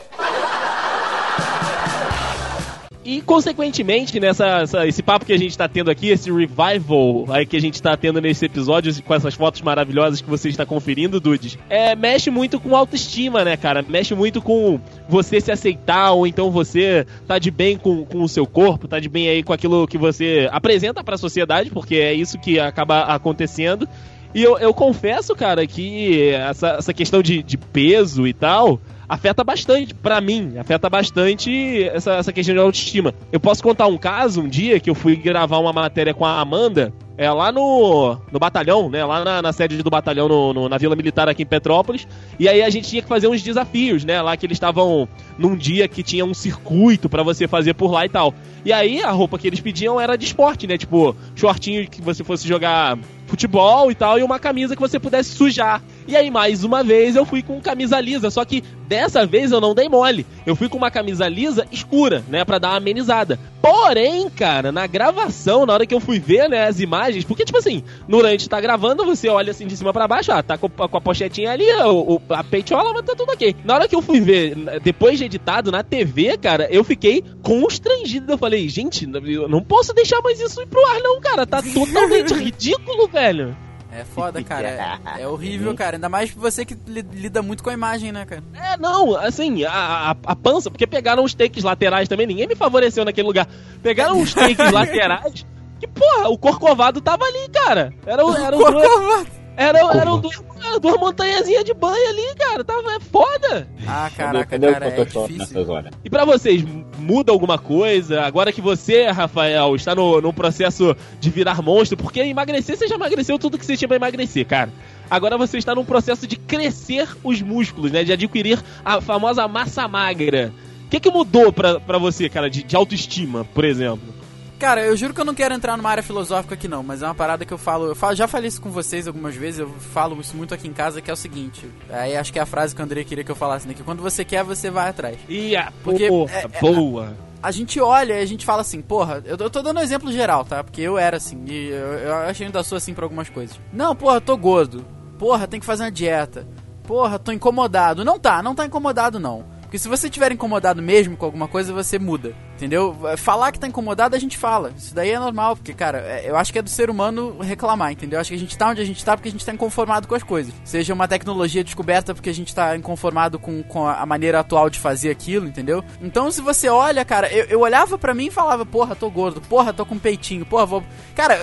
E, 3.04 3.20
consequentemente, 3.20 4.20
nessa 4.20 4.60
essa- 4.62 4.86
esse 4.86 5.02
papo 5.02 5.26
que 5.26 5.32
a 5.32 5.36
gente 5.36 5.58
tá 5.58 5.66
tendo 5.68 5.90
aqui, 5.90 6.08
esse 6.10 6.30
revival 6.30 7.24
aí 7.30 7.44
que 7.44 7.56
a 7.56 7.60
gente 7.60 7.82
tá 7.82 7.96
tendo 7.96 8.20
nesse 8.20 8.44
episódio, 8.44 8.94
com 9.02 9.12
essas 9.12 9.34
fotos 9.34 9.60
maravilhosas 9.60 10.20
que 10.20 10.30
você 10.30 10.48
está 10.48 10.64
conferindo, 10.64 11.18
Dudes, 11.18 11.58
é, 11.68 11.96
mexe 11.96 12.30
muito 12.30 12.60
com 12.60 12.76
autoestima, 12.76 13.44
né, 13.44 13.56
cara? 13.56 13.84
Mexe 13.86 14.14
muito 14.14 14.40
com 14.40 14.78
você 15.08 15.40
se 15.40 15.50
aceitar, 15.50 16.12
ou 16.12 16.28
então 16.28 16.48
você 16.52 17.04
tá 17.26 17.40
de 17.40 17.50
bem 17.50 17.76
com, 17.76 18.04
com 18.04 18.22
o 18.22 18.28
seu 18.28 18.46
corpo, 18.46 18.86
tá 18.86 19.00
de 19.00 19.08
bem 19.08 19.28
aí 19.28 19.42
com 19.42 19.52
aquilo 19.52 19.84
que 19.88 19.98
você 19.98 20.48
apresenta 20.52 21.02
pra 21.02 21.18
sociedade, 21.18 21.70
porque 21.70 21.96
é 21.96 22.14
isso 22.14 22.38
que 22.38 22.60
acaba 22.60 23.00
acontecendo. 23.00 23.88
E 24.34 24.42
eu, 24.42 24.58
eu 24.58 24.72
confesso, 24.72 25.34
cara, 25.34 25.66
que 25.66 26.30
essa, 26.30 26.68
essa 26.78 26.92
questão 26.92 27.22
de, 27.22 27.42
de 27.42 27.56
peso 27.58 28.26
e 28.26 28.32
tal 28.32 28.80
afeta 29.08 29.44
bastante, 29.44 29.92
pra 29.94 30.22
mim, 30.22 30.54
afeta 30.56 30.88
bastante 30.88 31.84
essa, 31.92 32.12
essa 32.14 32.32
questão 32.32 32.54
de 32.54 32.60
autoestima. 32.60 33.12
Eu 33.30 33.38
posso 33.38 33.62
contar 33.62 33.86
um 33.86 33.98
caso, 33.98 34.40
um 34.40 34.48
dia 34.48 34.80
que 34.80 34.88
eu 34.88 34.94
fui 34.94 35.16
gravar 35.16 35.58
uma 35.58 35.72
matéria 35.72 36.14
com 36.14 36.24
a 36.24 36.40
Amanda, 36.40 36.94
é 37.18 37.30
lá 37.30 37.52
no, 37.52 38.16
no 38.32 38.38
batalhão, 38.38 38.88
né? 38.88 39.04
Lá 39.04 39.22
na, 39.22 39.42
na 39.42 39.52
sede 39.52 39.82
do 39.82 39.90
batalhão, 39.90 40.28
no, 40.28 40.54
no- 40.54 40.68
na 40.68 40.78
Vila 40.78 40.96
Militar 40.96 41.28
aqui 41.28 41.42
em 41.42 41.46
Petrópolis. 41.46 42.08
E 42.38 42.48
aí 42.48 42.62
a 42.62 42.70
gente 42.70 42.88
tinha 42.88 43.02
que 43.02 43.08
fazer 43.08 43.28
uns 43.28 43.42
desafios, 43.42 44.02
né? 44.02 44.22
Lá 44.22 44.34
que 44.34 44.46
eles 44.46 44.56
estavam 44.56 45.06
num 45.38 45.54
dia 45.54 45.86
que 45.86 46.02
tinha 46.02 46.24
um 46.24 46.32
circuito 46.32 47.06
pra 47.10 47.22
você 47.22 47.46
fazer 47.46 47.74
por 47.74 47.90
lá 47.92 48.06
e 48.06 48.08
tal. 48.08 48.32
E 48.64 48.72
aí 48.72 49.02
a 49.02 49.10
roupa 49.10 49.38
que 49.38 49.46
eles 49.46 49.60
pediam 49.60 50.00
era 50.00 50.16
de 50.16 50.24
esporte, 50.24 50.66
né? 50.66 50.78
Tipo, 50.78 51.14
shortinho 51.36 51.86
que 51.86 52.00
você 52.00 52.24
fosse 52.24 52.48
jogar 52.48 52.98
futebol 53.32 53.90
e 53.90 53.94
tal, 53.94 54.18
e 54.18 54.22
uma 54.22 54.38
camisa 54.38 54.76
que 54.76 54.80
você 54.80 55.00
pudesse 55.00 55.30
sujar. 55.30 55.82
E 56.06 56.16
aí, 56.16 56.30
mais 56.30 56.64
uma 56.64 56.82
vez, 56.82 57.16
eu 57.16 57.24
fui 57.24 57.42
com 57.42 57.60
camisa 57.60 58.00
lisa, 58.00 58.30
só 58.30 58.44
que 58.44 58.62
dessa 58.88 59.24
vez 59.24 59.52
eu 59.52 59.60
não 59.60 59.74
dei 59.74 59.88
mole. 59.88 60.26
Eu 60.44 60.54
fui 60.56 60.68
com 60.68 60.76
uma 60.76 60.90
camisa 60.90 61.28
lisa 61.28 61.66
escura, 61.70 62.22
né, 62.28 62.44
Pra 62.44 62.58
dar 62.58 62.70
uma 62.70 62.76
amenizada. 62.76 63.38
Porém, 63.60 64.28
cara, 64.28 64.72
na 64.72 64.86
gravação, 64.86 65.64
na 65.64 65.72
hora 65.72 65.86
que 65.86 65.94
eu 65.94 66.00
fui 66.00 66.18
ver, 66.18 66.48
né, 66.48 66.66
as 66.66 66.80
imagens, 66.80 67.24
porque, 67.24 67.44
tipo 67.44 67.58
assim, 67.58 67.82
durante 68.08 68.48
tá 68.48 68.60
gravando, 68.60 69.04
você 69.04 69.28
olha 69.28 69.52
assim 69.52 69.66
de 69.66 69.76
cima 69.76 69.92
pra 69.92 70.08
baixo, 70.08 70.32
ah, 70.32 70.42
tá 70.42 70.58
com, 70.58 70.68
com 70.68 70.96
a 70.96 71.00
pochetinha 71.00 71.52
ali, 71.52 71.64
o, 71.84 72.14
o- 72.16 72.22
a 72.30 72.42
peitola, 72.42 72.92
mas 72.92 73.04
tá 73.04 73.14
tudo 73.14 73.30
ok. 73.32 73.54
Na 73.64 73.74
hora 73.74 73.86
que 73.88 73.94
eu 73.94 74.02
fui 74.02 74.20
ver, 74.20 74.56
depois 74.82 75.18
de 75.18 75.24
editado 75.26 75.70
na 75.70 75.82
TV, 75.84 76.36
cara, 76.36 76.66
eu 76.70 76.82
fiquei 76.82 77.22
constrangido. 77.42 78.32
Eu 78.32 78.38
falei, 78.38 78.68
gente, 78.68 79.08
eu 79.26 79.48
não 79.48 79.62
posso 79.62 79.94
deixar 79.94 80.20
mais 80.22 80.40
isso 80.40 80.60
ir 80.60 80.66
pro 80.66 80.84
ar, 80.88 81.00
não, 81.00 81.20
cara. 81.20 81.46
Tá 81.46 81.62
totalmente 81.62 82.34
ridículo, 82.34 83.06
velho. 83.08 83.56
É 83.94 84.04
foda, 84.04 84.42
cara. 84.42 85.00
É, 85.16 85.22
é 85.22 85.28
horrível, 85.28 85.74
cara. 85.76 85.96
Ainda 85.96 86.08
mais 86.08 86.30
você 86.30 86.64
que 86.64 86.74
li- 86.86 87.04
lida 87.12 87.42
muito 87.42 87.62
com 87.62 87.68
a 87.70 87.72
imagem, 87.74 88.10
né, 88.10 88.24
cara? 88.24 88.42
É, 88.54 88.76
não, 88.78 89.14
assim, 89.16 89.64
a, 89.64 89.70
a, 89.72 90.10
a 90.10 90.34
pança, 90.36 90.70
porque 90.70 90.86
pegaram 90.86 91.22
os 91.24 91.34
takes 91.34 91.62
laterais 91.62 92.08
também, 92.08 92.26
ninguém 92.26 92.46
me 92.46 92.56
favoreceu 92.56 93.04
naquele 93.04 93.26
lugar. 93.26 93.46
Pegaram 93.82 94.20
os 94.20 94.32
takes 94.32 94.56
laterais, 94.72 95.44
que, 95.78 95.86
porra, 95.86 96.28
o 96.28 96.38
corcovado 96.38 97.00
tava 97.00 97.24
ali, 97.24 97.48
cara. 97.50 97.92
Era, 98.06 98.24
o- 98.24 98.34
era, 98.36 98.56
o 98.56 98.60
Corcovado. 98.60 99.26
era, 99.56 99.78
era 99.78 100.12
o 100.12 100.16
duas, 100.18 100.42
duas 100.80 100.98
montanhazinhas 100.98 101.64
de 101.64 101.74
banho 101.74 102.08
ali, 102.08 102.34
cara. 102.36 102.64
Tava 102.64 102.92
é 102.92 103.00
foda. 103.00 103.68
Ah, 103.86 104.10
caraca, 104.16 104.56
o 104.56 104.60
cara, 104.60 104.86
é 104.86 104.90
Photoshop 104.90 105.32
difícil. 105.32 105.54
nessas 105.56 105.68
horas? 105.68 105.92
E 106.04 106.10
pra 106.10 106.24
vocês, 106.24 106.64
muda 106.98 107.32
alguma 107.32 107.58
coisa? 107.58 108.22
Agora 108.22 108.52
que 108.52 108.60
você, 108.60 109.06
Rafael, 109.06 109.74
está 109.74 109.94
no, 109.94 110.20
no 110.20 110.32
processo 110.32 110.96
de 111.20 111.30
virar 111.30 111.62
monstro, 111.62 111.96
porque 111.96 112.20
emagrecer, 112.20 112.76
você 112.76 112.86
já 112.88 112.94
emagreceu 112.94 113.38
tudo 113.38 113.58
que 113.58 113.64
você 113.66 113.76
tinha 113.76 113.88
pra 113.88 113.96
emagrecer, 113.96 114.46
cara. 114.46 114.70
agora 115.10 115.36
você 115.38 115.58
está 115.58 115.74
num 115.74 115.84
processo 115.84 116.26
de 116.26 116.36
crescer 116.36 117.08
os 117.22 117.40
músculos, 117.42 117.90
né? 117.92 118.04
De 118.04 118.12
adquirir 118.12 118.58
a 118.84 119.00
famosa 119.00 119.46
massa 119.48 119.86
magra. 119.88 120.52
O 120.86 120.90
que, 120.92 121.00
que 121.00 121.10
mudou 121.10 121.52
pra, 121.52 121.80
pra 121.80 121.96
você, 121.98 122.28
cara, 122.28 122.50
de, 122.50 122.62
de 122.62 122.76
autoestima, 122.76 123.44
por 123.54 123.64
exemplo? 123.64 124.21
Cara, 124.62 124.80
eu 124.80 124.96
juro 124.96 125.12
que 125.12 125.20
eu 125.20 125.24
não 125.24 125.34
quero 125.34 125.52
entrar 125.52 125.76
numa 125.76 125.90
área 125.90 126.04
filosófica 126.04 126.54
aqui 126.54 126.68
não, 126.68 126.84
mas 126.84 127.02
é 127.02 127.06
uma 127.06 127.16
parada 127.16 127.44
que 127.44 127.52
eu 127.52 127.58
falo, 127.58 127.86
eu 127.86 127.96
falo, 127.96 128.14
já 128.14 128.28
falei 128.28 128.46
isso 128.46 128.62
com 128.62 128.70
vocês 128.70 129.08
algumas 129.08 129.34
vezes, 129.34 129.58
eu 129.58 129.68
falo 129.68 130.20
isso 130.20 130.36
muito 130.36 130.54
aqui 130.54 130.68
em 130.68 130.72
casa, 130.72 131.00
que 131.00 131.10
é 131.10 131.12
o 131.12 131.16
seguinte, 131.16 131.68
aí 131.90 132.16
acho 132.16 132.32
que 132.32 132.38
é 132.38 132.42
a 132.42 132.46
frase 132.46 132.72
que 132.72 132.80
o 132.80 132.84
André 132.84 133.02
queria 133.02 133.24
que 133.24 133.30
eu 133.32 133.34
falasse, 133.34 133.66
né, 133.66 133.74
que 133.74 133.82
quando 133.82 134.00
você 134.00 134.24
quer, 134.24 134.44
você 134.44 134.70
vai 134.70 134.90
atrás. 134.90 135.18
Ia, 135.28 135.72
Porque 135.82 136.06
porra, 136.06 136.32
é- 136.32 136.44
é- 136.44 136.60
boa. 136.60 137.16
A 137.42 137.50
gente 137.50 137.80
olha 137.80 138.14
e 138.14 138.22
a 138.22 138.24
gente 138.24 138.46
fala 138.46 138.60
assim, 138.60 138.80
porra, 138.80 139.20
eu, 139.24 139.36
eu 139.36 139.50
tô 139.50 139.62
dando 139.62 139.80
um 139.80 139.82
exemplo 139.82 140.12
geral, 140.12 140.44
tá? 140.44 140.62
Porque 140.62 140.80
eu 140.80 140.96
era 140.96 141.16
assim, 141.16 141.42
e 141.48 141.70
eu, 141.70 141.94
eu 141.98 142.14
acho 142.14 142.36
que 142.36 142.44
eu 142.44 142.46
ainda 142.46 142.62
sou 142.62 142.78
assim 142.78 142.94
pra 142.94 143.04
algumas 143.04 143.28
coisas. 143.28 143.58
Não, 143.72 143.96
porra, 143.96 144.20
tô 144.20 144.36
gordo. 144.36 144.86
Porra, 145.18 145.48
tem 145.48 145.58
que 145.58 145.66
fazer 145.66 145.82
uma 145.82 145.90
dieta. 145.90 146.46
Porra, 146.84 147.18
tô 147.18 147.32
incomodado. 147.32 148.04
Não 148.04 148.16
tá, 148.16 148.40
não 148.44 148.54
tá 148.54 148.64
incomodado 148.64 149.18
não. 149.18 149.44
Porque 149.62 149.76
se 149.76 149.88
você 149.88 150.08
tiver 150.08 150.30
incomodado 150.30 150.80
mesmo 150.82 151.16
com 151.16 151.24
alguma 151.24 151.48
coisa, 151.48 151.72
você 151.72 151.98
muda. 151.98 152.32
Entendeu? 152.56 152.96
Falar 153.16 153.50
que 153.50 153.58
tá 153.58 153.66
incomodado, 153.66 154.14
a 154.14 154.18
gente 154.18 154.38
fala. 154.38 154.72
Isso 154.76 154.94
daí 154.94 155.10
é 155.10 155.18
normal, 155.18 155.56
porque, 155.56 155.72
cara, 155.72 155.98
é- 155.98 156.30
eu 156.30 156.36
acho 156.36 156.52
que 156.52 156.58
é 156.60 156.62
do 156.62 156.70
ser 156.70 156.88
humano 156.90 157.38
reclamar, 157.40 157.90
entendeu? 157.90 158.18
Eu 158.18 158.20
acho 158.20 158.30
que 158.30 158.36
a 158.36 158.38
gente 158.38 158.56
tá 158.56 158.68
onde 158.68 158.80
a 158.80 158.84
gente 158.84 159.04
tá 159.04 159.16
porque 159.16 159.28
a 159.28 159.32
gente 159.32 159.44
tá 159.44 159.52
inconformado 159.52 160.06
com 160.06 160.14
as 160.14 160.22
coisas. 160.22 160.54
Seja 160.64 160.94
uma 160.94 161.08
tecnologia 161.08 161.64
descoberta 161.64 162.14
porque 162.14 162.30
a 162.30 162.34
gente 162.34 162.54
tá 162.54 162.76
inconformado 162.76 163.36
com, 163.38 163.62
com 163.64 163.86
a 163.88 164.06
maneira 164.06 164.38
atual 164.40 164.70
de 164.70 164.78
fazer 164.78 165.10
aquilo, 165.10 165.46
entendeu? 165.48 165.82
Então, 166.00 166.30
se 166.30 166.40
você 166.40 166.68
olha, 166.68 167.04
cara, 167.04 167.32
eu, 167.32 167.46
eu 167.46 167.60
olhava 167.60 167.98
pra 167.98 168.14
mim 168.14 168.26
e 168.26 168.30
falava, 168.30 168.64
porra, 168.64 168.94
tô 168.94 169.10
gordo, 169.10 169.40
porra, 169.40 169.72
tô 169.72 169.84
com 169.84 169.98
peitinho, 169.98 170.46
porra, 170.46 170.66
vou. 170.66 170.84
Cara, 171.16 171.34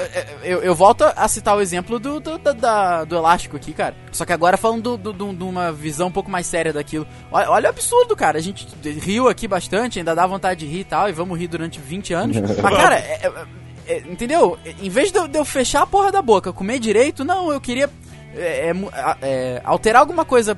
eu, 0.43 0.59
eu 0.61 0.73
volto 0.73 1.03
a 1.03 1.27
citar 1.27 1.57
o 1.57 1.61
exemplo 1.61 1.99
do, 1.99 2.19
do, 2.21 2.37
da- 2.37 2.53
da- 2.53 3.03
do 3.03 3.15
elástico 3.17 3.57
aqui, 3.57 3.73
cara. 3.73 3.93
Só 4.13 4.23
que 4.25 4.31
agora 4.31 4.55
falando 4.55 4.95
do- 4.97 5.11
do- 5.11 5.33
de 5.33 5.43
uma 5.43 5.71
visão 5.71 6.07
um 6.07 6.11
pouco 6.11 6.31
mais 6.31 6.45
séria 6.47 6.71
daquilo. 6.71 7.05
Olha, 7.29 7.49
olha 7.51 7.65
o 7.67 7.69
absurdo, 7.69 8.15
cara. 8.15 8.37
A 8.37 8.41
gente 8.41 8.65
riu 9.01 9.27
aqui 9.27 9.47
bastante, 9.49 9.99
ainda 9.99 10.15
dá 10.15 10.25
vontade 10.25 10.61
de 10.61 10.65
rir 10.65 10.79
e 10.79 10.83
tal, 10.85 10.98
e 11.07 11.13
vamos 11.13 11.37
rir 11.37 11.47
durante 11.47 11.79
20 11.79 12.13
anos. 12.13 12.37
Mas, 12.37 12.75
cara, 12.75 12.95
é- 12.95 13.21
é- 13.23 13.93
é- 13.93 13.99
entendeu? 14.09 14.57
Em 14.81 14.89
vez 14.89 15.11
de 15.11 15.19
eu, 15.19 15.27
de 15.27 15.37
eu 15.37 15.45
fechar 15.45 15.83
a 15.83 15.85
porra 15.87 16.11
da 16.11 16.21
boca, 16.21 16.51
comer 16.51 16.79
direito, 16.79 17.23
não, 17.23 17.51
eu 17.51 17.61
queria 17.61 17.87
é, 18.35 18.71
é, 18.71 18.73
é, 19.21 19.61
alterar 19.63 20.01
alguma 20.01 20.25
coisa 20.25 20.57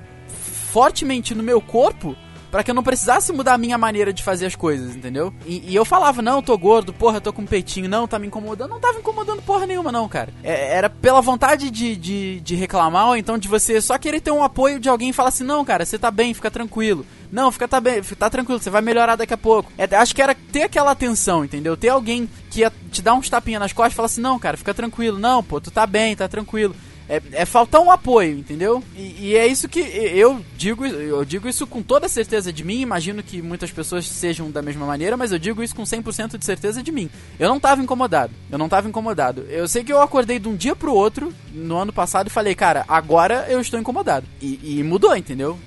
fortemente 0.71 1.33
no 1.35 1.43
meu 1.43 1.61
corpo 1.61 2.15
Pra 2.51 2.63
que 2.63 2.69
eu 2.69 2.75
não 2.75 2.83
precisasse 2.83 3.31
mudar 3.31 3.53
a 3.53 3.57
minha 3.57 3.77
maneira 3.77 4.11
de 4.11 4.21
fazer 4.21 4.45
as 4.45 4.55
coisas, 4.55 4.93
entendeu? 4.93 5.33
E, 5.45 5.71
e 5.71 5.75
eu 5.75 5.85
falava, 5.85 6.21
não, 6.21 6.41
tô 6.41 6.57
gordo, 6.57 6.91
porra, 6.91 7.21
tô 7.21 7.31
com 7.31 7.45
peitinho, 7.45 7.87
não, 7.87 8.05
tá 8.05 8.19
me 8.19 8.27
incomodando. 8.27 8.69
Não 8.69 8.79
tava 8.79 8.99
incomodando 8.99 9.41
porra 9.41 9.65
nenhuma, 9.65 9.91
não, 9.91 10.07
cara. 10.09 10.33
É- 10.43 10.75
era 10.75 10.89
pela 10.89 11.21
vontade 11.21 11.71
de, 11.71 11.95
de, 11.95 12.39
de 12.41 12.55
reclamar, 12.55 13.07
ou 13.07 13.15
então 13.15 13.37
de 13.37 13.47
você 13.47 13.79
só 13.79 13.97
querer 13.97 14.19
ter 14.19 14.31
um 14.31 14.43
apoio 14.43 14.79
de 14.79 14.89
alguém 14.89 15.09
e 15.09 15.13
falar 15.13 15.29
assim, 15.29 15.45
não, 15.45 15.63
cara, 15.63 15.85
você 15.85 15.97
tá 15.97 16.11
bem, 16.11 16.33
fica 16.33 16.51
tranquilo. 16.51 17.05
Não, 17.31 17.49
fica 17.49 17.65
tá 17.65 17.79
bem, 17.79 18.01
tá 18.03 18.29
tranquilo, 18.29 18.59
você 18.59 18.69
vai 18.69 18.81
melhorar 18.81 19.15
daqui 19.15 19.33
a 19.33 19.37
pouco. 19.37 19.71
É, 19.77 19.85
acho 19.95 20.13
que 20.13 20.21
era 20.21 20.35
ter 20.35 20.63
aquela 20.63 20.91
atenção, 20.91 21.45
entendeu? 21.45 21.77
Ter 21.77 21.87
alguém 21.87 22.29
que 22.49 22.59
ia 22.59 22.71
te 22.91 23.01
dar 23.01 23.13
uns 23.13 23.29
tapinhas 23.29 23.61
nas 23.61 23.71
costas 23.71 23.93
e 23.93 23.95
falar 23.95 24.07
assim, 24.07 24.19
não, 24.21 24.37
cara, 24.37 24.57
fica 24.57 24.73
tranquilo. 24.73 25.17
Não, 25.17 25.41
pô, 25.41 25.61
tu 25.61 25.71
tá 25.71 25.87
bem, 25.87 26.13
tá 26.17 26.27
tranquilo. 26.27 26.75
É, 27.13 27.21
é 27.41 27.45
faltar 27.45 27.81
um 27.81 27.91
apoio, 27.91 28.37
entendeu? 28.39 28.81
E, 28.95 29.15
e 29.31 29.35
é 29.35 29.45
isso 29.45 29.67
que 29.67 29.79
eu 29.81 30.39
digo, 30.55 30.85
eu 30.85 31.25
digo 31.25 31.49
isso 31.49 31.67
com 31.67 31.81
toda 31.81 32.07
certeza 32.07 32.53
de 32.53 32.63
mim, 32.63 32.79
imagino 32.79 33.21
que 33.21 33.41
muitas 33.41 33.69
pessoas 33.69 34.07
sejam 34.07 34.49
da 34.49 34.61
mesma 34.61 34.85
maneira, 34.85 35.17
mas 35.17 35.33
eu 35.33 35.37
digo 35.37 35.61
isso 35.61 35.75
com 35.75 35.83
100% 35.83 36.37
de 36.37 36.45
certeza 36.45 36.81
de 36.81 36.89
mim. 36.89 37.09
Eu 37.37 37.49
não 37.49 37.59
tava 37.59 37.81
incomodado, 37.81 38.31
eu 38.49 38.57
não 38.57 38.69
tava 38.69 38.87
incomodado. 38.87 39.41
Eu 39.49 39.67
sei 39.67 39.83
que 39.83 39.91
eu 39.91 40.01
acordei 40.01 40.39
de 40.39 40.47
um 40.47 40.55
dia 40.55 40.73
pro 40.73 40.93
outro, 40.93 41.33
no 41.53 41.75
ano 41.75 41.91
passado, 41.91 42.27
e 42.27 42.29
falei, 42.31 42.55
cara, 42.55 42.85
agora 42.87 43.45
eu 43.49 43.59
estou 43.59 43.77
incomodado. 43.77 44.25
E, 44.41 44.77
e 44.79 44.83
mudou, 44.83 45.13
entendeu? 45.13 45.59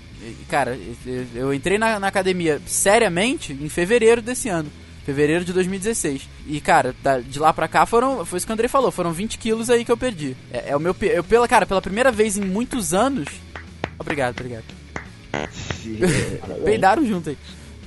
Cara, 0.49 0.79
eu- 1.05 1.27
eu 1.35 1.53
entrei 1.53 1.77
na, 1.77 2.01
na 2.01 2.07
academia 2.07 2.59
seriamente 2.67 3.53
em 3.53 3.69
fevereiro 3.69 4.23
desse 4.23 4.49
ano. 4.49 4.71
Fevereiro 5.05 5.45
de 5.45 5.53
2016. 5.53 6.23
E, 6.47 6.61
cara, 6.61 6.95
da- 7.03 7.21
de 7.21 7.39
lá 7.39 7.53
pra 7.53 7.69
cá 7.69 7.85
foram. 7.87 8.25
Foi 8.25 8.37
isso 8.39 8.47
que 8.47 8.53
o 8.53 8.55
Andrei 8.55 8.69
falou, 8.69 8.91
foram 8.91 9.13
20 9.13 9.37
quilos 9.39 9.69
aí 9.71 9.85
que 9.85 9.93
eu 9.93 9.97
perdi. 9.97 10.37
É, 10.53 10.71
é 10.71 10.77
o 10.77 10.81
meu. 10.81 10.97
Eu, 11.03 11.23
pela, 11.23 11.47
cara, 11.47 11.67
pela 11.67 11.83
primeira 11.83 12.11
vez 12.11 12.37
em 12.39 12.43
muitos 12.43 12.95
anos. 12.95 13.29
Obrigado, 13.99 14.33
obrigado. 14.39 14.65
Peidaram 16.65 17.05
junto 17.05 17.31
aí. 17.31 17.39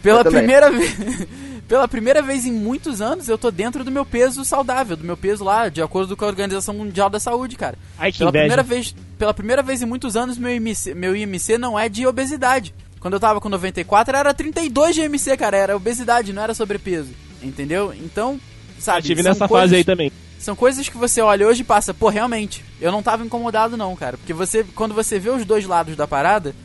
Pela 0.01 0.24
primeira 0.24 0.70
vez. 0.72 0.95
pela 1.68 1.88
primeira 1.88 2.22
vez 2.22 2.45
em 2.45 2.51
muitos 2.51 3.01
anos, 3.01 3.28
eu 3.28 3.38
tô 3.38 3.51
dentro 3.51 3.84
do 3.84 3.91
meu 3.91 4.05
peso 4.05 4.45
saudável, 4.45 4.95
do 4.95 5.03
meu 5.03 5.18
peso 5.18 5.43
lá, 5.43 5.68
de 5.70 5.82
acordo 5.82 6.15
com 6.15 6.24
a 6.24 6.28
Organização 6.28 6.74
Mundial 6.76 7.09
da 7.09 7.20
Saúde, 7.20 7.55
cara. 7.57 7.78
Ai, 7.97 8.11
que 8.11 8.20
Pela 8.20 8.30
inveja. 8.30 8.43
primeira 8.45 8.63
vez, 8.63 8.95
pela 9.18 9.34
primeira 9.34 9.61
vez 9.63 9.82
em 9.82 9.86
muitos 9.86 10.15
anos, 10.15 10.38
meu 10.38 10.51
IMC, 10.53 10.93
meu 10.93 11.15
IMC 11.15 11.57
não 11.57 11.78
é 11.78 11.89
de 11.89 12.05
obesidade. 12.07 12.74
Quando 13.00 13.14
eu 13.14 13.20
tava 13.20 13.39
com 13.39 13.50
94, 13.50 14.16
era 14.16 14.34
32 14.34 14.95
de 14.95 15.02
IMC, 15.02 15.38
cara. 15.38 15.56
Era 15.58 15.76
obesidade, 15.76 16.34
não 16.34 16.41
era 16.41 16.54
sobrepeso. 16.54 17.10
Entendeu? 17.41 17.93
Então, 17.93 18.39
sabe? 18.80 19.00
Eu 19.00 19.04
tive 19.04 19.24
nessa 19.24 19.48
coisas- 19.48 19.64
fase 19.70 19.76
aí 19.76 19.84
também. 19.84 20.12
São 20.39 20.56
coisas 20.56 20.88
que 20.88 20.98
você 20.98 21.20
olha 21.22 21.48
hoje 21.48 21.62
e 21.62 21.66
passa, 21.66 21.93
pô, 21.93 22.10
realmente, 22.10 22.64
eu 22.80 22.91
não 22.91 23.02
tava 23.02 23.26
incomodado 23.26 23.76
não, 23.76 23.95
cara. 23.95 24.18
Porque 24.18 24.34
você, 24.34 24.64
quando 24.76 24.93
você 24.93 25.18
vê 25.18 25.30
os 25.30 25.43
dois 25.45 25.66
lados 25.66 25.95
da 25.95 26.06
parada, 26.08 26.56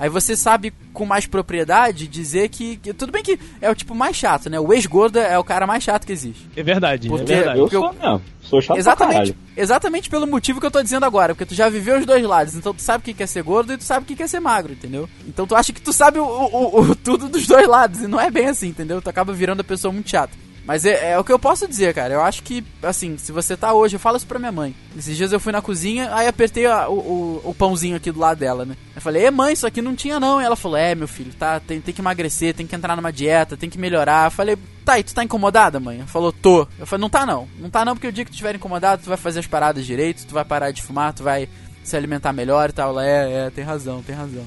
aí 0.00 0.08
você 0.08 0.34
sabe 0.34 0.72
com 0.92 1.04
mais 1.06 1.26
propriedade 1.26 2.08
dizer 2.08 2.48
que, 2.48 2.76
que- 2.78 2.92
Tudo 2.92 3.12
bem 3.12 3.22
que 3.22 3.38
é 3.60 3.70
o 3.70 3.74
tipo 3.74 3.94
mais 3.94 4.16
chato, 4.16 4.50
né? 4.50 4.58
O 4.58 4.72
ex-gordo 4.72 5.18
é 5.18 5.38
o 5.38 5.44
cara 5.44 5.66
mais 5.66 5.84
chato 5.84 6.04
que 6.06 6.12
existe. 6.12 6.48
É 6.56 6.62
verdade, 6.62 7.08
Porque- 7.08 7.32
é 7.32 7.36
verdade. 7.36 7.58
Eu 7.58 7.64
Porque 7.66 7.76
eu- 7.76 7.80
sou 7.82 7.92
mesmo. 7.92 8.22
Sou 8.42 8.60
chato 8.60 8.78
Exatamente, 8.78 9.36
exatamente 9.56 10.10
pelo 10.10 10.26
motivo 10.26 10.58
que 10.58 10.66
eu 10.66 10.70
tô 10.70 10.82
dizendo 10.82 11.04
agora, 11.06 11.34
porque 11.34 11.46
tu 11.46 11.54
já 11.54 11.68
viveu 11.68 11.98
os 11.98 12.06
dois 12.06 12.24
lados, 12.24 12.56
então 12.56 12.74
tu 12.74 12.82
sabe 12.82 13.02
o 13.08 13.14
que 13.14 13.22
é 13.22 13.26
ser 13.26 13.42
gordo 13.44 13.72
e 13.72 13.76
tu 13.76 13.84
sabe 13.84 14.02
o 14.02 14.06
que 14.06 14.16
que 14.16 14.22
é 14.24 14.26
ser 14.26 14.40
magro, 14.40 14.72
entendeu? 14.72 15.08
Então 15.28 15.46
tu 15.46 15.54
acha 15.54 15.72
que 15.72 15.80
tu 15.80 15.92
sabe 15.92 16.18
o, 16.18 16.24
o- 16.24 16.80
o- 16.80 16.96
tudo 16.96 17.28
dos 17.28 17.46
dois 17.46 17.68
lados, 17.68 18.00
e 18.02 18.08
não 18.08 18.18
é 18.20 18.28
bem 18.30 18.46
assim, 18.46 18.68
entendeu? 18.68 19.00
Tu 19.00 19.08
acaba 19.08 19.32
virando 19.32 19.60
a 19.60 19.64
pessoa 19.64 19.92
muito 19.92 20.10
chata. 20.10 20.32
Mas 20.70 20.84
é, 20.84 21.10
é 21.14 21.18
o 21.18 21.24
que 21.24 21.32
eu 21.32 21.38
posso 21.38 21.66
dizer, 21.66 21.92
cara. 21.92 22.14
Eu 22.14 22.22
acho 22.22 22.44
que, 22.44 22.62
assim, 22.80 23.18
se 23.18 23.32
você 23.32 23.56
tá 23.56 23.72
hoje, 23.74 23.96
eu 23.96 24.00
falo 24.00 24.16
isso 24.16 24.26
pra 24.26 24.38
minha 24.38 24.52
mãe. 24.52 24.72
Esses 24.96 25.16
dias 25.16 25.32
eu 25.32 25.40
fui 25.40 25.50
na 25.50 25.60
cozinha, 25.60 26.14
aí 26.14 26.28
apertei 26.28 26.64
a- 26.64 26.88
o, 26.88 26.92
o- 26.94 27.40
o 27.50 27.52
pãozinho 27.54 27.96
aqui 27.96 28.12
do 28.12 28.20
lado 28.20 28.38
dela, 28.38 28.64
né? 28.64 28.76
Eu 28.94 29.02
falei, 29.02 29.24
é 29.24 29.32
mãe, 29.32 29.52
isso 29.52 29.66
aqui 29.66 29.82
não 29.82 29.96
tinha 29.96 30.20
não. 30.20 30.40
E 30.40 30.44
ela 30.44 30.54
falou, 30.54 30.76
é, 30.76 30.94
meu 30.94 31.08
filho, 31.08 31.34
tá, 31.34 31.58
tem, 31.58 31.80
tem 31.80 31.92
que 31.92 32.00
emagrecer, 32.00 32.54
tem 32.54 32.68
que 32.68 32.76
entrar 32.76 32.94
numa 32.94 33.12
dieta, 33.12 33.56
tem 33.56 33.68
que 33.68 33.78
melhorar. 33.78 34.28
Eu 34.28 34.30
falei, 34.30 34.56
tá, 34.84 34.96
e 34.96 35.02
tu 35.02 35.12
tá 35.12 35.24
incomodada, 35.24 35.80
mãe? 35.80 35.96
Ela 35.98 36.06
falou, 36.06 36.30
tô. 36.32 36.68
Eu 36.78 36.86
falei, 36.86 37.00
não 37.00 37.10
tá 37.10 37.26
não. 37.26 37.48
Não 37.58 37.68
tá 37.68 37.84
não, 37.84 37.96
porque 37.96 38.06
o 38.06 38.12
dia 38.12 38.24
que 38.24 38.30
tu 38.30 38.34
estiver 38.34 38.54
incomodado, 38.54 39.02
tu 39.02 39.08
vai 39.08 39.16
fazer 39.18 39.40
as 39.40 39.48
paradas 39.48 39.84
direito, 39.84 40.24
tu 40.24 40.34
vai 40.34 40.44
parar 40.44 40.70
de 40.70 40.82
fumar, 40.82 41.12
tu 41.12 41.24
vai 41.24 41.48
se 41.82 41.96
alimentar 41.96 42.32
melhor 42.32 42.70
e 42.70 42.72
tal. 42.72 42.90
Ela, 42.90 43.04
é, 43.04 43.46
é, 43.46 43.50
tem 43.50 43.64
razão, 43.64 44.02
tem 44.04 44.14
razão. 44.14 44.44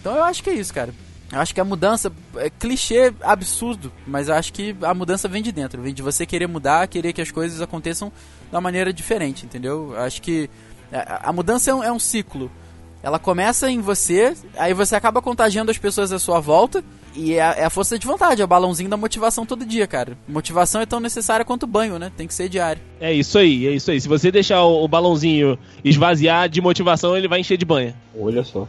Então 0.00 0.16
eu 0.16 0.24
acho 0.24 0.42
que 0.42 0.50
é 0.50 0.54
isso, 0.54 0.74
cara. 0.74 0.92
Eu 1.32 1.40
acho 1.40 1.54
que 1.54 1.60
a 1.60 1.64
mudança 1.64 2.12
é 2.36 2.50
clichê 2.50 3.12
absurdo, 3.22 3.90
mas 4.06 4.28
eu 4.28 4.34
acho 4.34 4.52
que 4.52 4.76
a 4.82 4.92
mudança 4.92 5.26
vem 5.26 5.42
de 5.42 5.50
dentro, 5.50 5.80
vem 5.80 5.94
de 5.94 6.02
você 6.02 6.26
querer 6.26 6.46
mudar, 6.46 6.86
querer 6.86 7.14
que 7.14 7.22
as 7.22 7.30
coisas 7.30 7.62
aconteçam 7.62 8.12
de 8.50 8.54
uma 8.54 8.60
maneira 8.60 8.92
diferente, 8.92 9.46
entendeu? 9.46 9.92
Eu 9.94 10.00
acho 10.02 10.20
que 10.20 10.50
a, 10.92 11.30
a 11.30 11.32
mudança 11.32 11.70
é 11.70 11.74
um, 11.74 11.82
é 11.82 11.90
um 11.90 11.98
ciclo. 11.98 12.50
Ela 13.02 13.18
começa 13.18 13.68
em 13.70 13.80
você, 13.80 14.36
aí 14.56 14.74
você 14.74 14.94
acaba 14.94 15.22
contagiando 15.22 15.70
as 15.70 15.78
pessoas 15.78 16.12
à 16.12 16.18
sua 16.18 16.38
volta, 16.38 16.84
e 17.14 17.34
é 17.34 17.42
a, 17.42 17.52
é 17.52 17.64
a 17.64 17.70
força 17.70 17.98
de 17.98 18.06
vontade, 18.06 18.42
é 18.42 18.44
o 18.44 18.48
balãozinho 18.48 18.90
da 18.90 18.96
motivação 18.96 19.46
todo 19.46 19.64
dia, 19.64 19.86
cara. 19.86 20.16
Motivação 20.28 20.82
é 20.82 20.86
tão 20.86 21.00
necessária 21.00 21.44
quanto 21.46 21.66
banho, 21.66 21.98
né? 21.98 22.12
Tem 22.14 22.26
que 22.26 22.34
ser 22.34 22.48
diário. 22.50 22.80
É 23.00 23.12
isso 23.12 23.38
aí, 23.38 23.66
é 23.66 23.70
isso 23.70 23.90
aí. 23.90 24.00
Se 24.00 24.06
você 24.06 24.30
deixar 24.30 24.62
o, 24.62 24.84
o 24.84 24.88
balãozinho 24.88 25.58
esvaziar 25.82 26.48
de 26.48 26.60
motivação, 26.60 27.16
ele 27.16 27.26
vai 27.26 27.40
encher 27.40 27.56
de 27.56 27.64
banha. 27.64 27.94
Olha 28.16 28.44
só. 28.44 28.68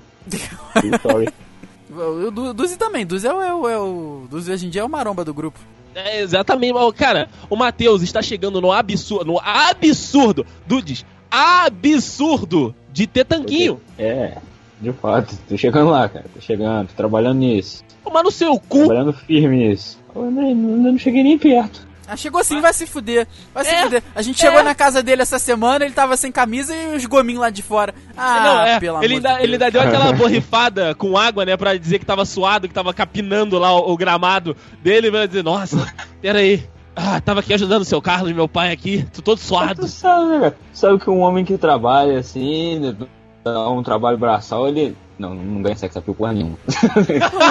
Story. 0.96 1.28
O, 1.96 2.28
o 2.28 2.32
Du- 2.32 2.54
Duzi 2.54 2.78
também, 2.78 3.06
Duzi 3.06 3.28
é 3.28 3.34
o, 3.34 3.42
é 3.42 3.54
o, 3.54 3.70
é 3.70 3.80
o- 3.80 4.28
Duzi 4.30 4.52
hoje 4.52 4.66
em 4.68 4.70
dia 4.70 4.82
é 4.82 4.86
o 4.86 4.90
maromba 4.90 5.24
do 5.24 5.34
grupo. 5.34 5.60
É, 5.96 6.22
exatamente, 6.22 6.74
mas, 6.74 6.92
cara, 6.94 7.30
o 7.50 7.56
Matheus 7.56 8.02
está 8.02 8.22
chegando 8.22 8.60
no 8.60 8.72
absurdo, 8.72 9.26
no 9.26 9.40
absurdo, 9.40 10.46
Dudes, 10.66 11.06
absurdo 11.30 12.74
de 12.92 13.06
ter 13.08 13.26
tanquinho. 13.26 13.80
É, 13.98 14.38
de 14.82 14.92
fato. 14.94 15.38
Tô 15.48 15.58
chegando 15.58 15.90
lá, 15.92 16.08
cara. 16.10 16.26
Tô 16.34 16.42
chegando, 16.42 16.88
tô 16.88 16.94
trabalhando 16.96 17.40
nisso. 17.40 17.84
Tomar 18.04 18.24
no 18.24 18.32
seu 18.32 18.60
cu. 18.60 18.80
Trabalhando 18.80 19.14
firme 19.14 19.68
nisso. 19.70 20.00
Eu 20.16 20.30
não, 20.32 20.50
eu 20.50 20.56
não 20.56 20.98
cheguei 20.98 21.24
nem 21.24 21.38
perto. 21.38 21.88
Ah, 22.08 22.18
chegou 22.18 22.42
assim, 22.42 22.60
vai 22.60 22.74
se 22.74 22.86
fuder. 22.86 23.28
Vai 23.54 23.64
se 23.64 23.72
É, 23.72 23.82
fuder. 23.84 24.04
A 24.14 24.22
gente 24.22 24.36
é. 24.44 24.48
chegou 24.48 24.64
na 24.64 24.76
casa 24.76 25.02
dele 25.02 25.22
essa 25.22 25.40
semana, 25.40 25.86
ele 25.86 25.94
tava 25.94 26.18
sem 26.18 26.32
camisa 26.32 26.76
e 26.76 26.96
os 26.96 27.06
gominhos 27.06 27.42
lá 27.42 27.50
de 27.50 27.62
fora. 27.62 27.94
Ah, 28.18 28.40
não, 28.44 28.62
é, 28.66 28.80
pelo 28.80 29.04
ele, 29.04 29.16
amor 29.16 29.28
ainda, 29.28 29.38
de 29.38 29.44
ele 29.44 29.58
Deus. 29.58 29.64
ainda 29.64 29.72
deu 29.72 29.82
aquela 29.82 30.12
borrifada 30.18 30.94
com 30.96 31.18
água, 31.18 31.46
né, 31.46 31.56
pra 31.56 31.78
dizer 31.78 32.00
que 32.00 32.06
tava 32.06 32.26
suado, 32.26 32.68
que 32.68 32.74
tava 32.74 32.94
capinando 32.94 33.58
lá 33.58 33.72
o, 33.74 33.94
o 33.94 33.98
gramado 33.98 34.56
dele, 34.82 35.10
vai 35.10 35.28
dizer, 35.28 35.44
nossa, 35.44 35.88
peraí, 36.22 36.64
ah, 36.96 37.22
tava 37.22 37.40
aqui 37.40 37.54
ajudando 37.54 37.82
o 37.82 37.86
seu 37.86 38.02
Carlos, 38.02 38.32
meu 38.34 38.48
pai 38.48 38.72
aqui, 38.72 39.06
tô 39.14 39.22
todo 39.22 39.38
suado. 39.40 39.82
Tu 39.82 39.88
sabe, 39.90 40.26
né, 40.26 40.40
cara? 40.40 40.58
Sabe 40.74 41.00
que 41.00 41.10
um 41.10 41.20
homem 41.22 41.46
que 41.46 41.58
trabalha 41.58 42.20
assim, 42.20 42.80
né, 42.80 42.96
dá 43.44 43.70
um 43.70 43.82
trabalho 43.82 44.18
braçal, 44.18 44.68
ele. 44.68 44.96
Não, 45.18 45.36
não 45.36 45.62
ganha 45.62 45.76
sexo 45.76 46.00
appeal 46.00 46.16
porra 46.16 46.34
nenhuma. 46.34 46.58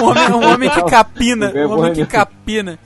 Um 0.01 0.05
homem, 0.05 0.31
um 0.33 0.53
homem 0.53 0.69
que 0.69 0.83
capina. 0.91 1.47
Um 1.55 1.71
homem 1.71 1.93
que 1.93 1.99
nenhuma. 1.99 2.05
capina. 2.07 2.79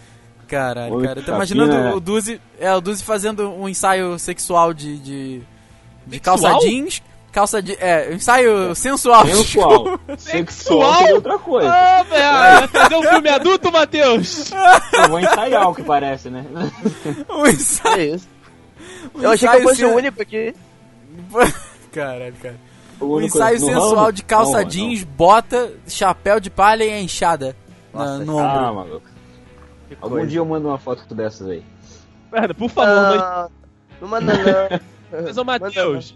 Caralho, 0.47 1.01
cara. 1.01 1.15
que 1.19 1.25
Tô 1.25 1.35
imaginando 1.35 1.71
capina, 1.71 1.95
o 1.95 1.99
Duzi. 1.99 2.41
É, 2.59 2.73
o 2.73 2.79
Duzi 2.81 3.03
fazendo 3.03 3.49
um 3.51 3.67
ensaio 3.67 4.17
sexual 4.17 4.73
de. 4.73 4.97
de, 4.97 5.41
de 6.05 6.15
Sexual? 6.17 6.39
calça 6.39 6.59
jeans. 6.67 7.03
calça 7.31 7.61
de. 7.61 7.73
É, 7.73 8.13
ensaio 8.13 8.73
sensual. 8.73 9.25
Sensual. 9.27 9.99
Sexual 10.17 10.97
seria 10.99 11.15
outra 11.15 11.37
coisa. 11.37 11.69
Ah, 11.69 12.03
velho, 12.03 12.31
vai 12.33 12.67
fazer 12.69 12.95
um 12.95 13.03
filme 13.03 13.29
adulto, 13.29 13.71
Matheus? 13.71 14.51
Eu 14.93 15.09
vou 15.09 15.19
ensaiar 15.19 15.69
o 15.69 15.75
que 15.75 15.83
parece, 15.83 16.29
né? 16.29 16.45
um 17.29 17.45
ensaio. 17.47 17.99
É 18.01 18.05
isso. 18.15 18.27
um 19.15 19.21
Eu 19.21 19.31
achei 19.31 19.49
que 19.49 19.55
eu 19.57 19.61
fosse 19.63 19.83
o 19.85 19.95
único 19.95 20.21
aqui. 20.21 20.55
Caralho, 21.91 22.33
cara. 22.41 22.55
O 22.99 23.17
Um 23.17 23.21
ensaio 23.21 23.59
sensual 23.59 23.95
ramo? 23.95 24.11
de 24.13 24.23
calça 24.23 24.51
Não, 24.53 24.61
não. 24.61 24.67
jeans, 24.69 25.03
bota, 25.03 25.71
chapéu 25.87 26.39
de 26.39 26.49
palha 26.49 26.83
e 26.83 27.03
enxada 27.03 27.55
na- 27.93 28.17
Nossa, 28.17 28.25
no 28.25 28.39
Ah, 28.39 28.71
ombro. 28.71 29.01
Maluco. 29.95 30.05
Algum 30.05 30.15
coisa. 30.15 30.27
dia 30.29 30.39
eu 30.39 30.45
mando 30.45 30.67
uma 30.67 30.77
foto 30.77 31.13
dessas 31.15 31.47
aí. 31.49 31.63
Cara, 32.31 32.53
por 32.53 32.69
favor, 32.69 32.93
mas 33.09 33.21
Ah, 33.21 33.49
não 34.01 34.07
manda 34.07 34.33
não. 34.33 34.79
Mas, 35.23 35.37
ô 35.37 35.43
Matheus, 35.45 36.13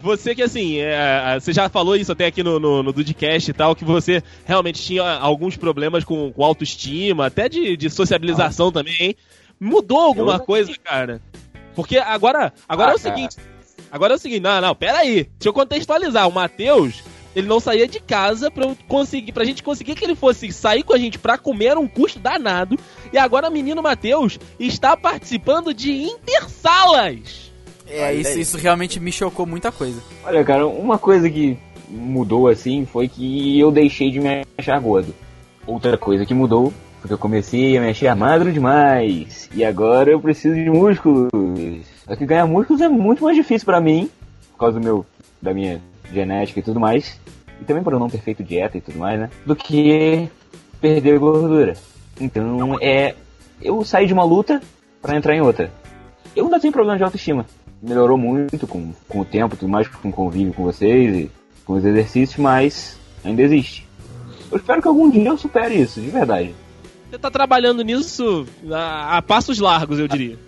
você 0.00 0.34
que 0.34 0.42
assim, 0.42 0.78
é, 0.78 1.38
você 1.38 1.52
já 1.52 1.68
falou 1.68 1.94
isso 1.94 2.10
até 2.10 2.24
aqui 2.24 2.42
no, 2.42 2.58
no, 2.58 2.82
no 2.82 2.90
Dudcast 2.90 3.50
e 3.50 3.52
tal, 3.52 3.76
que 3.76 3.84
você 3.84 4.22
realmente 4.46 4.82
tinha 4.82 5.02
alguns 5.18 5.58
problemas 5.58 6.04
com, 6.04 6.32
com 6.32 6.42
autoestima, 6.42 7.26
até 7.26 7.50
de, 7.50 7.76
de 7.76 7.90
sociabilização 7.90 8.72
também, 8.72 8.96
hein? 8.98 9.16
Mudou 9.60 10.00
alguma 10.00 10.36
Eu- 10.36 10.40
coisa, 10.40 10.72
cara? 10.82 11.20
Porque 11.74 11.98
agora, 11.98 12.50
agora 12.66 12.90
Ah, 12.90 12.92
é 12.92 12.96
o 12.96 12.98
seguinte. 12.98 13.36
Agora 13.92 14.14
é 14.14 14.16
o 14.16 14.18
seguinte, 14.18 14.40
não, 14.42 14.58
não, 14.62 14.74
pera 14.74 14.98
aí. 15.00 15.24
Deixa 15.24 15.48
eu 15.48 15.52
contextualizar. 15.52 16.26
O 16.26 16.32
Matheus, 16.32 17.02
ele 17.34 17.46
não 17.46 17.60
saía 17.60 17.86
de 17.86 18.00
casa 18.00 18.50
pra, 18.50 18.64
eu 18.64 18.76
conseguir, 18.88 19.32
pra 19.32 19.44
gente 19.44 19.62
conseguir 19.62 19.94
que 19.94 20.04
ele 20.04 20.14
fosse 20.14 20.50
sair 20.52 20.82
com 20.82 20.92
a 20.92 20.98
gente 20.98 21.18
pra 21.18 21.38
comer 21.38 21.66
era 21.66 21.80
um 21.80 21.86
custo 21.86 22.18
danado. 22.18 22.78
E 23.12 23.18
agora 23.18 23.48
o 23.48 23.52
menino 23.52 23.82
Matheus 23.82 24.38
está 24.58 24.96
participando 24.96 25.72
de 25.72 25.92
intersalas. 25.92 27.50
É, 27.86 28.14
isso, 28.14 28.38
isso 28.38 28.56
realmente 28.56 29.00
me 29.00 29.10
chocou 29.10 29.46
muita 29.46 29.72
coisa. 29.72 30.00
Olha, 30.24 30.44
cara, 30.44 30.66
uma 30.66 30.98
coisa 30.98 31.28
que 31.28 31.58
mudou 31.88 32.46
assim 32.48 32.86
foi 32.86 33.08
que 33.08 33.58
eu 33.58 33.70
deixei 33.70 34.10
de 34.10 34.20
me 34.20 34.44
achar 34.56 34.78
gordo. 34.80 35.14
Outra 35.66 35.98
coisa 35.98 36.24
que 36.24 36.32
mudou 36.32 36.72
foi 37.00 37.08
que 37.08 37.14
eu 37.14 37.18
comecei 37.18 37.76
a 37.76 37.80
me 37.80 37.90
achar 37.90 38.14
magro 38.14 38.52
demais. 38.52 39.48
E 39.52 39.64
agora 39.64 40.10
eu 40.10 40.20
preciso 40.20 40.54
de 40.54 40.70
músculos. 40.70 41.30
Só 42.06 42.14
que 42.14 42.26
ganhar 42.26 42.46
músculos 42.46 42.80
é 42.80 42.88
muito 42.88 43.24
mais 43.24 43.36
difícil 43.36 43.66
pra 43.66 43.80
mim, 43.80 44.08
por 44.52 44.58
causa 44.58 44.78
do 44.78 44.84
meu, 44.84 45.06
da 45.40 45.52
minha 45.52 45.80
genética 46.12 46.60
e 46.60 46.62
tudo 46.62 46.80
mais. 46.80 47.18
E 47.60 47.64
também 47.64 47.82
por 47.82 47.92
eu 47.92 47.98
não 47.98 48.08
ter 48.08 48.20
feito 48.20 48.42
dieta 48.42 48.78
e 48.78 48.80
tudo 48.80 48.98
mais, 48.98 49.20
né? 49.20 49.30
Do 49.44 49.54
que 49.54 50.28
perder 50.80 51.18
gordura. 51.18 51.74
Então 52.20 52.78
é. 52.80 53.14
Eu 53.62 53.84
saí 53.84 54.06
de 54.06 54.12
uma 54.12 54.24
luta 54.24 54.60
pra 55.02 55.16
entrar 55.16 55.34
em 55.34 55.40
outra. 55.42 55.70
Eu 56.34 56.46
ainda 56.46 56.58
tenho 56.58 56.72
problema 56.72 56.96
de 56.96 57.04
autoestima. 57.04 57.44
Melhorou 57.82 58.16
muito 58.16 58.66
com, 58.66 58.92
com 59.08 59.20
o 59.20 59.24
tempo, 59.24 59.56
tudo 59.56 59.70
mais, 59.70 59.88
com 59.88 60.08
o 60.08 60.12
convívio 60.12 60.54
com 60.54 60.62
vocês 60.62 61.16
e 61.16 61.30
com 61.64 61.74
os 61.74 61.84
exercícios, 61.84 62.38
mas 62.38 62.98
ainda 63.24 63.42
existe. 63.42 63.86
Eu 64.50 64.56
espero 64.56 64.82
que 64.82 64.88
algum 64.88 65.10
dia 65.10 65.28
eu 65.28 65.38
supere 65.38 65.74
isso, 65.74 66.00
de 66.00 66.10
verdade. 66.10 66.54
Você 67.10 67.18
tá 67.18 67.30
trabalhando 67.30 67.82
nisso 67.82 68.46
a, 68.72 69.18
a 69.18 69.22
passos 69.22 69.58
largos, 69.58 69.98
eu 69.98 70.08
diria. 70.08 70.38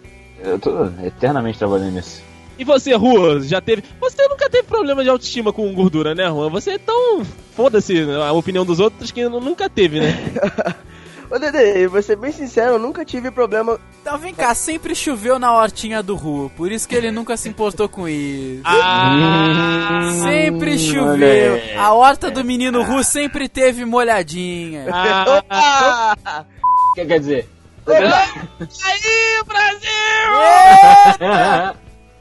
Eu 0.42 0.58
tô 0.58 0.86
eternamente 1.04 1.58
trabalhando 1.58 1.92
nisso. 1.92 2.22
E 2.58 2.64
você, 2.64 2.94
Rua, 2.94 3.40
já 3.42 3.60
teve. 3.60 3.82
Você 4.00 4.26
nunca 4.28 4.48
teve 4.48 4.64
problema 4.64 5.02
de 5.02 5.08
autoestima 5.10 5.52
com 5.52 5.72
gordura, 5.74 6.14
né, 6.14 6.26
Juan? 6.28 6.48
Você 6.50 6.72
é 6.72 6.78
tão. 6.78 7.24
Foda-se 7.56 7.94
a 8.10 8.32
opinião 8.32 8.64
dos 8.64 8.78
outros 8.80 9.10
que 9.10 9.26
nunca 9.28 9.68
teve, 9.68 10.00
né? 10.00 10.12
Ô 11.30 11.38
Dede, 11.38 11.86
vou 11.86 12.02
ser 12.02 12.16
bem 12.16 12.30
sincero, 12.30 12.72
eu 12.74 12.78
nunca 12.78 13.06
tive 13.06 13.30
problema. 13.30 13.80
Então 14.02 14.18
vem 14.18 14.34
cá, 14.34 14.54
sempre 14.54 14.94
choveu 14.94 15.38
na 15.38 15.56
hortinha 15.56 16.02
do 16.02 16.14
Ru, 16.14 16.52
por 16.54 16.70
isso 16.70 16.86
que 16.86 16.94
ele 16.94 17.10
nunca 17.10 17.38
se 17.38 17.48
importou 17.48 17.88
com 17.88 18.06
isso. 18.06 18.60
Ah! 18.66 20.10
Sempre 20.22 20.74
Hum, 20.74 20.78
choveu. 20.78 21.58
A 21.78 21.94
horta 21.94 22.30
do 22.30 22.44
menino 22.44 22.82
Ru 22.82 23.02
sempre 23.02 23.48
teve 23.48 23.82
molhadinha. 23.86 24.84
ah, 24.92 25.24
Opa! 25.38 26.46
O 26.90 26.94
que 26.96 27.06
quer 27.06 27.18
dizer? 27.18 27.48
aí, 27.88 29.42
Brasil! 29.46 29.90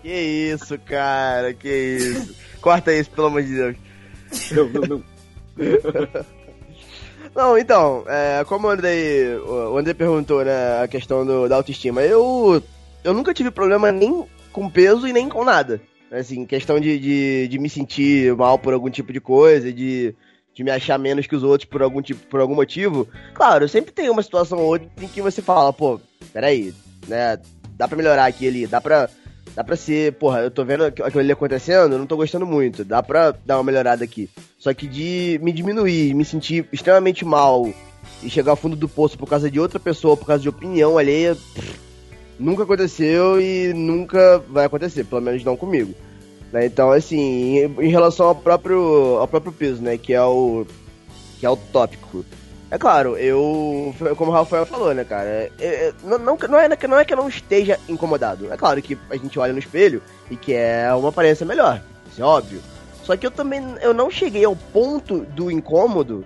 Que 0.01 0.09
isso, 0.53 0.77
cara, 0.79 1.53
que 1.53 1.69
isso. 1.69 2.35
Corta 2.59 2.93
isso, 2.93 3.09
pelo 3.11 3.27
amor 3.27 3.43
de 3.43 3.55
Deus. 3.55 3.75
Não, 4.51 4.69
não, 4.69 4.81
não. 4.81 5.03
Não, 7.35 7.57
então, 7.57 8.03
é, 8.07 8.43
como 8.43 8.67
o 8.67 8.69
Andrei, 8.69 9.35
o 9.37 9.77
Andrei 9.77 9.93
perguntou, 9.93 10.43
né, 10.43 10.81
a 10.83 10.87
questão 10.87 11.25
do, 11.25 11.47
da 11.47 11.55
autoestima, 11.55 12.01
eu, 12.01 12.61
eu 13.03 13.13
nunca 13.13 13.33
tive 13.33 13.49
problema 13.49 13.91
nem 13.91 14.25
com 14.51 14.69
peso 14.69 15.07
e 15.07 15.13
nem 15.13 15.29
com 15.29 15.45
nada. 15.45 15.81
Assim, 16.11 16.45
questão 16.45 16.77
de, 16.77 16.99
de, 16.99 17.47
de 17.47 17.57
me 17.57 17.69
sentir 17.69 18.35
mal 18.35 18.59
por 18.59 18.73
algum 18.73 18.89
tipo 18.89 19.13
de 19.13 19.21
coisa, 19.21 19.71
de, 19.71 20.13
de 20.53 20.63
me 20.63 20.71
achar 20.71 20.97
menos 20.97 21.25
que 21.25 21.35
os 21.35 21.43
outros 21.43 21.69
por 21.69 21.81
algum 21.81 22.01
tipo, 22.01 22.19
por 22.27 22.41
algum 22.41 22.55
motivo. 22.55 23.07
Claro, 23.33 23.69
sempre 23.69 23.93
tem 23.93 24.09
uma 24.09 24.21
situação 24.21 24.57
ou 24.57 24.65
outra 24.65 24.89
em 25.01 25.07
que 25.07 25.21
você 25.21 25.41
fala, 25.41 25.71
pô, 25.71 26.01
peraí, 26.33 26.73
né, 27.07 27.39
dá 27.77 27.87
pra 27.87 27.95
melhorar 27.95 28.25
aqui 28.25 28.45
ali, 28.45 28.67
dá 28.67 28.81
pra, 28.81 29.09
dá 29.55 29.63
pra 29.63 29.75
ser, 29.75 30.13
porra, 30.13 30.39
eu 30.39 30.51
tô 30.51 30.63
vendo 30.63 30.85
aqu- 30.85 31.03
aquilo 31.03 31.19
ali 31.21 31.31
acontecendo, 31.31 31.93
eu 31.93 31.99
não 31.99 32.05
tô 32.05 32.15
gostando 32.15 32.45
muito, 32.45 32.83
dá 32.85 33.01
pra 33.03 33.33
dar 33.45 33.57
uma 33.57 33.63
melhorada 33.63 34.03
aqui. 34.03 34.29
Só 34.57 34.73
que 34.73 34.87
de 34.87 35.39
me 35.41 35.51
diminuir, 35.51 36.13
me 36.13 36.23
sentir 36.25 36.65
extremamente 36.71 37.25
mal 37.25 37.67
e 38.23 38.29
chegar 38.29 38.51
ao 38.51 38.55
fundo 38.57 38.75
do 38.75 38.87
poço 38.87 39.17
por 39.17 39.27
causa 39.27 39.49
de 39.49 39.59
outra 39.59 39.79
pessoa, 39.79 40.15
por 40.17 40.25
causa 40.25 40.41
de 40.41 40.49
opinião 40.49 40.97
alheia, 40.97 41.35
pff, 41.35 41.73
nunca 42.39 42.63
aconteceu 42.63 43.41
e 43.41 43.73
nunca 43.73 44.39
vai 44.49 44.65
acontecer, 44.65 45.03
pelo 45.03 45.21
menos 45.21 45.43
não 45.43 45.57
comigo. 45.57 45.93
Né? 46.51 46.65
Então, 46.65 46.91
assim, 46.91 47.57
em 47.79 47.89
relação 47.89 48.27
ao 48.27 48.35
próprio, 48.35 49.17
ao 49.19 49.27
próprio 49.27 49.51
peso, 49.53 49.81
né, 49.81 49.97
que 49.97 50.13
é 50.13 50.21
o 50.23 50.65
que 51.39 51.45
é 51.45 51.49
o 51.49 51.55
tópico. 51.57 52.23
É 52.71 52.77
claro, 52.77 53.17
eu, 53.17 53.93
como 54.17 54.31
o 54.31 54.33
Rafael 54.33 54.65
falou, 54.65 54.93
né, 54.93 55.03
cara, 55.03 55.27
é- 55.27 55.51
é- 55.59 55.93
não, 56.05 56.17
não, 56.17 56.37
é, 56.57 56.69
não 56.87 56.97
é 56.97 57.03
que 57.03 57.13
eu 57.13 57.17
não 57.17 57.27
esteja 57.27 57.77
incomodado. 57.89 58.51
É 58.51 58.55
claro 58.55 58.81
que 58.81 58.97
a 59.09 59.17
gente 59.17 59.37
olha 59.37 59.51
no 59.51 59.59
espelho 59.59 60.01
e 60.29 60.37
que 60.37 60.53
é 60.53 60.89
uma 60.93 61.09
aparência 61.09 61.45
melhor, 61.45 61.81
isso 62.09 62.21
é 62.21 62.25
óbvio. 62.25 62.61
Só 63.03 63.17
que 63.17 63.27
eu 63.27 63.31
também 63.31 63.61
eu 63.81 63.93
não 63.93 64.09
cheguei 64.09 64.45
ao 64.45 64.55
ponto 64.55 65.19
do 65.19 65.51
incômodo 65.51 66.25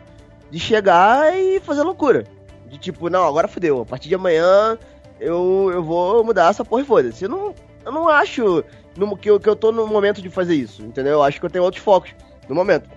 de 0.52 0.60
chegar 0.60 1.36
e 1.36 1.60
fazer 1.62 1.82
loucura. 1.82 2.26
De 2.68 2.78
tipo, 2.78 3.10
não, 3.10 3.26
agora 3.26 3.48
fodeu, 3.48 3.82
a 3.82 3.86
partir 3.86 4.08
de 4.08 4.14
amanhã 4.16 4.78
eu, 5.20 5.72
eu 5.74 5.84
vou 5.84 6.24
mudar 6.24 6.52
essa 6.52 6.64
porra 6.64 6.84
e 6.84 6.86
foda-se. 6.86 7.24
Eu 7.24 7.30
não, 7.30 7.56
eu 7.84 7.92
não 7.92 8.08
acho 8.08 8.64
no, 8.96 9.18
que, 9.18 9.32
eu, 9.32 9.40
que 9.40 9.50
eu 9.50 9.56
tô 9.56 9.72
no 9.72 9.88
momento 9.88 10.22
de 10.22 10.30
fazer 10.30 10.54
isso, 10.54 10.84
entendeu? 10.84 11.14
Eu 11.14 11.24
acho 11.24 11.40
que 11.40 11.46
eu 11.46 11.50
tenho 11.50 11.64
outros 11.64 11.84
focos 11.84 12.12
no 12.48 12.54
momento. 12.54 12.88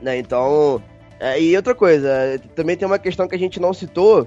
Né, 0.00 0.18
então. 0.18 0.82
É, 1.22 1.40
e 1.40 1.54
outra 1.54 1.72
coisa, 1.72 2.40
também 2.56 2.76
tem 2.76 2.84
uma 2.84 2.98
questão 2.98 3.28
que 3.28 3.36
a 3.36 3.38
gente 3.38 3.60
não 3.60 3.72
citou, 3.72 4.26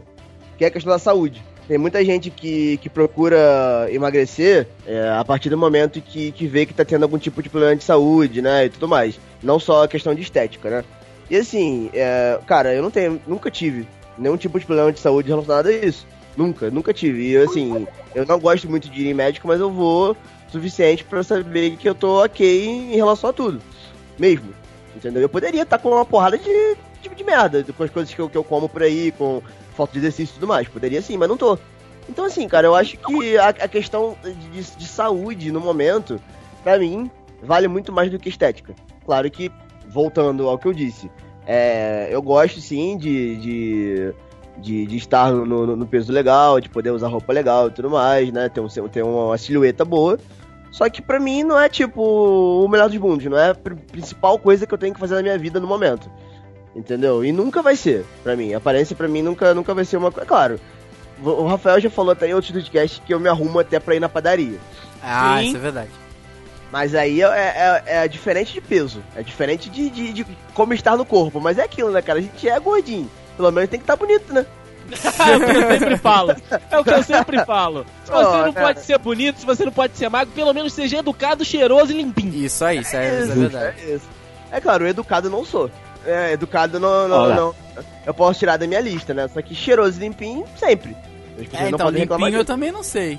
que 0.58 0.64
é 0.64 0.68
a 0.70 0.72
questão 0.72 0.94
da 0.94 0.98
saúde. 0.98 1.44
Tem 1.68 1.78
muita 1.78 2.06
gente 2.06 2.30
que, 2.30 2.78
que 2.78 2.90
procura 2.90 3.86
emagrecer 3.92 4.66
é, 4.88 5.10
a 5.10 5.26
partir 5.26 5.50
do 5.50 5.58
momento 5.58 6.00
que, 6.00 6.32
que 6.32 6.48
vê 6.48 6.66
que 6.66 6.74
tá 6.74 6.86
tendo 6.86 7.04
algum 7.04 7.18
tipo 7.18 7.44
de 7.44 7.50
problema 7.50 7.76
de 7.76 7.84
saúde, 7.84 8.42
né? 8.42 8.68
E 8.68 8.70
tudo 8.70 8.88
mais. 8.88 9.20
Não 9.44 9.60
só 9.60 9.84
a 9.84 9.90
questão 9.90 10.16
de 10.16 10.22
estética, 10.22 10.70
né? 10.70 10.86
E 11.30 11.36
assim, 11.36 11.90
é, 11.94 12.40
cara, 12.48 12.74
eu 12.74 12.82
não 12.82 12.90
tenho, 12.90 13.22
nunca 13.28 13.52
tive 13.52 13.86
nenhum 14.18 14.38
tipo 14.38 14.58
de 14.58 14.66
problema 14.66 14.94
de 14.94 15.02
saúde 15.02 15.28
relacionado 15.28 15.68
a 15.68 15.74
isso. 15.74 16.08
Nunca, 16.38 16.72
nunca 16.72 16.94
tive. 16.94 17.32
E 17.32 17.36
assim, 17.36 17.86
eu 18.14 18.26
não 18.26 18.40
gosto 18.40 18.70
muito 18.70 18.90
de 18.90 19.02
ir 19.02 19.10
em 19.10 19.14
médico, 19.14 19.50
mas 19.50 19.60
eu 19.60 19.70
vou 19.70 20.16
suficiente 20.48 21.04
pra 21.04 21.22
saber 21.24 21.76
que 21.76 21.90
eu 21.90 21.96
tô 21.96 22.24
ok 22.24 22.68
em 22.68 22.96
relação 22.96 23.32
a 23.32 23.34
tudo. 23.34 23.62
Mesmo. 24.18 24.54
Entendeu? 24.96 25.24
Eu 25.24 25.30
poderia 25.30 25.64
estar 25.64 25.78
com 25.78 25.90
uma 25.90 26.06
porrada 26.06 26.38
de 26.38 26.78
tipo 27.06 27.16
de 27.16 27.24
merda 27.24 27.64
com 27.76 27.84
as 27.84 27.90
coisas 27.90 28.14
que 28.14 28.20
eu, 28.20 28.30
que 28.30 28.38
eu 28.38 28.44
como 28.44 28.68
por 28.70 28.84
aí, 28.84 29.12
com 29.18 29.42
falta 29.76 29.94
de 29.94 30.00
exercício 30.00 30.34
e 30.34 30.36
tudo 30.36 30.48
mais. 30.48 30.68
Poderia 30.68 31.02
sim, 31.02 31.18
mas 31.18 31.30
não 31.30 31.38
tô. 31.38 31.58
Então, 32.10 32.26
assim, 32.26 32.48
cara, 32.48 32.68
eu 32.68 32.76
acho 32.76 32.98
que 32.98 33.38
a, 33.38 33.50
a 33.50 33.68
questão 33.68 34.16
de, 34.52 34.62
de 34.62 34.88
saúde 34.88 35.52
no 35.52 35.60
momento, 35.60 36.20
pra 36.64 36.78
mim, 36.78 37.10
vale 37.42 37.68
muito 37.68 37.92
mais 37.92 38.12
do 38.12 38.20
que 38.20 38.30
estética. 38.30 38.76
Claro 39.06 39.30
que, 39.32 39.52
voltando 39.88 40.48
ao 40.48 40.58
que 40.58 40.68
eu 40.68 40.74
disse, 40.74 41.10
é, 41.48 42.08
eu 42.12 42.22
gosto 42.22 42.60
sim 42.62 42.98
de, 42.98 43.36
de, 43.38 44.14
de, 44.58 44.86
de 44.86 44.98
estar 44.98 45.32
no, 45.32 45.46
no- 45.46 45.76
no 45.76 45.88
peso 45.88 46.12
legal, 46.14 46.60
de 46.62 46.70
poder 46.70 46.92
usar 46.92 47.08
roupa 47.08 47.34
legal 47.34 47.68
e 47.68 47.72
tudo 47.72 47.90
mais, 47.90 48.32
né? 48.32 48.50
Ter, 48.50 48.60
um, 48.62 48.68
ter 48.88 49.04
uma 49.04 49.38
silhueta 49.38 49.84
boa. 49.84 50.20
Só 50.72 50.90
que 50.90 51.02
pra 51.02 51.20
mim 51.20 51.42
não 51.44 51.58
é 51.60 51.70
tipo 51.70 52.04
o 52.04 52.68
melhor 52.68 52.90
dos 52.90 52.98
mundos, 53.00 53.26
não 53.26 53.38
é 53.38 53.52
a 53.52 53.56
pr- 53.56 53.76
principal 53.92 54.38
coisa 54.38 54.68
que 54.68 54.74
eu 54.74 54.78
tenho 54.78 54.94
que 54.94 55.00
fazer 55.00 55.16
na 55.16 55.22
minha 55.22 55.38
vida 55.38 55.60
no 55.60 55.66
momento. 55.68 56.10
Entendeu? 56.76 57.24
E 57.24 57.32
nunca 57.32 57.62
vai 57.62 57.76
ser, 57.76 58.06
pra 58.24 58.36
mim. 58.36 58.54
A 58.54 58.58
aparência 58.58 58.96
pra 58.96 59.08
mim 59.08 59.22
nunca, 59.22 59.54
nunca 59.54 59.74
vai 59.74 59.86
ser 59.86 59.96
uma 59.98 60.12
coisa. 60.12 60.28
Claro, 60.28 60.60
o 61.24 61.48
Rafael 61.48 61.80
já 61.80 61.90
falou 61.90 62.12
até 62.12 62.28
em 62.28 62.34
outros 62.34 62.52
podcasts 62.52 63.02
que 63.06 63.14
eu 63.14 63.20
me 63.20 63.30
arrumo 63.30 63.60
até 63.60 63.80
pra 63.80 63.96
ir 63.96 64.00
na 64.02 64.10
padaria. 64.10 64.58
Ah, 65.02 65.38
Sim. 65.40 65.48
isso 65.48 65.58
é 65.58 65.60
verdade. 65.60 65.90
Mas 66.72 66.94
aí 66.94 67.22
é, 67.22 67.26
é, 67.26 67.84
é 68.04 68.08
diferente 68.08 68.52
de 68.52 68.60
peso. 68.60 69.02
É 69.16 69.24
diferente 69.24 69.70
de, 69.70 69.90
de, 69.90 70.12
de 70.12 70.26
como 70.54 70.74
estar 70.74 70.98
no 70.98 71.06
corpo. 71.06 71.40
Mas 71.40 71.58
é 71.58 71.64
aquilo, 71.64 71.92
né, 71.92 72.02
cara? 72.02 72.20
A 72.20 72.22
gente 72.22 72.50
é 72.50 72.60
gordinho. 72.60 73.10
Pelo 73.38 73.52
menos 73.52 73.70
tem 73.70 73.80
que 73.80 73.84
estar 73.84 73.96
bonito, 73.96 74.34
né? 74.34 74.46
é 74.92 75.36
o 75.38 75.40
que 75.40 75.52
eu 75.58 75.68
sempre 75.80 75.98
falo. 75.98 76.36
É 76.70 76.78
o 76.80 76.84
que 76.84 76.90
eu 76.92 77.04
sempre 77.04 77.46
falo. 77.46 77.86
Se 78.04 78.12
você 78.12 78.26
Oh, 78.26 78.38
não 78.46 78.54
cara. 78.54 78.66
pode 78.68 78.82
ser 78.82 78.98
bonito, 79.00 79.40
se 79.40 79.46
você 79.46 79.64
não 79.66 79.72
pode 79.72 79.96
ser 79.98 80.10
magro, 80.10 80.34
pelo 80.34 80.54
menos 80.54 80.74
seja 80.74 80.98
educado, 80.98 81.46
cheiroso 81.46 81.92
e 81.92 81.96
limpinho. 81.98 82.34
Isso 82.46 82.64
aí, 82.66 82.80
isso 82.80 82.96
é, 82.96 83.22
isso 83.22 83.32
é 83.32 83.36
verdade. 83.36 83.76
É 83.82 83.96
isso. 83.96 84.06
É 84.52 84.60
claro, 84.60 84.86
educado 84.88 85.28
eu 85.28 85.32
não 85.32 85.46
sou. 85.46 85.72
É, 86.06 86.34
educado 86.34 86.80
não, 86.80 87.08
não, 87.08 87.36
não. 87.36 87.56
Eu 88.06 88.14
posso 88.14 88.40
tirar 88.40 88.58
da 88.58 88.68
minha 88.68 88.82
lista, 88.82 89.14
né? 89.14 89.28
Só 89.28 89.42
que 89.42 89.56
cheiroso 89.56 89.98
e 89.98 90.02
limpinho, 90.02 90.46
sempre. 90.58 90.96
É, 91.54 91.64
não 91.64 91.70
então, 91.70 91.90
limpinho 91.90 92.28
eu 92.28 92.32
disso. 92.32 92.46
também 92.46 92.72
não 92.72 92.84
sei. 92.84 93.18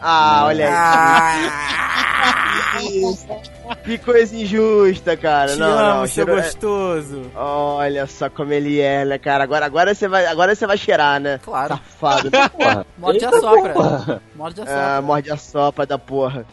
Ah, 0.00 0.44
olha 0.46 0.66
aí. 0.66 0.72
Ah, 0.74 2.80
Isso. 2.82 3.26
Que 3.84 3.98
coisa 3.98 4.34
injusta, 4.36 5.16
cara. 5.16 5.52
te 5.52 5.58
não, 5.58 5.68
amo, 5.70 6.00
não. 6.00 6.06
seu 6.06 6.24
cheiro- 6.26 6.40
é- 6.40 6.42
gostoso. 6.42 7.22
Olha 7.36 8.04
só 8.06 8.28
como 8.28 8.52
ele 8.52 8.80
é, 8.80 9.04
né, 9.04 9.16
cara? 9.16 9.44
Agora, 9.44 9.64
agora 9.64 9.94
você 9.94 10.08
vai, 10.08 10.26
agora 10.26 10.54
você 10.56 10.66
vai 10.66 10.76
cheirar, 10.76 11.20
né? 11.20 11.38
Claro. 11.44 11.78
Safado. 12.00 12.30
da 12.30 12.48
porra. 12.50 12.84
Morde 12.98 13.24
a 13.24 13.30
sopra. 13.30 14.20
Morde 14.34 14.60
a 14.60 14.64
Ah, 14.64 14.66
sopra. 14.66 15.02
morde 15.02 15.30
a 15.30 15.36
sopa 15.36 15.86
da 15.86 15.96
porra. 15.98 16.44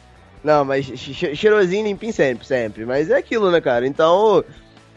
Não, 0.44 0.64
mas 0.64 0.86
che- 0.86 1.36
cheirosinho 1.36 1.86
limpinho 1.86 2.14
sempre, 2.14 2.46
sempre. 2.46 2.86
Mas 2.86 3.10
é 3.10 3.18
aquilo, 3.18 3.50
né, 3.50 3.60
cara? 3.60 3.88
Então, 3.88 4.44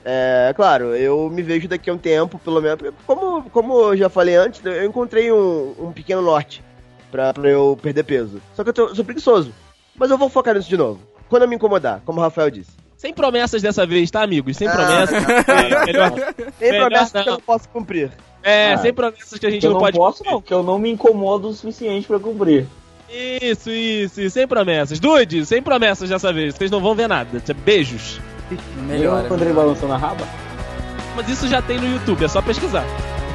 é 0.05 0.53
claro, 0.55 0.95
eu 0.97 1.29
me 1.31 1.43
vejo 1.43 1.69
daqui 1.69 1.91
a 1.91 1.93
um 1.93 1.99
tempo, 1.99 2.39
pelo 2.39 2.61
menos. 2.61 2.79
Como, 3.07 3.43
como 3.51 3.79
eu 3.93 3.97
já 3.97 4.09
falei 4.09 4.37
antes, 4.37 4.61
eu 4.65 4.85
encontrei 4.85 5.31
um, 5.33 5.75
um 5.79 5.93
pequeno 5.93 6.23
norte 6.23 6.63
pra, 7.11 7.33
pra 7.35 7.49
eu 7.49 7.79
perder 7.81 8.05
peso. 8.05 8.41
Só 8.55 8.63
que 8.63 8.71
eu 8.71 8.75
tô- 8.75 8.95
sou 8.95 9.05
preguiçoso. 9.05 9.53
Mas 9.97 10.11
eu 10.11 10.17
vou 10.19 10.29
focar 10.29 10.55
nisso 10.55 10.69
de 10.69 10.77
novo. 10.77 11.01
Quando 11.29 11.43
eu 11.43 11.49
me 11.49 11.57
incomodar, 11.57 12.01
como 12.07 12.19
o 12.19 12.23
Rafael 12.23 12.51
disse. 12.51 12.71
Sem 12.97 13.15
promessas 13.15 13.63
dessa 13.63 13.87
vez, 13.87 14.11
tá, 14.11 14.23
amigos? 14.23 14.57
Sem 14.57 14.69
Ah, 14.69 14.73
promessas. 14.73 15.25
Melhor- 15.87 16.11
Tem 16.59 16.71
Melhor 16.73 16.87
promessas 16.89 17.13
que 17.13 17.19
não. 17.19 17.25
eu 17.27 17.33
não 17.33 17.41
posso 17.41 17.69
cumprir. 17.69 18.11
é, 18.43 18.73
Ah, 18.75 18.79
sem 18.79 18.93
promessas 18.93 19.39
que 19.39 19.47
a 19.47 19.51
gente 19.51 19.65
Eu 19.65 19.71
não, 19.71 19.79
não 19.79 19.85
pode. 19.85 19.97
posso, 19.97 20.25
não, 20.25 20.41
porque 20.41 20.53
eu 20.55 20.63
não 20.63 20.79
me 20.79 20.91
incomodo 20.91 21.49
o 21.49 21.53
suficiente 21.53 22.07
pra 22.07 22.19
cumprir. 22.19 22.67
Isso, 23.09 23.71
isso, 23.71 24.21
isso, 24.21 24.31
sem 24.35 24.47
promessas. 24.47 25.01
Dude, 25.01 25.45
sem 25.45 25.61
promessas 25.63 26.09
dessa 26.09 26.33
vez. 26.33 26.55
Vocês 26.55 26.71
não 26.71 26.81
vão 26.81 26.95
ver 26.95 27.09
nada. 27.09 27.43
Beijos. 27.65 28.21
Melhor. 28.87 29.25
Eu, 29.25 29.35
Andrei 29.35 29.53
balançando 29.53 29.93
a 29.93 29.97
raba? 29.97 30.25
Mas 31.17 31.29
isso 31.29 31.49
já 31.49 31.61
tem 31.61 31.79
no 31.79 31.87
YouTube, 31.87 32.25
é 32.25 32.29
só 32.29 32.41
pesquisar. 32.41 32.85